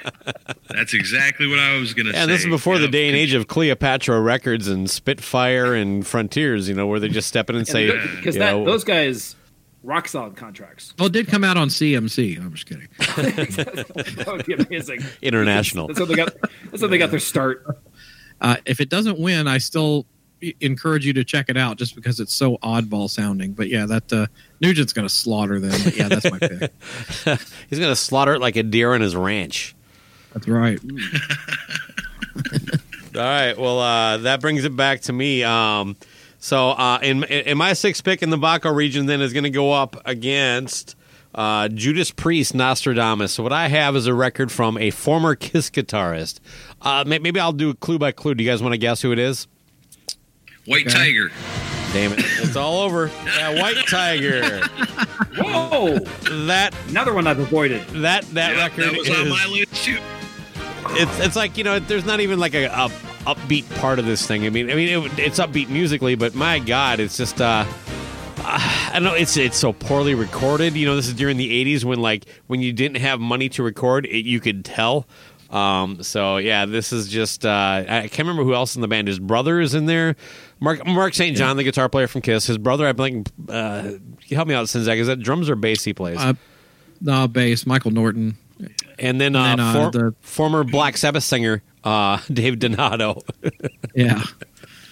That's 0.69 0.93
exactly 0.93 1.47
what 1.47 1.59
I 1.59 1.79
was 1.79 1.95
gonna 1.95 2.13
say. 2.13 2.19
and 2.19 2.31
this 2.31 2.43
is 2.43 2.47
before 2.49 2.77
the 2.77 2.85
Yep. 2.85 2.93
day 2.93 3.09
and 3.09 3.17
age 3.17 3.33
of 3.33 3.47
Cleopatra 3.49 4.21
Records 4.21 4.69
and 4.69 4.91
Spitfire 4.91 5.75
and 5.75 6.07
Frontiers. 6.07 6.69
You 6.69 6.75
know, 6.75 6.87
where 6.87 7.01
they 7.01 7.09
just 7.09 7.29
step 7.29 7.49
in 7.49 7.57
and 7.57 7.67
say, 7.67 7.87
because 8.17 8.35
you 8.35 8.41
that 8.41 8.53
know, 8.53 8.65
those 8.67 8.85
guys 8.85 9.35
rock 9.83 10.09
solid 10.09 10.37
contracts. 10.37 10.93
Oh, 10.99 11.07
it 11.07 11.13
did 11.13 11.29
come 11.29 11.43
out 11.43 11.57
on 11.57 11.69
CMC. 11.69 12.37
I'm 12.39 12.53
just 12.53 12.67
kidding. 12.67 12.89
that 12.99 14.25
would 14.27 14.45
be 14.45 14.53
amazing. 14.53 15.01
international. 15.23 15.87
That's 15.87 16.01
how 16.01 16.05
they 16.05 16.17
got. 16.17 16.35
That's 16.71 16.83
how 16.83 16.89
they 16.89 16.99
got 16.99 17.11
their 17.11 17.19
start. 17.19 17.65
Uh, 18.43 18.57
if 18.67 18.81
it 18.81 18.91
doesn't 18.91 19.19
win, 19.19 19.49
I 19.49 19.57
still 19.59 20.07
encourage 20.61 21.07
you 21.07 21.13
to 21.15 21.25
check 21.25 21.49
it 21.49 21.57
out 21.57 21.79
just 21.79 21.95
because 21.95 22.21
it's 22.21 22.35
so 22.35 22.59
oddball 22.59 23.09
sounding. 23.11 23.53
But 23.53 23.69
yeah, 23.69 23.87
that 23.87 24.13
uh, 24.13 24.27
Nugent's 24.61 24.93
going 24.93 25.07
to 25.07 25.15
slaughter 25.15 25.61
them. 25.61 25.81
But 25.85 25.97
yeah, 25.97 26.09
that's 26.09 26.31
my 26.31 26.39
pick. 26.39 26.73
He's 27.71 27.79
gonna 27.79 27.97
slaughter 27.97 28.35
it 28.35 28.41
like 28.41 28.57
a 28.57 28.63
deer 28.63 28.95
on 28.95 29.01
his 29.01 29.17
ranch. 29.17 29.75
That's 30.33 30.49
right. 30.49 30.79
All 33.15 33.23
right. 33.23 33.59
Well, 33.59 33.81
uh, 33.81 34.19
that 34.19 34.41
brings 34.41 34.65
it 34.65 34.77
back 34.77 35.01
to 35.03 35.13
me. 35.13 35.43
Um, 35.43 35.97
so, 36.39 36.71
uh, 36.71 36.99
in 37.03 37.25
in 37.25 37.59
my 37.59 37.73
sixth 37.73 38.05
pick 38.05 38.23
in 38.23 38.31
the 38.31 38.37
Baco 38.37 38.75
region, 38.75 39.07
then 39.07 39.21
is 39.21 39.33
going 39.33 39.45
to 39.45 39.51
go 39.51 39.73
up 39.73 39.97
against 40.05 40.95
uh, 41.35 41.69
Judas 41.69 42.11
Priest, 42.11 42.55
Nostradamus. 42.55 43.33
So, 43.33 43.43
what 43.43 43.53
I 43.53 43.69
have 43.69 43.97
is 43.97 44.07
a 44.07 44.15
record 44.15 44.53
from 44.53 44.79
a 44.79 44.91
former 44.91 45.35
Kiss 45.35 45.71
guitarist. 45.71 46.39
Uh, 46.81 47.05
maybe 47.07 47.41
I'll 47.41 47.53
do 47.53 47.71
a 47.71 47.75
clue 47.75 47.99
by 47.99 48.13
clue. 48.13 48.35
Do 48.35 48.45
you 48.45 48.51
guys 48.51 48.63
want 48.63 48.75
to 48.75 48.79
guess 48.79 49.03
who 49.03 49.11
it 49.11 49.19
is? 49.19 49.49
White 50.69 50.87
Okay. 50.87 50.97
Tiger. 51.13 51.31
Damn 51.93 52.13
it! 52.13 52.19
It's 52.21 52.55
all 52.57 52.81
over. 52.81 53.11
Yeah, 53.25 53.61
White 53.63 53.87
Tiger. 53.89 54.61
Whoa! 55.39 55.99
That 56.47 56.75
Another 56.89 57.15
one 57.15 57.27
I've 57.27 57.39
avoided. 57.39 57.87
that 58.03 58.25
that 58.35 58.55
Yeah, 58.57 58.63
record 58.65 58.85
that 58.85 58.97
was 58.99 59.09
is. 59.09 59.19
on 59.19 59.29
my 59.31 59.47
list 59.47 59.85
too. 59.85 59.99
it's 60.91 61.21
it's 61.21 61.37
like 61.37 61.57
you 61.57 61.65
know 61.65 61.79
there's 61.79 62.05
not 62.05 62.21
even 62.21 62.39
like 62.39 62.55
a, 62.55 62.67
a 62.67 62.89
upbeat 63.27 63.69
part 63.81 63.99
of 63.99 64.05
this 64.07 64.27
thing. 64.27 64.45
I 64.45 64.51
mean, 64.51 64.71
I 64.71 64.75
mean, 64.75 65.05
it, 65.07 65.19
it's 65.19 65.39
upbeat 65.39 65.69
musically, 65.71 66.15
but 66.15 66.35
my 66.35 66.59
God, 66.59 67.01
it's 67.01 67.17
just. 67.17 67.41
Uh, 67.41 67.65
I 68.51 68.91
don't 68.95 69.05
know. 69.05 69.15
It's 69.15 69.37
it's 69.37 69.57
so 69.59 69.73
poorly 69.73 70.15
recorded. 70.15 70.75
You 70.75 70.87
know, 70.87 70.97
this 70.97 71.07
is 71.09 71.15
during 71.15 71.37
the 71.37 71.65
'80s 71.65 71.85
when 71.85 72.01
like 72.01 72.25
when 72.47 72.61
you 72.61 72.73
didn't 72.73 72.99
have 72.99 73.21
money 73.21 73.49
to 73.51 73.63
record, 73.63 74.07
it, 74.07 74.25
you 74.25 74.41
could 74.41 74.65
tell. 74.65 75.07
Um, 75.51 76.03
so 76.03 76.37
yeah, 76.37 76.67
this 76.67 76.93
is 76.93 77.09
just 77.09 77.47
uh, 77.47 77.85
I 77.89 78.01
can't 78.03 78.19
remember 78.29 78.45
who 78.45 78.55
else 78.55 78.75
in 78.77 78.83
the 78.83 78.89
band. 78.89 79.09
His 79.09 79.19
brother 79.19 79.61
is 79.61 79.75
in 79.75 79.87
there. 79.87 80.15
Mark 80.61 80.85
Mark 80.87 81.15
St. 81.15 81.37
John, 81.37 81.57
the 81.57 81.65
guitar 81.65 81.89
player 81.89 82.07
from 82.07 82.21
Kiss. 82.21 82.47
His 82.47 82.59
brother, 82.59 82.87
I 82.87 82.93
think. 82.93 83.29
Uh, 83.49 83.93
help 84.31 84.49
me 84.49 84.55
out, 84.55 84.67
Sinzak. 84.67 84.97
Is 84.99 85.07
that 85.07 85.21
drums 85.21 85.49
or 85.49 85.57
bass 85.57 85.85
he 85.85 85.95
plays? 85.95 86.19
Uh, 86.19 86.35
no, 87.01 87.29
bass. 87.29 87.65
Michael 87.67 87.93
Norton. 87.93 88.37
and 88.99 89.21
then, 89.21 89.37
uh, 89.37 89.43
and 89.45 89.59
then, 89.61 89.67
uh, 89.67 89.91
for- 89.91 89.99
the- 89.99 90.15
former 90.21 90.65
Black 90.65 90.97
Sabbath 90.97 91.23
singer 91.25 91.63
uh, 91.85 92.19
Dave 92.33 92.59
Donato. 92.59 93.23
Yeah. 93.95 94.23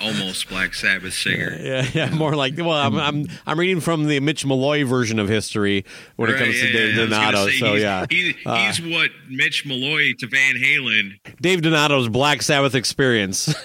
Almost 0.01 0.49
Black 0.51 0.75
Sabbath 0.75 1.15
singer. 1.15 1.57
yeah, 1.63 1.87
yeah, 1.95 2.11
more 2.15 2.35
like. 2.37 2.55
Well, 2.59 2.71
I'm, 2.73 2.97
I'm 2.99 3.27
I'm 3.47 3.59
reading 3.59 3.81
from 3.81 4.07
the 4.07 4.21
Mitch 4.21 4.45
Malloy 4.45 4.85
version 4.85 5.19
of 5.19 5.29
history 5.29 5.85
when 6.17 6.29
it 6.29 6.35
Right, 6.35 6.43
comes 6.45 6.61
to 6.61 6.71
Dave 6.73 6.95
yeah, 6.95 7.01
I 7.03 7.05
was 7.07 7.11
gonna 7.11 7.25
Donato. 7.33 7.47
say, 7.47 7.59
So 7.59 7.73
he's, 7.73 7.83
yeah, 7.83 8.07
he- 8.11 8.35
Uh, 8.45 8.67
he's 8.67 8.83
what 8.83 9.11
Mitch 9.31 9.65
Malloy 9.65 10.13
to 10.19 10.27
Van 10.27 10.55
Halen. 10.57 11.19
Dave 11.41 11.63
Donato's 11.63 12.09
Black 12.09 12.43
Sabbath 12.43 12.75
experience. 12.75 13.55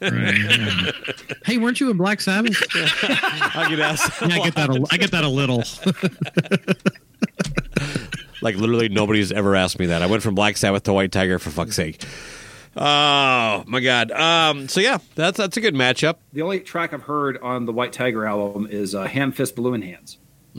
Right. 0.00 0.94
hey, 1.44 1.58
weren't 1.58 1.80
you 1.80 1.90
in 1.90 1.96
Black 1.96 2.20
Sabbath? 2.20 2.56
I 2.74 3.66
could 3.68 3.80
ask. 3.80 4.20
Yeah, 4.22 4.28
I 4.36 4.38
get 4.44 4.54
that. 4.54 4.70
A, 4.70 4.84
I 4.90 4.96
get 4.96 5.10
that 5.10 5.24
a 5.24 5.28
little. 5.28 5.62
Like 8.42 8.56
literally 8.56 8.88
nobody's 8.88 9.32
ever 9.32 9.56
asked 9.56 9.78
me 9.78 9.86
that. 9.86 10.02
I 10.02 10.06
went 10.06 10.22
from 10.22 10.34
Black 10.34 10.56
Sabbath 10.56 10.82
to 10.84 10.92
White 10.92 11.10
Tiger 11.10 11.38
for 11.38 11.50
fuck's 11.50 11.74
sake. 11.76 12.02
Oh 12.76 13.64
my 13.66 13.80
god. 13.80 14.10
Um. 14.12 14.68
So 14.68 14.80
yeah, 14.80 14.98
that's 15.14 15.38
that's 15.38 15.56
a 15.56 15.60
good 15.60 15.74
matchup. 15.74 16.16
The 16.32 16.42
only 16.42 16.60
track 16.60 16.92
I've 16.92 17.02
heard 17.04 17.38
on 17.38 17.64
the 17.64 17.72
White 17.72 17.92
Tiger 17.92 18.26
album 18.26 18.66
is 18.70 18.94
uh, 18.94 19.04
Hand 19.04 19.36
Fist 19.36 19.56
Balloon 19.56 19.82
Hands. 19.82 20.18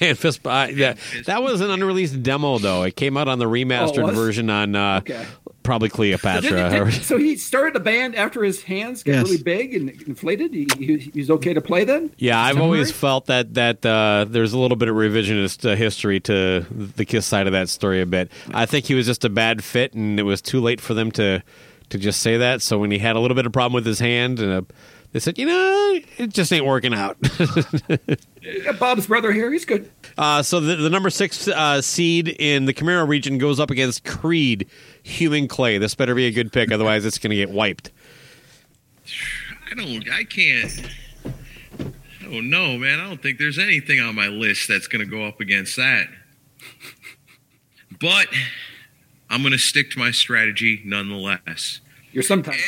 And 0.00 0.16
fist. 0.18 0.46
Uh, 0.46 0.68
yeah, 0.72 0.94
that 1.26 1.42
was 1.42 1.60
an 1.60 1.70
unreleased 1.70 2.22
demo 2.22 2.58
though. 2.58 2.82
It 2.84 2.94
came 2.96 3.16
out 3.16 3.26
on 3.28 3.38
the 3.40 3.44
remastered 3.46 4.08
Oh, 4.08 4.12
version 4.12 4.48
on 4.50 4.74
uh, 4.76 4.98
Okay. 4.98 5.24
Probably 5.62 5.88
Did- 5.88 5.94
Cleopatra. 5.94 6.84
did- 6.90 7.02
so 7.04 7.16
he 7.18 7.36
started 7.36 7.76
a 7.76 7.80
band 7.80 8.14
after 8.16 8.42
his 8.42 8.62
hands 8.62 9.02
got 9.02 9.12
Yes. 9.12 9.24
really 9.24 9.42
big 9.42 9.74
and 9.74 9.90
inflated. 10.06 10.52
He, 10.54 10.66
he, 10.78 10.96
he's 10.98 11.30
okay 11.30 11.54
to 11.54 11.60
play 11.60 11.84
then. 11.84 12.10
Yeah, 12.18 12.40
I've 12.40 12.56
Is 12.56 12.62
always 12.62 12.88
right? 12.88 12.94
felt 12.94 13.26
that 13.26 13.54
that 13.54 13.84
uh, 13.86 14.26
there's 14.28 14.52
a 14.52 14.58
little 14.58 14.76
bit 14.76 14.88
of 14.88 14.94
revisionist 14.96 15.70
uh, 15.70 15.76
history 15.76 16.20
to 16.20 16.66
the 16.70 17.04
Kiss 17.04 17.26
side 17.26 17.46
of 17.46 17.52
that 17.52 17.68
story. 17.68 18.00
A 18.00 18.06
bit. 18.06 18.30
I 18.52 18.66
think 18.66 18.86
he 18.86 18.94
was 18.94 19.06
just 19.06 19.24
a 19.24 19.28
bad 19.30 19.62
fit, 19.62 19.92
and 19.94 20.18
it 20.18 20.24
was 20.24 20.40
too 20.42 20.60
late 20.60 20.80
for 20.80 20.94
them 20.94 21.10
to 21.12 21.42
to 21.90 21.98
just 21.98 22.20
say 22.22 22.36
that. 22.38 22.62
So 22.62 22.78
when 22.78 22.90
he 22.90 22.98
had 22.98 23.16
a 23.16 23.20
little 23.20 23.34
bit 23.34 23.44
of 23.46 23.52
problem 23.52 23.74
with 23.74 23.84
his 23.86 23.98
hand, 23.98 24.38
and 24.40 24.52
uh 24.52 24.62
they 25.12 25.20
said, 25.20 25.38
you 25.38 25.46
know, 25.46 26.00
it 26.18 26.30
just 26.30 26.52
ain't 26.52 26.64
working 26.64 26.94
out. 26.94 27.16
You 28.44 28.72
Bob's 28.72 29.06
brother 29.06 29.30
here. 29.30 29.52
He's 29.52 29.64
good. 29.64 29.88
uh, 30.18 30.42
so 30.42 30.58
the, 30.58 30.74
the 30.74 30.90
number 30.90 31.10
six 31.10 31.46
uh, 31.46 31.80
seed 31.80 32.26
in 32.26 32.64
the 32.64 32.74
Camaro 32.74 33.06
region 33.06 33.38
goes 33.38 33.60
up 33.60 33.70
against 33.70 34.04
Creed, 34.04 34.68
Human 35.04 35.46
Clay. 35.46 35.78
This 35.78 35.94
better 35.94 36.12
be 36.12 36.26
a 36.26 36.32
good 36.32 36.52
pick, 36.52 36.72
otherwise 36.72 37.04
it's 37.04 37.18
going 37.18 37.30
to 37.30 37.36
get 37.36 37.50
wiped. 37.50 37.92
I 39.70 39.74
don't. 39.74 40.10
I 40.10 40.24
can't. 40.24 40.72
I 41.24 42.24
don't 42.24 42.50
know, 42.50 42.76
man. 42.76 42.98
I 42.98 43.06
don't 43.06 43.22
think 43.22 43.38
there's 43.38 43.60
anything 43.60 44.00
on 44.00 44.16
my 44.16 44.26
list 44.26 44.66
that's 44.66 44.88
going 44.88 45.04
to 45.04 45.10
go 45.10 45.24
up 45.24 45.38
against 45.38 45.76
that. 45.76 46.08
But 48.00 48.26
I'm 49.30 49.42
going 49.42 49.52
to 49.52 49.58
stick 49.58 49.92
to 49.92 50.00
my 50.00 50.10
strategy 50.10 50.82
nonetheless. 50.84 51.80
You're 52.12 52.22
sometimes. 52.22 52.60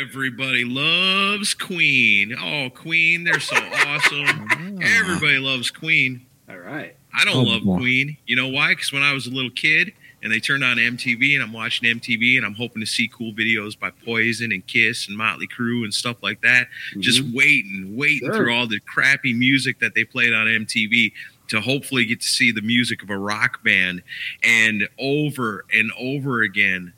Everybody 0.00 0.64
loves 0.64 1.54
Queen. 1.54 2.34
Oh, 2.40 2.70
Queen, 2.74 3.24
they're 3.24 3.40
so 3.40 3.56
awesome. 3.56 4.46
Ah. 4.50 4.78
Everybody 4.98 5.38
loves 5.38 5.70
Queen. 5.70 6.26
All 6.48 6.58
right. 6.58 6.96
I 7.14 7.24
don't 7.24 7.36
Oh, 7.36 7.42
love 7.42 7.62
boy. 7.62 7.76
Queen. 7.78 8.16
You 8.26 8.36
know 8.36 8.48
why? 8.48 8.70
Because 8.70 8.92
when 8.92 9.02
I 9.02 9.12
was 9.12 9.26
a 9.26 9.30
little 9.30 9.50
kid 9.50 9.92
and 10.22 10.32
they 10.32 10.40
turned 10.40 10.64
on 10.64 10.76
MTV 10.78 11.34
and 11.34 11.42
I'm 11.42 11.52
watching 11.52 11.88
MTV 11.88 12.36
and 12.36 12.44
I'm 12.46 12.54
hoping 12.54 12.80
to 12.80 12.86
see 12.86 13.08
cool 13.08 13.32
videos 13.32 13.78
by 13.78 13.90
Poison 14.04 14.50
and 14.52 14.66
Kiss 14.66 15.08
and 15.08 15.16
Motley 15.16 15.46
Crue 15.48 15.84
and 15.84 15.92
stuff 15.94 16.22
like 16.22 16.40
that, 16.42 16.66
mm-hmm. 16.90 17.00
just 17.00 17.22
waiting, 17.32 17.96
waiting 17.96 18.28
Sure. 18.28 18.36
through 18.36 18.54
all 18.54 18.66
the 18.66 18.80
crappy 18.80 19.34
music 19.34 19.78
that 19.80 19.94
they 19.94 20.04
played 20.04 20.32
on 20.32 20.46
MTV 20.46 21.12
to 21.48 21.60
hopefully 21.60 22.04
get 22.04 22.20
to 22.20 22.26
see 22.26 22.52
the 22.52 22.60
music 22.62 23.02
of 23.02 23.10
a 23.10 23.16
rock 23.16 23.62
band. 23.64 24.02
And 24.44 24.88
over 24.98 25.64
and 25.72 25.90
over 25.98 26.42
again, 26.42 26.92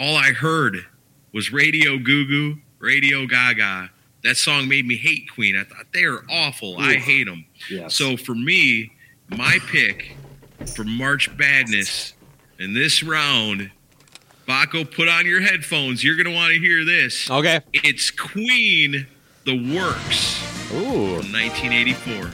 all 0.00 0.16
I 0.16 0.32
heard 0.32 0.78
was 1.32 1.52
Radio 1.52 1.98
Goo 1.98 2.26
Goo, 2.26 2.56
Radio 2.78 3.26
Gaga. 3.26 3.90
That 4.24 4.36
song 4.36 4.66
made 4.66 4.86
me 4.86 4.96
hate 4.96 5.30
Queen. 5.32 5.56
I 5.56 5.64
thought 5.64 5.86
they 5.92 6.04
are 6.04 6.24
awful. 6.30 6.78
I 6.78 6.94
hate 6.94 7.24
them. 7.24 7.44
Yes. 7.70 7.94
So 7.94 8.16
for 8.16 8.34
me, 8.34 8.92
my 9.28 9.58
pick 9.68 10.16
for 10.74 10.84
March 10.84 11.34
Badness 11.36 12.14
in 12.58 12.74
this 12.74 13.02
round, 13.02 13.70
Baco, 14.48 14.90
put 14.90 15.08
on 15.08 15.26
your 15.26 15.40
headphones. 15.40 16.02
You're 16.02 16.16
going 16.16 16.26
to 16.26 16.34
want 16.34 16.52
to 16.54 16.58
hear 16.58 16.84
this. 16.84 17.30
Okay. 17.30 17.60
It's 17.72 18.10
Queen, 18.10 19.06
The 19.44 19.76
Works 19.76 20.42
Ooh. 20.72 21.20
from 21.20 21.32
1984. 21.32 22.30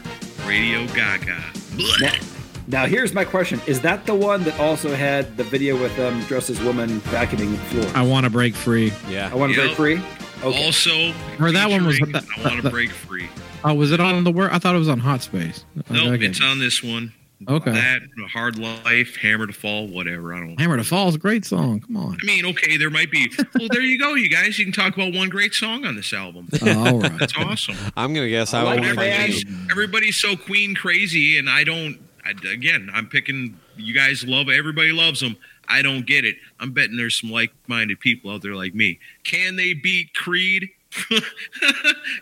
Radio 0.46 0.86
Gaga. 0.94 1.42
Blech. 1.76 2.35
Now, 2.68 2.82
now 2.82 2.86
here's 2.86 3.12
my 3.14 3.24
question: 3.24 3.60
Is 3.66 3.80
that 3.82 4.06
the 4.06 4.14
one 4.14 4.42
that 4.44 4.58
also 4.58 4.94
had 4.94 5.36
the 5.36 5.44
video 5.44 5.80
with 5.80 5.92
um, 5.98 6.18
them 6.18 6.20
dressed 6.26 6.50
as 6.50 6.60
women 6.62 7.00
vacuuming 7.02 7.52
the 7.52 7.82
floor? 7.82 7.92
I 7.94 8.02
want 8.06 8.24
to 8.24 8.30
break 8.30 8.54
free. 8.54 8.92
Yeah. 9.08 9.30
I 9.32 9.34
want 9.36 9.52
to 9.54 9.58
Yep. 9.58 9.76
break 9.76 10.00
free. 10.00 10.16
Okay. 10.44 10.64
Also, 10.66 11.12
Or 11.40 11.50
that 11.52 11.70
one 11.70 11.86
was 11.86 11.96
featuring 11.96 12.12
with 12.12 12.38
I 12.38 12.48
Want 12.50 12.62
to 12.62 12.70
Break 12.70 12.90
Free. 12.90 13.26
Oh, 13.64 13.72
was 13.72 13.90
it 13.90 14.00
on 14.00 14.22
the 14.22 14.30
word? 14.30 14.50
I 14.52 14.58
thought 14.58 14.74
it 14.74 14.78
was 14.78 14.88
on 14.88 14.98
Hot 15.00 15.22
Space. 15.22 15.64
Nope, 15.88 16.08
Okay. 16.14 16.26
it's 16.26 16.42
on 16.42 16.58
this 16.58 16.82
one. 16.82 17.12
Okay. 17.48 17.70
That, 17.70 18.00
Hard 18.32 18.58
Life, 18.58 19.16
Hammer 19.16 19.46
to 19.46 19.52
Fall, 19.54 19.86
whatever. 19.88 20.34
I 20.34 20.40
don't 20.40 20.60
Hammer 20.60 20.76
to 20.76 20.84
Fall 20.84 21.08
is 21.08 21.14
a 21.14 21.18
great 21.18 21.46
song. 21.46 21.80
Come 21.80 21.96
on. 21.96 22.18
I 22.22 22.26
mean, 22.26 22.44
okay, 22.46 22.76
there 22.76 22.90
might 22.90 23.10
be. 23.10 23.30
Well, 23.58 23.68
there 23.70 23.80
you 23.80 23.98
go, 23.98 24.12
you 24.14 24.28
guys. 24.28 24.58
You 24.58 24.66
can 24.66 24.72
talk 24.72 24.94
about 24.94 25.14
one 25.14 25.30
great 25.30 25.54
song 25.54 25.86
on 25.86 25.96
this 25.96 26.12
album. 26.12 26.48
Oh, 26.62 26.86
all 26.86 27.00
right. 27.00 27.18
That's 27.18 27.36
awesome. 27.38 27.76
I'm 27.96 28.12
going 28.12 28.26
to 28.26 28.30
guess 28.30 28.52
I 28.52 28.60
I, 28.60 28.62
like 28.62 28.80
won't 28.80 28.92
it, 28.92 28.96
find 28.96 29.08
man. 29.10 29.20
any. 29.20 29.32
Everybody's, 29.32 29.70
everybody's 29.70 30.16
so 30.16 30.36
Queen 30.36 30.74
crazy, 30.74 31.38
and 31.38 31.48
I 31.48 31.64
don't. 31.64 31.98
I, 32.26 32.48
again, 32.52 32.90
I'm 32.92 33.06
picking. 33.08 33.58
You 33.76 33.94
guys 33.94 34.24
love. 34.24 34.48
Everybody 34.48 34.92
loves 34.92 35.20
them. 35.20 35.36
I 35.68 35.82
don't 35.82 36.06
get 36.06 36.24
it. 36.24 36.36
I'm 36.60 36.72
betting 36.72 36.96
there's 36.96 37.20
some 37.20 37.30
like-minded 37.30 37.98
people 38.00 38.30
out 38.30 38.42
there 38.42 38.54
like 38.54 38.74
me. 38.74 38.98
Can 39.24 39.56
they 39.56 39.72
beat 39.74 40.14
Creed? 40.14 40.68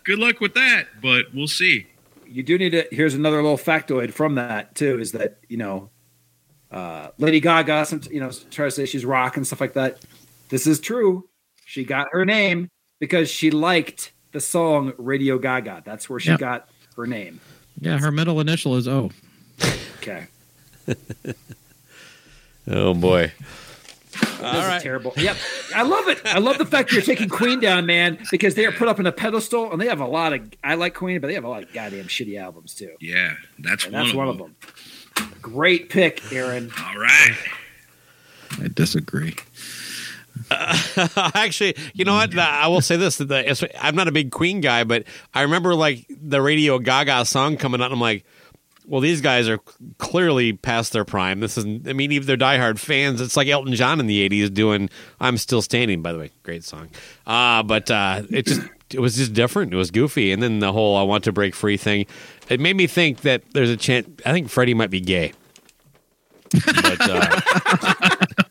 Good 0.05 0.19
luck 0.19 0.41
with 0.41 0.55
that, 0.55 0.87
but 1.03 1.27
we'll 1.35 1.47
see. 1.49 1.87
you 2.27 2.43
do 2.43 2.59
need 2.59 2.71
to. 2.71 2.87
Here's 2.91 3.15
another 3.15 3.43
little 3.43 3.59
factoid 3.59 4.13
from 4.13 4.35
that 4.37 4.75
too: 4.75 4.99
is 5.01 5.13
that 5.13 5.39
you 5.49 5.57
know, 5.57 5.91
uh, 6.71 7.09
Lady 7.19 7.41
Gaga, 7.41 7.85
some, 7.87 8.01
you 8.11 8.21
know, 8.21 8.31
tries 8.51 8.75
to 8.75 8.83
say 8.83 8.87
she's 8.87 9.05
rock 9.05 9.37
and 9.37 9.47
stuff 9.47 9.61
like 9.61 9.75
that. 9.75 9.99
This 10.49 10.67
is 10.67 10.81
true. 10.81 11.29
She 11.67 11.85
got 11.85 12.09
her 12.13 12.25
name 12.25 12.69
because 13.01 13.31
she 13.31 13.51
liked 13.51 14.13
the 14.33 14.41
song 14.41 14.93
Radio 14.99 15.39
Gaga. 15.39 15.83
That's 15.85 16.09
where 16.11 16.21
she 16.21 16.31
Yep. 16.31 16.41
got 16.41 16.69
her 16.97 17.07
name. 17.07 17.41
Yeah, 17.81 17.99
her 17.99 18.11
middle 18.11 18.41
initial 18.41 18.77
is 18.77 18.87
O. 18.89 19.11
Okay. 20.07 20.27
Oh, 22.67 22.95
boy. 22.95 23.31
This 24.13 24.41
All 24.41 24.53
right. 24.55 24.81
Terrible. 24.81 25.13
Yep. 25.19 25.37
I 25.75 25.83
love 25.83 26.09
it. 26.09 26.21
I 26.25 26.39
love 26.39 26.57
the 26.57 26.65
fact 26.65 26.93
you're 26.93 27.03
taking 27.03 27.29
Queen 27.29 27.61
down, 27.61 27.85
man, 27.85 28.19
because 28.31 28.55
they 28.55 28.65
are 28.65 28.73
put 28.73 28.89
up 28.89 28.99
in 28.99 29.07
a 29.07 29.13
pedestal 29.13 29.71
and 29.71 29.79
they 29.79 29.87
have 29.87 30.01
a 30.01 30.07
lot 30.07 30.33
of. 30.33 30.51
I 30.65 30.75
like 30.77 30.95
Queen, 30.95 31.21
but 31.21 31.27
they 31.27 31.35
have 31.35 31.45
a 31.45 31.49
lot 31.49 31.63
of 31.63 31.73
goddamn 31.75 32.07
shitty 32.07 32.41
albums 32.41 32.75
too. 32.75 32.95
Yeah, 33.01 33.35
that's, 33.59 33.85
And 33.85 33.93
one, 33.93 34.03
that's 34.03 34.13
of 34.13 34.17
one 34.17 34.27
them. 34.29 34.41
of 34.41 35.17
them. 35.17 35.35
Great 35.43 35.91
pick, 35.91 36.33
Aaron. 36.33 36.71
All 36.83 36.97
right. 36.99 37.37
I 38.63 38.69
disagree. 38.73 39.37
Actually, 40.51 41.77
you 41.93 42.05
know 42.07 42.15
what? 42.15 42.37
I 42.39 42.67
will 42.69 42.81
say 42.81 42.97
this: 42.97 43.19
that 43.19 43.29
the, 43.29 43.71
I'm 43.85 43.95
not 43.95 44.09
a 44.09 44.13
big 44.13 44.31
Queen 44.31 44.61
guy, 44.63 44.85
but 44.85 45.05
I 45.35 45.43
remember 45.43 45.75
like 45.75 46.07
the 46.09 46.41
Radio 46.41 46.79
Gaga 46.79 47.27
song 47.27 47.57
coming 47.59 47.81
out. 47.83 47.87
And 47.87 47.95
I'm 47.95 48.01
like, 48.01 48.25
well, 48.87 49.01
these 49.01 49.21
guys 49.21 49.49
are 49.49 49.59
clearly 49.99 50.53
past 50.53 50.93
their 50.93 51.05
prime. 51.05 51.41
This 51.41 51.57
is, 51.59 51.65
I 51.65 51.93
mean, 51.93 52.13
even 52.13 52.27
they're 52.27 52.37
diehard 52.37 52.79
fans. 52.79 53.21
It's 53.21 53.37
like 53.37 53.49
Elton 53.49 53.75
John 53.75 54.01
in 54.01 54.07
the 54.07 54.29
'80s 54.29 54.53
doing 54.53 54.91
"I'm 55.21 55.37
Still 55.39 55.63
Standing." 55.63 56.03
By 56.03 56.13
the 56.13 56.19
way, 56.19 56.31
great 56.43 56.65
song. 56.65 56.89
Uh, 57.27 57.63
but 57.63 57.91
uh, 57.91 58.23
it 58.31 58.47
just 58.47 58.61
it 58.93 59.01
was 59.01 59.17
just 59.17 59.33
different. 59.33 59.73
It 59.73 59.77
was 59.77 59.91
goofy, 59.91 60.33
and 60.33 60.43
then 60.43 60.59
the 60.59 60.73
whole 60.73 60.97
"I 60.97 61.03
Want 61.03 61.25
to 61.25 61.33
Break 61.33 61.55
Free" 61.55 61.77
thing. 61.77 62.07
It 62.49 62.61
made 62.61 62.77
me 62.77 62.87
think 62.87 63.23
that 63.23 63.43
there's 63.53 63.71
a 63.71 63.77
chance. 63.77 64.09
I 64.27 64.33
think 64.33 64.51
Freddie 64.51 64.75
might 64.75 64.91
be 64.91 65.01
gay. 65.01 65.33
But 66.53 67.01
uh, 67.01 67.41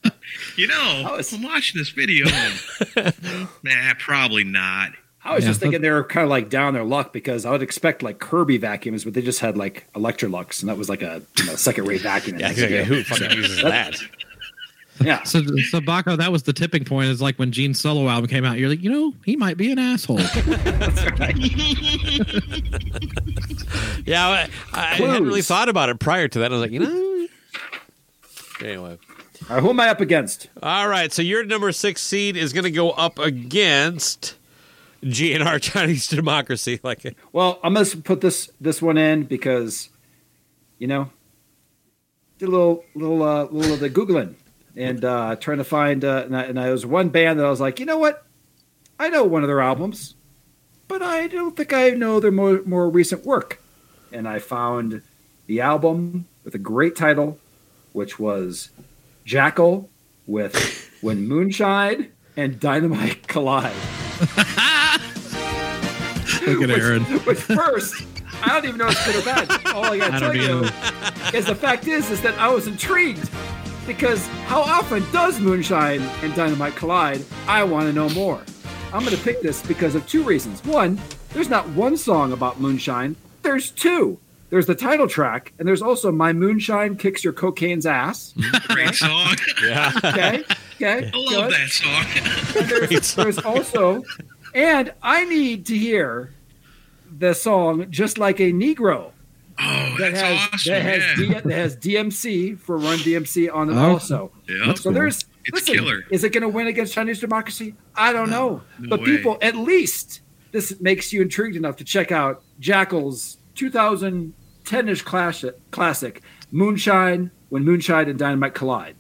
You 0.57 0.67
know, 0.67 1.03
I 1.07 1.15
was- 1.17 1.33
I'm 1.33 1.41
watching 1.41 1.79
this 1.79 1.89
video. 1.89 2.27
And, 2.27 3.13
nah, 3.63 3.93
probably 3.99 4.43
not. 4.43 4.91
I 5.25 5.35
was 5.35 5.43
Yeah, 5.43 5.51
just 5.51 5.59
thinking 5.61 5.81
they 5.81 5.89
were 5.89 6.03
kind 6.03 6.23
of 6.23 6.29
like 6.29 6.49
down 6.49 6.73
their 6.73 6.83
luck 6.83 7.13
because 7.13 7.45
I 7.45 7.51
would 7.51 7.61
expect 7.61 8.03
like 8.03 8.19
Kirby 8.19 8.57
vacuums, 8.57 9.05
but 9.05 9.13
they 9.13 9.21
just 9.21 9.39
had 9.39 9.57
like 9.57 9.85
Electrolux, 9.93 10.61
and 10.61 10.69
that 10.69 10.77
was 10.77 10.89
like 10.89 11.01
a 11.01 11.21
you 11.37 11.45
know, 11.45 11.55
second 11.55 11.85
rate 11.85 12.01
vacuum. 12.01 12.39
yeah, 12.39 12.49
exactly. 12.51 12.83
who 12.83 13.03
fucking 13.03 13.31
uses 13.31 13.61
that? 13.61 13.97
Yeah. 15.01 15.23
So, 15.23 15.41
so 15.41 15.81
Baco, 15.81 16.15
that 16.17 16.31
was 16.31 16.43
the 16.43 16.53
tipping 16.53 16.85
point. 16.85 17.09
Is 17.09 17.21
like 17.21 17.37
when 17.39 17.51
Gene's 17.51 17.81
solo 17.81 18.07
album 18.07 18.29
came 18.29 18.45
out. 18.45 18.59
You're 18.59 18.69
like, 18.69 18.83
you 18.83 18.91
know, 18.91 19.13
he 19.25 19.35
might 19.35 19.57
be 19.57 19.71
an 19.71 19.79
asshole. 19.79 20.19
Yeah, 24.05 24.27
I, 24.27 24.49
I 24.73 24.85
hadn't 24.95 25.25
really 25.25 25.41
thought 25.41 25.69
about 25.69 25.89
it 25.89 25.99
prior 25.99 26.27
to 26.27 26.39
that. 26.39 26.51
I 26.51 26.55
was 26.55 26.61
like, 26.61 26.71
you 26.71 26.79
know. 26.79 27.27
Anyway. 28.61 28.97
All 29.49 29.55
right, 29.55 29.61
who 29.61 29.69
am 29.69 29.79
I 29.79 29.89
up 29.89 30.01
against? 30.01 30.49
All 30.61 30.87
right, 30.87 31.11
so 31.11 31.21
your 31.21 31.43
number 31.45 31.71
six 31.71 32.01
seed 32.01 32.37
is 32.37 32.53
going 32.53 32.63
to 32.65 32.71
go 32.71 32.91
up 32.91 33.19
against 33.19 34.35
GNR 35.03 35.61
Chinese 35.61 36.07
Democracy. 36.07 36.79
Like, 36.83 37.05
it. 37.05 37.15
Well, 37.31 37.59
I'm 37.63 37.73
gonna 37.73 37.85
put 37.85 38.21
this 38.21 38.49
this 38.59 38.81
one 38.81 38.97
in 38.97 39.23
because, 39.23 39.89
you 40.79 40.87
know, 40.87 41.09
did 42.39 42.49
a 42.49 42.51
little 42.51 42.83
little 42.95 43.23
uh, 43.23 43.45
little 43.45 43.73
of 43.73 43.79
the 43.79 43.89
googling 43.89 44.35
and 44.75 45.03
uh, 45.05 45.35
trying 45.37 45.59
to 45.59 45.63
find. 45.63 46.03
Uh, 46.03 46.23
and, 46.25 46.35
I, 46.35 46.43
and 46.43 46.59
I 46.59 46.71
was 46.71 46.85
one 46.85 47.09
band 47.09 47.39
that 47.39 47.45
I 47.45 47.49
was 47.49 47.61
like, 47.61 47.79
you 47.79 47.85
know 47.85 47.97
what, 47.97 48.25
I 48.99 49.09
know 49.09 49.23
one 49.23 49.43
of 49.43 49.47
their 49.47 49.61
albums, 49.61 50.15
but 50.87 51.01
I 51.01 51.27
don't 51.27 51.55
think 51.55 51.73
I 51.73 51.91
know 51.91 52.19
their 52.19 52.31
more 52.31 52.61
more 52.65 52.89
recent 52.89 53.25
work. 53.25 53.61
And 54.11 54.27
I 54.27 54.39
found 54.39 55.01
the 55.47 55.61
album 55.61 56.25
with 56.43 56.55
a 56.55 56.59
great 56.59 56.95
title, 56.95 57.39
which 57.93 58.19
was 58.19 58.69
Jackyl 59.25 59.87
with 60.27 60.89
When 61.01 61.27
Moonshine 61.27 62.11
and 62.35 62.59
Dynamite 62.59 63.27
Collide. 63.27 63.73
Look 66.45 66.61
at 66.63 66.69
Aaron. 66.69 67.03
Which 67.03 67.39
first, 67.39 68.05
I 68.41 68.49
don't 68.49 68.65
even 68.65 68.77
know 68.77 68.87
if 68.87 68.91
it's 68.93 69.05
good 69.05 69.15
or 69.15 69.25
bad. 69.25 69.65
All 69.75 69.85
I 69.85 69.97
gotta 69.97 70.15
I 70.15 70.19
tell 70.19 70.35
you 70.35 70.65
either. 70.65 71.37
is 71.37 71.45
the 71.45 71.55
fact 71.55 71.87
is 71.87 72.09
is 72.11 72.21
that 72.21 72.37
I 72.37 72.49
was 72.49 72.67
intrigued 72.67 73.29
because 73.87 74.25
how 74.47 74.61
often 74.61 75.03
does 75.11 75.39
Moonshine 75.39 76.01
and 76.21 76.33
Dynamite 76.35 76.75
collide? 76.75 77.23
I 77.47 77.63
want 77.63 77.87
to 77.87 77.93
know 77.93 78.09
more. 78.09 78.41
I'm 78.93 79.03
gonna 79.03 79.17
pick 79.17 79.41
this 79.41 79.61
because 79.65 79.95
of 79.95 80.07
two 80.07 80.23
reasons. 80.23 80.63
One, 80.65 80.99
there's 81.33 81.49
not 81.49 81.67
one 81.69 81.97
song 81.97 82.31
about 82.31 82.59
moonshine. 82.59 83.15
There's 83.41 83.71
two. 83.71 84.19
There's 84.51 84.67
the 84.67 84.75
title 84.75 85.07
track, 85.07 85.51
and 85.57 85.67
there's 85.67 85.81
also 85.81 86.11
"My 86.11 86.31
Moonshine 86.31 86.95
Kicks 86.97 87.23
Your 87.23 87.33
Cocaine's 87.33 87.87
Ass." 87.87 88.35
Great 88.67 88.93
song. 88.93 89.35
yeah. 89.63 89.91
Okay, 90.03 90.43
okay, 90.75 91.09
I 91.11 91.17
love 91.17 91.49
good. 91.49 91.53
that 91.53 91.69
song. 91.69 92.05
And 92.61 92.69
there's, 92.69 93.15
there's 93.15 93.39
also, 93.39 94.03
and 94.53 94.93
I 95.01 95.25
need 95.25 95.65
to 95.67 95.77
hear 95.77 96.31
the 97.17 97.33
song 97.33 97.87
"Just 97.89 98.17
Like 98.17 98.39
a 98.39 98.51
Negro." 98.51 99.11
Oh, 99.59 99.95
that 99.99 100.13
that's 100.13 100.21
has 100.21 100.49
awesome. 100.53 100.73
that 100.73 100.81
has. 100.81 101.17
D, 101.17 101.27
that 101.33 101.45
has 101.45 101.77
DMC 101.77 102.59
for 102.59 102.77
Run 102.77 102.97
DMC 102.99 103.53
on 103.53 103.69
it 103.69 103.73
Oh. 103.75 103.91
also. 103.93 104.31
Yep. 104.49 104.77
So 104.79 104.91
there's 104.91 105.25
It's 105.45 105.53
listen, 105.53 105.75
killer. 105.75 106.03
Is 106.09 106.23
it 106.23 106.29
going 106.33 106.41
to 106.41 106.49
win 106.49 106.67
against 106.67 106.93
Chinese 106.93 107.19
democracy? 107.19 107.75
I 107.95 108.13
don't 108.13 108.29
know, 108.31 108.61
no 108.79 108.89
but 108.89 109.01
way. 109.01 109.05
people 109.05 109.37
at 109.41 109.55
least 109.55 110.21
this 110.51 110.79
makes 110.81 111.13
you 111.13 111.21
intrigued 111.21 111.55
enough 111.55 111.75
to 111.77 111.83
check 111.83 112.11
out 112.11 112.41
Jackyl's 112.59 113.37
2010ish 113.55 115.03
classic, 115.03 115.55
classic 115.71 116.21
Moonshine 116.51 117.31
when 117.49 117.63
Moonshine 117.63 118.09
and 118.09 118.17
Dynamite 118.17 118.53
collide. 118.55 118.95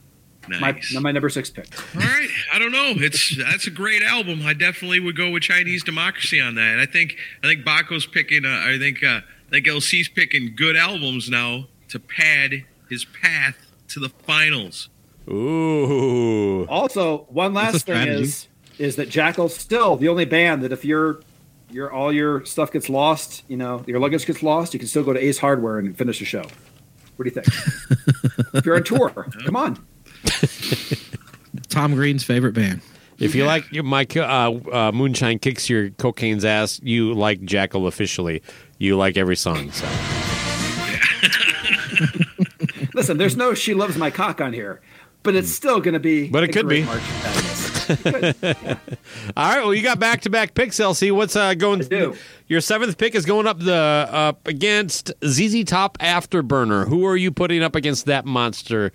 Nice. 0.47 0.93
My 0.93 0.99
my 0.99 1.11
number 1.11 1.29
six 1.29 1.49
pick. 1.49 1.67
All 1.95 2.01
right, 2.01 2.29
I 2.53 2.59
don't 2.59 2.71
know. 2.71 2.93
It's 2.97 3.37
that's 3.37 3.67
a 3.67 3.71
great 3.71 4.03
album. 4.03 4.41
I 4.45 4.53
definitely 4.53 4.99
would 4.99 5.15
go 5.15 5.29
with 5.29 5.43
Chinese 5.43 5.83
Democracy 5.83 6.41
on 6.41 6.55
that. 6.55 6.79
I 6.79 6.85
think 6.85 7.17
I 7.43 7.47
think 7.47 7.63
Baco's 7.63 8.05
picking. 8.05 8.45
Uh, 8.45 8.63
I 8.65 8.77
think 8.77 9.03
uh, 9.03 9.21
I 9.47 9.49
think 9.49 9.67
LC's 9.67 10.09
picking 10.09 10.53
good 10.55 10.75
albums 10.75 11.29
now 11.29 11.67
to 11.89 11.99
pad 11.99 12.65
his 12.89 13.05
path 13.05 13.57
to 13.89 13.99
the 13.99 14.09
finals. 14.09 14.89
Ooh. 15.29 16.65
Also, 16.65 17.19
one 17.29 17.53
last 17.53 17.85
thing 17.85 18.07
is 18.07 18.47
is 18.77 18.95
that 18.97 19.09
Jackyl's 19.09 19.55
still 19.55 19.95
the 19.95 20.09
only 20.09 20.25
band 20.25 20.63
that 20.63 20.71
if 20.71 20.83
your 20.83 21.21
your 21.69 21.91
all 21.91 22.11
your 22.11 22.45
stuff 22.45 22.71
gets 22.71 22.89
lost, 22.89 23.43
you 23.47 23.57
know, 23.57 23.83
your 23.87 23.99
luggage 23.99 24.25
gets 24.25 24.43
lost, 24.43 24.73
you 24.73 24.79
can 24.79 24.87
still 24.87 25.03
go 25.03 25.13
to 25.13 25.23
Ace 25.23 25.37
Hardware 25.37 25.79
and 25.79 25.97
finish 25.97 26.19
the 26.19 26.25
show. 26.25 26.43
What 27.15 27.25
do 27.25 27.29
you 27.29 27.41
think? 27.41 27.47
if 28.53 28.65
you're 28.65 28.75
on 28.75 28.83
tour, 28.83 29.27
come 29.45 29.55
on. 29.55 29.85
Tom 31.69 31.93
Green's 31.93 32.23
favorite 32.23 32.53
band. 32.53 32.81
If 33.19 33.35
you 33.35 33.45
like 33.45 33.71
your 33.71 33.83
my 33.83 34.07
uh, 34.15 34.19
uh, 34.19 34.91
Moonshine 34.91 35.39
kicks 35.39 35.69
your 35.69 35.91
cocaine's 35.91 36.43
ass, 36.43 36.79
you 36.83 37.13
like 37.13 37.41
Jackyl 37.41 37.87
officially. 37.87 38.41
You 38.79 38.97
like 38.97 39.17
every 39.17 39.35
song. 39.35 39.71
So. 39.71 39.85
Listen, 42.93 43.17
there's 43.17 43.37
no 43.37 43.53
"She 43.53 43.73
Loves 43.73 43.97
My 43.97 44.09
Cock" 44.09 44.41
on 44.41 44.53
here, 44.53 44.81
but 45.23 45.35
it's 45.35 45.51
still 45.51 45.79
going 45.79 45.93
to 45.93 45.99
be. 45.99 46.27
But 46.27 46.43
it 46.43 46.49
a 46.49 46.53
could 46.53 46.65
great 46.65 46.81
be. 46.81 46.85
March 46.85 47.01
Madness. 47.01 47.63
All 49.37 49.49
right. 49.49 49.63
Well, 49.63 49.73
you 49.73 49.83
got 49.83 49.99
back 49.99 50.21
to 50.21 50.29
back 50.29 50.53
picks, 50.53 50.77
LC. 50.77 51.11
What's 51.11 51.35
uh, 51.35 51.53
going? 51.53 51.81
I 51.81 51.87
do. 51.87 52.15
Your 52.47 52.61
seventh 52.61 52.97
pick 52.97 53.15
is 53.15 53.25
going 53.25 53.47
up 53.47 53.59
the 53.59 53.73
up 53.73 54.47
against 54.47 55.11
ZZ 55.25 55.63
Top 55.65 55.97
Afterburner. 55.99 56.87
Who 56.87 57.05
are 57.05 57.17
you 57.17 57.31
putting 57.31 57.63
up 57.63 57.75
against 57.75 58.05
that 58.05 58.25
monster 58.25 58.91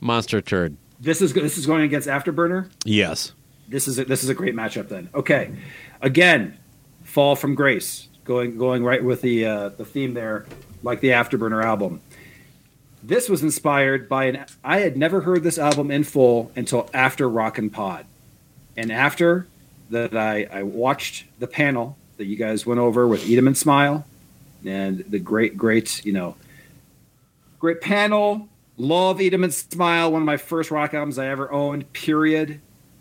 monster 0.00 0.40
turd? 0.40 0.76
This 1.00 1.22
is 1.22 1.32
this 1.32 1.58
is 1.58 1.66
going 1.66 1.82
against 1.82 2.08
Afterburner. 2.08 2.70
Yes. 2.84 3.32
This 3.68 3.86
is 3.86 3.98
a, 3.98 4.04
this 4.04 4.24
is 4.24 4.30
a 4.30 4.34
great 4.34 4.54
matchup. 4.54 4.88
Then, 4.88 5.10
okay, 5.14 5.54
again, 6.00 6.58
Fall 7.04 7.36
from 7.36 7.54
Grace, 7.54 8.08
going 8.24 8.58
going 8.58 8.82
right 8.84 9.02
with 9.02 9.20
the 9.20 9.44
uh, 9.46 9.68
the 9.70 9.84
theme 9.84 10.14
there, 10.14 10.46
like 10.82 11.00
the 11.00 11.10
Afterburner 11.10 11.62
album. 11.62 12.00
This 13.02 13.28
was 13.28 13.42
inspired 13.42 14.08
by 14.08 14.24
an. 14.24 14.46
I 14.64 14.80
had 14.80 14.96
never 14.96 15.20
heard 15.20 15.42
this 15.42 15.58
album 15.58 15.90
in 15.90 16.04
full 16.04 16.50
until 16.56 16.90
after 16.92 17.28
Rock 17.28 17.58
and 17.58 17.72
Pod, 17.72 18.06
and 18.76 18.90
after 18.90 19.46
that, 19.90 20.16
I 20.16 20.48
I 20.50 20.62
watched 20.64 21.26
the 21.38 21.46
panel 21.46 21.96
that 22.16 22.24
you 22.24 22.36
guys 22.36 22.66
went 22.66 22.80
over 22.80 23.06
with 23.06 23.28
Eat 23.28 23.38
'em 23.38 23.46
and 23.46 23.56
Smile, 23.56 24.04
and 24.64 25.04
the 25.08 25.18
great 25.18 25.56
great 25.56 26.04
you 26.04 26.12
know 26.12 26.36
great 27.60 27.80
panel. 27.80 28.48
Love 28.78 29.20
Eat 29.20 29.34
'em 29.34 29.44
and 29.44 29.52
Smile, 29.52 30.10
one 30.12 30.22
of 30.22 30.26
my 30.26 30.36
first 30.36 30.70
rock 30.70 30.94
albums 30.94 31.18
I 31.18 31.26
ever 31.26 31.50
owned. 31.52 31.92
Period 31.92 32.60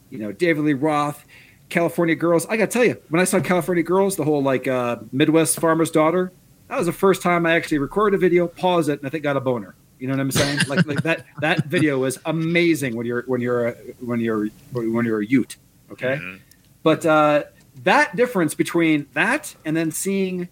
you 0.10 0.18
know, 0.20 0.32
David 0.32 0.64
Lee 0.64 0.74
Roth, 0.74 1.26
California 1.68 2.16
Girls. 2.16 2.46
I 2.46 2.56
gotta 2.56 2.72
tell 2.72 2.86
you, 2.86 2.96
when 3.10 3.20
I 3.22 3.26
saw 3.26 3.42
California 3.42 3.84
Girls, 3.84 4.16
the 4.16 4.24
whole 4.24 4.42
like 4.42 4.66
uh, 4.68 4.98
Midwest 5.12 5.60
Farmer's 5.60 5.92
Daughter, 5.92 6.32
that 6.70 6.78
was 6.78 6.86
the 6.86 6.94
first 6.94 7.22
time 7.22 7.46
I 7.46 7.56
actually 7.56 7.80
recorded 7.80 8.16
a 8.16 8.20
video, 8.20 8.48
paused 8.48 8.88
it, 8.90 9.00
and 9.00 9.06
I 9.06 9.10
think 9.10 9.24
got 9.24 9.36
a 9.36 9.42
boner. 9.42 9.76
You 10.00 10.08
know 10.08 10.14
what 10.14 10.22
I'm 10.22 10.32
saying? 10.32 10.60
like, 10.70 10.86
like 10.86 11.04
that 11.04 11.26
that 11.42 11.66
video 11.66 12.00
was 12.00 12.20
amazing 12.26 12.96
when 12.96 13.06
you're 13.06 13.24
when 13.28 13.42
you're 13.42 13.68
a, 13.68 13.72
when 14.00 14.22
you're 14.22 14.48
when 14.72 15.06
you're 15.06 15.20
a 15.22 15.26
Ute. 15.26 15.58
Okay, 15.92 16.20
Yeah. 16.22 16.36
but 16.84 17.06
uh, 17.06 17.44
that 17.84 18.16
difference 18.16 18.56
between 18.56 19.08
that 19.14 19.56
and 19.66 19.76
then 19.76 19.92
seeing 19.92 20.48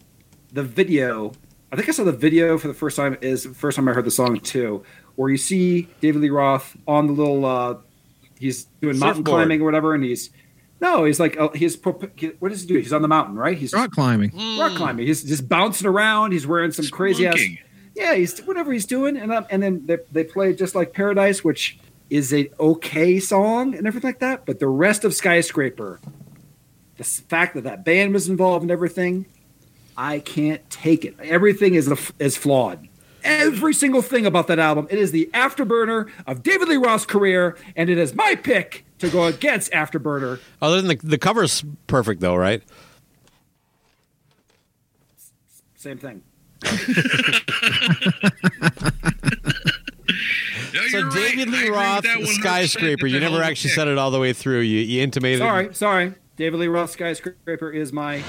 the 0.52 0.64
video, 0.64 1.32
I 1.72 1.78
think 1.78 1.88
I 1.88 1.94
saw 1.94 2.04
the 2.04 2.12
video 2.12 2.58
for 2.58 2.68
the 2.68 2.74
first 2.74 2.98
time. 2.98 3.18
Is 3.22 3.44
the 3.44 3.54
first 3.54 3.78
time 3.78 3.88
I 3.88 3.94
heard 3.94 4.06
the 4.06 4.12
song 4.12 4.40
too, 4.42 4.84
where 5.16 5.30
you 5.30 5.38
see 5.38 5.88
David 6.02 6.22
Lee 6.22 6.30
Roth 6.30 6.76
on 6.88 7.08
the 7.08 7.14
little. 7.14 7.46
Uh, 7.46 7.78
he's 8.40 8.66
doing 8.82 9.00
mountain 9.00 9.24
Surfboard. 9.24 9.36
climbing 9.42 9.62
or 9.62 9.66
whatever, 9.66 9.94
and 9.94 10.04
he's 10.04 10.30
no, 10.82 11.06
he's 11.06 11.20
like 11.20 11.38
uh, 11.38 11.50
he's 11.50 11.76
prop- 11.76 12.04
what 12.40 12.50
does 12.50 12.62
he 12.62 12.68
do? 12.68 12.78
He's 12.78 12.94
on 12.94 13.02
the 13.02 13.08
mountain, 13.08 13.36
right? 13.36 13.58
He's 13.58 13.74
Rock 13.74 13.92
climbing. 13.92 14.32
rock 14.60 14.74
climbing. 14.76 15.08
He's 15.08 15.24
just 15.24 15.48
bouncing 15.48 15.88
around. 15.88 16.32
He's 16.32 16.46
wearing 16.46 16.72
some 16.72 16.88
crazy 16.88 17.28
ass. 17.28 17.40
Yeah, 17.96 18.14
he's 18.14 18.40
whatever 18.40 18.74
he's 18.74 18.86
doing, 18.86 19.16
and 19.18 19.32
um, 19.32 19.46
and 19.50 19.64
then 19.64 19.86
they, 19.86 19.98
they 20.12 20.24
play 20.26 20.54
just 20.54 20.76
like 20.76 20.94
Paradise, 20.94 21.44
which 21.44 21.80
is 22.10 22.34
a 22.34 22.50
okay 22.60 23.20
song 23.20 23.74
and 23.74 23.88
everything 23.88 24.10
like 24.10 24.20
that. 24.20 24.46
But 24.46 24.60
the 24.60 24.68
rest 24.68 25.06
of 25.06 25.14
Skyscraper, 25.14 26.00
the 26.98 27.04
fact 27.04 27.56
that 27.56 27.64
that 27.64 27.86
band 27.86 28.14
was 28.14 28.28
involved 28.28 28.64
and 28.64 28.72
everything, 28.72 29.26
I 29.98 30.20
can't 30.20 30.70
take 30.70 31.06
it. 31.06 31.16
Everything 31.22 31.74
is 31.74 31.90
is 32.20 32.36
flawed. 32.36 32.88
Every 33.26 33.74
single 33.74 34.02
thing 34.02 34.26
about 34.26 34.48
that 34.48 34.60
album, 34.60 34.88
it 34.90 35.00
is 35.00 35.12
the 35.12 35.30
afterburner 35.34 36.10
of 36.28 36.44
David 36.44 36.68
Lee 36.70 36.78
Roth's 36.78 37.06
career, 37.06 37.58
and 37.76 37.90
it 37.90 37.98
is 37.98 38.14
my 38.14 38.36
pick 38.36 38.86
to 39.00 39.10
go 39.10 39.26
against 39.26 39.72
Afterburner. 39.72 40.40
Other 40.62 40.82
than 40.82 40.88
the 40.88 40.96
the 41.08 41.18
cover's 41.18 41.64
perfect 41.88 42.22
though, 42.22 42.36
right? 42.36 42.62
Same 45.76 45.98
thing. 45.98 46.22
No, 50.74 50.82
So 50.88 50.98
you're 50.98 51.10
right. 51.10 51.36
David 51.36 51.50
Lee 51.50 51.70
Roth, 51.70 52.06
skyscraper. 52.28 53.08
You 53.08 53.20
never 53.20 53.32
hell 53.34 53.42
of 53.42 53.48
a 53.48 53.50
actually 53.50 53.72
said 53.72 53.88
it 53.88 53.98
all 53.98 54.12
the 54.12 54.20
way 54.20 54.34
through. 54.34 54.60
You 54.60 54.80
you 54.80 55.02
intimated. 55.02 55.40
Sorry, 55.40 55.74
sorry. 55.74 56.14
David 56.38 56.60
Lee 56.60 56.68
Roth 56.68 56.92
Skyscraper 56.92 57.72
is 57.72 57.94
my 57.94 58.22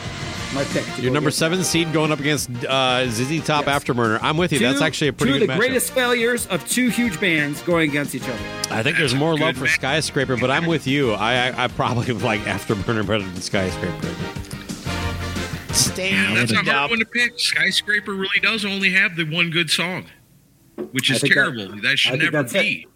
my 0.55 0.63
pick. 0.65 0.85
Your 1.03 1.13
number 1.13 1.29
against 1.29 1.39
seven 1.39 1.65
seed 1.65 1.93
going 1.93 2.13
up 2.13 2.21
against 2.21 2.49
uh, 2.65 3.05
ZZ 3.09 3.45
Top 3.45 3.67
Yes. 3.67 3.83
Afterburner. 3.85 4.21
I'm 4.23 4.37
with 4.37 4.53
you. 4.53 4.61
That's 4.61 4.81
actually 4.81 5.09
a 5.09 5.13
pretty 5.13 5.33
two 5.33 5.39
good 5.41 5.43
of 5.43 5.49
the 5.49 5.55
matchup. 5.55 5.59
greatest 5.59 5.93
failures 5.93 6.47
of 6.47 6.67
two 6.69 6.89
huge 6.89 7.19
bands 7.21 7.61
going 7.63 7.89
against 7.91 8.15
each 8.15 8.23
other. 8.29 8.39
I 8.71 8.83
think 8.85 8.97
there's 8.97 9.15
more 9.15 9.37
love 9.37 9.57
for. 9.57 9.67
Skyscraper, 9.67 10.37
but 10.37 10.51
I'm 10.53 10.67
with 10.67 10.87
you. 10.87 11.13
I 11.15 11.49
I, 11.49 11.65
I 11.65 11.69
probably 11.69 12.13
like 12.15 12.41
Afterburner 12.43 13.05
better 13.07 13.25
than 13.25 13.41
Skyscraper. 13.41 14.15
Stand 15.75 16.37
That's 16.37 16.53
a 16.53 16.59
up. 16.61 16.67
hard 16.67 16.91
one 16.91 17.01
to 17.01 17.05
pick. 17.07 17.39
Skyscraper 17.39 18.13
really 18.15 18.41
does 18.41 18.65
only 18.65 18.93
have 18.93 19.17
the 19.17 19.25
one 19.25 19.51
good 19.51 19.69
song, 19.69 20.07
which 20.93 21.11
is 21.11 21.21
think 21.21 21.35
that- 21.35 21.41
terrible. 21.41 21.77
That, 21.83 21.85
I 21.87 21.95
should 21.97 22.11
think 22.13 22.23
never 22.23 22.43
that's 22.43 22.55
it. 22.55 22.61
be. 22.61 22.87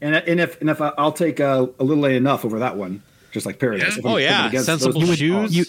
And 0.00 0.14
and 0.16 0.40
if 0.40 0.58
and 0.62 0.70
if 0.70 0.80
I, 0.80 0.92
I'll 0.96 1.12
take 1.12 1.38
a, 1.38 1.68
a 1.78 1.84
little 1.84 2.04
enough 2.06 2.44
over 2.44 2.58
that 2.60 2.76
one, 2.76 3.02
just 3.32 3.46
like 3.46 3.58
Paradise. 3.58 3.96
Yeah. 3.96 4.02
Oh, 4.04 4.16
yeah. 4.16 4.50
Sensible 4.62 5.00
those- 5.00 5.18
shoes. 5.18 5.56
You, 5.56 5.64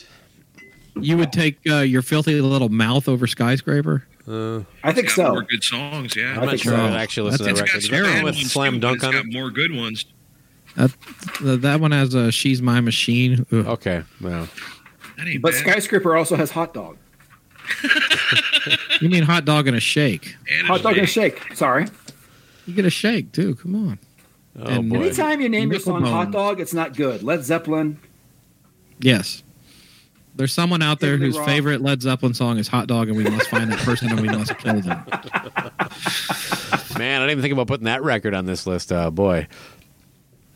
you 1.02 1.18
would 1.18 1.32
take 1.32 1.60
uh, 1.70 1.78
your 1.78 2.02
filthy 2.02 2.40
little 2.42 2.70
mouth 2.70 3.08
over 3.08 3.26
skyscraper. 3.28 4.06
I 4.28 4.64
think 4.94 5.08
It's 5.08 5.16
got 5.16 5.28
so. 5.28 5.32
more 5.32 5.42
good 5.44 5.64
songs. 5.64 6.16
Yeah, 6.16 6.34
I 6.38 6.42
I'm 6.42 6.46
not 6.46 6.60
sure 6.60 6.74
so. 6.74 6.78
I'd 6.86 6.94
actually 6.94 7.32
listen 7.32 7.46
to 7.46 7.52
it's 7.52 7.60
that 7.62 7.66
got 7.66 7.74
record. 7.74 7.84
some 7.84 7.96
You 7.96 8.04
ever 8.06 8.14
bad 8.14 8.24
with 8.26 8.36
Slam 8.36 8.74
too, 8.74 8.80
but 8.80 8.82
Dunk 8.88 8.96
it's 8.98 9.04
on 9.06 9.12
got 9.14 9.26
it? 9.26 9.34
more 9.34 9.50
good 9.50 9.76
ones. 9.76 10.06
That 10.76 11.62
that 11.62 11.80
one 11.80 11.92
has 11.92 12.14
a 12.14 12.32
"She's 12.32 12.62
My 12.62 12.80
Machine." 12.80 13.46
Ugh. 13.52 13.66
Okay, 13.66 14.04
well, 14.22 14.48
But 15.42 15.42
bad. 15.42 15.54
Skyscraper 15.56 16.16
also 16.16 16.36
has 16.36 16.52
hot 16.52 16.76
dog. 16.76 16.98
You 19.02 19.10
mean 19.10 19.24
hot 19.24 19.46
dog 19.46 19.68
and 19.68 19.76
a 19.76 19.80
shake? 19.80 20.36
And 20.52 20.68
Hot 20.68 20.76
it's 20.76 20.84
dog 20.84 20.94
and 20.98 21.04
a 21.04 21.08
shake. 21.08 21.56
Sorry. 21.56 21.88
You 22.68 22.74
get 22.74 22.86
a 22.86 22.90
shake 22.92 23.32
too. 23.32 23.56
Come 23.56 23.76
on. 23.76 24.00
Oh 24.58 24.64
And 24.64 24.90
boy. 24.90 24.98
Anytime 24.98 25.42
you 25.42 25.50
name 25.50 25.72
your 25.72 25.80
song 25.80 26.04
hot 26.04 26.32
dog, 26.32 26.60
it's 26.60 26.74
not 26.74 26.96
good. 26.96 27.24
Led 27.24 27.44
Zeppelin. 27.44 28.00
Yes. 29.00 29.44
There's 30.36 30.54
someone 30.54 30.82
out 30.82 31.00
there 31.02 31.18
whose 31.18 31.38
Rock. 31.38 31.48
favorite 31.48 31.82
Led 31.82 32.02
Zeppelin 32.02 32.34
song 32.34 32.58
is 32.60 32.70
"Hot 32.70 32.88
Dog," 32.88 33.10
and 33.10 33.18
we 33.18 33.26
must 33.26 33.50
find 33.50 33.70
that 33.72 33.80
person 33.80 34.10
and 34.10 34.22
we 34.22 34.30
must 34.30 34.58
kill 34.58 34.80
them. 34.80 35.04
Man, 36.98 37.22
I 37.22 37.26
didn't 37.26 37.32
even 37.32 37.42
think 37.42 37.52
about 37.52 37.68
putting 37.68 37.86
that 37.86 38.04
record 38.04 38.34
on 38.34 38.46
this 38.46 38.66
list. 38.66 38.92
Uh, 38.92 39.10
boy. 39.12 39.48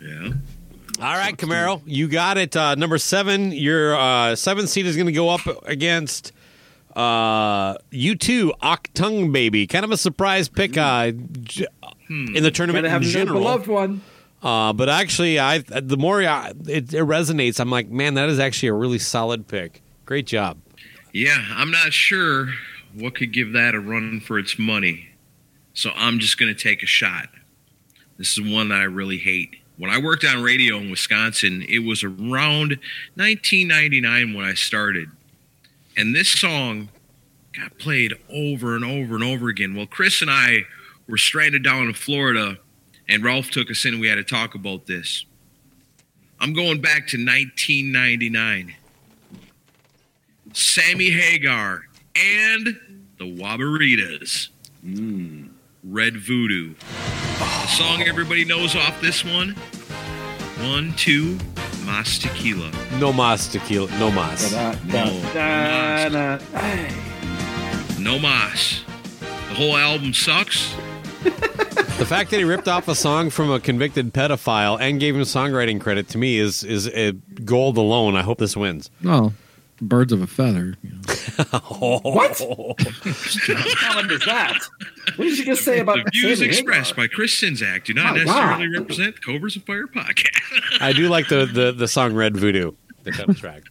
Yeah. 0.01 0.29
All 1.01 1.15
right, 1.17 1.35
Camaro, 1.35 1.81
you 1.85 2.07
got 2.07 2.37
it. 2.37 2.55
Uh, 2.55 2.75
number 2.75 2.97
seven, 2.97 3.51
your 3.51 3.95
uh, 3.95 4.35
seventh 4.35 4.69
seed 4.69 4.85
is 4.85 4.95
going 4.95 5.07
to 5.07 5.11
go 5.11 5.27
up 5.27 5.41
against 5.65 6.31
uh, 6.95 7.75
you 7.91 8.15
too, 8.15 8.53
Achtung 8.61 9.31
Baby. 9.31 9.67
Kind 9.67 9.85
of 9.85 9.91
a 9.91 9.97
surprise 9.97 10.47
pick 10.49 10.77
uh, 10.77 11.11
j- 11.41 11.67
in 12.09 12.43
the 12.43 12.51
tournament 12.51 12.83
Gotta 12.83 12.89
have 12.91 13.01
in 13.03 13.07
another 13.09 13.19
general. 13.25 13.39
beloved 13.39 13.67
one. 13.67 14.01
Uh, 14.41 14.73
but 14.73 14.89
actually, 14.89 15.39
I 15.39 15.59
the 15.59 15.97
more 15.97 16.21
I, 16.21 16.49
it, 16.67 16.93
it 16.93 17.03
resonates, 17.05 17.59
I'm 17.59 17.69
like, 17.71 17.89
man, 17.89 18.15
that 18.15 18.27
is 18.29 18.39
actually 18.39 18.69
a 18.69 18.73
really 18.73 18.99
solid 18.99 19.47
pick. 19.47 19.81
Great 20.05 20.27
job. 20.27 20.57
Yeah, 21.13 21.43
I'm 21.51 21.71
not 21.71 21.93
sure 21.93 22.49
what 22.93 23.15
could 23.15 23.31
give 23.31 23.53
that 23.53 23.73
a 23.73 23.79
run 23.79 24.19
for 24.19 24.37
its 24.37 24.59
money. 24.59 25.09
So 25.73 25.91
I'm 25.95 26.19
just 26.19 26.37
going 26.37 26.53
to 26.53 26.59
take 26.61 26.83
a 26.83 26.87
shot. 26.87 27.29
This 28.17 28.37
is 28.37 28.41
one 28.53 28.69
that 28.69 28.79
I 28.81 28.83
really 28.83 29.17
hate. 29.17 29.55
When 29.77 29.89
I 29.89 29.97
worked 29.97 30.23
on 30.25 30.43
radio 30.43 30.77
in 30.77 30.91
Wisconsin, 30.91 31.63
it 31.67 31.79
was 31.79 32.03
around 32.03 32.77
1999 33.15 34.33
when 34.33 34.45
I 34.45 34.53
started. 34.53 35.09
And 35.97 36.15
this 36.15 36.31
song 36.31 36.89
got 37.55 37.77
played 37.77 38.13
over 38.29 38.75
and 38.75 38.83
over 38.83 39.15
and 39.15 39.23
over 39.23 39.49
again. 39.49 39.75
Well, 39.75 39.85
Chris 39.85 40.21
and 40.21 40.31
I 40.31 40.65
were 41.07 41.17
stranded 41.17 41.63
down 41.63 41.87
in 41.87 41.93
Florida, 41.93 42.57
and 43.07 43.23
Ralph 43.23 43.49
took 43.49 43.69
us 43.69 43.85
in 43.85 43.93
and 43.93 44.01
we 44.01 44.07
had 44.07 44.15
to 44.15 44.23
talk 44.23 44.55
about 44.55 44.85
this. 44.87 45.25
I'm 46.39 46.53
going 46.53 46.81
back 46.81 47.07
to 47.07 47.17
1999. 47.17 48.75
Sammy 50.53 51.09
Hagar 51.09 51.83
and 52.15 52.79
the 53.17 53.25
Waboritas. 53.25 54.49
Hmm. 54.81 55.47
Red 55.83 56.17
Voodoo. 56.17 56.73
The 57.39 57.67
song 57.67 58.03
everybody 58.03 58.45
knows 58.45 58.75
off 58.75 58.99
this 59.01 59.23
one. 59.23 59.51
One, 60.59 60.93
two, 60.95 61.37
Mas 61.85 62.17
Tequila. 62.17 62.71
No 62.99 63.11
mas 63.13 63.47
tequila. 63.47 63.87
No 63.99 64.11
mas. 64.11 64.51
Da, 64.51 64.71
No. 64.85 65.21
da, 65.33 66.09
da, 66.09 66.09
da. 66.09 66.39
Ay. 66.53 66.91
No 67.99 68.19
Mas. 68.19 68.83
The 69.49 69.55
whole 69.55 69.77
album 69.77 70.13
sucks. 70.13 70.73
The 71.23 72.05
fact 72.07 72.31
that 72.31 72.37
he 72.39 72.43
ripped 72.43 72.67
off 72.67 72.87
a 72.87 72.95
song 72.95 73.29
from 73.29 73.51
a 73.51 73.59
convicted 73.59 74.13
pedophile 74.13 74.77
and 74.81 74.99
gave 74.99 75.15
him 75.15 75.21
songwriting 75.21 75.79
credit 75.79 76.09
to 76.09 76.17
me 76.17 76.37
is 76.37 76.63
is 76.63 76.87
a 76.87 77.11
gold 77.45 77.77
alone. 77.77 78.15
I 78.15 78.23
hope 78.23 78.39
this 78.39 78.57
wins. 78.57 78.89
Well, 79.03 79.33
birds 79.83 80.11
of 80.13 80.21
a 80.21 80.27
feather. 80.27 80.75
You 80.83 80.89
know. 80.91 80.99
What? 82.03 82.39
How 82.39 84.01
much 84.01 84.25
that? 84.25 84.59
What 85.15 85.25
did 85.25 85.37
you 85.37 85.45
just 85.45 85.63
say 85.63 85.79
about 85.79 85.97
the 86.05 86.11
views 86.11 86.39
Sammy 86.39 86.49
expressed 86.49 86.95
by 86.95 87.07
Chris 87.07 87.31
Czyszczon 87.39 87.83
do 87.83 87.93
not 87.93 88.13
My 88.13 88.23
necessarily 88.23 88.67
God. 88.67 88.79
represent 88.79 89.15
the 89.15 89.21
Cobras 89.21 89.55
of 89.55 89.63
Fire 89.63 89.87
podcast. 89.87 90.37
I 90.81 90.93
do 90.93 91.07
like 91.09 91.27
the, 91.29 91.45
the, 91.45 91.71
the 91.71 91.87
song 91.87 92.13
Red 92.13 92.37
Voodoo, 92.37 92.73
the 93.03 93.11
title 93.11 93.33
track. 93.33 93.63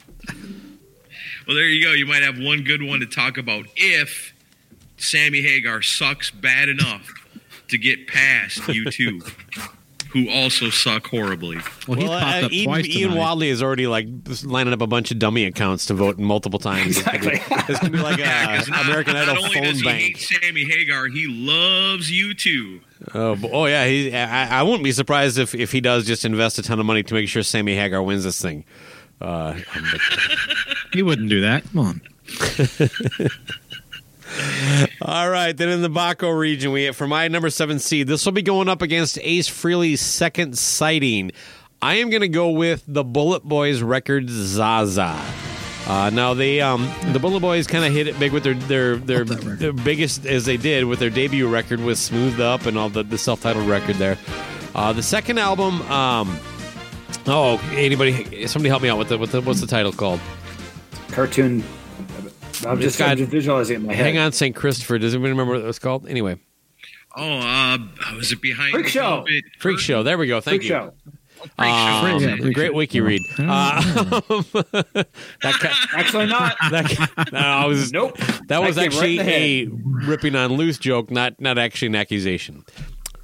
well, 1.47 1.56
there 1.56 1.66
you 1.68 1.82
go. 1.84 1.93
You 1.93 2.06
might 2.06 2.22
have 2.22 2.39
one 2.39 2.62
good 2.64 2.82
one 2.82 3.01
to 3.01 3.06
talk 3.06 3.39
about 3.39 3.66
if 3.76 4.34
Sammy 4.97 5.43
Hagar 5.43 5.82
sucks 5.82 6.30
bad 6.30 6.68
enough 6.68 7.12
to 7.68 7.78
get 7.78 8.06
past 8.09 8.59
U2, 8.62 9.32
who 10.12 10.28
also 10.28 10.70
suck 10.70 11.06
horribly. 11.09 11.56
Well, 11.89 11.98
he's 11.98 12.09
Well, 12.09 12.20
popped 12.20 12.43
uh, 12.43 12.47
up 12.47 12.52
Ian, 12.52 12.64
twice 12.66 12.86
Ian. 12.86 13.14
Wadley 13.14 13.48
is 13.48 13.62
already 13.62 13.86
like 13.86 14.06
lining 14.44 14.72
up 14.74 14.80
a 14.82 14.86
bunch 14.86 15.10
of 15.10 15.18
dummy 15.18 15.44
accounts 15.44 15.86
to 15.86 15.94
vote 15.94 16.18
multiple 16.18 16.59
times. 16.59 16.98
Exactly. 16.98 17.40
It's 17.68 17.80
gonna 17.80 17.90
be 17.93 17.98
like 17.98 18.18
a 18.18 18.22
'Cause 18.59 18.68
not- 18.68 18.84
American 18.86 19.14
not 19.14 19.28
Idol 19.28 19.44
only 19.44 19.60
does 19.60 19.66
phone 19.68 19.74
he 19.76 19.82
bank. 19.84 20.16
hate 20.16 20.18
Sammy 20.43 20.64
Hagar, 20.64 21.06
he 21.09 21.26
loves 21.26 22.10
you 22.10 22.34
too. 22.34 22.80
Oh, 23.14 23.36
oh 23.52 23.66
yeah, 23.66 23.86
he, 23.86 24.14
I, 24.14 24.60
I 24.60 24.62
wouldn't 24.62 24.84
be 24.84 24.93
surprised 24.93 25.36
if, 25.39 25.55
if 25.55 25.72
he 25.72 25.80
does 25.80 26.06
just 26.06 26.24
invest 26.24 26.59
a 26.59 26.62
ton 26.62 26.78
of 26.78 26.86
money 26.86 27.02
to 27.02 27.14
make 27.14 27.28
sure 27.28 27.43
Sammy 27.43 27.74
Hagar 27.74 28.02
wins 28.02 28.24
this 28.24 28.40
thing. 28.40 28.64
Uh, 29.20 29.55
He 30.93 31.02
wouldn't 31.02 31.28
do 31.30 31.40
that. 31.40 31.64
Come 31.72 31.78
on. 31.80 32.01
all 35.03 35.29
right, 35.29 35.57
then 35.57 35.69
in 35.69 35.83
the 35.83 35.91
Baco 35.91 36.37
region, 36.37 36.73
we 36.73 36.85
have 36.85 36.97
for 36.97 37.07
my 37.07 37.29
number 37.29 37.51
seven 37.51 37.79
seed, 37.79 38.07
this 38.07 38.25
will 38.25 38.33
be 38.33 38.43
going 38.43 38.69
up 38.69 38.83
against 38.83 39.19
Ace 39.23 39.49
Frehley's 39.49 40.01
second 40.01 40.57
sighting. 40.59 41.33
I 41.81 41.95
am 41.95 42.11
going 42.11 42.23
to 42.23 42.29
go 42.29 42.51
with 42.51 42.85
the 42.87 43.03
Bullet 43.05 43.43
Boys 43.45 43.83
record 43.83 44.29
Zaza. 44.29 45.21
Uh, 45.87 46.11
now 46.13 46.33
they 46.33 46.61
um, 46.61 46.89
the 47.13 47.19
Bullet 47.19 47.41
Boys 47.41 47.67
kind 47.67 47.85
of 47.85 47.93
hit 47.93 48.07
it 48.07 48.17
big 48.21 48.33
with 48.33 48.45
their 48.45 48.55
their 48.55 48.97
their, 48.97 49.25
Love 49.25 49.29
that 49.29 49.37
record. 49.45 49.59
their 49.59 49.73
biggest 49.73 50.25
as 50.27 50.45
they 50.45 50.57
did 50.57 50.85
with 50.85 51.01
their 51.01 51.11
debut 51.11 51.49
record 51.49 51.81
with 51.81 51.99
Smooth 51.99 52.41
Up 52.41 52.67
and 52.67 52.79
all 52.79 52.89
the, 52.89 53.03
the 53.03 53.19
self 53.19 53.43
titled 53.43 53.67
record 53.67 53.97
there. 53.97 54.17
Uh, 54.77 54.93
the 54.93 55.03
second 55.03 55.39
album, 55.39 55.83
um, 55.91 56.39
oh 57.27 57.59
anybody 57.73 58.47
somebody 58.47 58.69
help 58.69 58.83
me 58.83 58.91
out 58.91 58.99
with 58.99 59.09
the, 59.09 59.19
with 59.19 59.33
the 59.33 59.41
what's 59.41 59.61
the 59.61 59.67
title 59.67 59.93
called? 59.93 60.21
Cartoon. 61.09 61.65
I'm 62.66 62.80
just, 62.80 62.98
got- 62.98 63.10
I'm 63.10 63.18
just 63.18 63.30
visualizing 63.30 63.74
it 63.76 63.80
in 63.80 63.86
my 63.86 63.94
head. 63.94 64.06
Hang 64.06 64.18
on, 64.18 64.32
St. 64.32 64.55
Christopher. 64.55 64.98
Does 64.98 65.14
anybody 65.14 65.30
remember 65.32 65.55
what 65.55 65.62
it 65.62 65.66
was 65.66 65.78
called? 65.78 66.06
Anyway, 66.09 66.39
Oh, 67.14 67.22
uh, 67.40 67.78
was 68.16 68.32
it 68.32 68.40
behind 68.40 68.72
Freak 68.72 68.86
the 68.86 68.90
Show. 68.93 69.01
velvet 69.16 69.44
Freak? 69.59 69.78
Show. 69.78 70.02
There 70.02 70.16
we 70.16 70.26
go. 70.28 70.40
Thank 70.40 70.62
Freak 70.62 70.70
you. 70.70 70.76
show. 70.76 70.93
Um, 71.59 72.20
Show. 72.20 72.28
Yeah, 72.47 72.51
great 72.52 72.72
wiki 72.72 73.01
read. 73.01 73.20
Uh, 73.39 73.82
that 74.22 75.06
ca- 75.43 75.89
Actually, 75.94 76.26
not. 76.26 76.56
that 76.70 76.86
ca- 76.89 77.24
no, 77.32 77.39
I 77.39 77.66
was 77.66 77.93
Nope. 77.93 78.16
that 78.48 78.62
was 78.62 78.76
That 78.76 78.93
came 78.93 79.01
right 79.01 79.18
actually 79.18 79.62
a 79.64 79.68
ripping 80.06 80.36
on 80.36 80.52
loose 80.52 80.78
joke, 80.78 81.10
not 81.10 81.40
not 81.40 81.59
actually 81.59 81.89
an 81.89 81.97
accusation. 81.97 82.64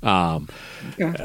Um, 0.03 0.49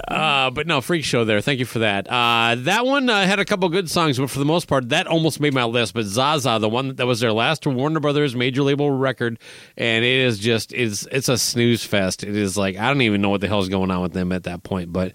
uh, 0.08 0.50
but 0.50 0.66
no, 0.68 0.82
freak 0.82 1.04
show 1.04 1.26
there. 1.26 1.41
Thank 1.41 1.60
you 1.60 1.66
for 1.66 1.80
that. 1.80 2.08
Uh, 2.10 2.56
that 2.60 2.86
one 2.86 3.10
uh, 3.10 3.26
had 3.26 3.40
a 3.40 3.45
couple 3.45 3.70
good 3.70 3.90
songs, 3.90 4.18
but 4.18 4.30
for 4.30 4.40
the 4.40 4.45
most 4.45 4.68
part, 4.68 4.90
that 4.90 5.08
almost 5.08 5.40
made 5.40 5.54
my 5.54 5.64
list. 5.64 5.94
But 5.94 6.06
Zaza, 6.06 6.58
the 6.60 6.70
one 6.70 6.95
that 6.95 7.06
was 7.06 7.20
their 7.20 7.34
last 7.34 7.68
Warner 7.68 8.00
Brothers 8.00 8.36
major 8.36 8.64
label 8.64 8.90
record, 8.90 9.40
and 9.78 10.04
it 10.04 10.20
is 10.20 10.40
just 10.40 10.74
it's 10.74 11.06
it's 11.12 11.30
a 11.30 11.38
snooze 11.38 11.84
fest. 11.84 12.24
It 12.24 12.36
is 12.36 12.58
like 12.58 12.78
I 12.78 12.88
don't 12.88 13.02
even 13.02 13.22
know 13.22 13.30
what 13.30 13.41
the 13.41 13.48
hell's 13.48 13.70
going 13.70 13.91
on 13.91 14.02
with 14.02 14.14
them 14.14 14.32
at 14.32 14.44
that 14.44 14.64
point, 14.64 14.91
but. 14.91 15.14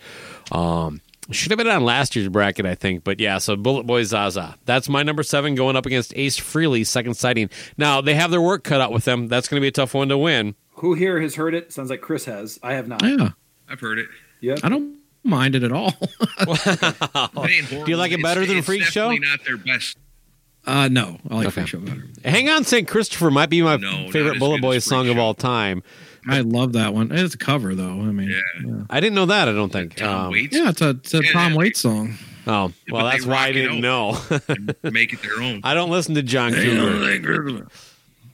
Um, 0.50 1.02
should 1.30 1.50
have 1.50 1.58
been 1.58 1.68
on 1.68 1.84
last 1.84 2.16
year's 2.16 2.28
bracket, 2.28 2.64
I 2.64 2.74
think. 2.74 3.04
But 3.04 3.20
yeah, 3.20 3.36
so 3.36 3.54
Bullet 3.54 3.86
Boy 3.86 4.02
Zaza. 4.04 4.56
That's 4.64 4.88
my 4.88 5.02
number 5.02 5.22
seven 5.22 5.54
going 5.54 5.76
up 5.76 5.84
against 5.84 6.16
Ace 6.16 6.38
Frehley's 6.38 6.88
second 6.88 7.14
sighting. 7.14 7.50
Now, 7.76 8.00
they 8.00 8.14
have 8.14 8.30
their 8.30 8.40
work 8.40 8.64
cut 8.64 8.80
out 8.80 8.92
with 8.92 9.04
them. 9.04 9.28
That's 9.28 9.46
going 9.46 9.60
to 9.60 9.60
be 9.60 9.68
a 9.68 9.72
tough 9.72 9.92
one 9.92 10.08
to 10.08 10.16
win. 10.16 10.54
Who 10.76 10.94
here 10.94 11.20
has 11.20 11.34
heard 11.34 11.54
it? 11.54 11.72
Sounds 11.72 11.90
like 11.90 12.00
Chris 12.00 12.24
has. 12.24 12.58
I 12.62 12.74
have 12.74 12.88
not. 12.88 13.02
Yeah, 13.02 13.30
I've 13.70 13.80
heard 13.80 13.98
it. 13.98 14.08
Yep. 14.40 14.60
I 14.62 14.68
don't 14.68 14.96
mind 15.24 15.54
it 15.54 15.62
at 15.62 15.72
all. 15.72 15.92
It 16.40 17.50
ain't 17.50 17.66
horrible. 17.66 17.84
Do 17.84 17.90
you 17.90 17.96
like 17.96 18.12
it 18.12 18.22
better 18.22 18.40
It's- 18.42 18.48
than 18.48 18.58
it's 18.58 18.66
Freak 18.66 18.82
Show? 18.84 19.10
Definitely 19.10 19.28
not 19.28 19.44
their 19.44 19.56
best. 19.56 19.98
Uh, 20.66 20.88
no, 20.88 21.18
I 21.30 21.34
like 21.34 21.46
Okay. 21.48 21.54
Freak 21.62 21.66
Show 21.68 21.78
better. 21.80 22.04
Hang 22.24 22.48
on, 22.50 22.64
St. 22.64 22.86
Christopher 22.86 23.30
might 23.30 23.48
be 23.50 23.62
my 23.62 23.76
No, 23.76 24.10
favorite 24.10 24.38
Bullet 24.38 24.56
good 24.56 24.62
Boys 24.62 24.76
as 24.78 24.84
Freak 24.84 24.90
song 24.98 25.08
of 25.08 25.18
all 25.18 25.34
time. 25.34 25.82
I 26.28 26.40
love 26.40 26.74
that 26.74 26.92
one. 26.92 27.10
It's 27.10 27.34
a 27.34 27.38
cover 27.38 27.74
though. 27.74 27.84
I 28.00 28.10
mean, 28.12 28.28
Yeah. 28.30 28.82
I 28.90 29.00
didn't 29.00 29.14
know 29.14 29.26
that, 29.26 29.48
I 29.48 29.52
don't 29.52 29.72
think. 29.72 30.00
Um, 30.02 30.34
yeah, 30.34 30.68
it's 30.70 30.82
a, 30.82 30.90
it's 30.90 31.14
a 31.14 31.22
Yeah, 31.24 31.32
Tom 31.32 31.52
yeah. 31.52 31.58
Waits 31.58 31.80
song. 31.80 32.14
Oh, 32.46 32.72
well, 32.90 33.04
they 33.04 33.10
that's 33.12 33.26
why 33.26 33.46
I 33.48 33.52
didn't 33.52 33.80
know. 33.80 34.18
make 34.82 35.12
it 35.12 35.22
their 35.22 35.40
own. 35.42 35.60
I 35.64 35.74
don't 35.74 35.90
listen 35.90 36.14
to 36.16 36.22
John 36.22 36.52
Cougar. 36.52 37.66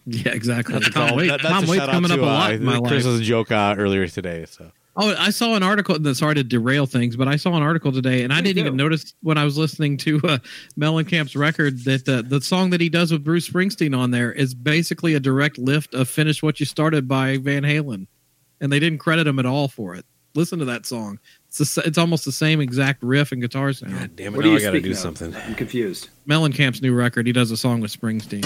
Yeah, 0.07 0.33
exactly. 0.33 0.75
That's, 0.75 0.91
Tom 0.91 1.17
Waits. 1.17 1.31
that- 1.31 1.43
that's 1.43 1.53
Tom 1.53 1.67
Waits 1.67 1.87
coming 1.87 2.11
up 2.11 2.19
a 2.19 2.23
lot 2.23 2.51
uh, 2.51 2.55
in 2.55 2.65
my 2.65 2.79
life. 2.79 2.89
Chris's 2.91 3.21
joke 3.23 3.51
uh, 3.53 3.75
earlier 3.79 4.07
today. 4.09 4.45
So 4.49 4.71
Oh, 4.97 5.13
I 5.19 5.31
saw 5.31 5.55
an 5.57 5.63
article. 5.65 5.99
that- 5.99 6.15
Sorry 6.15 6.37
to 6.37 6.45
derail 6.45 6.87
things, 6.87 7.17
but 7.17 7.27
I 7.27 7.35
saw 7.37 7.57
an 7.57 7.63
article 7.63 7.91
today, 7.91 8.23
and 8.23 8.33
I 8.33 8.41
didn't 8.41 8.59
even 8.59 8.77
notice 8.77 9.13
when 9.23 9.37
I 9.37 9.45
was 9.45 9.59
listening 9.59 9.97
to 9.99 10.21
uh, 10.25 10.39
Mellencamp's 10.79 11.35
record 11.35 11.85
that 11.85 12.09
uh, 12.09 12.23
the 12.27 12.41
song 12.41 12.71
that 12.71 12.81
he 12.81 12.89
does 12.89 13.11
with 13.11 13.25
Bruce 13.25 13.49
Springsteen 13.49 13.97
on 13.99 14.13
there 14.13 14.31
is 14.33 14.55
basically 14.55 15.15
a 15.15 15.21
direct 15.21 15.59
lift 15.59 15.95
of 15.95 16.09
"Finish 16.09 16.43
What 16.43 16.61
You 16.61 16.67
Started" 16.67 17.09
by 17.09 17.39
Van 17.39 17.63
Halen, 17.65 18.07
and 18.61 18.71
they 18.73 18.79
didn't 18.79 18.99
credit 18.99 19.27
him 19.27 19.39
at 19.41 19.47
all 19.47 19.67
for 19.69 19.95
it. 19.97 20.05
listen 20.37 20.59
to 20.61 20.65
that 20.67 20.87
song. 20.87 21.19
It's 21.49 21.59
the, 21.59 21.81
s- 21.81 21.87
it's 21.87 21.99
almost 21.99 22.25
the 22.25 22.33
same 22.33 22.61
exact 22.61 23.03
riff 23.03 23.31
and 23.33 23.41
guitar 23.43 23.73
sound. 23.73 23.99
God 23.99 24.17
damn 24.17 24.35
it! 24.35 24.37
What 24.37 24.45
are 24.47 24.49
Now 24.49 24.55
you 24.55 24.61
I 24.61 24.63
got 24.63 24.71
to 24.73 24.81
do 24.81 24.91
of? 24.93 24.97
something. 24.99 25.35
I'm 25.35 25.55
confused. 25.57 26.09
Mellencamp's 26.29 26.83
new 26.83 26.95
record. 26.95 27.27
He 27.27 27.33
does 27.33 27.51
a 27.51 27.57
song 27.57 27.81
with 27.81 27.93
Springsteen. 27.93 28.45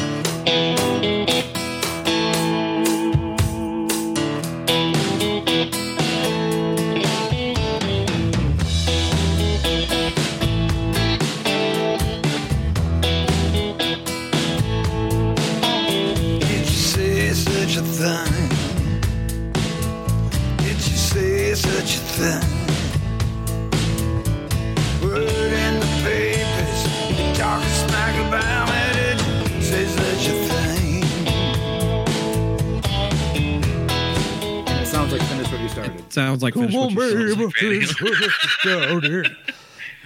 Sounds 36.41 36.43
like 36.43 36.55
Finish 36.55 36.75
What 36.75 37.61
You 37.61 38.31
Started. 38.31 39.37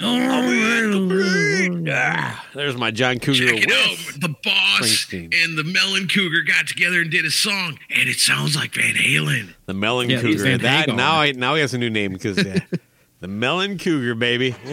Ah, 0.05 2.45
there's 2.55 2.77
my 2.77 2.91
John 2.91 3.19
Cougar. 3.19 3.47
Check 3.47 3.63
it 3.69 3.73
out. 3.73 4.21
The 4.21 4.35
boss 4.43 5.13
and 5.13 5.57
the 5.59 5.65
Melon 5.65 6.09
Cougar 6.09 6.43
got 6.43 6.67
together 6.67 7.01
and 7.03 7.11
did 7.11 7.25
a 7.25 7.31
song, 7.31 7.79
and 7.91 8.09
it 8.09 8.19
sounds 8.19 8.57
like 8.57 8.75
Van 8.75 8.95
Halen. 8.95 9.55
The 9.67 9.75
Melon 9.75 10.11
Yeah, 10.11 10.21
Cougar. 10.21 10.43
Van 10.43 10.61
That 10.61 10.81
Hagar. 10.89 10.97
now 10.97 11.21
I 11.21 11.33
now 11.33 11.55
he 11.55 11.61
has 11.61 11.75
a 11.75 11.79
new 11.79 11.91
name 11.91 12.13
because 12.15 12.37
the 13.21 13.29
Melon 13.29 13.79
Cougar, 13.79 14.15
baby. 14.15 14.55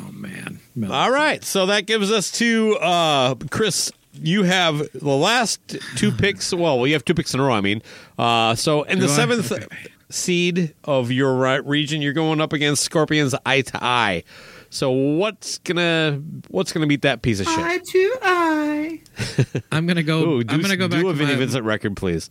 Oh 0.00 0.10
man. 0.12 0.60
Mel- 0.74 0.92
All 0.92 1.10
right, 1.10 1.42
so 1.44 1.66
that 1.66 1.86
gives 1.86 2.10
us 2.12 2.30
to 2.32 2.76
uh, 2.80 3.34
Chris. 3.50 3.90
You 4.20 4.42
have 4.44 4.78
the 4.92 5.08
last 5.08 5.60
two 5.96 6.12
picks. 6.12 6.52
Well, 6.52 6.86
you 6.86 6.92
have 6.94 7.04
two 7.04 7.14
picks 7.14 7.34
in 7.34 7.40
a 7.40 7.44
row. 7.44 7.52
I 7.52 7.60
mean, 7.60 7.82
uh, 8.18 8.54
so 8.54 8.82
in 8.82 8.98
the 8.98 9.06
I? 9.06 9.08
seventh 9.08 9.52
Okay. 9.52 9.66
seed 10.10 10.74
of 10.84 11.10
your 11.12 11.62
region, 11.62 12.02
you're 12.02 12.12
going 12.12 12.40
up 12.40 12.52
against 12.52 12.82
Scorpions 12.84 13.34
eye 13.46 13.62
to 13.62 13.84
eye. 13.84 14.24
So 14.70 14.90
what's 14.90 15.58
gonna 15.58 16.20
what's 16.48 16.72
gonna 16.72 16.86
beat 16.86 17.02
that 17.02 17.22
piece 17.22 17.40
of 17.40 17.46
shit? 17.46 17.58
Eye 17.58 17.78
to 17.78 18.18
eye. 18.22 19.00
I'm 19.72 19.86
gonna 19.86 20.02
go. 20.02 20.22
Ooh, 20.22 20.44
do, 20.44 20.54
I'm 20.54 20.60
gonna 20.60 20.76
go 20.76 20.88
back 20.88 21.00
do 21.00 21.08
a 21.08 21.12
to 21.12 21.18
Vinnie 21.18 21.32
my, 21.32 21.38
Vincent 21.38 21.64
record, 21.64 21.96
please. 21.96 22.28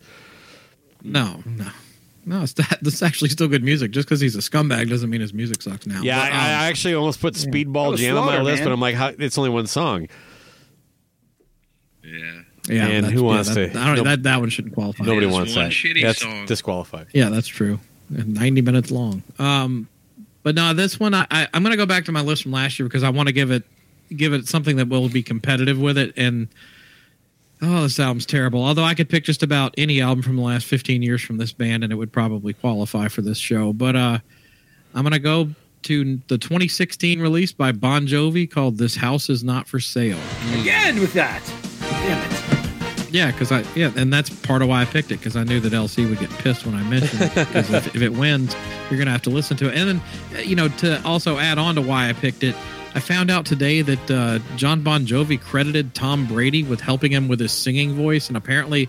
No, 1.02 1.42
no, 1.44 1.66
no. 2.24 2.42
It's 2.42 2.52
that, 2.54 2.78
this 2.80 2.94
is 2.94 3.02
actually 3.02 3.30
still 3.30 3.48
good 3.48 3.64
music. 3.64 3.90
Just 3.90 4.06
because 4.08 4.20
he's 4.20 4.36
a 4.36 4.40
scumbag 4.40 4.88
doesn't 4.88 5.10
mean 5.10 5.20
his 5.20 5.34
music 5.34 5.62
sucks 5.62 5.86
now. 5.86 6.00
Yeah, 6.02 6.20
But, 6.20 6.32
I, 6.32 6.36
I 6.36 6.54
um, 6.66 6.70
actually 6.70 6.94
almost 6.94 7.20
put 7.20 7.34
Speedball 7.34 7.92
was 7.92 8.00
Jam 8.00 8.16
on 8.16 8.26
my 8.26 8.40
list, 8.40 8.60
man. 8.60 8.68
but 8.68 8.72
I'm 8.72 8.80
like, 8.80 8.94
how, 8.94 9.12
it's 9.18 9.36
only 9.38 9.50
one 9.50 9.66
song. 9.66 10.06
Yeah. 12.12 12.42
yeah. 12.74 12.86
and 12.86 13.04
that's- 13.04 13.12
who 13.12 13.20
yeah, 13.26 13.34
wants 13.34 13.48
that, 13.54 13.72
to- 13.72 13.78
I 13.80 13.86
don't, 13.86 13.96
nope. 13.96 14.04
that 14.06 14.22
that 14.24 14.40
one 14.40 14.48
shouldn't 14.50 14.74
qualify. 14.74 15.04
Nobody 15.04 15.26
There's 15.26 15.32
wants 15.34 15.54
one 15.56 15.64
that. 15.66 15.72
shitty 15.72 16.02
That's 16.02 16.20
song. 16.20 16.46
disqualified. 16.46 17.06
Yeah, 17.12 17.28
that's 17.30 17.48
true. 17.48 17.78
And 18.16 18.34
90 18.34 18.62
minutes 18.62 18.90
long. 18.90 19.22
Um, 19.38 19.88
but 20.42 20.54
no, 20.54 20.72
this 20.72 20.98
one 20.98 21.12
I, 21.14 21.26
I 21.30 21.46
I'm 21.52 21.62
going 21.62 21.72
to 21.72 21.76
go 21.76 21.84
back 21.86 22.04
to 22.06 22.12
my 22.12 22.22
list 22.22 22.42
from 22.44 22.52
last 22.52 22.78
year 22.78 22.88
because 22.88 23.02
I 23.02 23.10
want 23.10 23.26
to 23.28 23.32
give 23.32 23.50
it 23.50 23.64
give 24.16 24.32
it 24.32 24.48
something 24.48 24.76
that 24.76 24.88
will 24.88 25.08
be 25.10 25.22
competitive 25.22 25.78
with 25.78 25.98
it. 25.98 26.14
And 26.16 26.48
oh, 27.60 27.82
this 27.82 28.00
album's 28.00 28.24
terrible. 28.24 28.62
Although 28.64 28.84
I 28.84 28.94
could 28.94 29.08
pick 29.10 29.24
just 29.24 29.42
about 29.42 29.74
any 29.76 30.00
album 30.00 30.22
from 30.22 30.36
the 30.36 30.42
last 30.42 30.64
15 30.66 31.02
years 31.02 31.20
from 31.20 31.36
this 31.36 31.52
band, 31.52 31.84
and 31.84 31.92
it 31.92 31.96
would 31.96 32.12
probably 32.12 32.54
qualify 32.54 33.08
for 33.08 33.20
this 33.20 33.36
show. 33.36 33.72
But 33.74 33.96
uh, 33.96 34.18
I'm 34.94 35.02
going 35.02 35.12
to 35.12 35.18
go 35.18 35.50
to 35.82 36.16
the 36.28 36.38
2016 36.38 37.20
release 37.20 37.52
by 37.52 37.72
Bon 37.72 38.06
Jovi 38.06 38.50
called 38.50 38.78
"This 38.78 38.96
House 38.96 39.28
Is 39.28 39.44
Not 39.44 39.68
for 39.68 39.80
Sale." 39.80 40.18
Again 40.60 40.98
with 41.00 41.12
that. 41.12 41.42
Damn 41.90 42.32
it. 42.32 42.48
Yeah, 43.10 43.30
because 43.30 43.50
I 43.50 43.64
yeah, 43.74 43.90
and 43.96 44.12
that's 44.12 44.28
part 44.30 44.62
of 44.62 44.68
why 44.68 44.82
I 44.82 44.84
picked 44.84 45.10
it 45.10 45.18
because 45.18 45.36
I 45.36 45.44
knew 45.44 45.60
that 45.60 45.72
LC 45.72 46.08
would 46.08 46.18
get 46.18 46.30
pissed 46.30 46.66
when 46.66 46.74
I 46.74 46.82
mentioned 46.82 47.22
it. 47.22 47.34
Because 47.34 47.70
if, 47.72 47.96
if 47.96 48.02
it 48.02 48.10
wins, 48.10 48.54
you're 48.90 48.98
gonna 48.98 49.10
have 49.10 49.22
to 49.22 49.30
listen 49.30 49.56
to 49.58 49.68
it. 49.68 49.76
And 49.76 49.88
then, 49.88 50.02
uh, 50.36 50.40
you 50.40 50.54
know, 50.56 50.68
to 50.68 51.02
also 51.04 51.38
add 51.38 51.58
on 51.58 51.74
to 51.76 51.80
why 51.80 52.08
I 52.08 52.12
picked 52.12 52.42
it, 52.42 52.54
I 52.94 53.00
found 53.00 53.30
out 53.30 53.46
today 53.46 53.80
that 53.82 54.10
uh, 54.10 54.38
John 54.56 54.82
Bon 54.82 55.06
Jovi 55.06 55.40
credited 55.40 55.94
Tom 55.94 56.26
Brady 56.26 56.62
with 56.62 56.80
helping 56.80 57.12
him 57.12 57.28
with 57.28 57.40
his 57.40 57.52
singing 57.52 57.94
voice, 57.94 58.28
and 58.28 58.36
apparently, 58.36 58.88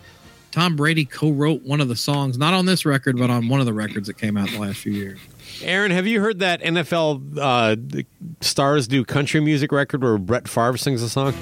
Tom 0.52 0.76
Brady 0.76 1.06
co-wrote 1.06 1.62
one 1.62 1.80
of 1.80 1.88
the 1.88 1.96
songs, 1.96 2.38
not 2.38 2.54
on 2.54 2.66
this 2.66 2.86
record, 2.86 3.18
but 3.18 3.30
on 3.30 3.48
one 3.50 3.60
of 3.60 3.66
the 3.66 3.74
records 3.74 4.08
that 4.08 4.18
came 4.18 4.36
out 4.36 4.50
the 4.50 4.60
last 4.60 4.78
few 4.78 4.94
years. 4.94 5.20
Aaron, 5.62 5.92
have 5.92 6.08
you 6.08 6.20
heard 6.22 6.40
that 6.40 6.62
NFL 6.62 7.38
uh, 7.40 8.04
stars 8.42 8.88
do 8.88 9.06
country 9.06 9.40
music 9.40 9.72
record 9.72 10.02
where 10.02 10.18
Brett 10.18 10.48
Favre 10.48 10.78
sings 10.78 11.04
a 11.04 11.10
song? 11.10 11.34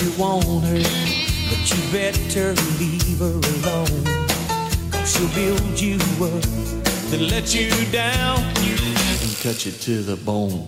You 0.00 0.10
want 0.18 0.44
her, 0.64 0.82
but 1.48 1.70
you 1.70 1.92
better 1.92 2.54
leave 2.78 3.18
her 3.18 3.40
alone. 3.56 4.04
Cause 4.90 5.16
she'll 5.16 5.28
build 5.34 5.80
you 5.80 5.96
up, 6.24 6.42
then 7.10 7.28
let 7.28 7.54
you 7.54 7.70
down, 7.90 8.38
and 8.40 9.36
cut 9.42 9.64
you 9.64 9.72
to 9.72 10.02
the 10.02 10.16
bone. 10.16 10.66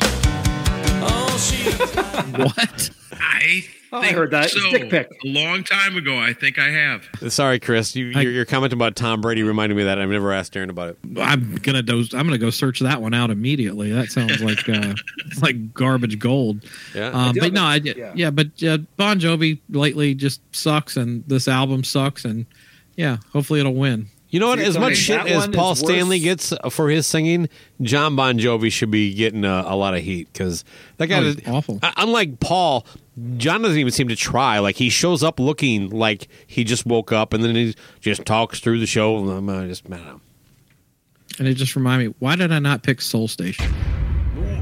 She. 1.39 1.71
What? 2.39 2.91
I 3.13 3.65
Oh, 3.91 4.01
I 4.01 4.09
heard 4.13 4.33
that. 4.33 4.51
so. 4.51 4.71
Dick 4.71 4.91
pic. 4.91 5.09
A 5.25 5.29
long 5.29 5.65
time 5.65 5.97
ago, 5.97 6.19
I 6.19 6.35
think 6.35 6.59
I 6.59 6.69
have. 6.69 7.09
Sorry, 7.33 7.59
Chris. 7.59 7.97
You, 7.97 8.13
I- 8.15 8.21
your, 8.21 8.33
your 8.33 8.45
comment 8.45 8.75
about 8.75 8.97
Tom 8.97 9.23
Brady 9.23 9.43
reminded 9.43 9.77
me 9.77 9.83
of 9.83 9.87
that. 9.87 9.99
I've 9.99 10.11
never 10.11 10.31
asked 10.31 10.55
Aaron 10.59 10.69
about 10.69 10.91
it. 10.91 10.99
I'm 11.19 11.55
gonna 11.57 11.81
do, 11.83 12.01
I'm 12.13 12.27
gonna 12.27 12.37
go 12.37 12.51
search 12.51 12.81
that 12.81 13.01
one 13.01 13.15
out 13.15 13.31
immediately. 13.31 13.91
That 13.91 14.09
sounds 14.11 14.43
like 14.43 14.69
uh, 14.69 14.93
like 15.43 15.73
garbage 15.73 16.19
gold. 16.19 16.65
Yeah. 16.95 17.09
Um, 17.09 17.33
do 17.33 17.41
but 17.41 17.53
no, 17.55 17.63
a- 17.63 17.67
I, 17.67 17.75
yeah. 17.77 18.13
yeah. 18.15 18.31
but 18.31 18.63
uh, 18.63 18.77
Bon 18.99 19.19
Jovi 19.19 19.59
lately 19.71 20.15
just 20.15 20.43
sucks, 20.55 20.99
and 20.99 21.25
this 21.27 21.49
album 21.49 21.83
sucks, 21.83 22.27
and 22.27 22.45
yeah, 22.97 23.17
hopefully 23.33 23.59
it'll 23.61 23.75
win. 23.75 24.09
You 24.31 24.41
know 24.41 24.49
what? 24.49 24.59
As 24.59 24.77
much 24.79 24.97
shit 24.97 25.27
as 25.27 25.49
Paul 25.49 25.75
Stanley 25.75 26.19
worse? 26.19 26.51
gets 26.51 26.53
for 26.75 26.91
his 26.91 27.07
singing, 27.07 27.49
John 27.81 28.15
Bon 28.15 28.39
Jovi 28.39 28.71
should 28.71 28.91
be 28.91 29.15
getting 29.15 29.45
a, 29.45 29.65
a 29.67 29.75
lot 29.75 29.95
of 29.95 30.03
heat 30.03 30.29
because 30.33 30.65
that 30.99 31.07
guy 31.07 31.21
Oh, 31.21 31.25
is 31.25 31.37
he's 31.37 31.49
awful. 31.49 31.79
Uh, 31.83 31.93
Unlike 31.97 32.39
Paul, 32.41 32.85
John 33.39 33.63
doesn't 33.63 33.79
even 33.79 33.91
seem 33.93 34.09
to 34.09 34.17
try. 34.17 34.59
Like 34.59 34.77
he 34.77 34.91
shows 34.91 35.23
up 35.23 35.41
looking 35.41 35.89
like 35.91 36.29
he 36.47 36.63
just 36.65 36.85
woke 36.85 37.11
up, 37.11 37.33
and 37.33 37.43
then 37.43 37.55
he 37.55 37.75
just 38.01 38.27
talks 38.27 38.61
through 38.61 38.81
the 38.81 38.87
show. 38.87 39.17
And 39.19 39.31
I'm 39.31 39.49
uh, 39.49 39.67
just, 39.67 39.87
I 39.87 39.97
don't 39.97 40.07
know. 40.07 40.21
And 41.39 41.49
it 41.49 41.55
just 41.55 41.75
reminded 41.77 42.09
me, 42.09 42.15
why 42.19 42.37
did 42.37 42.53
I 42.53 42.59
not 42.59 42.83
pick 42.83 43.01
Soul 43.01 43.29
Station? 43.29 43.73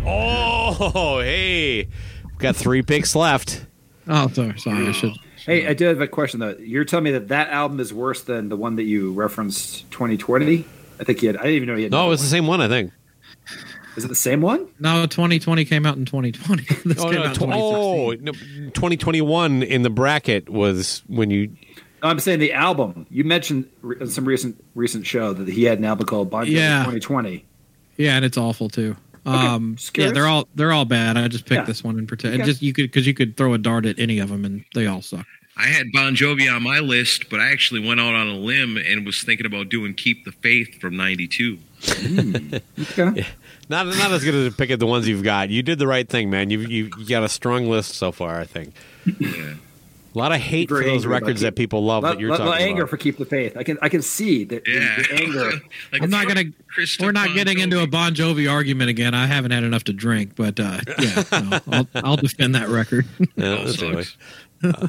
Oh, 0.05 1.20
hey, 1.22 1.88
We've 2.24 2.38
got 2.38 2.55
three 2.55 2.82
picks 2.82 3.16
left. 3.16 3.66
Oh, 4.06 4.28
sorry, 4.28 4.59
sorry, 4.60 4.86
I 4.86 4.93
should. 4.93 5.12
Hey, 5.47 5.66
I 5.66 5.74
do 5.74 5.85
have 5.86 6.01
a 6.01 6.09
question 6.09 6.40
though. 6.40 6.56
You're 6.59 6.85
telling 6.85 7.05
me 7.05 7.12
that 7.12 7.28
that 7.28 7.48
album 7.51 7.81
is 7.81 7.94
worse 7.94 8.23
than 8.23 8.48
the 8.48 8.56
one 8.56 8.77
that 8.77 8.82
you 8.82 9.12
referenced, 9.12 9.89
2020? 9.93 10.64
I 10.98 11.05
think 11.05 11.20
he 11.20 11.27
had. 11.27 11.36
I 11.36 11.43
didn't 11.44 11.55
even 11.56 11.68
know 11.68 11.77
he 11.77 11.85
had. 11.85 11.93
No, 11.93 11.98
another 12.01 12.14
it's 12.14 12.23
the 12.23 12.28
same 12.28 12.47
one, 12.47 12.60
I 12.60 12.68
think. 12.68 12.93
Is 13.97 14.05
it 14.05 14.09
the 14.09 14.14
same 14.14 14.40
one? 14.43 14.66
No, 14.78 15.06
2020 15.06 15.64
came 15.64 15.86
out 15.86 15.97
in 15.97 16.05
2020. 16.05 16.62
this 16.85 16.98
Oh, 16.98 17.05
came 17.10 17.14
no, 17.14 17.24
out 17.24 17.35
tw- 17.36 17.43
in 17.43 17.52
oh 17.52 18.10
no, 18.12 18.32
2021 18.32 19.62
in 19.62 19.82
the 19.82 19.90
bracket 19.90 20.48
was 20.51 21.02
when 21.06 21.31
you. 21.31 21.48
No, 22.02 22.10
I'm 22.10 22.18
saying 22.20 22.40
the 22.40 22.52
album. 22.52 23.06
You 23.09 23.24
mentioned 23.24 23.68
re- 23.82 23.97
in 24.01 24.09
some 24.09 24.24
recent 24.27 24.62
recent 24.74 25.06
show 25.06 25.32
that 25.32 25.48
he 25.48 25.64
had 25.64 25.78
an 25.78 25.85
album 25.85 26.06
called 26.06 26.28
Bon 26.28 26.44
Jovi 26.44 26.51
Yeah. 26.52 26.81
2020. 26.81 27.44
Yeah, 27.97 28.16
and 28.16 28.24
it's 28.24 28.36
awful 28.36 28.68
too. 28.68 28.97
Um, 29.24 29.74
just 29.77 29.97
yeah, 29.98 30.10
they're 30.12 30.27
all 30.27 30.47
they're 30.55 30.73
all 30.73 30.85
bad. 30.85 31.16
I 31.16 31.27
just 31.28 31.47
picked 31.47 31.60
Yeah. 31.62 31.64
this 31.64 31.82
one 31.82 31.98
in 31.98 32.06
particular. 32.06 32.36
Okay. 32.36 32.44
Just 32.44 32.62
you 32.62 32.73
could 32.73 32.82
because 32.85 33.06
you 33.06 33.14
could 33.14 33.36
throw 33.36 33.55
a 33.55 33.59
dart 33.59 33.86
at 33.86 33.98
any 33.98 34.18
of 34.18 34.28
them, 34.28 34.44
and 34.44 34.64
they 34.74 34.86
all 34.86 35.02
suck. 35.02 35.27
I 35.59 35.66
had 35.69 35.91
Bon 35.93 36.15
Jovi 36.15 36.55
on 36.55 36.62
my 36.62 36.81
list, 36.81 37.31
but 37.31 37.41
I 37.41 37.51
actually 37.51 37.81
went 37.87 37.99
out 37.99 38.15
on 38.15 38.27
a 38.28 38.35
limb 38.35 38.77
and 38.77 39.07
was 39.07 39.23
thinking 39.23 39.47
about 39.47 39.69
doing 39.70 39.95
"Keep 39.95 40.24
the 40.24 40.33
Faith" 40.33 40.78
from 40.81 40.97
'92. 40.97 41.59
Okay. 42.99 43.27
Not 43.69 43.87
not 43.87 44.11
as 44.12 44.23
good 44.24 44.35
as 44.35 44.55
picking 44.55 44.78
the 44.78 44.87
ones 44.87 45.09
you've 45.09 45.23
got. 45.24 45.51
You 45.51 45.62
did 45.62 45.78
the 45.78 45.87
right 45.87 46.09
thing, 46.09 46.31
man. 46.31 46.51
You 46.51 46.61
you, 46.61 46.91
you 46.99 47.07
got 47.07 47.23
a 47.24 47.28
strong 47.28 47.69
list 47.69 47.95
so 47.95 48.12
far. 48.12 48.39
I 48.41 48.45
think. 48.45 48.74
Yeah. 49.19 49.55
A 50.15 50.19
lot 50.19 50.33
of 50.33 50.39
hate 50.41 50.69
for 50.70 50.83
those 50.83 51.05
records 51.05 51.43
that 51.43 51.57
people 51.57 51.85
love 51.85 52.03
Lot, 52.03 52.12
that 52.12 52.20
you're 52.20 52.31
lot- 52.31 52.39
talking 52.39 52.51
lot 52.53 52.61
of 52.61 52.66
anger 52.66 52.83
about. 52.83 52.91
for 52.91 52.97
keep 52.97 53.19
the 53.19 53.27
faith. 53.27 53.55
I 53.57 53.65
can 53.65 53.77
I 53.83 53.89
can 53.91 54.01
see 54.03 54.45
the, 54.45 54.61
the- 54.65 54.70
Yeah. 54.70 54.97
the 54.97 55.23
anger. 55.23 55.51
Like, 55.93 56.03
I'm 56.03 56.11
not 56.11 56.27
gonna. 56.28 56.45
Chris 56.69 56.99
We're 56.99 57.12
not 57.12 57.27
Bon 57.28 57.35
getting 57.37 57.59
into 57.59 57.83
a 57.83 57.87
Bon 57.87 58.15
Jovi 58.15 58.51
argument 58.51 58.89
again. 58.91 59.15
I 59.15 59.27
haven't 59.27 59.51
had 59.51 59.65
enough 59.65 59.85
to 59.85 59.93
drink, 59.93 60.33
but 60.37 60.59
uh, 60.61 60.78
yeah, 60.99 61.23
no, 61.33 61.61
I'll, 61.73 61.89
I'll 61.97 62.16
defend 62.16 62.55
that 62.55 62.69
record. 62.69 63.07
Yeah, 63.37 63.66
All 64.73 64.89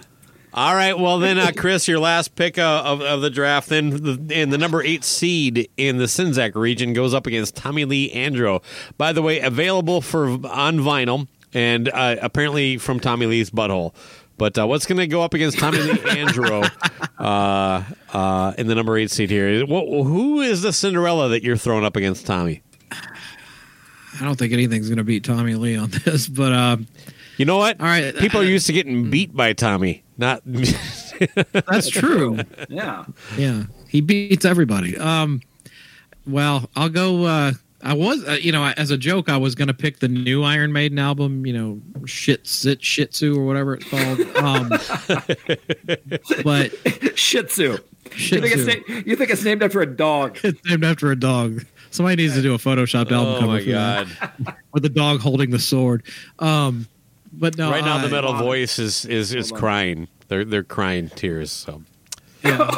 that's 0.57 0.65
sucks. 0.65 0.65
anyway. 0.65 0.65
All 0.69 0.75
right. 0.75 0.97
Well, 0.99 1.19
then, 1.19 1.37
uh, 1.37 1.51
Chris, 1.55 1.87
your 1.87 1.99
last 1.99 2.35
pick 2.35 2.57
uh, 2.57 2.81
of, 2.85 3.01
of 3.01 3.21
the 3.21 3.29
draft. 3.29 3.69
Then, 3.69 3.89
the, 3.89 4.35
and 4.35 4.51
the 4.51 4.57
number 4.57 4.81
eight 4.81 5.03
seed 5.03 5.69
in 5.77 5.97
the 5.97 6.05
Czyszczon 6.05 6.55
region 6.55 6.93
goes 6.93 7.13
up 7.13 7.27
against 7.27 7.55
Tommy 7.55 7.85
Lee 7.85 8.11
Andro. 8.13 8.63
By 8.97 9.13
the 9.13 9.21
way, 9.21 9.39
available 9.39 10.01
for 10.01 10.27
on 10.29 10.79
vinyl 10.79 11.27
and 11.53 11.89
uh, 11.89 12.17
apparently 12.21 12.77
from 12.77 12.99
Tommy 12.99 13.25
Lee's 13.25 13.49
butthole. 13.49 13.93
But 14.37 14.57
uh, 14.57 14.67
what's 14.67 14.85
going 14.85 14.99
to 14.99 15.07
go 15.07 15.23
up 15.23 15.33
against 15.33 15.57
Tommy 15.57 15.79
Lee 15.79 15.93
Andro 15.93 16.69
uh, 17.17 17.83
uh, 18.15 18.53
in 18.57 18.67
the 18.67 18.75
number 18.75 18.97
eight 18.97 19.09
seed 19.11 19.29
here. 19.31 19.65
What, 19.65 19.85
who 19.85 20.41
is 20.41 20.61
the 20.61 20.71
Cinderella 20.73 21.29
that 21.29 21.43
you're 21.43 21.57
throwing 21.57 21.85
up 21.85 21.95
against 21.95 22.25
Tommy? 22.27 22.61
I 22.91 24.23
don't 24.23 24.37
think 24.37 24.53
anything's 24.53 24.89
going 24.89 24.97
to 24.97 25.03
beat 25.03 25.23
Tommy 25.23 25.55
Lee 25.55 25.75
on 25.75 25.89
this, 26.05 26.27
but 26.27 26.51
uh, 26.51 26.77
You 27.37 27.45
know 27.45 27.57
what? 27.57 27.79
All 27.79 27.85
right, 27.87 28.15
People 28.15 28.39
uh, 28.39 28.43
are 28.43 28.47
used 28.47 28.67
to 28.67 28.73
getting 28.73 29.09
beat 29.09 29.35
by 29.35 29.53
Tommy, 29.53 30.03
not. 30.17 30.41
that's 31.53 31.89
true. 31.89 32.39
Yeah. 32.69 33.05
yeah, 33.37 33.63
he 33.87 34.01
beats 34.01 34.45
everybody. 34.45 34.97
Um, 34.97 35.41
well, 36.25 36.69
I'll 36.75 36.89
go. 36.89 37.25
Uh, 37.25 37.51
I 37.83 37.93
was, 37.93 38.27
uh, 38.27 38.37
you 38.41 38.51
know, 38.51 38.65
as 38.65 38.89
a 38.89 38.97
joke, 38.97 39.29
I 39.29 39.37
was 39.37 39.53
going 39.53 39.67
to 39.67 39.73
pick 39.73 39.99
the 39.99 40.07
new 40.07 40.43
Iron 40.43 40.73
Maiden 40.73 40.97
album. 40.97 41.45
You 41.45 41.53
know, 41.53 41.81
shit, 42.05 42.47
sit, 42.47 42.83
shih 42.83 43.05
tzu 43.05 43.39
or 43.39 43.45
whatever 43.45 43.75
it's 43.75 43.87
called. 43.89 44.19
Um, 44.37 44.69
but 46.43 47.17
Shih 47.17 47.43
Tzu. 47.43 47.77
Shih 48.11 48.35
you, 48.35 48.41
think 48.41 48.55
it's 48.55 48.89
na- 48.89 48.95
you 49.05 49.15
think 49.15 49.29
it's 49.29 49.43
named 49.43 49.61
after 49.61 49.81
a 49.81 49.85
dog? 49.85 50.39
it's 50.43 50.63
named 50.65 50.83
after 50.83 51.11
a 51.11 51.15
dog. 51.15 51.65
Somebody 51.91 52.23
needs 52.23 52.33
to 52.33 52.41
do 52.41 52.53
a 52.53 52.57
photoshopped 52.57 53.11
album 53.11 53.35
oh 53.35 53.39
cover 53.39 53.51
my 53.53 53.63
for 53.63 53.71
that, 53.71 54.07
god! 54.19 54.55
with 54.73 54.83
the 54.83 54.89
dog 54.89 55.19
holding 55.19 55.51
the 55.51 55.59
sword. 55.59 56.03
Um, 56.39 56.87
but 57.33 57.57
no, 57.57 57.69
right 57.71 57.83
now, 57.83 57.97
the 58.01 58.09
metal 58.09 58.31
Hold 58.31 58.41
on. 58.41 58.47
voice 58.47 58.79
is 58.79 59.05
is 59.05 59.33
is 59.33 59.49
Hold 59.49 59.57
on. 59.57 59.59
crying. 59.59 60.07
They're 60.27 60.45
they're 60.45 60.63
crying 60.63 61.09
tears. 61.09 61.51
So 61.51 61.81
Yeah. 62.43 62.69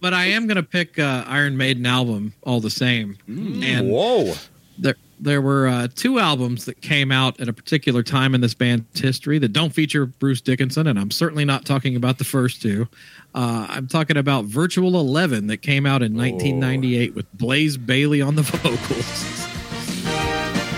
but 0.00 0.14
I 0.14 0.26
am 0.26 0.46
going 0.46 0.56
to 0.56 0.62
pick 0.62 0.98
uh, 0.98 1.24
Iron 1.26 1.56
Maiden 1.56 1.84
album 1.86 2.32
all 2.42 2.60
the 2.60 2.70
same. 2.70 3.16
And 3.26 3.90
whoa, 3.90 4.34
there 4.78 4.94
there 5.20 5.42
were 5.42 5.66
uh, 5.66 5.88
two 5.94 6.20
albums 6.20 6.64
that 6.66 6.80
came 6.80 7.10
out 7.10 7.40
at 7.40 7.48
a 7.48 7.52
particular 7.52 8.04
time 8.04 8.34
in 8.36 8.40
this 8.40 8.54
band's 8.54 9.00
history 9.00 9.38
that 9.40 9.52
don't 9.52 9.70
feature 9.74 10.06
Bruce 10.06 10.40
Dickinson, 10.40 10.86
and 10.86 10.96
I'm 10.98 11.10
certainly 11.10 11.44
not 11.44 11.64
talking 11.64 11.96
about 11.96 12.18
the 12.18 12.24
first 12.24 12.62
two. 12.62 12.86
Uh, 13.34 13.66
I'm 13.68 13.88
talking 13.88 14.16
about 14.16 14.44
Virtual 14.44 14.98
Eleven 15.00 15.48
that 15.48 15.58
came 15.58 15.84
out 15.86 16.02
in 16.02 16.16
1998 16.16 17.14
with 17.16 17.26
Blaze 17.36 17.76
Bayley 17.76 18.22
on 18.22 18.36
the 18.36 18.42
vocals. 18.42 19.24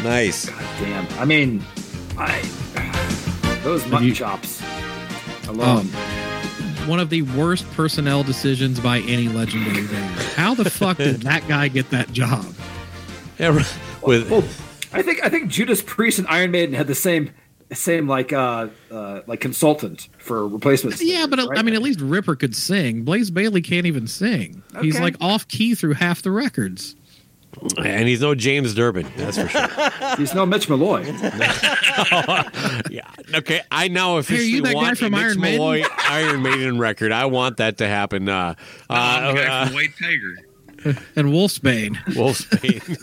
nice. 0.02 0.48
God 0.48 0.64
Damn. 0.81 1.06
I 1.20 1.24
mean, 1.27 1.62
I 2.16 2.43
those 3.62 3.82
Have 3.82 3.93
mutton 3.93 4.09
you- 4.09 4.15
chops 4.15 4.62
alone. 5.49 5.81
Um, 5.81 5.87
one 6.89 6.99
of 6.99 7.11
the 7.11 7.23
worst 7.23 7.70
personnel 7.73 8.23
decisions 8.23 8.81
by 8.81 8.99
any 9.01 9.28
legendary 9.28 9.87
band. 9.87 10.15
How 10.35 10.55
the 10.55 10.69
fuck 10.69 10.97
did 10.97 11.16
that 11.23 11.47
guy 11.47 11.69
get 11.69 11.91
that 11.91 12.12
job? 12.12 12.53
Yeah, 13.39 13.49
right. 13.57 13.78
with 14.03 14.31
well, 14.31 14.45
I 14.93 15.03
think 15.03 15.24
I 15.24 15.28
think 15.28 15.51
Judas 15.51 15.82
Priest 15.82 16.19
and 16.19 16.27
Iron 16.28 16.51
Maiden 16.51 16.74
had 16.74 16.87
the 16.87 16.95
same 16.95 17.31
same 17.73 18.09
like 18.09 18.32
uh, 18.32 18.69
uh 18.91 19.20
like 19.27 19.41
consultant 19.41 20.09
for 20.19 20.49
replacements. 20.49 21.03
Yeah, 21.03 21.27
but 21.27 21.39
uh, 21.39 21.47
right? 21.47 21.59
I 21.59 21.62
mean, 21.62 21.74
at 21.74 21.82
least 21.82 22.01
Ripper 22.01 22.35
could 22.37 22.57
sing. 22.57 23.03
Blaze 23.05 23.31
Bayley 23.31 23.62
can't 23.62 23.87
even 23.87 24.07
sing. 24.07 24.62
He's 24.81 24.99
like 24.99 25.16
off 25.20 25.47
key 25.49 25.74
through 25.74 25.95
half 25.95 26.23
the 26.23 26.31
records. 26.31 26.97
And 27.78 28.09
he's 28.09 28.20
no 28.20 28.35
James 28.35 28.74
Durbin. 28.74 29.06
That's 29.16 29.39
for 29.39 29.48
sure. 29.48 30.16
he's 30.16 30.35
no 30.35 30.47
Mitch 30.47 30.68
Malloy. 30.68 31.02
yeah. 32.90 33.10
Okay. 33.35 33.60
I 33.70 33.89
now 33.89 34.14
you 34.14 34.18
officially 34.18 34.60
that 34.60 34.72
guy 34.72 34.82
want 34.82 34.98
from 34.98 35.12
Mitch 35.12 35.20
Iron 35.20 35.40
Maiden? 35.40 35.59
Malloy 35.59 35.82
Iron 36.09 36.43
Maiden 36.43 36.78
record. 36.78 37.12
I 37.12 37.27
want 37.27 37.59
that 37.59 37.78
to 37.78 37.89
happen. 37.89 38.28
Uh, 38.28 38.55
uh, 38.89 38.93
I'm 38.93 39.35
the 39.35 39.43
guy 39.43 39.47
uh, 39.47 39.66
from 39.66 39.74
White 39.74 39.90
Tiger. 39.98 40.36
And 41.16 41.28
Wolfsbane. 41.28 41.97
Wolfsbane. 42.14 42.98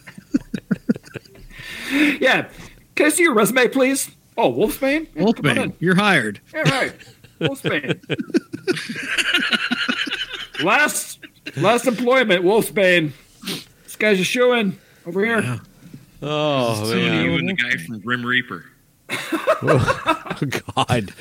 Yeah. 2.20 2.50
Can 2.96 3.06
I 3.06 3.10
see 3.10 3.24
your 3.24 3.34
resume, 3.34 3.68
please? 3.68 4.12
Oh, 4.38 4.52
Wolfsbane? 4.52 5.08
Yeah, 5.16 5.32
come 5.34 5.46
on 5.46 5.56
Wolfbane, 5.56 5.74
you're 5.80 5.96
hired. 5.96 6.42
Yeah, 6.54 6.62
right. 6.62 6.94
Wolfsbane. 7.40 8.00
last 10.64 11.20
last 11.56 11.88
employment, 11.88 12.44
Wolfsbane. 12.44 13.12
This 13.98 14.10
guy's 14.12 14.20
a 14.20 14.24
shoe 14.24 14.54
in 14.54 14.78
over 15.08 15.26
here. 15.26 15.40
Yeah. 15.42 15.58
oh 16.22 16.86
So 16.86 16.96
you 16.96 17.36
and 17.36 17.50
the 17.50 17.54
guy 17.54 17.72
from 17.84 18.00
Grim 18.00 18.24
Reaper. 18.26 18.66
Oh, 19.10 20.38
God. 20.78 21.14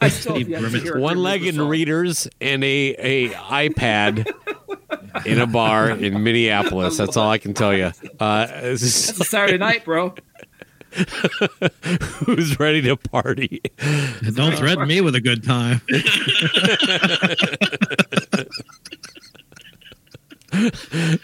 I 0.00 0.08
still 0.08 0.36
Steve 0.36 0.48
have 0.48 0.48
yet 0.48 0.60
to 0.60 0.66
Grimmett. 0.68 0.82
hear 0.82 0.96
a 0.96 1.00
One 1.00 1.14
Grim 1.14 1.22
leg 1.24 1.40
Reaper 1.42 1.48
and 1.50 1.56
song. 1.58 1.68
readers 1.68 2.28
and 2.40 2.64
a 2.64 2.94
a 2.98 3.28
iPad 3.30 4.32
in 5.26 5.40
a 5.40 5.46
bar 5.46 5.90
in 5.90 6.22
Minneapolis. 6.22 6.96
That's 6.96 7.16
all 7.18 7.30
I 7.30 7.38
can 7.38 7.52
tell 7.54 7.74
you. 7.76 7.92
Uh, 8.20 8.46
this 8.62 8.82
is- 9.10 9.20
a 9.20 9.24
Saturday 9.24 9.58
night, 9.58 9.84
bro. 9.84 10.14
who's 12.24 12.58
ready 12.58 12.80
to 12.80 12.96
party? 12.96 13.60
Don't 14.34 14.56
threaten 14.56 14.88
me 14.88 15.00
with 15.02 15.14
a 15.14 15.20
good 15.20 15.44
time. 15.44 15.82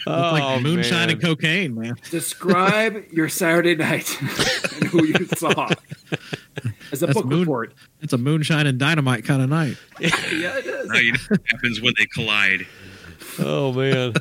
Oh, 0.07 0.13
like 0.33 0.63
moonshine 0.63 0.93
man. 1.07 1.11
and 1.11 1.21
cocaine, 1.23 1.75
man. 1.75 1.97
Describe 2.11 3.05
your 3.13 3.29
Saturday 3.29 3.75
night 3.75 4.09
and 4.21 4.85
who 4.85 5.05
you 5.05 5.27
saw. 5.37 5.69
As 6.93 7.03
a 7.03 7.07
That's 7.07 7.15
book 7.19 7.27
moon- 7.27 7.41
report. 7.41 7.75
It's 8.01 8.13
a 8.13 8.19
moonshine 8.19 8.67
and 8.67 8.79
dynamite 8.79 9.25
kind 9.25 9.43
of 9.43 9.49
night. 9.49 9.77
Yeah, 10.01 10.59
it 10.59 10.67
is. 10.67 10.89
Now 10.89 10.99
you 10.99 11.13
know 11.13 11.19
what 11.29 11.41
happens 11.51 11.81
when 11.81 11.95
they 11.99 12.07
collide. 12.07 12.67
Oh 13.39 13.73
man. 13.73 14.15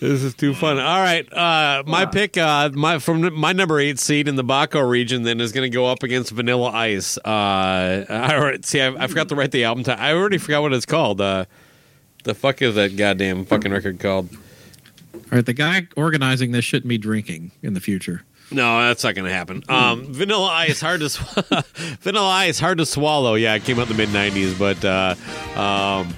This 0.00 0.22
is 0.22 0.34
too 0.34 0.52
fun. 0.54 0.78
All 0.78 1.00
right, 1.00 1.32
uh, 1.32 1.82
my 1.86 2.04
pick, 2.04 2.36
uh, 2.36 2.68
my 2.74 2.98
from 2.98 3.32
my 3.38 3.52
number 3.52 3.78
eight 3.78 3.98
seed 3.98 4.26
in 4.28 4.34
the 4.34 4.44
Baco 4.44 4.86
region, 4.86 5.22
then 5.22 5.40
is 5.40 5.52
going 5.52 5.70
to 5.70 5.74
go 5.74 5.86
up 5.86 6.02
against 6.02 6.32
Vanilla 6.32 6.70
Ice. 6.72 7.16
Uh, 7.18 8.04
I 8.08 8.34
already, 8.36 8.62
see, 8.64 8.80
I, 8.80 8.88
I 9.04 9.06
forgot 9.06 9.28
to 9.30 9.34
write 9.36 9.52
the 9.52 9.64
album. 9.64 9.84
T- 9.84 9.92
I 9.92 10.12
already 10.12 10.36
forgot 10.38 10.62
what 10.62 10.72
it's 10.74 10.84
called. 10.84 11.20
Uh, 11.20 11.44
the 12.24 12.34
fuck 12.34 12.60
is 12.62 12.74
that 12.74 12.96
goddamn 12.96 13.44
fucking 13.44 13.72
record 13.72 14.00
called? 14.00 14.28
All 15.14 15.20
right, 15.30 15.46
the 15.46 15.52
guy 15.52 15.86
organizing 15.96 16.52
this 16.52 16.64
shouldn't 16.64 16.88
be 16.88 16.98
drinking 16.98 17.52
in 17.62 17.74
the 17.74 17.80
future. 17.80 18.22
No, 18.50 18.80
that's 18.82 19.02
not 19.02 19.14
going 19.14 19.24
to 19.26 19.32
happen. 19.32 19.64
Um, 19.68 20.12
Vanilla 20.12 20.48
Ice, 20.48 20.80
hard 20.80 21.00
to 21.00 21.08
sw- 21.08 21.38
Vanilla 22.02 22.28
Ice, 22.28 22.58
hard 22.60 22.78
to 22.78 22.86
swallow. 22.86 23.34
Yeah, 23.34 23.54
it 23.54 23.64
came 23.64 23.78
out 23.78 23.90
in 23.90 23.96
the 23.96 24.06
mid 24.06 24.10
'90s, 24.10 24.58
but 24.58 24.84
uh, 24.84 25.14
um, 25.58 26.14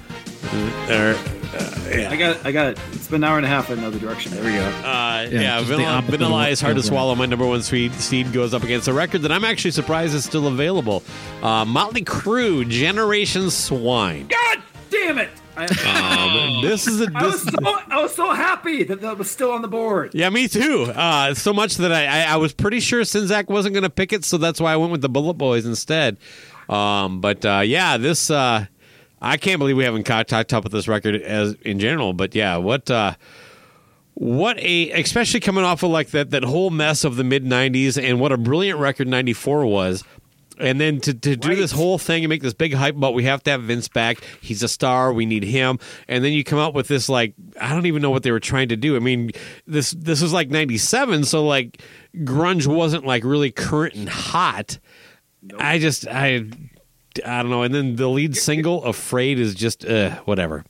er, 0.89 1.17
uh, 1.17 1.89
yeah. 1.89 2.09
I 2.11 2.15
got 2.17 2.35
it. 2.35 2.45
I 2.45 2.51
got 2.51 2.67
it. 2.71 2.79
It's 2.91 3.07
been 3.07 3.23
an 3.23 3.29
hour 3.29 3.37
and 3.37 3.45
a 3.45 3.49
half 3.49 3.69
in 3.71 3.79
another 3.79 3.97
direction. 3.97 4.33
There 4.33 4.43
we 4.43 4.51
go. 4.51 4.59
Uh, 4.59 5.27
Yeah, 5.31 5.39
yeah, 5.39 5.57
just 5.57 5.69
the 5.69 5.75
vanilla, 5.77 5.91
opposite 5.93 6.13
of 6.15 6.19
vanilla 6.19 6.35
Ice, 6.35 6.61
hard 6.61 6.75
to 6.75 6.83
swallow. 6.83 7.15
My 7.15 7.25
number 7.25 7.47
one 7.47 7.63
sweet 7.63 7.93
seed 7.93 8.33
goes 8.33 8.53
up 8.53 8.63
against 8.63 8.87
a 8.89 8.93
record 8.93 9.21
that 9.21 9.31
I'm 9.31 9.45
actually 9.45 9.71
surprised 9.71 10.13
is 10.13 10.25
still 10.25 10.47
available. 10.47 11.03
Uh, 11.41 11.63
Motley 11.65 12.03
Crue, 12.03 12.67
Generation 12.69 13.49
Swine. 13.49 14.27
God 14.27 14.61
damn 14.89 15.17
it! 15.17 15.29
I, 15.57 16.59
This 16.61 16.87
is 16.87 17.01
a 17.01 17.07
I 17.15 17.25
was 17.25 17.41
so 17.41 17.51
I 17.63 18.01
was 18.01 18.15
so 18.15 18.31
happy 18.33 18.83
that 18.83 19.01
that 19.01 19.17
was 19.17 19.29
still 19.29 19.51
on 19.51 19.61
the 19.61 19.67
board. 19.67 20.11
yeah, 20.13 20.29
me 20.29 20.47
too. 20.47 20.83
Uh, 20.93 21.33
so 21.33 21.53
much 21.53 21.77
that 21.77 21.91
I, 21.91 22.05
I, 22.05 22.33
I 22.33 22.35
was 22.37 22.53
pretty 22.53 22.79
sure 22.79 23.01
Czyszczon 23.01 23.47
wasn't 23.47 23.73
going 23.73 23.83
to 23.83 23.89
pick 23.89 24.13
it, 24.13 24.23
so 24.23 24.37
that's 24.37 24.61
why 24.61 24.73
I 24.73 24.77
went 24.77 24.91
with 24.91 25.01
the 25.01 25.09
Bullet 25.09 25.33
Boys 25.35 25.65
instead. 25.65 26.17
Um, 26.69 27.21
but 27.21 27.45
uh, 27.45 27.61
yeah, 27.65 27.97
this 27.97 28.29
uh, 28.29 28.65
I 29.21 29.37
can't 29.37 29.59
believe 29.59 29.77
we 29.77 29.83
haven't 29.83 30.03
caught 30.03 30.27
talked 30.27 30.53
up 30.53 30.63
with 30.63 30.73
this 30.73 30.87
record 30.87 31.21
as 31.21 31.53
in 31.61 31.79
general. 31.79 32.13
But 32.13 32.35
yeah, 32.35 32.57
what 32.57 32.89
uh, 32.91 33.15
what 34.13 34.59
a 34.59 34.91
especially 34.91 35.39
coming 35.39 35.63
off 35.63 35.83
of 35.83 35.91
like 35.91 36.09
that 36.11 36.31
that 36.31 36.43
whole 36.43 36.69
mess 36.69 37.03
of 37.03 37.15
the 37.15 37.23
mid 37.23 37.45
'90s 37.45 38.01
and 38.01 38.19
what 38.19 38.31
a 38.31 38.37
brilliant 38.37 38.79
record 38.79 39.07
'94 39.07 39.65
was. 39.65 40.03
And 40.59 40.81
then 40.81 40.99
to, 41.01 41.13
to 41.13 41.35
do 41.35 41.55
this 41.55 41.71
whole 41.71 41.97
thing 41.97 42.23
and 42.23 42.29
make 42.29 42.41
this 42.41 42.53
big 42.53 42.73
hype 42.73 42.95
about 42.95 43.13
we 43.13 43.23
have 43.25 43.43
to 43.43 43.51
have 43.51 43.63
Vince 43.63 43.87
back. 43.87 44.17
He's 44.41 44.63
a 44.63 44.67
star. 44.67 45.13
We 45.13 45.25
need 45.25 45.43
him. 45.43 45.79
And 46.07 46.23
then 46.23 46.33
you 46.33 46.43
come 46.43 46.59
out 46.59 46.73
with 46.73 46.87
this 46.87 47.09
like 47.09 47.33
I 47.59 47.73
don't 47.73 47.85
even 47.85 48.01
know 48.01 48.09
what 48.09 48.23
they 48.23 48.31
were 48.31 48.39
trying 48.39 48.69
to 48.69 48.75
do. 48.75 48.95
I 48.95 48.99
mean, 48.99 49.31
this 49.65 49.91
this 49.91 50.21
was 50.21 50.33
like 50.33 50.49
'97, 50.49 51.25
so 51.25 51.45
like 51.45 51.81
grunge 52.17 52.67
wasn't 52.67 53.05
like 53.05 53.23
really 53.23 53.51
current 53.51 53.95
and 53.95 54.09
hot. 54.09 54.79
I 55.59 55.79
just 55.79 56.07
I 56.07 56.45
I 57.25 57.41
don't 57.41 57.49
know. 57.49 57.63
And 57.63 57.73
then 57.73 57.95
the 57.95 58.07
lead 58.07 58.35
single, 58.35 58.83
"Afraid," 58.83 59.39
is 59.39 59.55
just 59.55 59.85
uh, 59.85 60.15
whatever. 60.25 60.65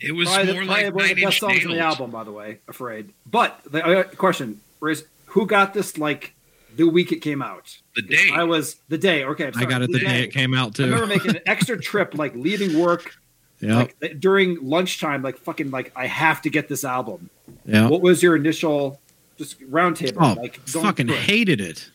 It 0.00 0.12
was 0.12 0.28
Probably, 0.28 0.52
more 0.52 0.64
probably 0.64 0.84
like 0.84 0.94
one 0.94 1.04
of 1.04 1.08
Nine 1.08 1.16
the 1.16 1.24
best 1.24 1.38
songs 1.38 1.64
on 1.64 1.72
the 1.72 1.78
album, 1.78 2.10
by 2.10 2.24
the 2.24 2.32
way. 2.32 2.58
Afraid, 2.68 3.12
but 3.24 3.60
the 3.70 3.84
I 3.84 3.94
got 3.94 4.12
a 4.12 4.16
question 4.16 4.60
is 4.82 5.04
who 5.26 5.46
got 5.46 5.72
this 5.72 5.96
like 5.96 6.34
the 6.76 6.84
week 6.84 7.12
it 7.12 7.20
came 7.20 7.42
out? 7.42 7.76
The 7.96 8.02
day. 8.02 8.30
I 8.32 8.44
was 8.44 8.76
the 8.88 8.98
day. 8.98 9.24
Okay, 9.24 9.46
I'm 9.46 9.52
I 9.56 9.64
got 9.64 9.82
it 9.82 9.90
the 9.92 10.00
day 10.00 10.24
it 10.24 10.32
came 10.32 10.54
out 10.54 10.74
too. 10.74 10.84
I 10.84 10.86
remember 10.86 11.06
making 11.06 11.30
an 11.36 11.42
extra 11.46 11.78
trip, 11.80 12.14
like 12.16 12.34
leaving 12.34 12.78
work, 12.78 13.14
Yeah, 13.60 13.86
like 14.00 14.20
during 14.20 14.58
lunchtime, 14.62 15.22
like 15.22 15.38
fucking, 15.38 15.70
like 15.70 15.92
I 15.96 16.06
have 16.06 16.42
to 16.42 16.50
get 16.50 16.68
this 16.68 16.84
album. 16.84 17.30
yeah. 17.64 17.88
What 17.88 18.00
was 18.00 18.22
your 18.22 18.36
initial 18.36 19.00
just 19.38 19.60
roundtable? 19.60 20.36
Oh, 20.36 20.40
like 20.40 20.56
fucking 20.66 21.06
through 21.08 21.16
it? 21.16 21.22
hated 21.22 21.60
it. 21.60 21.90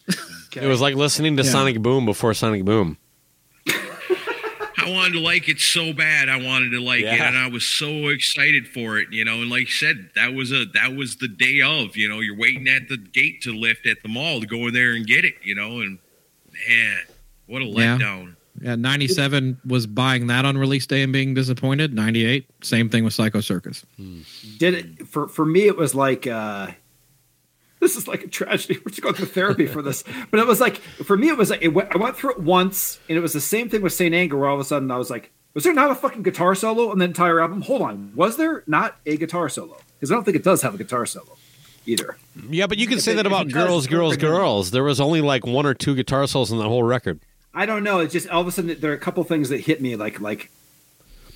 Okay. 0.47 0.65
It 0.65 0.67
was 0.67 0.81
like 0.81 0.95
listening 0.95 1.37
to 1.37 1.43
Yeah. 1.43 1.49
Sonic 1.51 1.79
Boom 1.81 2.05
before 2.05 2.33
Sonic 2.33 2.65
Boom. 2.65 2.97
I 4.99 5.03
wanted 5.03 5.13
to 5.13 5.19
like 5.21 5.47
it 5.47 5.59
so 5.59 5.93
bad. 5.93 6.29
I 6.29 6.37
wanted 6.37 6.71
to 6.71 6.81
like 6.81 7.01
it, 7.01 7.19
and 7.19 7.37
I 7.37 7.47
was 7.47 7.63
so 7.63 8.09
excited 8.09 8.67
for 8.67 8.97
it. 8.97 9.07
You 9.11 9.23
know, 9.23 9.41
and 9.41 9.49
like 9.49 9.61
you 9.61 9.67
said, 9.67 10.09
that 10.15 10.33
was 10.33 10.51
a 10.51 10.65
that 10.73 10.95
was 10.95 11.17
the 11.17 11.27
day 11.27 11.61
of. 11.61 11.95
You 11.95 12.09
know, 12.09 12.19
you're 12.19 12.37
waiting 12.37 12.67
at 12.67 12.87
the 12.89 12.97
gate 12.97 13.41
to 13.43 13.51
lift 13.51 13.87
at 13.87 14.03
the 14.03 14.09
mall 14.09 14.41
to 14.41 14.47
go 14.47 14.67
in 14.67 14.73
there 14.73 14.91
and 14.91 15.05
get 15.07 15.25
it. 15.25 15.35
You 15.41 15.55
know, 15.55 15.79
and 15.79 15.99
man, 16.67 16.97
what 17.47 17.61
a 17.61 17.65
letdown. 17.65 18.35
Yeah, 18.61 18.75
97 18.75 19.61
was 19.65 19.87
buying 19.87 20.27
that 20.27 20.43
on 20.43 20.57
release 20.57 20.85
day 20.85 21.01
and 21.01 21.13
being 21.13 21.33
disappointed. 21.33 21.93
98, 21.93 22.45
same 22.61 22.89
thing 22.89 23.05
with 23.05 23.13
Psycho 23.13 23.39
Circus. 23.39 23.85
Did 24.57 24.73
it 24.73 25.07
for 25.07 25.29
for 25.29 25.45
me? 25.45 25.67
It 25.67 25.77
was 25.77 25.95
like 25.95 26.27
uh, 26.27 26.71
this 27.81 27.95
is 27.95 28.07
like 28.07 28.23
a 28.23 28.27
tragedy. 28.27 28.77
We're 28.79 28.89
just 28.89 29.01
going 29.01 29.15
through 29.15 29.27
therapy 29.27 29.65
for 29.67 29.81
this, 29.81 30.03
but 30.31 30.39
it 30.39 30.47
was 30.47 30.59
like 30.59 30.77
for 30.77 31.17
me, 31.17 31.29
it 31.29 31.37
was 31.37 31.49
like 31.49 31.61
it 31.61 31.69
went, 31.69 31.93
I 31.93 31.97
went 31.97 32.15
through 32.17 32.31
it 32.31 32.39
once, 32.39 32.99
and 33.09 33.17
it 33.17 33.21
was 33.21 33.33
the 33.33 33.41
same 33.41 33.69
thing 33.69 33.81
with 33.81 33.93
Saint 33.93 34.13
Anger, 34.13 34.37
where 34.37 34.49
all 34.49 34.55
of 34.55 34.61
a 34.61 34.65
sudden 34.65 34.89
I 34.91 34.97
was 34.97 35.09
like, 35.09 35.31
was 35.53 35.63
there 35.63 35.73
not 35.73 35.89
a 35.91 35.95
fucking 35.95 36.23
guitar 36.23 36.55
solo 36.55 36.89
on 36.91 36.99
the 36.99 37.05
entire 37.05 37.39
album? 37.41 37.61
Hold 37.63 37.81
on, 37.81 38.11
was 38.15 38.37
there 38.37 38.63
not 38.67 38.97
a 39.05 39.17
guitar 39.17 39.49
solo? 39.49 39.77
Because 39.99 40.11
I 40.11 40.15
don't 40.15 40.23
think 40.23 40.37
it 40.37 40.43
does 40.43 40.61
have 40.61 40.73
a 40.75 40.77
guitar 40.77 41.05
solo 41.05 41.37
either. 41.85 42.17
Yeah, 42.49 42.67
but 42.67 42.77
you 42.77 42.85
can 42.87 42.97
If 42.99 43.03
say 43.03 43.13
it- 43.13 43.15
that 43.15 43.25
about 43.25 43.49
girls, 43.51 43.87
girls, 43.87 44.15
don't 44.15 44.19
bring 44.19 44.31
it 44.31 44.33
up. 44.35 44.39
girls. 44.41 44.71
There 44.71 44.83
was 44.83 45.01
only 45.01 45.21
like 45.21 45.45
one 45.45 45.65
or 45.65 45.73
two 45.73 45.95
guitar 45.95 46.27
solos 46.27 46.51
in 46.51 46.57
the 46.57 46.67
whole 46.69 46.83
record. 46.83 47.19
I 47.53 47.65
don't 47.65 47.83
know. 47.83 47.99
It's 47.99 48.13
just 48.13 48.29
all 48.29 48.41
of 48.41 48.47
a 48.47 48.51
sudden 48.51 48.79
there 48.79 48.91
are 48.91 48.95
a 48.95 48.99
couple 48.99 49.23
things 49.23 49.49
that 49.49 49.61
hit 49.61 49.81
me 49.81 49.95
like 49.95 50.21
like 50.21 50.51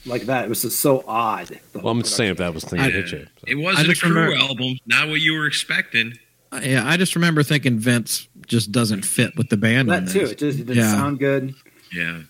like 0.06 0.24
that. 0.24 0.46
It 0.46 0.50
was 0.50 0.62
just 0.62 0.80
so 0.80 1.04
odd. 1.08 1.60
Well, 1.74 1.88
I'm 1.90 2.02
just 2.04 2.16
saying 2.16 2.32
if 2.32 2.38
that 2.38 2.54
was 2.54 2.64
thing 2.64 2.80
that 2.80 2.92
hit 2.92 3.12
you. 3.12 3.26
so. 3.40 3.44
It 3.48 3.56
wasn't 3.56 3.80
I 3.80 3.82
a 3.84 3.94
just 3.94 4.02
crew 4.02 4.14
remember- 4.14 4.38
album. 4.38 4.78
Not 4.86 5.08
what 5.10 5.22
you 5.22 5.34
were 5.34 5.48
expecting. 5.48 6.14
Yeah, 6.62 6.84
I 6.86 6.98
just 6.98 7.16
remember 7.16 7.44
thinking 7.44 7.80
Vince 7.80 8.28
just 8.48 8.72
doesn't 8.72 9.04
fit 9.06 9.36
with 9.38 9.50
the 9.50 9.58
band. 9.58 9.92
on 9.92 10.06
that 10.06 10.12
too. 10.12 10.26
It 10.26 10.38
just 10.38 10.60
it 10.60 10.66
didn't 10.68 10.78
Yeah. 10.78 10.92
sound 10.92 11.20
good. 11.20 11.56
Yeah. 11.92 12.22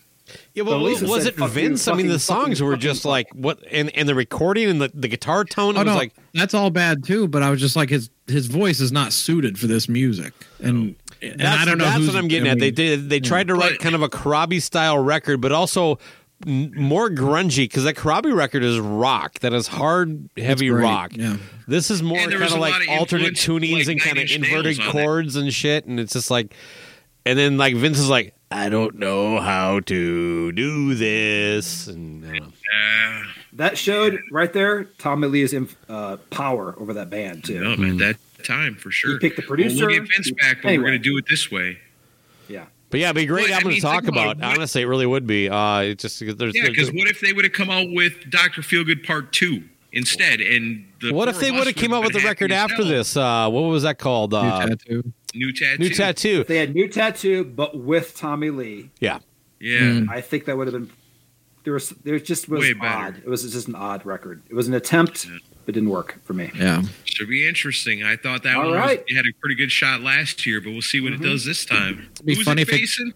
Yeah, 0.56 0.64
well, 0.64 0.82
Lisa 0.82 1.06
was 1.06 1.24
said, 1.24 1.34
it 1.34 1.38
"Fuck 1.38 1.50
you, 1.50 1.54
Vince? 1.54 1.88
I 1.88 1.94
mean, 1.94 2.08
the 2.08 2.14
fucking, 2.14 2.20
songs 2.20 2.58
fucking, 2.60 2.66
were 2.66 2.72
fucking, 2.74 2.82
just 2.82 3.04
fuck." 3.04 3.10
like 3.10 3.28
what, 3.34 3.60
and 3.72 3.96
and 3.96 4.08
the 4.10 4.16
recording 4.16 4.70
and 4.70 4.82
the, 4.82 4.90
the 4.94 5.08
guitar 5.08 5.44
tone. 5.46 5.76
It 5.76 5.80
Oh 5.80 5.84
was 5.84 5.88
no, 5.94 5.96
like 5.96 6.14
that's 6.34 6.54
all 6.54 6.70
bad 6.72 7.04
too. 7.04 7.28
But 7.28 7.44
I 7.44 7.50
was 7.52 7.60
just 7.60 7.76
like 7.76 7.90
his 7.90 8.10
his 8.28 8.48
voice 8.48 8.80
is 8.80 8.92
not 8.92 9.14
suited 9.14 9.60
for 9.60 9.68
this 9.68 9.88
music, 9.90 10.34
and 10.60 10.96
and 11.22 11.40
that's, 11.40 11.62
I 11.62 11.66
don't 11.66 11.78
know. 11.78 11.84
That's 11.86 11.98
who's- 11.98 12.14
what 12.14 12.18
I'm 12.18 12.28
getting 12.30 12.48
I 12.48 12.54
at. 12.54 12.60
They 12.60 12.68
mean, 12.68 12.74
did. 12.76 13.10
They 13.10 13.20
tried 13.20 13.48
to 13.48 13.54
write 13.56 13.78
kind 13.80 13.94
of 13.96 14.02
a 14.02 14.10
Corabi 14.10 14.62
style 14.62 14.98
record, 14.98 15.40
but 15.40 15.52
also 15.52 15.92
n- 15.92 15.98
more 16.46 17.10
grungy 17.10 17.66
because 17.66 17.84
that 17.86 17.96
Corabi 17.96 18.36
record 18.36 18.64
is 18.64 18.80
rock. 18.80 19.40
That 19.40 19.54
is 19.54 19.68
hard, 19.68 20.30
heavy 20.38 20.70
rock. 20.70 21.12
yeah. 21.16 21.38
This 21.68 21.90
is 21.92 22.04
more 22.04 22.18
kind 22.18 22.34
of 22.34 22.52
like 22.54 22.88
alternate 22.90 23.34
tunings 23.36 23.88
like 23.88 23.88
and 23.88 24.02
kind 24.02 24.18
of 24.20 24.30
inverted 24.32 24.78
Nails 24.78 24.80
it. 24.80 24.92
chords 24.92 25.36
and 25.36 25.54
shit, 25.54 25.86
and 25.86 26.00
it's 26.00 26.14
just 26.14 26.30
like, 26.32 26.54
and 27.26 27.38
then 27.40 27.58
like 27.58 27.76
Vince 27.76 28.00
is 28.00 28.10
like, 28.10 28.34
I 28.52 28.70
don't 28.70 29.00
know 29.00 29.40
how 29.40 29.80
to 29.82 30.52
do 30.52 30.94
this, 30.96 31.88
and 31.88 32.26
I 32.26 32.30
don't 32.34 32.40
know. 32.42 32.48
Uh, 32.48 33.24
That 33.54 33.78
showed 33.78 34.20
right 34.32 34.52
there 34.52 34.84
Tommy 34.84 35.28
Lee's 35.28 35.54
inf- 35.54 35.76
uh, 35.90 36.18
power 36.30 36.76
over 36.80 36.94
that 36.94 37.10
band 37.10 37.44
too. 37.46 37.60
no, 37.60 37.72
at 37.74 37.98
that 38.00 38.18
time 38.44 38.76
for 38.76 38.92
sure. 38.92 39.20
picked 39.20 39.38
the 39.38 39.42
Well, 39.44 39.48
producer. 39.48 39.88
we'll 39.88 40.00
get 40.00 40.10
Vince 40.10 40.32
back, 40.32 40.58
but 40.62 40.70
Anyway. 40.70 40.84
we're 40.84 40.90
going 40.90 41.02
to 41.02 41.10
do 41.10 41.18
it 41.18 41.26
this 41.30 41.50
way. 41.50 41.78
Yeah. 42.94 42.94
But 42.94 43.00
yeah, 43.00 43.06
it'd 43.08 43.16
be 43.16 43.24
a 43.24 43.26
great 43.26 43.44
Well, 43.46 43.54
I 43.54 43.56
album 43.58 43.70
mean, 43.70 43.76
to 43.78 43.82
talk 43.82 44.04
about 44.08 44.38
about. 44.38 44.38
what- 44.38 44.58
Honestly, 44.58 44.82
it 44.82 44.86
really 44.86 45.06
would 45.06 45.26
be. 45.28 45.50
Uh, 45.50 45.80
it's 45.82 46.02
just 46.04 46.20
there's, 46.20 46.56
Yeah, 46.56 46.68
because 46.70 46.92
what 46.92 47.08
if 47.08 47.20
they 47.22 47.34
would 47.34 47.44
have 47.46 47.54
come 47.54 47.70
out 47.70 47.88
with 47.92 48.30
Doctor 48.30 48.62
Feelgood 48.62 49.04
Part 49.06 49.34
Two 49.34 49.64
instead? 49.92 50.40
And 50.42 50.86
the 51.02 51.12
what 51.14 51.28
if 51.28 51.40
they 51.40 51.52
would 51.52 51.68
have 51.68 51.76
came 51.76 51.94
out 51.94 52.04
with 52.04 52.14
the 52.14 52.20
record 52.22 52.52
after 52.52 52.78
hell. 52.78 52.86
this? 52.86 53.18
Uh, 53.18 53.50
what 53.50 53.62
was 53.62 53.84
that 53.84 53.98
called? 54.00 54.32
New 54.32 54.38
Uh, 54.38 54.68
tattoo. 54.68 55.14
New 55.36 55.52
tattoo. 55.52 55.78
New 55.84 55.90
tattoo. 55.90 56.42
If 56.42 56.48
they 56.48 56.58
had 56.58 56.76
new 56.76 56.88
tattoo, 56.88 57.44
but 57.44 57.76
with 57.78 58.16
Tommy 58.16 58.52
Lee, 58.52 58.90
Yeah. 59.00 59.20
Yeah. 59.60 59.80
Mm. 59.80 60.10
I 60.10 60.22
think 60.22 60.46
that 60.46 60.58
would 60.58 60.68
have 60.68 60.74
been. 60.74 60.90
There 61.64 61.74
was 61.74 61.90
there 62.04 62.20
just 62.20 62.50
was 62.50 62.60
Way 62.60 62.74
better. 62.74 62.86
odd. 62.88 63.18
It 63.18 63.28
was 63.30 63.50
just 63.52 63.68
an 63.70 63.76
odd 63.76 64.06
record. 64.06 64.42
It 64.50 64.54
was 64.54 64.68
an 64.68 64.74
attempt, 64.74 65.26
but 65.66 65.74
didn't 65.74 65.90
work 65.90 66.20
for 66.24 66.34
me. 66.34 66.52
Yeah, 66.56 66.82
Should 67.06 67.30
be 67.30 67.48
interesting. 67.48 68.04
I 68.04 68.16
thought 68.18 68.44
that 68.44 68.56
All 68.56 68.70
one 68.72 68.80
was, 68.80 68.92
had 69.16 69.26
a 69.26 69.34
pretty 69.40 69.56
good 69.56 69.72
shot 69.72 70.02
last 70.02 70.46
year, 70.46 70.60
but 70.62 70.72
we'll 70.72 70.82
see 70.82 71.00
what 71.02 71.14
it 71.14 71.22
does 71.22 71.46
this 71.46 71.66
time. 71.66 72.08
It'd 72.14 72.26
be 72.26 72.36
Who's 72.36 72.46
funny 72.46 72.62
it 72.64 72.68
if 72.68 72.74
it- 72.74 72.80
facing? 72.80 73.14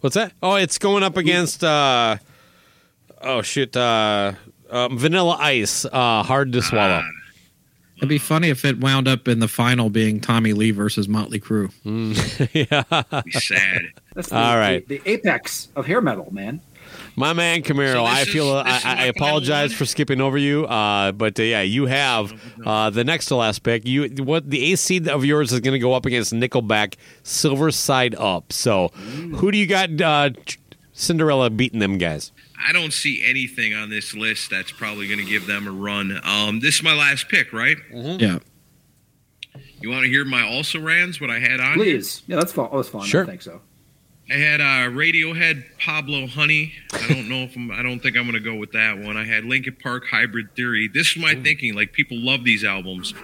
What's 0.00 0.14
that? 0.14 0.32
Oh, 0.42 0.54
it's 0.54 0.78
going 0.78 1.02
up 1.02 1.16
against. 1.16 1.64
Uh, 1.64 2.18
oh 3.20 3.42
shit! 3.42 3.76
Uh, 3.76 4.32
um, 4.70 4.96
Vanilla 4.96 5.36
Ice. 5.40 5.84
Uh, 5.84 6.22
hard 6.22 6.52
to 6.52 6.62
swallow. 6.62 7.02
Ah, 7.02 7.10
it'd 7.96 8.08
be 8.08 8.18
funny 8.18 8.48
if 8.48 8.64
it 8.64 8.78
wound 8.78 9.08
up 9.08 9.26
in 9.26 9.40
the 9.40 9.48
final 9.48 9.90
being 9.90 10.20
Tommy 10.20 10.52
Lee 10.52 10.70
versus 10.70 11.08
Motley 11.08 11.40
Crue. 11.40 11.72
yeah. 12.54 13.22
be 13.22 13.30
sad. 13.32 13.82
That's 14.14 14.28
the, 14.28 14.36
All 14.36 14.56
right. 14.56 14.86
the, 14.86 14.98
the 14.98 15.10
apex 15.10 15.66
of 15.74 15.86
hair 15.86 16.00
metal, 16.00 16.32
man. 16.32 16.60
My 17.16 17.32
man 17.32 17.62
Camaro, 17.62 17.92
So 17.92 18.04
I 18.04 18.24
feel 18.24 18.58
is 18.60 18.84
I, 18.84 19.02
I 19.02 19.04
apologize 19.06 19.72
for 19.72 19.84
skipping 19.84 20.20
over 20.20 20.38
you, 20.38 20.66
uh, 20.66 21.12
but 21.12 21.38
uh, 21.38 21.42
yeah, 21.42 21.62
you 21.62 21.86
have 21.86 22.32
uh, 22.64 22.90
the 22.90 23.04
next 23.04 23.26
to 23.26 23.36
last 23.36 23.62
pick. 23.62 23.86
You 23.86 24.08
what 24.24 24.48
the 24.50 24.72
AC 24.72 25.08
of 25.08 25.24
yours 25.24 25.52
is 25.52 25.60
going 25.60 25.72
to 25.74 25.78
go 25.78 25.92
up 25.94 26.06
against 26.06 26.32
Nickelback, 26.32 26.94
Silver 27.22 27.70
Side 27.70 28.14
Up. 28.16 28.52
So, 28.52 28.88
who 28.88 29.50
do 29.50 29.58
you 29.58 29.66
got? 29.66 30.00
Uh, 30.00 30.30
Cinderella 30.92 31.48
beating 31.48 31.78
them 31.78 31.96
guys. 31.96 32.32
I 32.66 32.72
don't 32.72 32.92
see 32.92 33.24
anything 33.24 33.72
on 33.72 33.88
this 33.88 34.14
list 34.14 34.50
that's 34.50 34.72
probably 34.72 35.06
going 35.06 35.20
to 35.20 35.24
give 35.24 35.46
them 35.46 35.68
a 35.68 35.70
run. 35.70 36.18
Um, 36.24 36.58
this 36.58 36.74
is 36.76 36.82
my 36.82 36.92
last 36.92 37.28
pick, 37.28 37.52
right? 37.52 37.76
Yeah, 37.92 38.40
You 39.80 39.90
want 39.90 40.02
to 40.02 40.08
hear 40.08 40.24
my 40.24 40.42
also 40.42 40.80
rans? 40.80 41.20
What 41.20 41.30
I 41.30 41.38
had 41.38 41.60
on? 41.60 41.74
here? 41.76 41.84
Please, 41.84 42.22
yeah, 42.26 42.34
that's 42.34 42.52
fun. 42.52 42.68
Oh, 42.72 42.78
that's 42.78 42.88
fun. 42.88 43.02
Sure. 43.06 43.22
I 43.22 43.26
think 43.26 43.42
so. 43.42 43.60
I 44.30 44.34
had 44.34 44.60
uh, 44.60 44.90
Radiohead, 44.94 45.64
Pablo 45.78 46.26
Honey. 46.26 46.74
I 46.92 47.08
don't 47.08 47.28
know 47.28 47.44
if 47.44 47.56
I'm. 47.56 47.70
I 47.70 47.82
don't 47.82 48.00
think 48.00 48.16
I'm 48.16 48.24
going 48.24 48.34
to 48.34 48.40
go 48.40 48.54
with 48.54 48.72
that 48.72 48.98
one. 48.98 49.16
I 49.16 49.24
had 49.24 49.44
Linkin 49.44 49.76
Park, 49.82 50.04
Hybrid 50.10 50.54
Theory. 50.54 50.86
This 50.86 51.16
is 51.16 51.22
my 51.22 51.34
thinking. 51.34 51.74
Like 51.74 51.92
people 51.92 52.18
love 52.18 52.44
these 52.44 52.62
albums. 52.62 53.14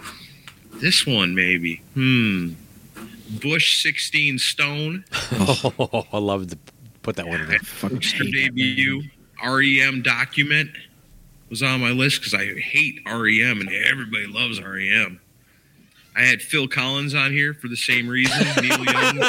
This 0.74 1.06
one 1.06 1.34
maybe. 1.34 1.82
Hmm. 1.92 2.52
Bush 3.40 3.82
16 3.82 4.38
Stone. 4.38 5.04
Oh, 5.32 6.06
I 6.12 6.18
love 6.18 6.48
to 6.48 6.58
put 7.02 7.16
that 7.16 7.26
one 7.26 7.40
in 7.40 7.48
there. 7.48 7.58
fucking 7.58 7.98
that 7.98 8.30
debut. 8.32 9.02
REM 9.44 10.02
Document 10.02 10.70
was 11.50 11.62
on 11.62 11.80
my 11.80 11.90
list 11.90 12.20
because 12.20 12.34
I 12.34 12.46
hate 12.58 13.00
REM 13.06 13.60
and 13.60 13.70
everybody 13.70 14.26
loves 14.26 14.60
REM. 14.62 15.20
I 16.16 16.22
had 16.22 16.40
Phil 16.42 16.68
Collins 16.68 17.14
on 17.14 17.32
here 17.32 17.54
for 17.54 17.66
the 17.68 17.76
same 17.76 18.08
reason. 18.08 18.46
Neil 18.62 18.84
Young. 18.84 19.20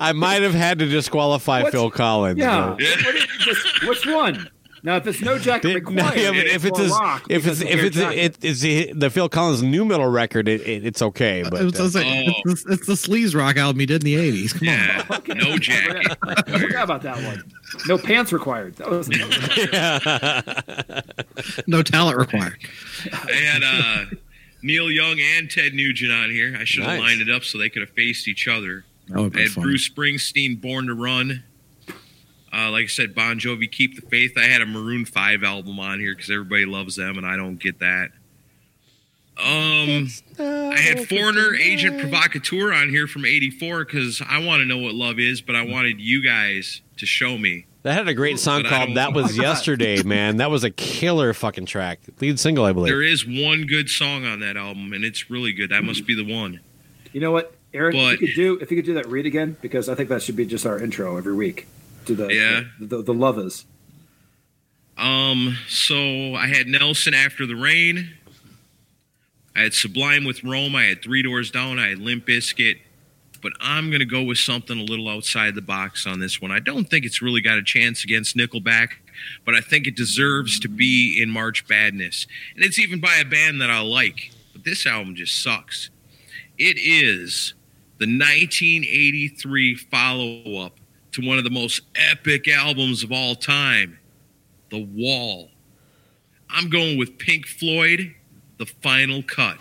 I 0.00 0.12
might 0.12 0.42
have 0.42 0.54
had 0.54 0.78
to 0.80 0.86
disqualify 0.86 1.62
What? 1.62 1.72
Phil 1.72 1.90
Collins. 1.90 2.38
Yeah. 2.38 2.76
Yeah. 2.78 2.88
What 3.04 3.14
is- 3.14 3.26
just- 3.38 3.82
which 3.86 4.06
one? 4.06 4.48
Now, 4.84 4.96
if 4.96 5.06
it's 5.06 5.20
no 5.20 5.38
jacket 5.38 5.68
Did- 5.68 5.74
required, 5.76 6.16
no, 6.16 6.20
yeah, 6.20 6.30
but 6.30 6.46
if 6.48 6.64
it's 6.64 6.80
or 6.80 6.86
rock, 6.88 7.24
if 7.30 7.46
it's 7.46 7.60
if 7.60 7.84
it's 7.84 7.94
jacket. 7.96 8.18
it, 8.18 8.36
it's 8.44 8.60
the, 8.62 8.92
the 8.92 9.10
Phil 9.10 9.28
Collins 9.28 9.62
new 9.62 9.84
metal 9.84 10.08
record, 10.08 10.48
it, 10.48 10.60
it, 10.62 10.84
it's 10.84 11.00
okay. 11.00 11.44
But 11.48 11.60
uh, 11.60 11.70
gonna 11.70 11.88
say, 11.88 12.26
Oh. 12.28 12.32
it's, 12.50 12.66
it's 12.66 12.86
the 12.88 12.94
sleaze 12.94 13.32
rock 13.36 13.56
album 13.56 13.78
he 13.78 13.86
did 13.86 14.02
in 14.02 14.06
the 14.06 14.16
'80s. 14.16 14.54
Come 14.58 14.66
Yeah. 14.66 15.04
Okay. 15.18 15.34
No 15.34 15.56
jacket. 15.56 16.18
I 16.24 16.58
forgot 16.58 16.82
about 16.82 17.02
that 17.02 17.22
one. 17.22 17.44
No 17.86 17.96
pants 17.96 18.32
required. 18.32 18.74
That 18.74 18.90
was, 18.90 19.08
on, 19.08 19.14
no 21.68 21.84
talent 21.84 22.18
required. 22.18 22.56
I 23.12 23.32
had 23.32 23.62
uh, 23.62 24.06
Neil 24.62 24.90
Young 24.90 25.18
and 25.20 25.50
Ted 25.50 25.74
Nugent 25.74 26.12
on 26.12 26.30
here. 26.30 26.56
I 26.58 26.64
should 26.64 26.84
have 26.84 26.98
Nice. 26.98 27.00
lined 27.00 27.20
it 27.20 27.30
up 27.30 27.44
so 27.44 27.58
they 27.58 27.68
could 27.68 27.82
have 27.82 27.90
faced 27.90 28.28
each 28.28 28.46
other. 28.48 28.84
That 29.08 29.18
would 29.18 29.32
I 29.32 29.36
be 29.36 29.42
had 29.42 29.50
fun. 29.50 29.64
Bruce 29.64 29.88
Springsteen, 29.88 30.60
Born 30.60 30.86
to 30.86 30.94
Run. 30.94 31.42
Uh, 32.54 32.70
like 32.70 32.84
I 32.84 32.86
said, 32.88 33.14
Bon 33.14 33.40
Jovi, 33.40 33.70
Keep 33.70 33.96
the 34.00 34.06
Faith. 34.08 34.32
I 34.36 34.44
had 34.44 34.60
a 34.60 34.66
Maroon 34.66 35.04
Five 35.06 35.42
album 35.42 35.80
on 35.80 35.98
here 36.00 36.14
because 36.14 36.30
everybody 36.30 36.64
loves 36.66 36.96
them, 36.96 37.16
and 37.18 37.26
I 37.26 37.36
don't 37.36 37.56
get 37.56 37.78
that. 37.80 38.10
Um, 39.38 40.08
I 40.38 40.76
had 40.78 41.08
Foreigner, 41.08 41.54
Agent 41.54 41.98
Provocateur 41.98 42.72
on 42.74 42.90
here 42.90 43.06
from 43.06 43.24
'84 43.24 43.86
because 43.86 44.22
I 44.28 44.38
want 44.44 44.60
to 44.60 44.66
know 44.66 44.76
what 44.76 44.94
love 44.94 45.18
is, 45.18 45.40
but 45.40 45.56
I 45.56 45.62
wanted 45.62 45.98
you 46.00 46.22
guys 46.22 46.82
to 46.98 47.06
show 47.06 47.38
me. 47.38 47.64
That 47.82 47.94
had 47.94 48.08
a 48.08 48.14
great 48.14 48.38
song 48.38 48.62
But 48.62 48.70
called 48.70 48.96
"That 48.96 49.12
Was 49.12 49.36
Yesterday." 49.36 50.02
Man, 50.04 50.36
that 50.38 50.50
was 50.50 50.64
a 50.64 50.70
killer 50.70 51.32
fucking 51.34 51.66
track. 51.66 52.00
Lead 52.20 52.38
single, 52.40 52.64
I 52.64 52.72
believe. 52.72 52.92
There 52.92 53.02
is 53.02 53.26
one 53.26 53.66
good 53.66 53.88
song 53.90 54.24
on 54.24 54.40
that 54.40 54.56
album, 54.56 54.92
and 54.92 55.04
it's 55.04 55.30
really 55.30 55.52
good. 55.52 55.70
That 55.70 55.84
must 55.84 56.06
be 56.06 56.14
the 56.14 56.24
one. 56.32 56.60
you 57.12 57.20
know 57.20 57.32
what, 57.32 57.54
Aaron? 57.74 57.94
But- 57.94 58.14
if 58.14 58.20
you 58.20 58.26
could 58.28 58.34
do 58.36 58.58
if 58.60 58.70
you 58.70 58.76
could 58.76 58.86
do 58.86 58.94
that 58.94 59.06
read 59.08 59.26
again 59.26 59.56
because 59.60 59.88
I 59.88 59.94
think 59.94 60.08
that 60.10 60.22
should 60.22 60.36
be 60.36 60.46
just 60.46 60.64
our 60.66 60.78
intro 60.82 61.16
every 61.16 61.34
week 61.34 61.66
to 62.06 62.14
the 62.14 62.28
Yeah. 62.28 62.62
the, 62.80 62.96
the, 62.98 63.02
the 63.02 63.14
lovers. 63.14 63.64
Um, 64.98 65.56
so 65.68 66.34
I 66.34 66.46
had 66.48 66.66
Nelson 66.66 67.14
after 67.14 67.46
the 67.46 67.56
rain. 67.56 68.10
I 69.56 69.62
had 69.62 69.74
Sublime 69.74 70.24
with 70.24 70.44
Rome. 70.44 70.74
I 70.76 70.84
had 70.84 71.02
Three 71.02 71.22
Doors 71.22 71.50
Down. 71.50 71.78
I 71.78 71.88
had 71.90 71.98
Limp 71.98 72.26
Bizkit. 72.26 72.78
But 73.42 73.52
I'm 73.60 73.90
going 73.90 74.00
to 74.00 74.06
go 74.06 74.22
with 74.22 74.38
something 74.38 74.78
a 74.78 74.84
little 74.84 75.08
outside 75.08 75.56
the 75.56 75.62
box 75.62 76.06
on 76.06 76.20
this 76.20 76.40
one. 76.40 76.52
I 76.52 76.60
don't 76.60 76.84
think 76.88 77.04
it's 77.04 77.20
really 77.20 77.40
got 77.40 77.58
a 77.58 77.62
chance 77.62 78.04
against 78.04 78.36
Nickelback, 78.36 78.90
but 79.44 79.54
I 79.54 79.60
think 79.60 79.86
it 79.86 79.96
deserves 79.96 80.60
to 80.60 80.68
be 80.68 81.20
in 81.20 81.28
March 81.28 81.66
Badness. 81.66 82.26
And 82.54 82.64
it's 82.64 82.78
even 82.78 83.00
by 83.00 83.16
a 83.16 83.24
band 83.24 83.60
that 83.60 83.68
I 83.68 83.80
like. 83.80 84.30
But 84.52 84.64
this 84.64 84.86
album 84.86 85.16
just 85.16 85.42
sucks. 85.42 85.90
It 86.56 86.76
is 86.78 87.54
the 87.98 88.06
1983 88.06 89.74
follow 89.74 90.64
up 90.64 90.78
to 91.12 91.26
one 91.26 91.38
of 91.38 91.44
the 91.44 91.50
most 91.50 91.82
epic 91.96 92.48
albums 92.48 93.02
of 93.02 93.10
all 93.10 93.34
time. 93.34 93.98
The 94.70 94.84
Wall. 94.84 95.50
I'm 96.48 96.70
going 96.70 96.98
with 96.98 97.18
Pink 97.18 97.46
Floyd, 97.46 98.14
The 98.58 98.66
Final 98.66 99.22
Cut. 99.22 99.56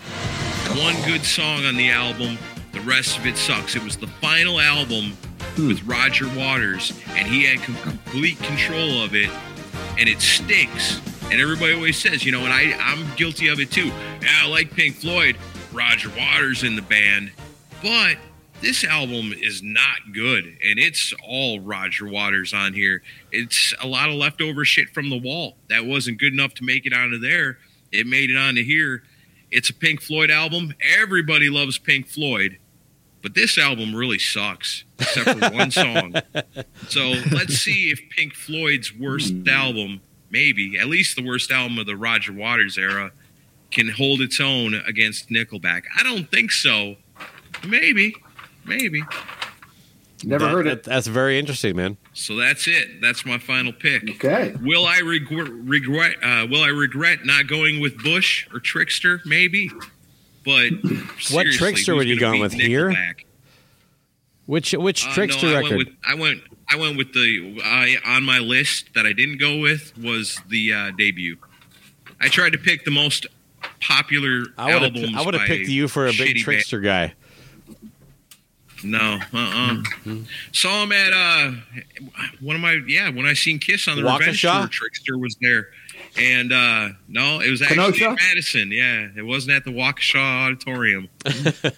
One 0.77 0.95
good 1.03 1.23
song 1.23 1.65
on 1.65 1.75
the 1.75 1.89
album, 1.89 2.37
the 2.81 2.89
rest 2.89 3.17
of 3.17 3.25
it 3.25 3.37
sucks. 3.37 3.75
It 3.75 3.83
was 3.83 3.97
the 3.97 4.07
final 4.07 4.59
album 4.59 5.11
hmm. 5.55 5.67
with 5.67 5.83
Roger 5.83 6.27
Waters, 6.35 6.93
and 7.09 7.27
he 7.27 7.43
had 7.43 7.59
com- 7.59 7.75
complete 7.77 8.37
control 8.39 9.03
of 9.03 9.13
it, 9.15 9.29
and 9.99 10.09
it 10.09 10.19
stinks. 10.19 10.99
And 11.31 11.39
everybody 11.39 11.73
always 11.73 11.97
says, 11.97 12.25
you 12.25 12.31
know, 12.31 12.41
and 12.41 12.53
I, 12.53 12.75
I'm 12.79 13.05
guilty 13.15 13.47
of 13.47 13.59
it 13.59 13.71
too. 13.71 13.87
Yeah, 13.87 14.41
I 14.43 14.47
like 14.47 14.71
Pink 14.71 14.95
Floyd, 14.95 15.37
Roger 15.71 16.09
Waters 16.17 16.63
in 16.63 16.75
the 16.75 16.81
band, 16.81 17.31
but 17.81 18.17
this 18.61 18.83
album 18.83 19.33
is 19.33 19.61
not 19.63 20.13
good, 20.13 20.45
and 20.45 20.77
it's 20.77 21.13
all 21.27 21.59
Roger 21.59 22.07
Waters 22.07 22.53
on 22.53 22.73
here. 22.73 23.01
It's 23.31 23.73
a 23.81 23.87
lot 23.87 24.09
of 24.09 24.15
leftover 24.15 24.65
shit 24.65 24.89
from 24.89 25.09
the 25.09 25.17
wall 25.17 25.55
that 25.69 25.85
wasn't 25.85 26.19
good 26.19 26.33
enough 26.33 26.53
to 26.55 26.63
make 26.63 26.85
it 26.85 26.93
onto 26.93 27.17
there. 27.17 27.57
It 27.91 28.07
made 28.07 28.29
it 28.29 28.37
onto 28.37 28.63
here. 28.63 29.03
It's 29.51 29.69
a 29.69 29.73
Pink 29.73 30.01
Floyd 30.01 30.31
album. 30.31 30.73
Everybody 30.97 31.49
loves 31.49 31.77
Pink 31.77 32.07
Floyd, 32.07 32.57
but 33.21 33.33
this 33.35 33.57
album 33.57 33.95
really 33.95 34.19
sucks, 34.19 34.83
except 34.99 35.29
for 35.39 35.49
one 35.51 35.71
song. 35.71 36.15
So 36.89 37.13
let's 37.31 37.55
see 37.55 37.89
if 37.91 37.99
Pink 38.15 38.33
Floyd's 38.33 38.93
worst 38.95 39.33
album, 39.47 40.01
maybe 40.29 40.77
at 40.79 40.87
least 40.87 41.15
the 41.15 41.25
worst 41.25 41.51
album 41.51 41.77
of 41.79 41.85
the 41.85 41.95
Roger 41.95 42.33
Waters 42.33 42.77
era, 42.77 43.11
can 43.71 43.89
hold 43.89 44.21
its 44.21 44.39
own 44.39 44.73
against 44.87 45.29
Nickelback. 45.29 45.83
I 45.97 46.03
don't 46.03 46.29
think 46.29 46.51
so. 46.51 46.95
Maybe, 47.65 48.13
maybe. 48.65 49.01
Never 50.23 50.45
That- 50.45 50.51
heard 50.51 50.65
that- 50.67 50.71
it. 50.79 50.83
That's 50.83 51.07
very 51.07 51.39
interesting, 51.39 51.75
man. 51.75 51.97
So 52.13 52.35
that's 52.35 52.67
it. 52.67 53.01
That's 53.01 53.25
my 53.25 53.37
final 53.39 53.71
pick. 53.73 54.03
Okay. 54.23 54.53
Will 54.61 54.85
I 54.85 54.99
regret? 54.99 55.49
regret 55.49 56.17
uh, 56.23 56.45
will 56.49 56.61
I 56.63 56.67
regret 56.67 57.25
not 57.25 57.47
going 57.47 57.79
with 57.79 57.97
Bush 58.03 58.47
or 58.53 58.59
Trickster? 58.59 59.21
Maybe. 59.25 59.71
But 60.43 60.71
What 61.31 61.47
Trickster 61.47 61.95
would 61.95 62.07
you 62.07 62.19
gone 62.19 62.39
with 62.39 62.53
here? 62.53 62.95
Which 64.47 64.73
which 64.73 65.05
Uh, 65.05 65.13
trickster 65.13 65.47
no, 65.47 65.53
I 65.53 65.61
record? 65.61 65.77
Went 65.77 65.87
with, 65.87 65.97
I 66.05 66.15
went. 66.15 66.41
I 66.67 66.75
went 66.75 66.97
with 66.97 67.13
the. 67.13 67.61
I 67.63 67.97
on 68.05 68.23
my 68.23 68.39
list 68.39 68.93
that 68.95 69.05
I 69.05 69.13
didn't 69.13 69.37
go 69.37 69.59
with 69.59 69.97
was 69.97 70.41
the 70.49 70.73
uh, 70.73 70.91
debut. 70.97 71.37
I 72.19 72.27
tried 72.27 72.53
to 72.53 72.57
pick 72.57 72.83
the 72.83 72.91
most 72.91 73.27
popular 73.79 74.45
I 74.57 74.73
would 74.73 74.83
albums. 74.83 75.13
I 75.15 75.21
would 75.23 75.33
have 75.35 75.47
picked 75.47 75.69
you 75.69 75.87
for 75.87 76.07
a 76.07 76.13
big 76.13 76.37
trickster 76.37 76.79
guy. 76.79 77.13
No, 78.83 79.19
uh, 79.33 79.37
uh 79.37 80.15
Saw 80.51 80.83
him 80.83 80.91
at 80.91 81.13
uh, 81.13 81.51
one 82.39 82.55
of 82.55 82.61
my 82.61 82.79
yeah 82.87 83.09
when 83.09 83.25
I 83.25 83.33
seen 83.33 83.59
Kiss 83.59 83.87
on 83.87 83.95
the 83.95 84.03
Revenge 84.03 84.41
Waukesha? 84.41 84.61
tour. 84.61 84.67
Trickster 84.69 85.17
was 85.17 85.37
there, 85.39 85.69
and 86.17 86.51
uh 86.51 86.89
no, 87.07 87.39
it 87.39 87.49
was 87.49 87.61
actually 87.61 87.77
Kenosha? 87.93 88.09
in 88.09 88.15
Madison. 88.15 88.71
Yeah, 88.71 89.07
it 89.15 89.25
wasn't 89.25 89.55
at 89.55 89.63
the 89.63 89.71
Waukesha 89.71 90.47
Auditorium, 90.47 91.07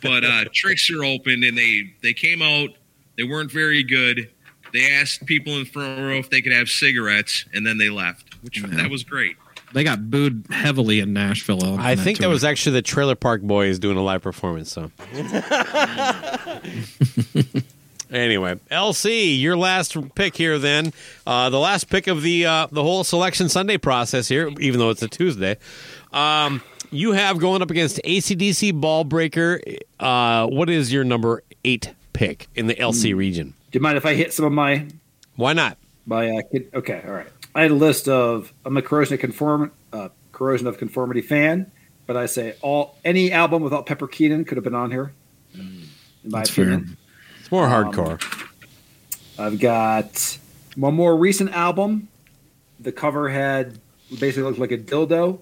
but 0.02 0.24
uh 0.24 0.46
Trickster 0.54 1.04
opened 1.04 1.44
and 1.44 1.58
they 1.58 1.94
they 2.02 2.14
came 2.14 2.42
out. 2.42 2.70
They 3.18 3.24
weren't 3.24 3.52
very 3.52 3.84
good. 3.84 4.30
They 4.74 4.92
asked 4.92 5.26
people 5.28 5.54
in 5.54 5.66
the 5.66 5.70
front 5.70 6.02
row 6.02 6.18
if 6.18 6.32
they 6.32 6.42
could 6.42 6.52
have 6.54 6.68
cigarettes, 6.68 7.46
and 7.54 7.66
then 7.66 7.78
they 7.78 7.92
left, 7.92 8.34
which 8.44 8.60
that 8.62 8.90
was 8.90 9.04
great. 9.04 9.36
They 9.72 9.84
got 9.84 10.10
booed 10.12 10.46
heavily 10.52 11.00
in 11.00 11.14
Nashville. 11.14 11.64
on 11.64 11.80
I 11.80 11.96
think 11.96 12.20
that 12.20 12.26
tour. 12.26 12.32
was 12.32 12.44
actually 12.44 12.74
the 12.74 12.82
Trailer 12.84 13.16
Park 13.16 13.42
Boys 13.42 13.80
doing 13.80 13.98
a 13.98 14.04
live 14.04 14.22
performance. 14.22 14.72
So, 14.72 14.92
anyway, 18.14 18.60
LC, 18.72 19.40
your 19.40 19.58
last 19.58 19.96
pick 20.16 20.36
here. 20.38 20.58
Then 20.60 20.94
uh, 21.28 21.50
the 21.50 21.60
last 21.60 21.90
pick 21.90 22.08
of 22.08 22.22
the 22.22 22.46
uh, 22.46 22.68
the 22.72 22.84
whole 22.84 23.04
selection 23.04 23.50
Sunday 23.50 23.78
process 23.78 24.28
here, 24.28 24.50
even 24.60 24.80
though 24.80 24.90
it's 24.90 25.02
a 25.02 25.08
Tuesday. 25.08 25.58
Um, 26.12 26.62
you 26.92 27.14
have 27.14 27.40
going 27.40 27.62
up 27.62 27.72
against 27.72 28.00
ACDC 28.06 28.80
Ballbreaker. 28.80 29.78
Uh, 30.00 30.48
what 30.48 30.70
is 30.70 30.94
your 30.94 31.04
number 31.04 31.44
eight 31.66 31.94
pick 32.14 32.48
in 32.56 32.68
the 32.68 32.76
LC 32.76 33.16
region? 33.16 33.54
Do 33.72 33.78
you 33.78 33.82
mind 33.82 33.98
if 33.98 34.06
I 34.06 34.14
hit 34.14 34.32
some 34.32 34.46
of 34.46 34.52
my 34.52 34.88
Why 35.36 35.54
not? 35.54 35.78
my? 36.06 36.30
Uh, 36.30 36.42
kid? 36.52 36.70
Okay, 36.74 37.02
all 37.06 37.14
right. 37.14 37.28
I 37.56 37.64
had 37.64 37.72
a 37.72 37.76
list 37.76 38.08
of 38.08 38.54
I'm 38.66 38.78
a 38.78 38.82
corrosion 38.82 39.16
of 39.16 39.20
conform 39.20 39.72
uh, 39.92 40.10
corrosion 40.32 40.68
of 40.68 40.78
conformity 40.78 41.22
fan, 41.22 41.72
but 42.06 42.16
I 42.18 42.26
say 42.28 42.56
all 42.62 42.98
any 43.04 43.32
album 43.32 43.64
without 43.64 43.86
Pepper 43.86 44.08
Keenan 44.08 44.46
could 44.46 44.58
have 44.58 44.64
been 44.64 44.76
on 44.76 44.92
here. 44.92 45.14
In 45.56 45.88
my 46.24 46.40
That's 46.40 46.50
fair. 46.52 46.66
opinion. 46.66 46.90
It's 46.92 47.03
more 47.54 47.66
Um, 47.68 47.72
hardcore. 47.92 48.50
I've 49.38 49.60
got 49.60 50.38
one 50.76 50.96
more 50.96 51.16
recent 51.16 51.52
album. 51.52 52.08
The 52.80 52.92
cover 52.92 53.30
had 53.30 53.78
basically 54.20 54.44
looked 54.44 54.60
like 54.60 54.72
a 54.72 54.78
dildo, 54.78 55.40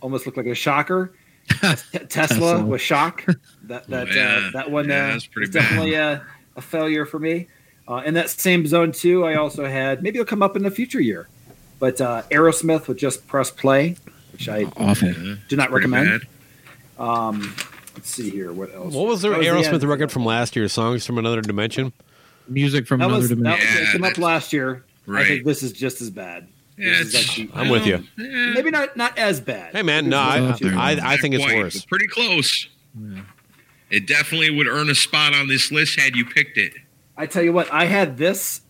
almost 0.00 0.26
looked 0.26 0.36
like 0.36 0.46
a 0.46 0.54
shocker. 0.54 1.14
Tesla, 1.48 2.06
Tesla. 2.08 2.64
with 2.64 2.80
shock. 2.80 3.24
That 3.64 3.88
that 3.88 4.12
Yeah. 4.14 4.46
uh, 4.46 4.50
that 4.52 4.70
one 4.70 4.88
Yeah, 4.88 5.06
uh, 5.08 5.12
that's 5.12 5.26
pretty 5.26 5.48
was 5.48 5.54
definitely 5.54 5.94
a, 5.94 6.22
a 6.56 6.60
failure 6.60 7.04
for 7.06 7.18
me. 7.18 7.48
Uh, 7.88 8.02
in 8.06 8.14
that 8.14 8.30
same 8.30 8.66
zone 8.66 8.92
too, 8.92 9.24
I 9.24 9.34
also 9.34 9.66
had 9.66 10.02
maybe 10.02 10.18
it'll 10.18 10.28
come 10.28 10.42
up 10.42 10.56
in 10.56 10.62
the 10.62 10.70
future 10.70 11.00
year, 11.00 11.28
but 11.80 12.00
uh, 12.00 12.22
Aerosmith 12.30 12.86
with 12.88 12.98
just 12.98 13.26
press 13.26 13.50
play, 13.50 13.96
which 14.32 14.48
I 14.48 14.64
awful. 14.76 15.12
Do 15.48 15.56
not 15.56 15.70
pretty 15.70 15.86
recommend. 15.88 16.26
Um, 16.98 17.54
let's 17.94 18.10
see 18.10 18.30
here, 18.30 18.52
what 18.52 18.74
else? 18.74 18.94
What 18.94 19.06
was 19.06 19.22
the 19.22 19.30
That 19.30 19.40
the 19.40 19.46
Aerosmith 19.46 19.72
end. 19.74 19.84
record 19.84 20.12
from 20.12 20.24
last 20.24 20.56
year? 20.56 20.68
Songs 20.68 21.06
from 21.06 21.18
Another 21.18 21.40
Dimension. 21.40 21.92
Music 22.48 22.86
from 22.86 23.00
That 23.00 23.06
another 23.06 23.20
was 23.20 23.28
that, 23.30 23.36
dimension. 23.36 23.66
was- 23.68 23.78
Yeah, 23.86 23.92
came 23.92 24.04
up 24.04 24.18
last 24.18 24.52
year. 24.52 24.84
I 25.12 25.24
think 25.24 25.44
this 25.44 25.62
is 25.62 25.72
just 25.72 26.00
as 26.00 26.10
bad. 26.10 26.48
Yeah, 26.78 26.98
This 27.02 27.14
actually- 27.14 27.50
I'm 27.54 27.68
with 27.68 27.86
you. 27.86 28.02
Yeah, 28.16 28.52
maybe 28.54 28.70
not 28.70 28.96
not 28.96 29.16
as 29.18 29.40
bad. 29.40 29.74
Hey 29.74 29.82
man, 29.82 30.08
no, 30.08 30.18
I 30.18 30.56
I. 30.74 30.98
I 31.12 31.16
think 31.18 31.34
it's 31.34 31.44
worse. 31.44 31.80
but 31.80 31.88
Pretty 31.88 32.06
close. 32.06 32.68
It 33.90 34.06
definitely 34.06 34.50
would 34.50 34.66
earn 34.66 34.88
a 34.88 34.94
spot 34.94 35.34
on 35.34 35.48
this 35.48 35.70
list 35.70 36.00
had 36.00 36.16
you 36.16 36.24
picked 36.24 36.56
it. 36.56 36.72
I 37.16 37.26
tell 37.26 37.42
you 37.42 37.52
what, 37.52 37.70
I 37.72 37.84
had 37.84 38.16
this 38.16 38.62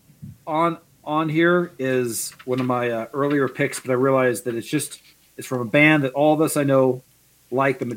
on 0.45 0.77
on 1.05 1.29
here 1.29 1.71
is 1.79 2.33
one 2.45 2.59
of 2.59 2.65
my 2.65 2.89
uh, 2.89 3.05
earlier 3.13 3.47
picks, 3.47 3.79
but 3.79 3.89
I 3.91 3.95
realized 3.95 4.45
that 4.45 4.55
it's 4.55 4.67
just 4.67 5.01
it's 5.37 5.47
from 5.47 5.61
a 5.61 5.65
band 5.65 6.03
that 6.03 6.13
all 6.13 6.33
of 6.33 6.41
us 6.41 6.57
I 6.57 6.63
know 6.63 7.03
like 7.51 7.79
the 7.79 7.85
ma- 7.85 7.95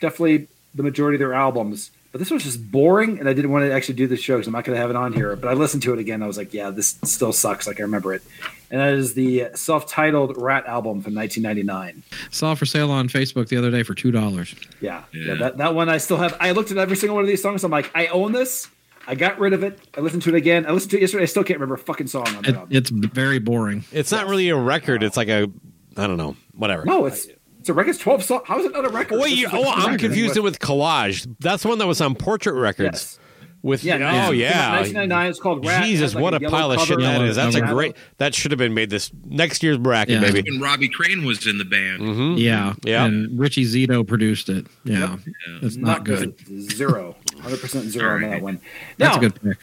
definitely 0.00 0.48
the 0.74 0.82
majority 0.82 1.16
of 1.16 1.20
their 1.20 1.34
albums. 1.34 1.90
But 2.12 2.18
this 2.18 2.30
was 2.32 2.42
just 2.42 2.72
boring, 2.72 3.20
and 3.20 3.28
I 3.28 3.32
didn't 3.32 3.52
want 3.52 3.66
to 3.66 3.72
actually 3.72 3.94
do 3.94 4.08
the 4.08 4.16
show 4.16 4.34
because 4.34 4.48
I'm 4.48 4.52
not 4.52 4.64
going 4.64 4.74
to 4.74 4.80
have 4.80 4.90
it 4.90 4.96
on 4.96 5.12
here. 5.12 5.36
But 5.36 5.48
I 5.48 5.52
listened 5.52 5.84
to 5.84 5.92
it 5.92 6.00
again. 6.00 6.24
I 6.24 6.26
was 6.26 6.36
like, 6.36 6.52
yeah, 6.52 6.70
this 6.70 6.98
still 7.04 7.32
sucks. 7.32 7.68
Like 7.68 7.78
I 7.78 7.84
remember 7.84 8.12
it, 8.14 8.22
and 8.68 8.80
that 8.80 8.94
is 8.94 9.14
the 9.14 9.46
self-titled 9.54 10.36
Ratt 10.36 10.66
album 10.66 11.02
from 11.02 11.14
1999. 11.14 12.02
Saw 12.32 12.56
for 12.56 12.66
sale 12.66 12.90
on 12.90 13.08
Facebook 13.08 13.46
the 13.48 13.56
other 13.56 13.70
day 13.70 13.84
for 13.84 13.94
two 13.94 14.10
dollars. 14.10 14.56
Yeah, 14.80 15.04
yeah. 15.12 15.24
Yeah. 15.26 15.34
that, 15.34 15.58
that 15.58 15.74
one 15.76 15.88
I 15.88 15.98
still 15.98 16.16
have. 16.16 16.36
I 16.40 16.50
looked 16.50 16.72
at 16.72 16.78
every 16.78 16.96
single 16.96 17.14
one 17.14 17.22
of 17.22 17.28
these 17.28 17.42
songs. 17.42 17.62
I'm 17.62 17.70
like, 17.70 17.90
I 17.94 18.08
own 18.08 18.32
this. 18.32 18.68
I 19.06 19.14
got 19.14 19.38
rid 19.38 19.52
of 19.52 19.62
it. 19.62 19.78
I 19.96 20.00
listened 20.00 20.22
to 20.22 20.30
it 20.30 20.34
again. 20.36 20.66
I 20.66 20.72
listened 20.72 20.90
to 20.92 20.96
it 20.98 21.02
yesterday. 21.02 21.22
I 21.22 21.26
still 21.26 21.44
can't 21.44 21.58
remember 21.60 21.76
a 21.76 21.78
fucking 21.78 22.08
song 22.08 22.26
on 22.28 22.44
It, 22.44 22.52
that. 22.52 22.66
it's 22.70 22.90
very 22.90 23.38
boring. 23.38 23.84
It's 23.92 24.10
not 24.10 24.26
really 24.26 24.48
a 24.48 24.56
record. 24.56 25.02
It's 25.04 25.16
like 25.16 25.28
a 25.28 25.48
I 25.96 26.06
don't 26.08 26.16
know, 26.16 26.34
whatever. 26.54 26.84
no, 26.84 27.06
it's 27.06 27.26
it's 27.26 27.39
a 27.70 27.74
record. 27.74 27.90
It's 27.90 27.98
12 27.98 28.22
songs. 28.24 28.42
How 28.46 28.58
is 28.58 28.66
it 28.66 28.72
not 28.72 28.84
a 28.84 28.90
record? 28.90 29.18
Oh, 29.18 29.22
wait, 29.22 29.36
you, 29.36 29.46
is 29.46 29.52
a 29.52 29.56
oh, 29.56 29.70
I'm 29.70 29.84
record. 29.86 30.00
confused 30.00 30.36
it 30.36 30.42
with 30.42 30.58
Collage. 30.58 31.34
That's 31.40 31.62
the 31.62 31.68
one 31.68 31.78
that 31.78 31.86
was 31.86 32.00
on 32.00 32.14
Portrait 32.14 32.54
Records. 32.54 33.02
Yes. 33.02 33.18
With 33.62 33.84
Yeah, 33.84 33.96
oh 34.26 34.30
yeah, 34.30 34.70
1999. 34.76 35.30
It's 35.30 35.38
called 35.38 35.66
Ratt. 35.66 35.84
Jesus, 35.84 36.14
like, 36.14 36.22
what 36.22 36.32
a 36.32 36.46
a 36.46 36.48
pile 36.48 36.72
of 36.72 36.80
shit 36.80 36.98
that 37.00 37.20
is. 37.20 37.36
That's 37.36 37.56
a 37.56 37.60
great. 37.60 37.94
That 38.16 38.34
should 38.34 38.52
have 38.52 38.58
been 38.58 38.72
made 38.72 38.88
this 38.88 39.10
next 39.26 39.62
year's 39.62 39.76
bracket, 39.76 40.14
Yeah. 40.14 40.32
baby. 40.32 40.48
And 40.48 40.62
Robbie 40.62 40.88
Crane 40.88 41.26
was 41.26 41.46
in 41.46 41.58
the 41.58 41.66
band. 41.66 42.00
Mm-hmm. 42.00 42.38
Yeah, 42.38 42.74
Yeah. 42.84 43.04
And 43.04 43.38
Richie 43.38 43.66
Zito 43.66 44.06
produced 44.06 44.48
it. 44.48 44.66
Yeah, 44.84 45.18
it's 45.60 45.76
not, 45.76 45.88
Not 45.98 46.04
good. 46.04 46.38
good. 46.46 46.70
Zero. 46.70 47.16
100 47.34 47.60
percent 47.60 47.84
zero 47.90 48.14
on 48.14 48.22
that 48.22 48.30
right. 48.30 48.42
one. 48.42 48.60
That's 48.96 49.18
a 49.18 49.20
good 49.20 49.42
pick. 49.42 49.58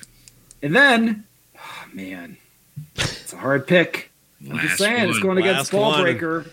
And 0.61 0.75
then, 0.75 1.23
oh, 1.57 1.85
man, 1.91 2.38
it's 2.97 3.34
a 3.34 3.38
hard 3.38 3.65
pick. 3.65 4.11
I'm 4.41 4.59
just 4.59 4.63
Last 4.63 4.77
saying, 4.77 5.09
it's 5.09 5.19
going 5.19 5.39
against 5.39 5.73
Last 5.73 5.97
one. 5.97 6.51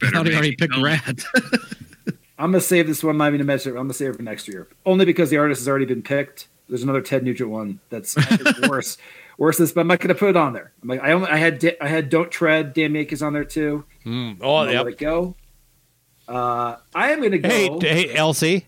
Ballbreaker. 0.00 0.08
I 0.08 0.10
thought 0.10 0.26
he 0.26 0.32
already 0.34 0.56
picked 0.56 0.76
know. 0.76 0.82
Ratt. 0.82 1.24
I'm 2.38 2.52
gonna 2.52 2.60
save 2.60 2.86
this 2.86 3.04
one. 3.04 3.10
I'm 3.12 3.18
not 3.18 3.26
even 3.28 3.38
gonna 3.40 3.44
mention 3.46 3.72
it. 3.72 3.78
I'm 3.78 3.84
gonna 3.84 3.94
save 3.94 4.10
it 4.10 4.16
for 4.16 4.22
next 4.22 4.48
year, 4.48 4.66
only 4.86 5.04
because 5.04 5.28
the 5.30 5.36
artist 5.36 5.60
has 5.60 5.68
already 5.68 5.84
been 5.84 6.02
picked. 6.02 6.48
There's 6.68 6.82
another 6.82 7.02
Ted 7.02 7.22
Nugent 7.22 7.50
one 7.50 7.80
that's 7.90 8.16
worse, 8.68 8.96
worse 9.36 9.58
than 9.58 9.64
this, 9.64 9.72
but 9.72 9.82
I'm 9.82 9.88
not 9.88 10.00
gonna 10.00 10.14
put 10.14 10.30
it 10.30 10.36
on 10.36 10.52
there. 10.54 10.72
I'm 10.82 10.88
like, 10.88 11.02
I 11.02 11.12
only, 11.12 11.28
I 11.28 11.36
had 11.36 11.76
I 11.82 11.88
had 11.88 12.08
Don't 12.08 12.30
Tread. 12.30 12.72
Damn 12.72 12.94
Yankees 12.96 13.22
on 13.22 13.34
there 13.34 13.44
too. 13.44 13.84
Mm. 14.06 14.38
Oh, 14.40 14.64
gonna 14.64 14.72
let 14.84 14.86
it 14.92 14.98
go. 14.98 15.36
Uh, 16.26 16.76
I 16.94 17.10
am 17.10 17.20
gonna 17.22 17.38
go. 17.38 17.48
Hey, 17.48 17.68
hey, 17.80 18.14
LC. 18.14 18.64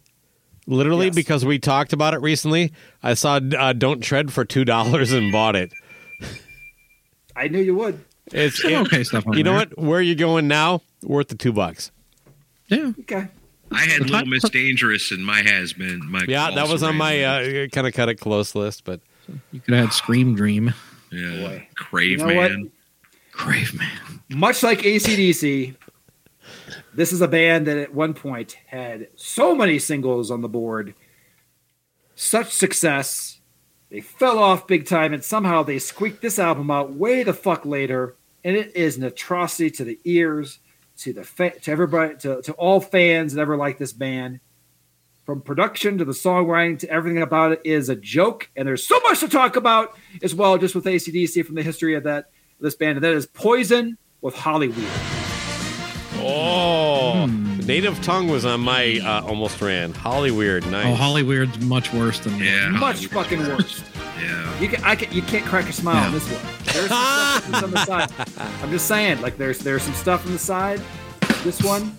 Literally, 0.67 1.07
Yes. 1.07 1.15
because 1.15 1.45
we 1.45 1.59
talked 1.59 1.93
about 1.93 2.13
it 2.15 2.21
recently, 2.21 2.73
I 3.03 3.15
saw 3.15 3.41
uh, 3.59 3.73
"Don't 3.73 4.01
Tread" 4.01 4.33
for 4.33 4.45
two 4.45 4.65
dollars 4.65 5.13
and 5.13 5.33
bought 5.33 5.57
it. 5.57 5.73
I 7.35 7.49
knew 7.49 7.61
you 7.61 7.75
would. 7.77 8.05
It's 8.33 8.65
it- 8.65 8.73
okay 8.73 9.05
stuff 9.05 9.27
on 9.27 9.37
You 9.37 9.45
know 9.45 9.53
what? 9.55 9.79
Where 9.79 10.01
you 10.01 10.15
going 10.15 10.49
now? 10.49 10.83
Worth 11.03 11.29
the 11.29 11.35
two 11.35 11.53
bucks. 11.53 11.91
Yeah, 12.69 12.93
Okay. 13.01 13.29
I 13.75 13.81
had 13.87 14.09
Little 14.11 14.27
Miss 14.27 14.49
Dangerous 14.51 15.11
in 15.13 15.23
my 15.23 15.43
has 15.43 15.73
been. 15.73 16.01
My 16.11 16.25
Yeah, 16.29 16.51
that 16.51 16.69
was 16.69 16.83
on 16.83 16.97
my 16.97 17.25
raised 17.25 17.73
uh, 17.73 17.75
kind 17.75 17.87
of 17.87 17.95
cut 17.95 18.09
it 18.11 18.17
close 18.21 18.55
list, 18.55 18.85
but 18.85 19.01
you 19.51 19.61
could 19.61 19.75
have 19.75 19.85
had 19.87 19.93
Scream 19.95 20.35
Dream. 20.35 20.75
yeah. 21.11 21.31
Boy. 21.49 21.69
Crave 21.75 22.11
You 22.21 22.27
know 22.27 22.35
what? 22.35 22.51
Man. 22.53 22.71
Craveman. 23.33 24.21
Much 24.29 24.63
like 24.63 24.81
ACDC, 24.81 25.75
this 26.95 27.13
is 27.13 27.23
a 27.23 27.29
band 27.29 27.67
that 27.67 27.79
at 27.79 27.95
one 27.95 28.13
point 28.13 28.59
had 28.67 29.09
so 29.17 29.55
many 29.55 29.79
singles 29.79 30.31
on 30.31 30.43
the 30.43 30.49
board, 30.49 30.95
such 32.15 32.53
success, 32.53 33.41
They 33.91 34.01
fell 34.01 34.39
off 34.39 34.67
big 34.67 34.87
time, 34.87 35.13
and 35.15 35.23
somehow 35.25 35.63
they 35.63 35.79
squeaked 35.79 36.21
this 36.23 36.39
album 36.39 36.71
out 36.71 36.93
way 36.95 37.23
the 37.23 37.35
fuck 37.35 37.65
later, 37.67 38.17
and 38.45 38.57
it 38.57 38.77
is 38.77 38.97
an 38.97 39.05
atrocity 39.05 39.71
to 39.73 39.85
the 39.85 39.99
ears, 40.05 40.59
to 40.99 41.13
the 41.13 41.25
fa- 41.25 41.59
to 41.61 41.71
everybody, 41.71 42.17
to, 42.19 42.43
to 42.43 42.53
all 42.53 42.81
fans 42.81 43.35
that 43.35 43.41
ever 43.41 43.57
liked 43.57 43.79
this 43.79 43.93
band. 43.93 44.41
From 45.25 45.41
production 45.41 45.99
to 45.99 46.05
the 46.05 46.13
songwriting 46.13 46.81
to 46.81 46.91
everything 46.91 47.23
about 47.23 47.53
it 47.53 47.61
is 47.65 47.89
a 47.89 47.95
joke, 47.95 48.51
and 48.57 48.67
there's 48.67 48.87
so 48.87 48.99
much 49.01 49.21
to 49.21 49.29
talk 49.29 49.55
about 49.55 49.97
as 50.23 50.35
well, 50.35 50.59
just 50.59 50.75
with 50.75 50.85
ACDC 50.85 51.47
from 51.47 51.55
the 51.55 51.63
history 51.63 51.95
of 51.95 52.03
that 52.05 52.31
this 52.63 52.75
band, 52.75 52.97
and 52.97 53.05
that 53.05 53.13
is 53.13 53.27
Poison 53.27 53.99
with 54.21 54.35
Hollyweird. 54.35 55.19
Oh, 56.25 57.27
native 57.67 58.01
tongue 58.03 58.29
was 58.29 58.45
on 58.45 58.61
my 58.61 59.01
uh, 59.03 59.27
almost 59.27 59.61
ran. 59.61 59.93
Hollyweird, 59.93 60.71
nice. 60.71 60.87
Oh, 60.87 60.95
Hollyweird's 60.95 61.59
much 61.61 61.93
worse 61.93 62.21
than 62.21 62.39
that. 62.39 62.45
Yeah. 62.45 62.69
Much 62.71 63.07
fucking 63.07 63.41
worse. 63.41 63.83
Yeah. 64.21 64.61
You 64.61 64.69
can, 64.69 64.85
I 64.85 64.95
can, 64.95 65.13
you 65.13 65.21
can't 65.23 65.45
crack 65.45 65.69
a 65.69 65.73
smile 65.73 65.97
on 66.07 66.13
this 66.13 66.25
one. 66.31 66.41
There's 66.73 66.89
some 66.89 67.43
stuff 67.55 67.65
on 67.65 67.71
the 67.71 67.85
side. 67.87 68.11
I'm 68.63 68.71
just 68.71 68.87
saying, 68.87 69.21
like 69.21 69.37
there's 69.39 69.59
there's 69.59 69.83
some 69.83 69.95
stuff 69.95 70.25
on 70.27 70.33
the 70.33 70.39
side. 70.39 70.81
This 71.45 71.63
one, 71.63 71.97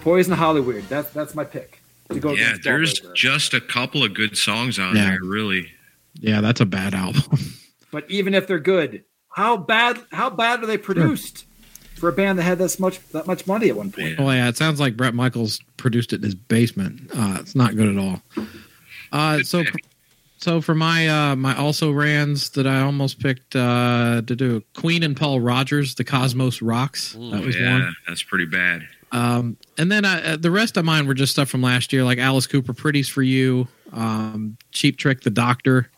Poison 0.00 0.34
Hollyweird. 0.36 0.88
That's 0.88 1.10
that's 1.10 1.34
my 1.34 1.44
pick. 1.44 1.80
To 2.10 2.20
go 2.20 2.32
Yeah, 2.32 2.54
there's 2.62 3.00
Ballbreaker. 3.00 3.14
just 3.14 3.54
a 3.54 3.60
couple 3.60 4.04
of 4.04 4.12
good 4.14 4.36
songs 4.36 4.78
on 4.78 4.94
Yeah. 4.94 5.10
there, 5.10 5.18
really. 5.22 5.70
Yeah, 6.20 6.40
that's 6.42 6.60
a 6.60 6.66
bad 6.66 6.94
album. 6.94 7.22
But 7.90 8.10
even 8.10 8.34
if 8.34 8.48
they're 8.48 8.58
good, 8.58 9.04
how 9.36 9.56
bad 9.56 10.00
how 10.10 10.28
bad 10.28 10.60
are 10.64 10.66
they 10.66 10.76
produced 10.78 11.44
for 11.94 12.08
a 12.08 12.12
band 12.12 12.40
that 12.40 12.42
had 12.42 12.58
this 12.58 12.80
much 12.80 12.98
that 13.12 13.24
much 13.28 13.46
money 13.46 13.68
at 13.68 13.76
one 13.76 13.92
point? 13.92 14.16
Oh 14.18 14.28
yeah, 14.32 14.48
it 14.48 14.56
sounds 14.56 14.80
like 14.80 14.96
Bret 14.96 15.14
Michaels 15.14 15.60
produced 15.76 16.12
it 16.12 16.16
in 16.16 16.22
his 16.24 16.34
basement. 16.34 17.08
Uh, 17.14 17.36
it's 17.38 17.54
not 17.54 17.76
good 17.76 17.88
at 17.88 17.96
all. 17.96 18.20
Uh, 19.12 19.44
so, 19.44 19.62
so 20.44 20.60
for 20.60 20.74
my 20.74 21.08
uh, 21.08 21.36
my 21.36 21.56
also 21.56 21.90
rans 21.90 22.50
that 22.50 22.66
I 22.66 22.80
almost 22.82 23.18
picked 23.18 23.56
uh, 23.56 24.20
to 24.26 24.36
do 24.36 24.62
Queen 24.76 25.02
and 25.02 25.16
Paul 25.16 25.40
Rodgers, 25.40 25.94
the 25.94 26.04
Cosmos 26.04 26.60
Rocks. 26.60 27.12
that 27.14 27.42
was 27.44 27.56
yeah, 27.58 27.72
one. 27.80 27.94
that's 28.06 28.22
pretty 28.22 28.44
bad. 28.44 28.86
Um, 29.10 29.56
and 29.78 29.90
then 29.90 30.04
uh, 30.04 30.36
the 30.38 30.50
rest 30.50 30.76
of 30.76 30.84
mine 30.84 31.06
were 31.06 31.14
just 31.14 31.32
stuff 31.32 31.48
from 31.48 31.62
last 31.62 31.92
year, 31.92 32.04
like 32.04 32.18
Alice 32.18 32.46
Cooper, 32.46 32.74
"Pretties 32.74 33.08
for 33.08 33.22
You," 33.22 33.68
um, 33.92 34.56
"Cheap 34.72 34.98
Trick," 34.98 35.22
"The 35.22 35.30
Doctor." 35.30 35.88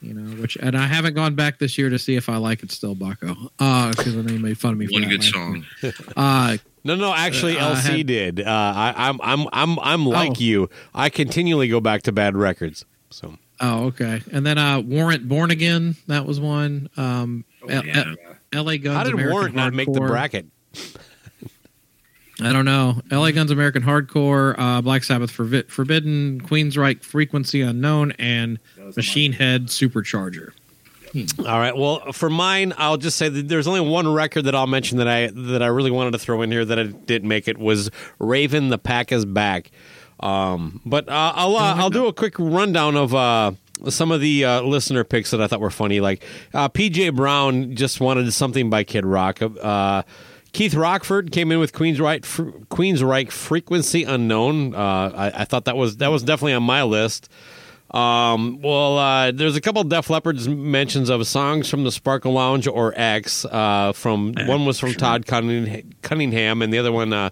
You 0.00 0.14
know, 0.14 0.40
which 0.40 0.56
and 0.56 0.76
I 0.76 0.86
haven't 0.86 1.14
gone 1.14 1.34
back 1.34 1.58
this 1.58 1.76
year 1.78 1.88
to 1.90 1.98
see 1.98 2.14
if 2.16 2.28
I 2.28 2.36
like 2.36 2.62
it 2.62 2.70
still, 2.70 2.94
Bucko. 2.94 3.34
Uh, 3.58 3.90
because 3.90 4.16
I 4.16 4.20
know 4.20 4.32
you 4.32 4.38
made 4.38 4.58
fun 4.58 4.72
of 4.72 4.78
me. 4.78 4.86
For 4.86 5.00
One 5.00 5.08
good 5.08 5.22
song. 5.24 5.64
Uh, 6.16 6.56
No, 6.84 6.94
no, 6.94 7.12
actually, 7.14 7.58
Uh, 7.58 7.70
I 7.72 7.74
LC 7.76 7.96
had- 7.98 8.06
did. 8.06 8.40
Uh, 8.40 8.44
I, 8.50 8.94
I'm, 9.08 9.18
I'm, 9.22 9.46
I'm, 9.52 9.78
I'm 9.80 10.06
like 10.06 10.32
Oh. 10.32 10.40
you. 10.40 10.68
I 10.94 11.08
continually 11.08 11.68
go 11.68 11.80
back 11.80 12.02
to 12.02 12.12
bad 12.12 12.36
records. 12.36 12.84
So 13.10 13.38
Oh, 13.60 13.84
okay. 13.86 14.22
And 14.32 14.44
then 14.44 14.58
uh 14.58 14.80
Warrant 14.80 15.28
Born 15.28 15.50
Again, 15.50 15.96
that 16.08 16.26
was 16.26 16.40
one. 16.40 16.88
Um 16.96 17.44
L- 17.68 17.84
yeah. 17.84 18.14
L- 18.52 18.64
LA 18.64 18.76
Guns 18.76 18.96
how 18.96 19.04
did 19.04 19.12
American 19.14 19.32
Warrant 19.32 19.54
not 19.54 19.72
make 19.72 19.92
the 19.92 20.00
Hardcore. 20.00 20.08
bracket? 20.08 20.46
I 22.40 22.52
don't 22.52 22.64
know. 22.64 23.00
LA 23.12 23.30
Guns 23.30 23.50
American 23.52 23.82
Hardcore, 23.82 24.54
uh 24.58 24.82
Black 24.82 25.04
Sabbath 25.04 25.30
Forbi- 25.30 25.68
Forbidden, 25.70 26.40
Queensryche 26.42 27.02
Frequency 27.04 27.60
Unknown 27.60 28.12
and 28.18 28.58
Machine 28.96 29.32
Head 29.32 29.66
Supercharger. 29.68 30.50
All 31.38 31.44
right. 31.60 31.76
Well, 31.76 32.10
for 32.10 32.28
mine, 32.28 32.74
I'll 32.76 32.96
just 32.96 33.16
say 33.16 33.28
that 33.28 33.46
there's 33.48 33.68
only 33.68 33.80
one 33.82 34.12
record 34.12 34.46
that 34.46 34.54
I'll 34.56 34.66
mention 34.66 34.98
that 34.98 35.06
I 35.06 35.28
that 35.28 35.62
I 35.62 35.66
really 35.66 35.92
wanted 35.92 36.10
to 36.10 36.18
throw 36.18 36.42
in 36.42 36.50
here 36.50 36.64
that 36.64 36.76
I 36.76 36.84
didn't 36.86 37.28
make 37.28 37.46
it 37.46 37.56
was 37.56 37.88
Raven. 38.18 38.68
The 38.68 38.78
Pack 38.78 39.12
is 39.12 39.24
back. 39.24 39.70
Um, 40.24 40.80
but 40.86 41.08
uh, 41.08 41.32
I'll 41.36 41.56
uh, 41.56 41.74
I'll 41.76 41.90
do 41.90 42.06
a 42.06 42.12
quick 42.12 42.36
rundown 42.38 42.96
of 42.96 43.14
uh, 43.14 43.52
some 43.90 44.10
of 44.10 44.22
the 44.22 44.44
uh, 44.44 44.62
listener 44.62 45.04
picks 45.04 45.30
that 45.32 45.40
I 45.42 45.46
thought 45.46 45.60
were 45.60 45.70
funny. 45.70 46.00
Like 46.00 46.24
uh, 46.54 46.68
PJ 46.70 47.14
Brown 47.14 47.76
just 47.76 48.00
wanted 48.00 48.32
something 48.32 48.70
by 48.70 48.84
Kid 48.84 49.04
Rock. 49.04 49.40
Uh, 49.42 50.02
Keith 50.52 50.74
Rockford 50.74 51.30
came 51.30 51.52
in 51.52 51.58
with 51.58 51.72
Queensryche 51.72 52.24
Fr- 52.24 52.50
Queensryche 52.70 53.32
Frequency 53.32 54.04
Unknown. 54.04 54.74
Uh, 54.74 54.78
I, 55.14 55.42
I 55.42 55.44
thought 55.44 55.66
that 55.66 55.76
was 55.76 55.98
that 55.98 56.08
was 56.08 56.22
definitely 56.22 56.54
on 56.54 56.62
my 56.62 56.82
list. 56.84 57.28
Um, 57.90 58.60
well, 58.62 58.98
uh, 58.98 59.30
there's 59.30 59.56
a 59.56 59.60
couple 59.60 59.84
Def 59.84 60.10
Leppard's 60.10 60.48
mentions 60.48 61.10
of 61.10 61.24
songs 61.26 61.68
from 61.68 61.84
the 61.84 61.92
Sparkle 61.92 62.32
Lounge 62.32 62.66
or 62.66 62.92
X. 62.96 63.44
Uh, 63.44 63.92
from 63.92 64.34
one 64.46 64.64
was 64.64 64.80
from 64.80 64.94
Todd 64.94 65.26
Cunningham, 65.26 66.62
and 66.62 66.72
the 66.72 66.78
other 66.78 66.90
one 66.90 67.12
uh, 67.12 67.30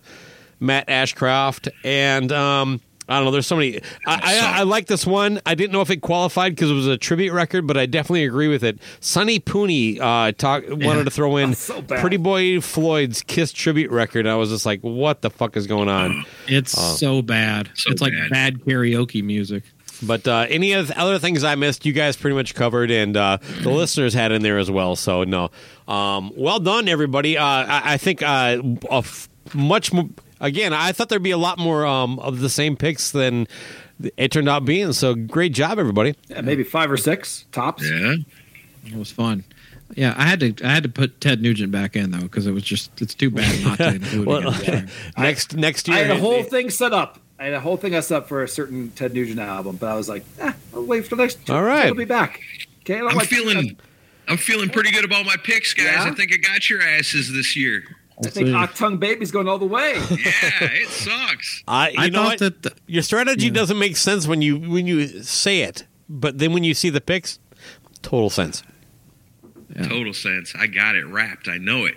Matt 0.63 0.89
Ashcroft. 0.89 1.69
And 1.85 2.31
um, 2.33 2.81
I 3.09 3.17
don't 3.17 3.25
know. 3.27 3.31
There's 3.33 3.47
so 3.47 3.57
many. 3.57 3.81
I, 4.07 4.21
I, 4.57 4.61
I 4.61 4.63
like 4.63 4.87
this 4.87 5.05
one. 5.05 5.41
I 5.45 5.55
didn't 5.55 5.73
know 5.73 5.81
if 5.81 5.91
it 5.91 6.01
qualified 6.01 6.55
because 6.55 6.71
it 6.71 6.75
was 6.75 6.87
a 6.87 6.97
tribute 6.97 7.33
record, 7.33 7.67
but 7.67 7.77
I 7.77 7.87
definitely 7.87 8.25
agree 8.25 8.49
with 8.49 8.63
it. 8.63 8.79
Sonny 9.01 9.41
Pooney 9.41 10.01
uh, 10.01 10.33
talk, 10.33 10.63
wanted 10.69 11.05
to 11.05 11.11
throw 11.11 11.37
in 11.37 11.51
That's 11.51 11.61
so. 11.63 11.83
Pretty 11.83 12.17
Boy 12.17 12.61
Floyd's 12.61 13.23
Kiss 13.23 13.53
tribute 13.53 13.91
record. 13.91 14.27
I 14.27 14.37
was 14.37 14.51
just 14.51 14.65
like, 14.65 14.81
what 14.81 15.21
the 15.21 15.31
fuck 15.31 15.57
is 15.57 15.67
going 15.67 15.89
on? 15.89 16.25
It's 16.49 16.73
so 16.73 17.23
bad. 17.23 17.71
So 17.75 17.91
it's 17.91 18.03
like 18.03 18.13
bad. 18.13 18.31
bad 18.31 18.55
karaoke 18.61 19.23
music. 19.23 19.65
But 20.03 20.27
uh, 20.27 20.47
any 20.49 20.73
of 20.73 20.89
the 20.89 20.99
other 20.99 21.19
things 21.19 21.45
I 21.45 21.55
missed, 21.55 21.87
you 21.87 21.93
guys 21.93 22.17
pretty 22.17 22.35
much 22.35 22.55
covered, 22.55 22.91
and 22.91 23.17
uh, 23.17 23.39
the 23.63 23.71
listeners 23.71 24.13
had 24.15 24.33
in 24.33 24.43
there 24.43 24.59
as 24.59 24.71
well. 24.71 24.97
So 24.97 25.23
no, 25.23 25.51
um, 25.87 26.33
well 26.37 26.59
done, 26.59 26.89
everybody. 26.89 27.39
Uh, 27.39 27.45
I, 27.45 27.95
I 27.95 27.97
think 27.99 28.23
uh, 28.23 28.61
a 28.91 28.97
f- 28.97 29.29
much 29.55 29.93
mo- 29.93 30.11
again. 30.43 30.74
I 30.74 30.93
thought 30.93 31.09
there'd 31.09 31.23
be 31.23 31.31
a 31.31 31.39
lot 31.39 31.59
more 31.59 31.86
um, 31.86 32.19
of 32.19 32.40
the 32.40 32.51
same 32.51 32.77
picks 32.77 33.10
than 33.10 33.48
it 34.19 34.31
turned 34.32 34.48
out 34.51 34.66
being. 34.66 34.93
So 34.93 35.14
great 35.14 35.52
job, 35.55 35.78
everybody. 35.78 36.14
Yeah, 36.28 36.43
maybe 36.43 36.64
five 36.64 36.90
or 36.90 36.98
six 36.98 37.47
tops. 37.52 37.89
Yeah. 37.89 38.16
It 38.85 38.94
was 38.97 39.10
fun. 39.10 39.44
Yeah, 39.94 40.14
I 40.16 40.27
had 40.27 40.40
to 40.40 40.55
I 40.66 40.73
had 40.73 40.82
to 40.82 40.89
put 40.89 41.20
Ted 41.20 41.40
Nugent 41.43 41.70
back 41.70 41.97
in 41.97 42.10
though 42.10 42.20
because 42.23 42.47
it 42.47 42.52
was 42.52 42.62
just 42.62 43.01
it's 43.01 43.14
too 43.14 43.31
bad 43.31 43.62
not 43.64 43.78
to 43.78 43.89
include 43.94 44.27
Well, 44.27 44.51
him. 44.51 44.89
next 45.19 45.55
next 45.55 45.86
year, 45.89 45.97
I 45.98 46.01
had 46.01 46.10
a 46.10 46.19
whole 46.20 46.43
thing 46.43 46.69
set 46.70 46.93
up. 46.93 47.19
I 47.39 47.44
had 47.47 47.55
a 47.55 47.60
whole 47.60 47.77
thing 47.77 47.93
set 48.01 48.16
up 48.16 48.28
for 48.28 48.43
a 48.43 48.48
certain 48.48 48.90
Ted 48.93 49.12
Nugent 49.14 49.39
album, 49.40 49.77
but 49.77 49.89
I 49.89 49.94
was 49.94 50.09
like, 50.09 50.24
eh, 50.39 50.52
I'll 50.74 50.85
wait 50.86 51.05
for 51.06 51.16
the 51.16 51.23
next. 51.23 51.51
All 51.51 51.62
right. 51.62 51.86
I'll 51.86 51.94
be 51.94 52.05
back. 52.05 52.40
Okay, 52.81 52.94
I 52.97 52.98
don't 53.01 53.10
I'm 53.10 53.16
like- 53.16 53.28
feeling 53.28 53.77
I'm 54.28 54.36
feeling 54.39 54.70
pretty 54.70 54.93
good 54.93 55.05
about 55.05 55.27
my 55.27 55.36
picks, 55.43 55.74
guys. 55.74 55.86
Yeah? 55.86 56.05
I 56.05 56.10
think 56.12 56.32
I 56.32 56.36
got 56.39 56.70
your 56.70 56.81
asses 56.81 57.31
this 57.32 57.55
year. 57.56 57.85
I 58.27 58.31
think 58.31 58.47
see. 58.49 58.53
Achtung 58.53 58.99
Baby's 58.99 59.31
going 59.31 59.49
all 59.49 59.59
the 59.59 59.66
way. 59.66 59.94
Yeah, 60.11 60.19
it 60.61 60.89
sucks. 60.89 61.62
I, 61.66 61.89
you 61.90 61.94
I 61.99 62.09
know 62.09 62.19
thought 62.23 62.27
what? 62.27 62.39
that 62.40 62.62
the- 62.62 62.73
Your 62.86 63.03
strategy 63.03 63.51
doesn't 63.51 63.78
make 63.78 63.97
sense 63.97 64.27
when 64.27 64.43
you 64.43 64.59
when 64.59 64.86
you 64.86 65.23
say 65.23 65.62
it, 65.62 65.86
but 66.09 66.39
then 66.39 66.53
when 66.53 66.65
you 66.65 66.74
see 66.74 66.90
the 66.90 67.01
picks, 67.01 67.39
total 68.03 68.31
sense. 68.31 68.62
Yeah. 69.74 69.89
Total 69.89 70.12
sense. 70.12 70.53
I 70.59 70.66
got 70.66 70.97
it 70.97 71.07
wrapped. 71.07 71.49
I 71.49 71.59
know 71.59 71.86
it. 71.86 71.94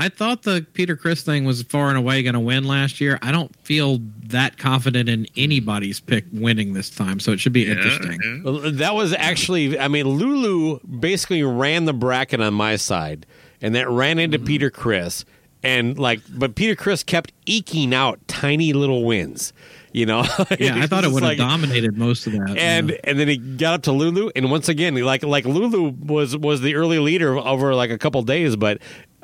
I 0.00 0.08
thought 0.08 0.44
the 0.44 0.64
Peter 0.74 0.94
Criss 0.94 1.22
thing 1.22 1.44
was 1.44 1.64
far 1.64 1.88
and 1.88 1.98
away 1.98 2.22
going 2.22 2.34
to 2.34 2.40
win 2.40 2.62
last 2.62 3.00
year. 3.00 3.18
I 3.20 3.32
don't 3.32 3.54
feel 3.64 3.98
that 4.28 4.56
confident 4.56 5.08
in 5.08 5.26
anybody's 5.36 5.98
pick 5.98 6.24
winning 6.32 6.72
this 6.72 6.88
time, 6.88 7.18
so 7.18 7.32
it 7.32 7.40
should 7.40 7.52
be 7.52 7.62
Yeah, 7.62 7.72
interesting. 7.72 8.20
yeah. 8.24 8.40
Well, 8.44 8.70
That 8.74 8.94
was 8.94 9.12
actually, 9.12 9.76
I 9.76 9.88
mean, 9.88 10.06
Lulu 10.06 10.78
basically 10.86 11.42
ran 11.42 11.86
the 11.86 11.92
bracket 11.92 12.40
on 12.40 12.54
my 12.54 12.76
side, 12.76 13.26
and 13.60 13.74
that 13.74 13.90
ran 13.90 14.20
into 14.20 14.38
mm-hmm. 14.38 14.46
Peter 14.46 14.70
Criss, 14.70 15.24
and 15.62 15.98
like, 15.98 16.20
but 16.30 16.54
Peter 16.54 16.74
Criss 16.74 17.02
kept 17.02 17.32
eking 17.46 17.92
out 17.94 18.18
tiny 18.28 18.72
little 18.72 19.04
wins, 19.04 19.52
you 19.92 20.06
know. 20.06 20.24
Yeah, 20.58 20.76
I 20.78 20.86
thought 20.86 21.04
it 21.04 21.10
would 21.10 21.22
have 21.22 21.30
like- 21.30 21.38
dominated 21.38 21.96
most 21.96 22.26
of 22.26 22.32
that. 22.34 22.56
And 22.56 22.90
yeah. 22.90 22.96
and 23.04 23.18
then 23.18 23.28
he 23.28 23.36
got 23.36 23.74
up 23.74 23.82
to 23.82 23.92
Lulu, 23.92 24.30
and 24.36 24.50
once 24.50 24.68
again, 24.68 24.94
like 25.04 25.22
like 25.22 25.44
Lulu 25.44 25.94
was 26.00 26.36
was 26.36 26.60
the 26.60 26.74
early 26.74 26.98
leader 26.98 27.36
over 27.38 27.74
like 27.74 27.90
a 27.90 27.98
couple 27.98 28.22
days, 28.22 28.56
but. 28.56 28.78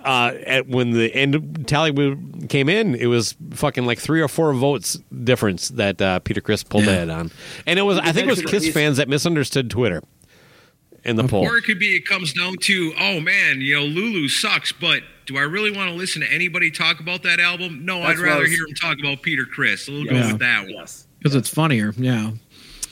Uh, 0.07 0.35
at, 0.45 0.69
when 0.69 0.91
the 0.91 1.11
end 1.15 1.67
tally 1.67 1.91
came 2.51 2.69
in, 2.69 2.95
it 2.95 3.07
was 3.07 3.35
fucking 3.53 3.87
like 3.87 3.99
three 3.99 4.21
or 4.21 4.29
four 4.29 4.53
votes 4.53 4.99
difference 5.23 5.71
that 5.71 6.03
uh, 6.03 6.19
Peter 6.19 6.43
Criss 6.43 6.63
pulled 6.63 6.85
Yeah. 6.85 6.91
ahead 6.91 7.09
on, 7.09 7.31
and 7.67 7.79
it 7.79 7.83
was 7.85 7.97
I 7.97 8.13
think 8.13 8.27
it 8.27 8.31
was 8.31 8.43
Kiss 8.43 8.69
fans 8.71 8.99
that 8.99 9.09
misunderstood 9.09 9.71
Twitter 9.71 10.03
in 11.05 11.17
the 11.17 11.25
poll. 11.29 11.45
Or 11.45 11.57
it 11.57 11.63
could 11.65 11.79
be 11.79 11.95
it 11.97 12.07
comes 12.07 12.33
down 12.33 12.57
to, 12.63 12.93
oh 12.99 13.21
man, 13.21 13.61
you 13.61 13.77
know, 13.77 13.85
Lulu 13.85 14.29
sucks, 14.29 14.73
but 14.73 15.03
do 15.27 15.37
I 15.37 15.43
really 15.43 15.71
want 15.71 15.89
to 15.91 15.95
listen 15.95 16.23
to 16.23 16.33
anybody 16.33 16.71
talk 16.71 17.01
about 17.01 17.23
that 17.23 17.41
album? 17.41 17.85
No, 17.85 18.01
That's 18.01 18.19
I'd 18.19 18.23
rather 18.25 18.43
was- 18.43 18.51
hear 18.51 18.67
him 18.67 18.75
talk 18.75 18.99
about 18.99 19.23
Peter 19.23 19.45
Criss. 19.45 19.89
We'll 19.89 20.05
go 20.05 20.15
with 20.15 20.39
that 20.41 20.63
one. 20.63 20.71
yes. 20.71 21.07
because 21.19 21.35
it's 21.35 21.49
funnier. 21.49 21.93
Yeah. 21.97 22.33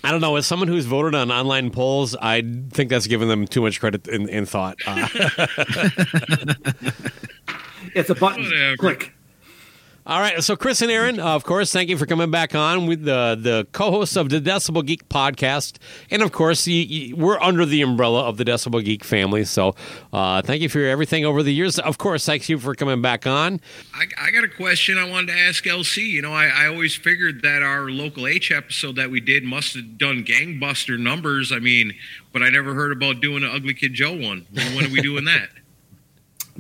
I 0.04 0.10
don't 0.10 0.20
know. 0.20 0.34
As 0.34 0.46
someone 0.48 0.66
who's 0.66 0.84
voted 0.84 1.14
on 1.14 1.30
online 1.30 1.70
polls, 1.70 2.16
I 2.20 2.42
think 2.70 2.90
that's 2.90 3.06
giving 3.06 3.28
them 3.28 3.46
too 3.46 3.60
much 3.62 3.78
credit 3.78 4.08
in, 4.08 4.28
in 4.28 4.46
thought. 4.46 4.76
Uh, 4.84 5.06
It's 7.94 8.08
a 8.10 8.14
button. 8.14 8.44
Whatever. 8.44 8.76
Click. 8.78 9.12
All 10.04 10.18
right, 10.18 10.42
so 10.42 10.56
Chris 10.56 10.82
and 10.82 10.90
Aaron, 10.90 11.20
uh, 11.20 11.26
of 11.26 11.44
course, 11.44 11.72
thank 11.72 11.88
you 11.88 11.96
for 11.96 12.06
coming 12.06 12.28
back 12.28 12.56
on 12.56 12.86
with 12.88 13.04
the 13.04 13.38
the 13.40 13.68
co-hosts 13.70 14.16
of 14.16 14.30
the 14.30 14.40
Decibel 14.40 14.84
Geek 14.84 15.08
podcast, 15.08 15.76
and 16.10 16.22
of 16.22 16.32
course, 16.32 16.66
you, 16.66 16.82
you, 16.82 17.16
we're 17.16 17.38
under 17.40 17.64
the 17.64 17.82
umbrella 17.82 18.24
of 18.24 18.36
the 18.36 18.44
Decibel 18.44 18.84
Geek 18.84 19.04
family. 19.04 19.44
So, 19.44 19.76
uh, 20.12 20.42
thank 20.42 20.60
you 20.60 20.68
for 20.68 20.80
everything 20.80 21.24
over 21.24 21.44
the 21.44 21.54
years. 21.54 21.78
Of 21.78 21.98
course, 21.98 22.26
thanks 22.26 22.48
you 22.48 22.58
for 22.58 22.74
coming 22.74 23.00
back 23.00 23.28
on. 23.28 23.60
I, 23.94 24.06
I 24.18 24.30
got 24.32 24.42
a 24.42 24.48
question 24.48 24.98
I 24.98 25.08
wanted 25.08 25.28
to 25.28 25.38
ask 25.38 25.62
LC. 25.62 25.98
You 25.98 26.22
know, 26.22 26.32
I, 26.32 26.46
I 26.46 26.66
always 26.66 26.96
figured 26.96 27.42
that 27.42 27.62
our 27.62 27.88
local 27.88 28.26
H 28.26 28.50
episode 28.50 28.96
that 28.96 29.08
we 29.08 29.20
did 29.20 29.44
must 29.44 29.74
have 29.74 29.98
done 29.98 30.24
gangbuster 30.24 30.98
numbers. 30.98 31.52
I 31.52 31.60
mean, 31.60 31.94
but 32.32 32.42
I 32.42 32.50
never 32.50 32.74
heard 32.74 32.90
about 32.90 33.20
doing 33.20 33.44
an 33.44 33.50
Ugly 33.54 33.74
Kid 33.74 33.94
Joe 33.94 34.14
one. 34.14 34.46
When, 34.52 34.74
when 34.74 34.86
are 34.86 34.92
we 34.92 35.00
doing 35.00 35.26
that? 35.26 35.50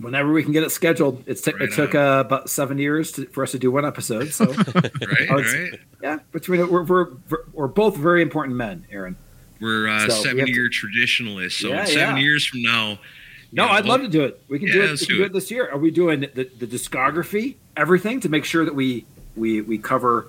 Whenever 0.00 0.32
we 0.32 0.42
can 0.42 0.52
get 0.52 0.62
it 0.62 0.70
scheduled. 0.70 1.22
It's 1.26 1.42
t- 1.42 1.52
Right 1.52 1.62
it 1.62 1.72
took 1.72 1.94
uh, 1.94 2.22
about 2.24 2.48
seven 2.48 2.78
years 2.78 3.12
to, 3.12 3.26
for 3.26 3.42
us 3.42 3.50
to 3.52 3.58
do 3.58 3.70
one 3.70 3.84
episode. 3.84 4.32
So 4.32 4.46
Right, 4.52 4.92
right. 5.30 5.70
yeah, 6.02 6.18
between 6.32 6.70
we're, 6.70 6.82
we're 6.82 7.08
we're 7.52 7.66
both 7.68 7.96
very 7.96 8.22
important 8.22 8.56
men, 8.56 8.86
Aaron. 8.90 9.16
We're 9.60 9.88
uh, 9.88 9.98
So, 10.00 10.06
we 10.06 10.12
have 10.14 10.22
seven 10.22 10.46
to- 10.46 10.52
year 10.52 10.68
traditionalists. 10.72 11.60
So 11.60 11.68
Yeah, 11.68 11.84
seven 11.84 12.16
yeah. 12.16 12.22
years 12.22 12.46
from 12.46 12.62
now, 12.62 12.98
No, 13.52 13.64
you 13.64 13.68
know, 13.68 13.68
I'd 13.68 13.84
love 13.84 14.00
to 14.00 14.08
do 14.08 14.24
it. 14.24 14.42
We 14.48 14.58
can 14.58 14.68
do 14.72 14.82
it. 14.82 14.88
let's 14.90 15.02
We 15.02 15.06
can 15.08 15.14
do 15.14 15.18
do 15.18 15.22
it. 15.24 15.26
it 15.26 15.32
this 15.34 15.50
year. 15.50 15.70
Are 15.70 15.78
we 15.78 15.90
doing 15.90 16.20
the, 16.20 16.44
the 16.58 16.66
discography, 16.66 17.56
everything, 17.76 18.20
to 18.20 18.28
make 18.30 18.44
sure 18.46 18.64
that 18.64 18.74
we 18.74 19.04
we 19.36 19.60
we 19.60 19.76
cover 19.76 20.28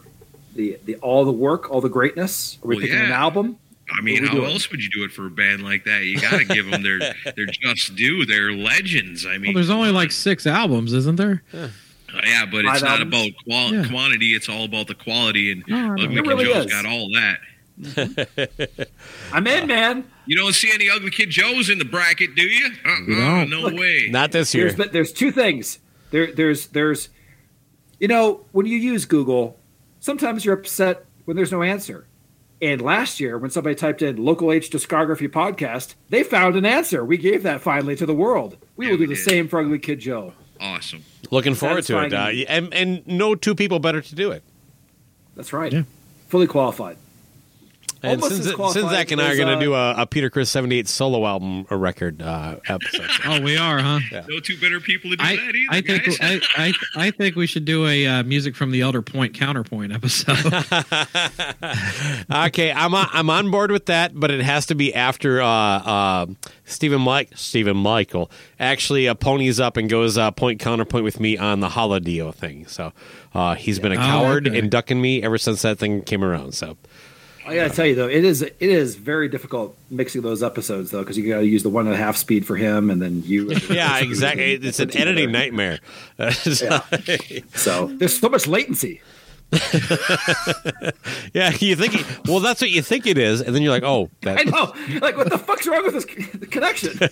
the 0.55 0.77
the 0.85 0.95
all 0.97 1.23
the 1.23 1.31
work, 1.31 1.71
all 1.71 1.79
the 1.79 1.89
greatness? 1.89 2.57
Are 2.63 2.67
we 2.67 2.75
Well, 2.75 2.81
picking 2.85 2.99
an 2.99 3.11
album? 3.11 3.57
I 3.91 4.01
mean, 4.01 4.25
how 4.25 4.33
doing? 4.35 4.51
else 4.51 4.69
would 4.71 4.81
you 4.83 4.89
do 4.89 5.03
it 5.03 5.11
for 5.11 5.25
a 5.25 5.29
band 5.29 5.63
like 5.63 5.83
that? 5.85 6.03
You 6.05 6.19
got 6.19 6.37
to 6.39 6.45
give 6.45 6.69
them 6.69 6.83
their 6.83 6.99
their 7.35 7.45
just 7.47 7.95
due. 7.95 8.25
They're 8.25 8.51
legends. 8.53 9.25
I 9.25 9.37
mean, 9.37 9.53
Well, 9.53 9.55
there's 9.55 9.69
only 9.69 9.91
like 9.91 10.11
six 10.11 10.47
albums, 10.47 10.93
isn't 10.93 11.17
there? 11.17 11.43
Uh, 11.53 11.67
yeah, 12.25 12.45
but 12.45 12.63
it's 12.65 12.79
Five 12.79 12.81
not 12.83 12.99
albums? 13.01 13.13
about 13.13 13.43
qual- 13.45 13.73
Yeah. 13.73 13.87
quantity. 13.89 14.33
It's 14.33 14.47
all 14.49 14.63
about 14.65 14.87
the 14.87 14.95
quality. 14.95 15.51
And 15.51 15.63
No, 15.67 15.75
I. 15.97 16.03
Ugly 16.03 16.15
Kid 16.15 16.27
really 16.27 16.45
Joe's 16.45 16.65
is. 16.65 16.71
got 16.71 16.85
all 16.85 17.09
that. 17.13 17.39
I'm 19.33 19.47
in, 19.47 19.67
man. 19.67 20.05
You 20.25 20.37
don't 20.37 20.53
see 20.53 20.71
any 20.73 20.89
Ugly 20.89 21.11
Kid 21.11 21.29
Joes 21.29 21.69
in 21.69 21.79
the 21.79 21.85
bracket, 21.85 22.35
do 22.35 22.43
you? 22.43 22.67
Uh-uh, 22.85 23.05
don't. 23.07 23.49
no 23.49 23.61
Look, 23.61 23.73
way. 23.73 24.07
Not 24.11 24.31
this 24.31 24.53
year. 24.53 24.65
There's 24.65 24.77
but 24.77 24.93
there's 24.93 25.11
two 25.11 25.31
things. 25.31 25.79
There 26.11 26.31
there's 26.31 26.67
there's 26.67 27.09
you 27.99 28.07
know 28.07 28.45
when 28.51 28.65
you 28.65 28.77
use 28.77 29.05
Google, 29.05 29.59
sometimes 29.99 30.45
you're 30.45 30.53
upset 30.55 31.05
when 31.25 31.35
there's 31.35 31.51
no 31.51 31.63
answer. 31.63 32.07
And 32.63 32.81
last 32.81 33.19
year, 33.19 33.37
when 33.37 33.51
somebody 33.51 33.75
typed 33.75 34.01
in 34.01 34.15
local 34.23 34.49
H 34.51 34.69
discography 34.71 35.27
podcast, 35.27 35.95
they 36.09 36.23
found 36.23 36.55
an 36.55 36.65
answer. 36.65 37.03
We 37.03 37.17
gave 37.17 37.43
that 37.43 37.59
finally 37.59 37.95
to 37.97 38.05
the 38.05 38.13
world. 38.13 38.55
We 38.77 38.85
Yeah, 38.85 38.91
will 38.91 38.97
do 38.99 39.07
the 39.07 39.15
did. 39.15 39.23
same 39.23 39.47
for 39.49 39.59
Ugly 39.59 39.79
Kid 39.79 39.99
Joe. 39.99 40.33
awesome. 40.61 41.03
Looking 41.29 41.55
forward 41.55 41.83
to 41.85 41.99
it, 42.03 42.13
uh, 42.13 42.27
and 42.47 42.73
and 42.73 43.05
no 43.05 43.35
two 43.35 43.53
people 43.53 43.79
better 43.79 43.99
to 44.01 44.15
do 44.15 44.31
it. 44.31 44.43
That's 45.35 45.51
right. 45.51 45.73
Yeah. 45.73 45.83
Fully 46.29 46.47
qualified. 46.47 46.95
And 48.03 48.21
Almost 48.21 48.43
since, 48.43 48.59
as 48.59 48.73
since 48.73 48.89
Zach 48.91 49.11
and 49.11 49.21
I 49.21 49.31
are 49.31 49.35
going 49.37 49.47
to 49.47 49.53
uh, 49.55 49.59
do 49.59 49.73
a, 49.73 50.01
a 50.01 50.05
Peter 50.05 50.29
Criss 50.29 50.49
'78 50.49 50.89
solo 50.89 51.25
album 51.25 51.65
a 51.69 51.77
record 51.77 52.21
uh, 52.21 52.57
episode. 52.67 53.09
Oh, 53.25 53.39
we 53.39 53.55
are, 53.55 53.79
huh? 53.79 53.99
No 54.27 54.41
two 54.41 54.59
better 54.59 54.81
people 54.81 55.09
to 55.11 55.15
do 55.15 55.23
I, 55.23 55.37
that 55.37 55.55
either, 55.55 55.71
I 55.71 55.81
think 55.81 56.03
guys. 56.05 56.17
I, 56.21 56.41
I 56.57 56.73
I 57.07 57.11
think 57.11 57.37
we 57.37 57.47
should 57.47 57.63
do 57.63 57.87
a 57.87 58.05
uh, 58.05 58.23
music 58.23 58.57
from 58.57 58.71
the 58.71 58.81
Elder 58.81 59.01
Point 59.01 59.33
counterpoint 59.33 59.93
episode. 59.93 60.35
okay, 62.47 62.71
I'm 62.73 62.93
on, 62.93 63.07
I'm 63.13 63.29
on 63.29 63.49
board 63.51 63.71
with 63.71 63.85
that, 63.85 64.11
but 64.19 64.31
it 64.31 64.41
has 64.41 64.65
to 64.67 64.75
be 64.75 64.93
after 64.93 65.41
uh, 65.41 65.47
uh, 65.47 66.25
Stephen 66.65 67.01
Mike 67.01 67.29
Stephen 67.35 67.77
Michael 67.77 68.29
actually 68.59 69.07
uh, 69.07 69.13
ponies 69.13 69.59
up 69.59 69.77
and 69.77 69.89
goes 69.89 70.17
uh, 70.17 70.31
point 70.31 70.59
counterpoint 70.59 71.03
with 71.05 71.19
me 71.19 71.37
on 71.37 71.61
the 71.61 71.69
Holodeal 71.69 72.33
thing. 72.33 72.67
So 72.67 72.91
uh, 73.33 73.55
he's 73.55 73.79
been 73.79 73.91
a 73.93 73.95
Oh, 73.95 73.99
coward 73.99 74.47
okay. 74.47 74.59
and 74.59 74.69
ducking 74.69 75.01
me 75.01 75.23
ever 75.23 75.37
since 75.37 75.61
that 75.61 75.79
thing 75.79 76.01
came 76.01 76.23
around. 76.23 76.53
So 76.53 76.77
I 77.45 77.55
gotta 77.55 77.69
tell 77.73 77.85
you 77.85 77.95
though, 77.95 78.07
it 78.07 78.23
is 78.23 78.41
it 78.41 78.55
is 78.59 78.95
very 78.95 79.27
difficult 79.27 79.77
mixing 79.89 80.21
those 80.21 80.41
episodes 80.43 80.91
though 80.91 80.99
because 81.01 81.17
you 81.17 81.27
gotta 81.27 81.45
use 81.45 81.63
the 81.63 81.69
one 81.69 81.85
and 81.87 81.93
a 81.93 81.97
half 81.97 82.15
speed 82.17 82.45
for 82.45 82.55
him 82.55 82.89
and 82.89 83.01
then 83.01 83.23
you. 83.25 83.51
yeah, 83.69 83.99
exactly. 83.99 84.53
It's 84.53 84.79
an 84.79 84.95
editing 84.95 85.31
nightmare. 85.31 85.79
So 87.55 87.87
there's 87.87 88.19
so 88.19 88.29
much 88.29 88.47
latency. 88.47 89.01
yeah, 91.33 91.51
you 91.59 91.75
think 91.75 92.05
well, 92.27 92.39
that's 92.39 92.61
what 92.61 92.71
you 92.71 92.81
think 92.81 93.05
it 93.07 93.17
is, 93.17 93.41
and 93.41 93.55
then 93.55 93.61
you're 93.61 93.71
like, 93.71 93.83
oh, 93.83 94.09
that, 94.21 94.39
I 94.39 94.43
know. 94.43 94.73
Like, 94.99 95.17
what 95.17 95.29
the 95.29 95.37
fuck's 95.37 95.67
wrong 95.67 95.83
with 95.83 95.93
this 95.93 96.05
connection? 96.47 96.99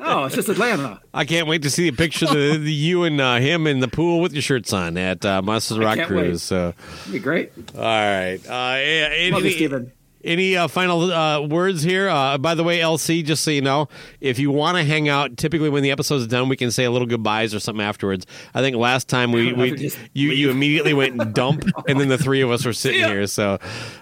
Oh, 0.00 0.24
it's 0.24 0.34
just 0.34 0.48
Atlanta. 0.48 1.00
I 1.12 1.24
can't 1.24 1.46
wait 1.46 1.62
to 1.62 1.70
see 1.70 1.88
a 1.88 1.92
picture 1.92 2.26
of 2.26 2.32
the, 2.32 2.56
the 2.62 2.72
you 2.72 3.04
and 3.04 3.20
uh, 3.20 3.36
him 3.36 3.66
in 3.66 3.80
the 3.80 3.88
pool 3.88 4.20
with 4.20 4.32
your 4.32 4.42
shirts 4.42 4.72
on 4.72 4.96
at 4.96 5.24
uh, 5.24 5.42
Monsters 5.42 5.78
Rock 5.78 5.98
Cruise. 6.06 6.32
wait. 6.32 6.40
So, 6.40 6.74
It'd 7.02 7.12
be 7.12 7.18
great. 7.18 7.52
all 7.74 7.82
right. 7.82 8.38
Uh, 8.48 8.78
any, 8.78 9.30
Love 9.30 9.44
you, 9.44 9.50
Steven. 9.50 9.92
Any 10.24 10.56
uh, 10.56 10.68
final 10.68 11.10
uh, 11.12 11.40
words 11.46 11.82
here? 11.82 12.08
Uh, 12.08 12.38
by 12.38 12.54
the 12.54 12.62
way, 12.64 12.78
LC, 12.78 13.24
just 13.24 13.42
so 13.44 13.50
you 13.50 13.62
know, 13.62 13.88
if 14.20 14.38
you 14.38 14.50
want 14.50 14.76
to 14.76 14.84
hang 14.84 15.08
out, 15.08 15.36
typically 15.36 15.68
when 15.68 15.82
the 15.82 15.90
episode's 15.90 16.26
done, 16.26 16.48
we 16.48 16.56
can 16.56 16.70
say 16.70 16.84
a 16.84 16.90
little 16.90 17.06
goodbyes 17.06 17.54
or 17.54 17.60
something 17.60 17.84
afterwards. 17.84 18.26
I 18.54 18.60
think 18.60 18.76
last 18.76 19.08
time 19.08 19.32
we, 19.32 19.52
we 19.54 19.72
Just 19.76 19.98
you 20.12 20.30
you 20.30 20.50
immediately 20.50 20.94
went 20.94 21.20
and 21.20 21.34
dump, 21.34 21.64
and 21.88 22.00
then 22.00 22.08
the 22.08 22.18
three 22.18 22.40
of 22.42 22.50
us 22.50 22.64
were 22.64 22.72
sitting 22.72 23.00
ya. 23.00 23.08
here. 23.08 23.26
So, 23.26 23.58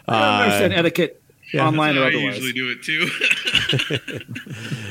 I 0.06 0.12
don't 0.12 0.42
understand 0.42 0.72
uh, 0.74 0.76
etiquette 0.76 1.22
online 1.54 1.94
That's 1.94 2.14
or 2.14 2.18
how 2.20 2.26
I 2.26 2.30
usually 2.30 2.52
do 2.52 2.70
it 2.70 2.82
too. 2.82 3.08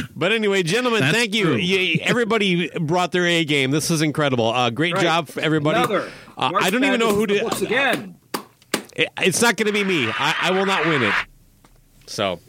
but 0.16 0.32
anyway, 0.32 0.64
gentlemen, 0.64 1.02
That's 1.02 1.16
thank 1.16 1.36
you. 1.36 1.54
you. 1.56 1.99
Everybody 2.02 2.70
brought 2.80 3.12
their 3.12 3.26
A 3.26 3.45
game. 3.45 3.72
This 3.72 3.91
is 3.91 4.02
incredible. 4.02 4.48
Uh, 4.49 4.70
great 4.70 4.94
Right. 4.94 5.04
job 5.04 5.28
for 5.28 5.40
everybody. 5.41 5.80
Uh, 5.80 6.10
I 6.38 6.70
don't 6.70 6.84
even 6.84 6.99
know 6.99 7.14
who 7.14 7.22
Madness 7.22 7.38
did. 7.40 7.44
books 7.49 7.62
again. 7.62 8.16
It- 8.98 9.10
it's 9.22 9.41
not 9.41 9.56
going 9.57 9.68
to 9.68 9.74
be 9.74 9.84
me. 9.84 10.07
I, 10.10 10.36
I 10.41 10.52
will 10.52 10.65
not 10.65 10.86
win 10.86 11.03
it. 11.03 11.14
So, 12.07 12.40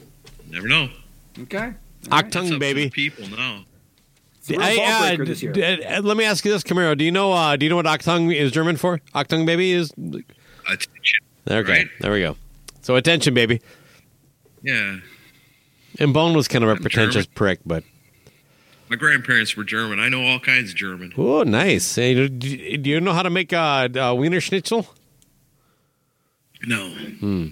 Never 0.50 0.66
know. 0.66 0.88
Okay. 1.42 1.72
It's 2.00 2.08
Achtung, 2.08 2.44
up 2.46 2.52
to 2.52 2.58
baby. 2.58 2.88
people 2.90 3.28
now. 3.28 3.64
It's 4.38 4.48
a 4.50 4.54
real 4.54 4.62
I- 4.62 4.76
uh, 4.84 5.08
breaker 5.16 5.24
this 5.26 5.40
d- 5.40 5.48
d- 5.52 6.00
let 6.00 6.16
me 6.16 6.24
ask 6.24 6.44
you 6.44 6.50
this, 6.52 6.62
Camaro. 6.62 6.96
Do 6.96 7.04
you 7.04 7.12
know? 7.12 7.32
Uh, 7.32 7.54
do 7.56 7.66
you 7.66 7.70
know 7.70 7.76
what 7.76 7.84
Achtung 7.86 8.34
is 8.34 8.50
German 8.50 8.76
for? 8.76 8.98
Achtung, 9.14 9.44
baby 9.46 9.72
is. 9.72 9.92
Attention. 9.92 11.20
Okay, 11.50 11.70
Right. 11.70 11.86
there 12.00 12.12
we 12.12 12.20
go. 12.20 12.36
So 12.82 12.96
attention, 12.96 13.34
baby. 13.34 13.60
Yeah. 14.62 14.96
And 15.98 16.12
Bono 16.14 16.34
was 16.36 16.48
kind 16.48 16.62
of 16.64 16.70
a 16.70 16.74
I'm 16.74 16.78
pretentious 16.82 17.26
German. 17.26 17.34
prick, 17.34 17.60
but 17.66 17.84
My 18.88 18.96
grandparents 18.96 19.54
were 19.56 19.64
German. 19.64 19.98
I 19.98 20.08
know 20.08 20.22
all 20.24 20.40
kinds 20.40 20.70
of 20.70 20.76
German. 20.76 21.12
oh, 21.18 21.42
nice. 21.42 21.94
Hey, 21.96 22.14
do, 22.14 22.28
do 22.28 22.88
you 22.90 23.00
know 23.00 23.12
how 23.12 23.22
to 23.22 23.30
make 23.30 23.52
a 23.52 23.58
uh, 23.58 23.88
uh, 24.10 24.14
Wiener 24.14 24.40
Schnitzel? 24.40 24.86
No. 26.66 26.88
Hmm. 26.90 27.46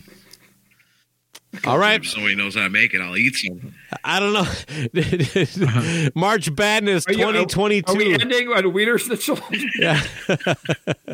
All 1.65 1.79
right. 1.79 2.01
If 2.01 2.11
somebody 2.11 2.35
knows 2.35 2.55
how 2.55 2.65
to 2.65 2.71
make 2.71 2.93
it, 2.93 3.01
I'll 3.01 3.17
eat 3.17 3.35
some. 3.35 3.73
I 4.05 4.21
don't 4.21 4.33
know. 4.35 6.11
March 6.15 6.55
Badness 6.55 7.07
Are 7.07 7.13
are- 7.13 7.15
2022. 7.15 7.91
Are 7.93 7.97
we 7.97 8.13
ending 8.15 8.49
on 8.49 8.65
a 8.65 8.69
Wiener 8.69 8.99
Schnitzel? 8.99 9.39
yeah. 9.79 10.03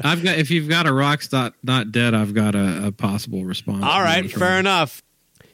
I've 0.02 0.22
got 0.24 0.38
if 0.38 0.50
you've 0.50 0.68
got 0.68 0.86
a 0.86 0.92
rock's 0.92 1.30
not 1.30 1.54
not 1.62 1.92
dead, 1.92 2.14
I've 2.14 2.34
got 2.34 2.54
a, 2.56 2.88
a 2.88 2.92
possible 2.92 3.44
response. 3.44 3.84
All 3.84 4.02
right, 4.02 4.28
fair 4.30 4.58
enough. 4.58 5.00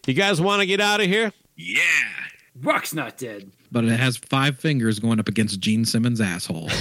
You 0.07 0.15
guys 0.15 0.41
want 0.41 0.61
to 0.61 0.67
get 0.67 0.81
out 0.81 1.01
of 1.03 1.07
here? 1.07 1.33
Yeah. 1.55 1.81
Rock's 2.63 2.95
not 2.95 3.19
dead. 3.19 3.51
But 3.71 3.85
it 3.85 4.01
has 4.01 4.17
five 4.17 4.59
fingers 4.59 4.99
going 5.01 5.21
up 5.21 5.29
against 5.29 5.61
Gene 5.61 5.85
Simmons' 5.85 6.21
asshole. 6.23 6.71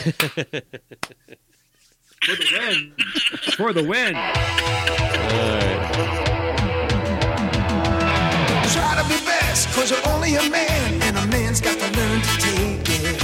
For 2.23 2.35
the 2.35 2.45
win. 2.51 2.93
For 3.55 3.73
the 3.73 3.83
win. 3.83 4.13
Try 8.73 9.01
to 9.01 9.07
be 9.07 9.25
best, 9.25 9.69
cause 9.73 9.91
you're 9.91 10.07
only 10.09 10.35
a 10.35 10.49
man, 10.49 11.01
and 11.03 11.17
a 11.17 11.25
man's 11.27 11.61
got 11.61 11.77
to 11.77 11.97
learn 11.97 12.21
to 12.21 12.37
take 12.39 12.89
it. 13.05 13.19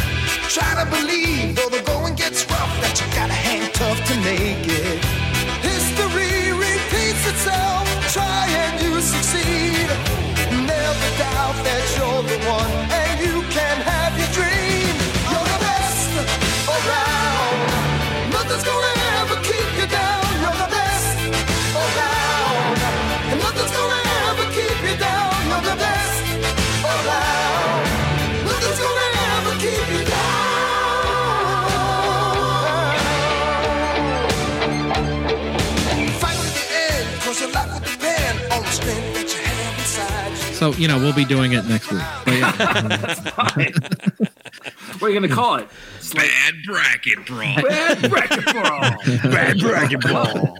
Try 0.49 0.83
to 0.83 0.89
believe, 0.89 1.55
though 1.55 1.69
the 1.69 1.81
going 1.85 2.15
gets 2.15 2.49
rough, 2.49 2.81
that 2.81 3.01
you 3.01 3.12
So 40.63 40.71
you 40.75 40.87
know 40.87 40.97
we'll 40.97 41.11
be 41.11 41.25
doing 41.25 41.51
it 41.51 41.65
next 41.65 41.91
week. 41.91 42.01
But 42.23 42.35
yeah, 42.35 42.51
What 44.99 45.07
are 45.07 45.09
you 45.09 45.19
going 45.19 45.29
to 45.29 45.35
call 45.35 45.55
it? 45.55 45.67
It's 45.97 46.13
like 46.13 46.29
Bad 46.29 46.53
bracket 46.65 47.25
brawl. 47.25 47.55
bad 47.67 48.09
bracket 48.09 48.45
brawl. 48.45 48.79
Bad 49.29 49.59
bracket 49.59 49.99
brawl. 49.99 50.59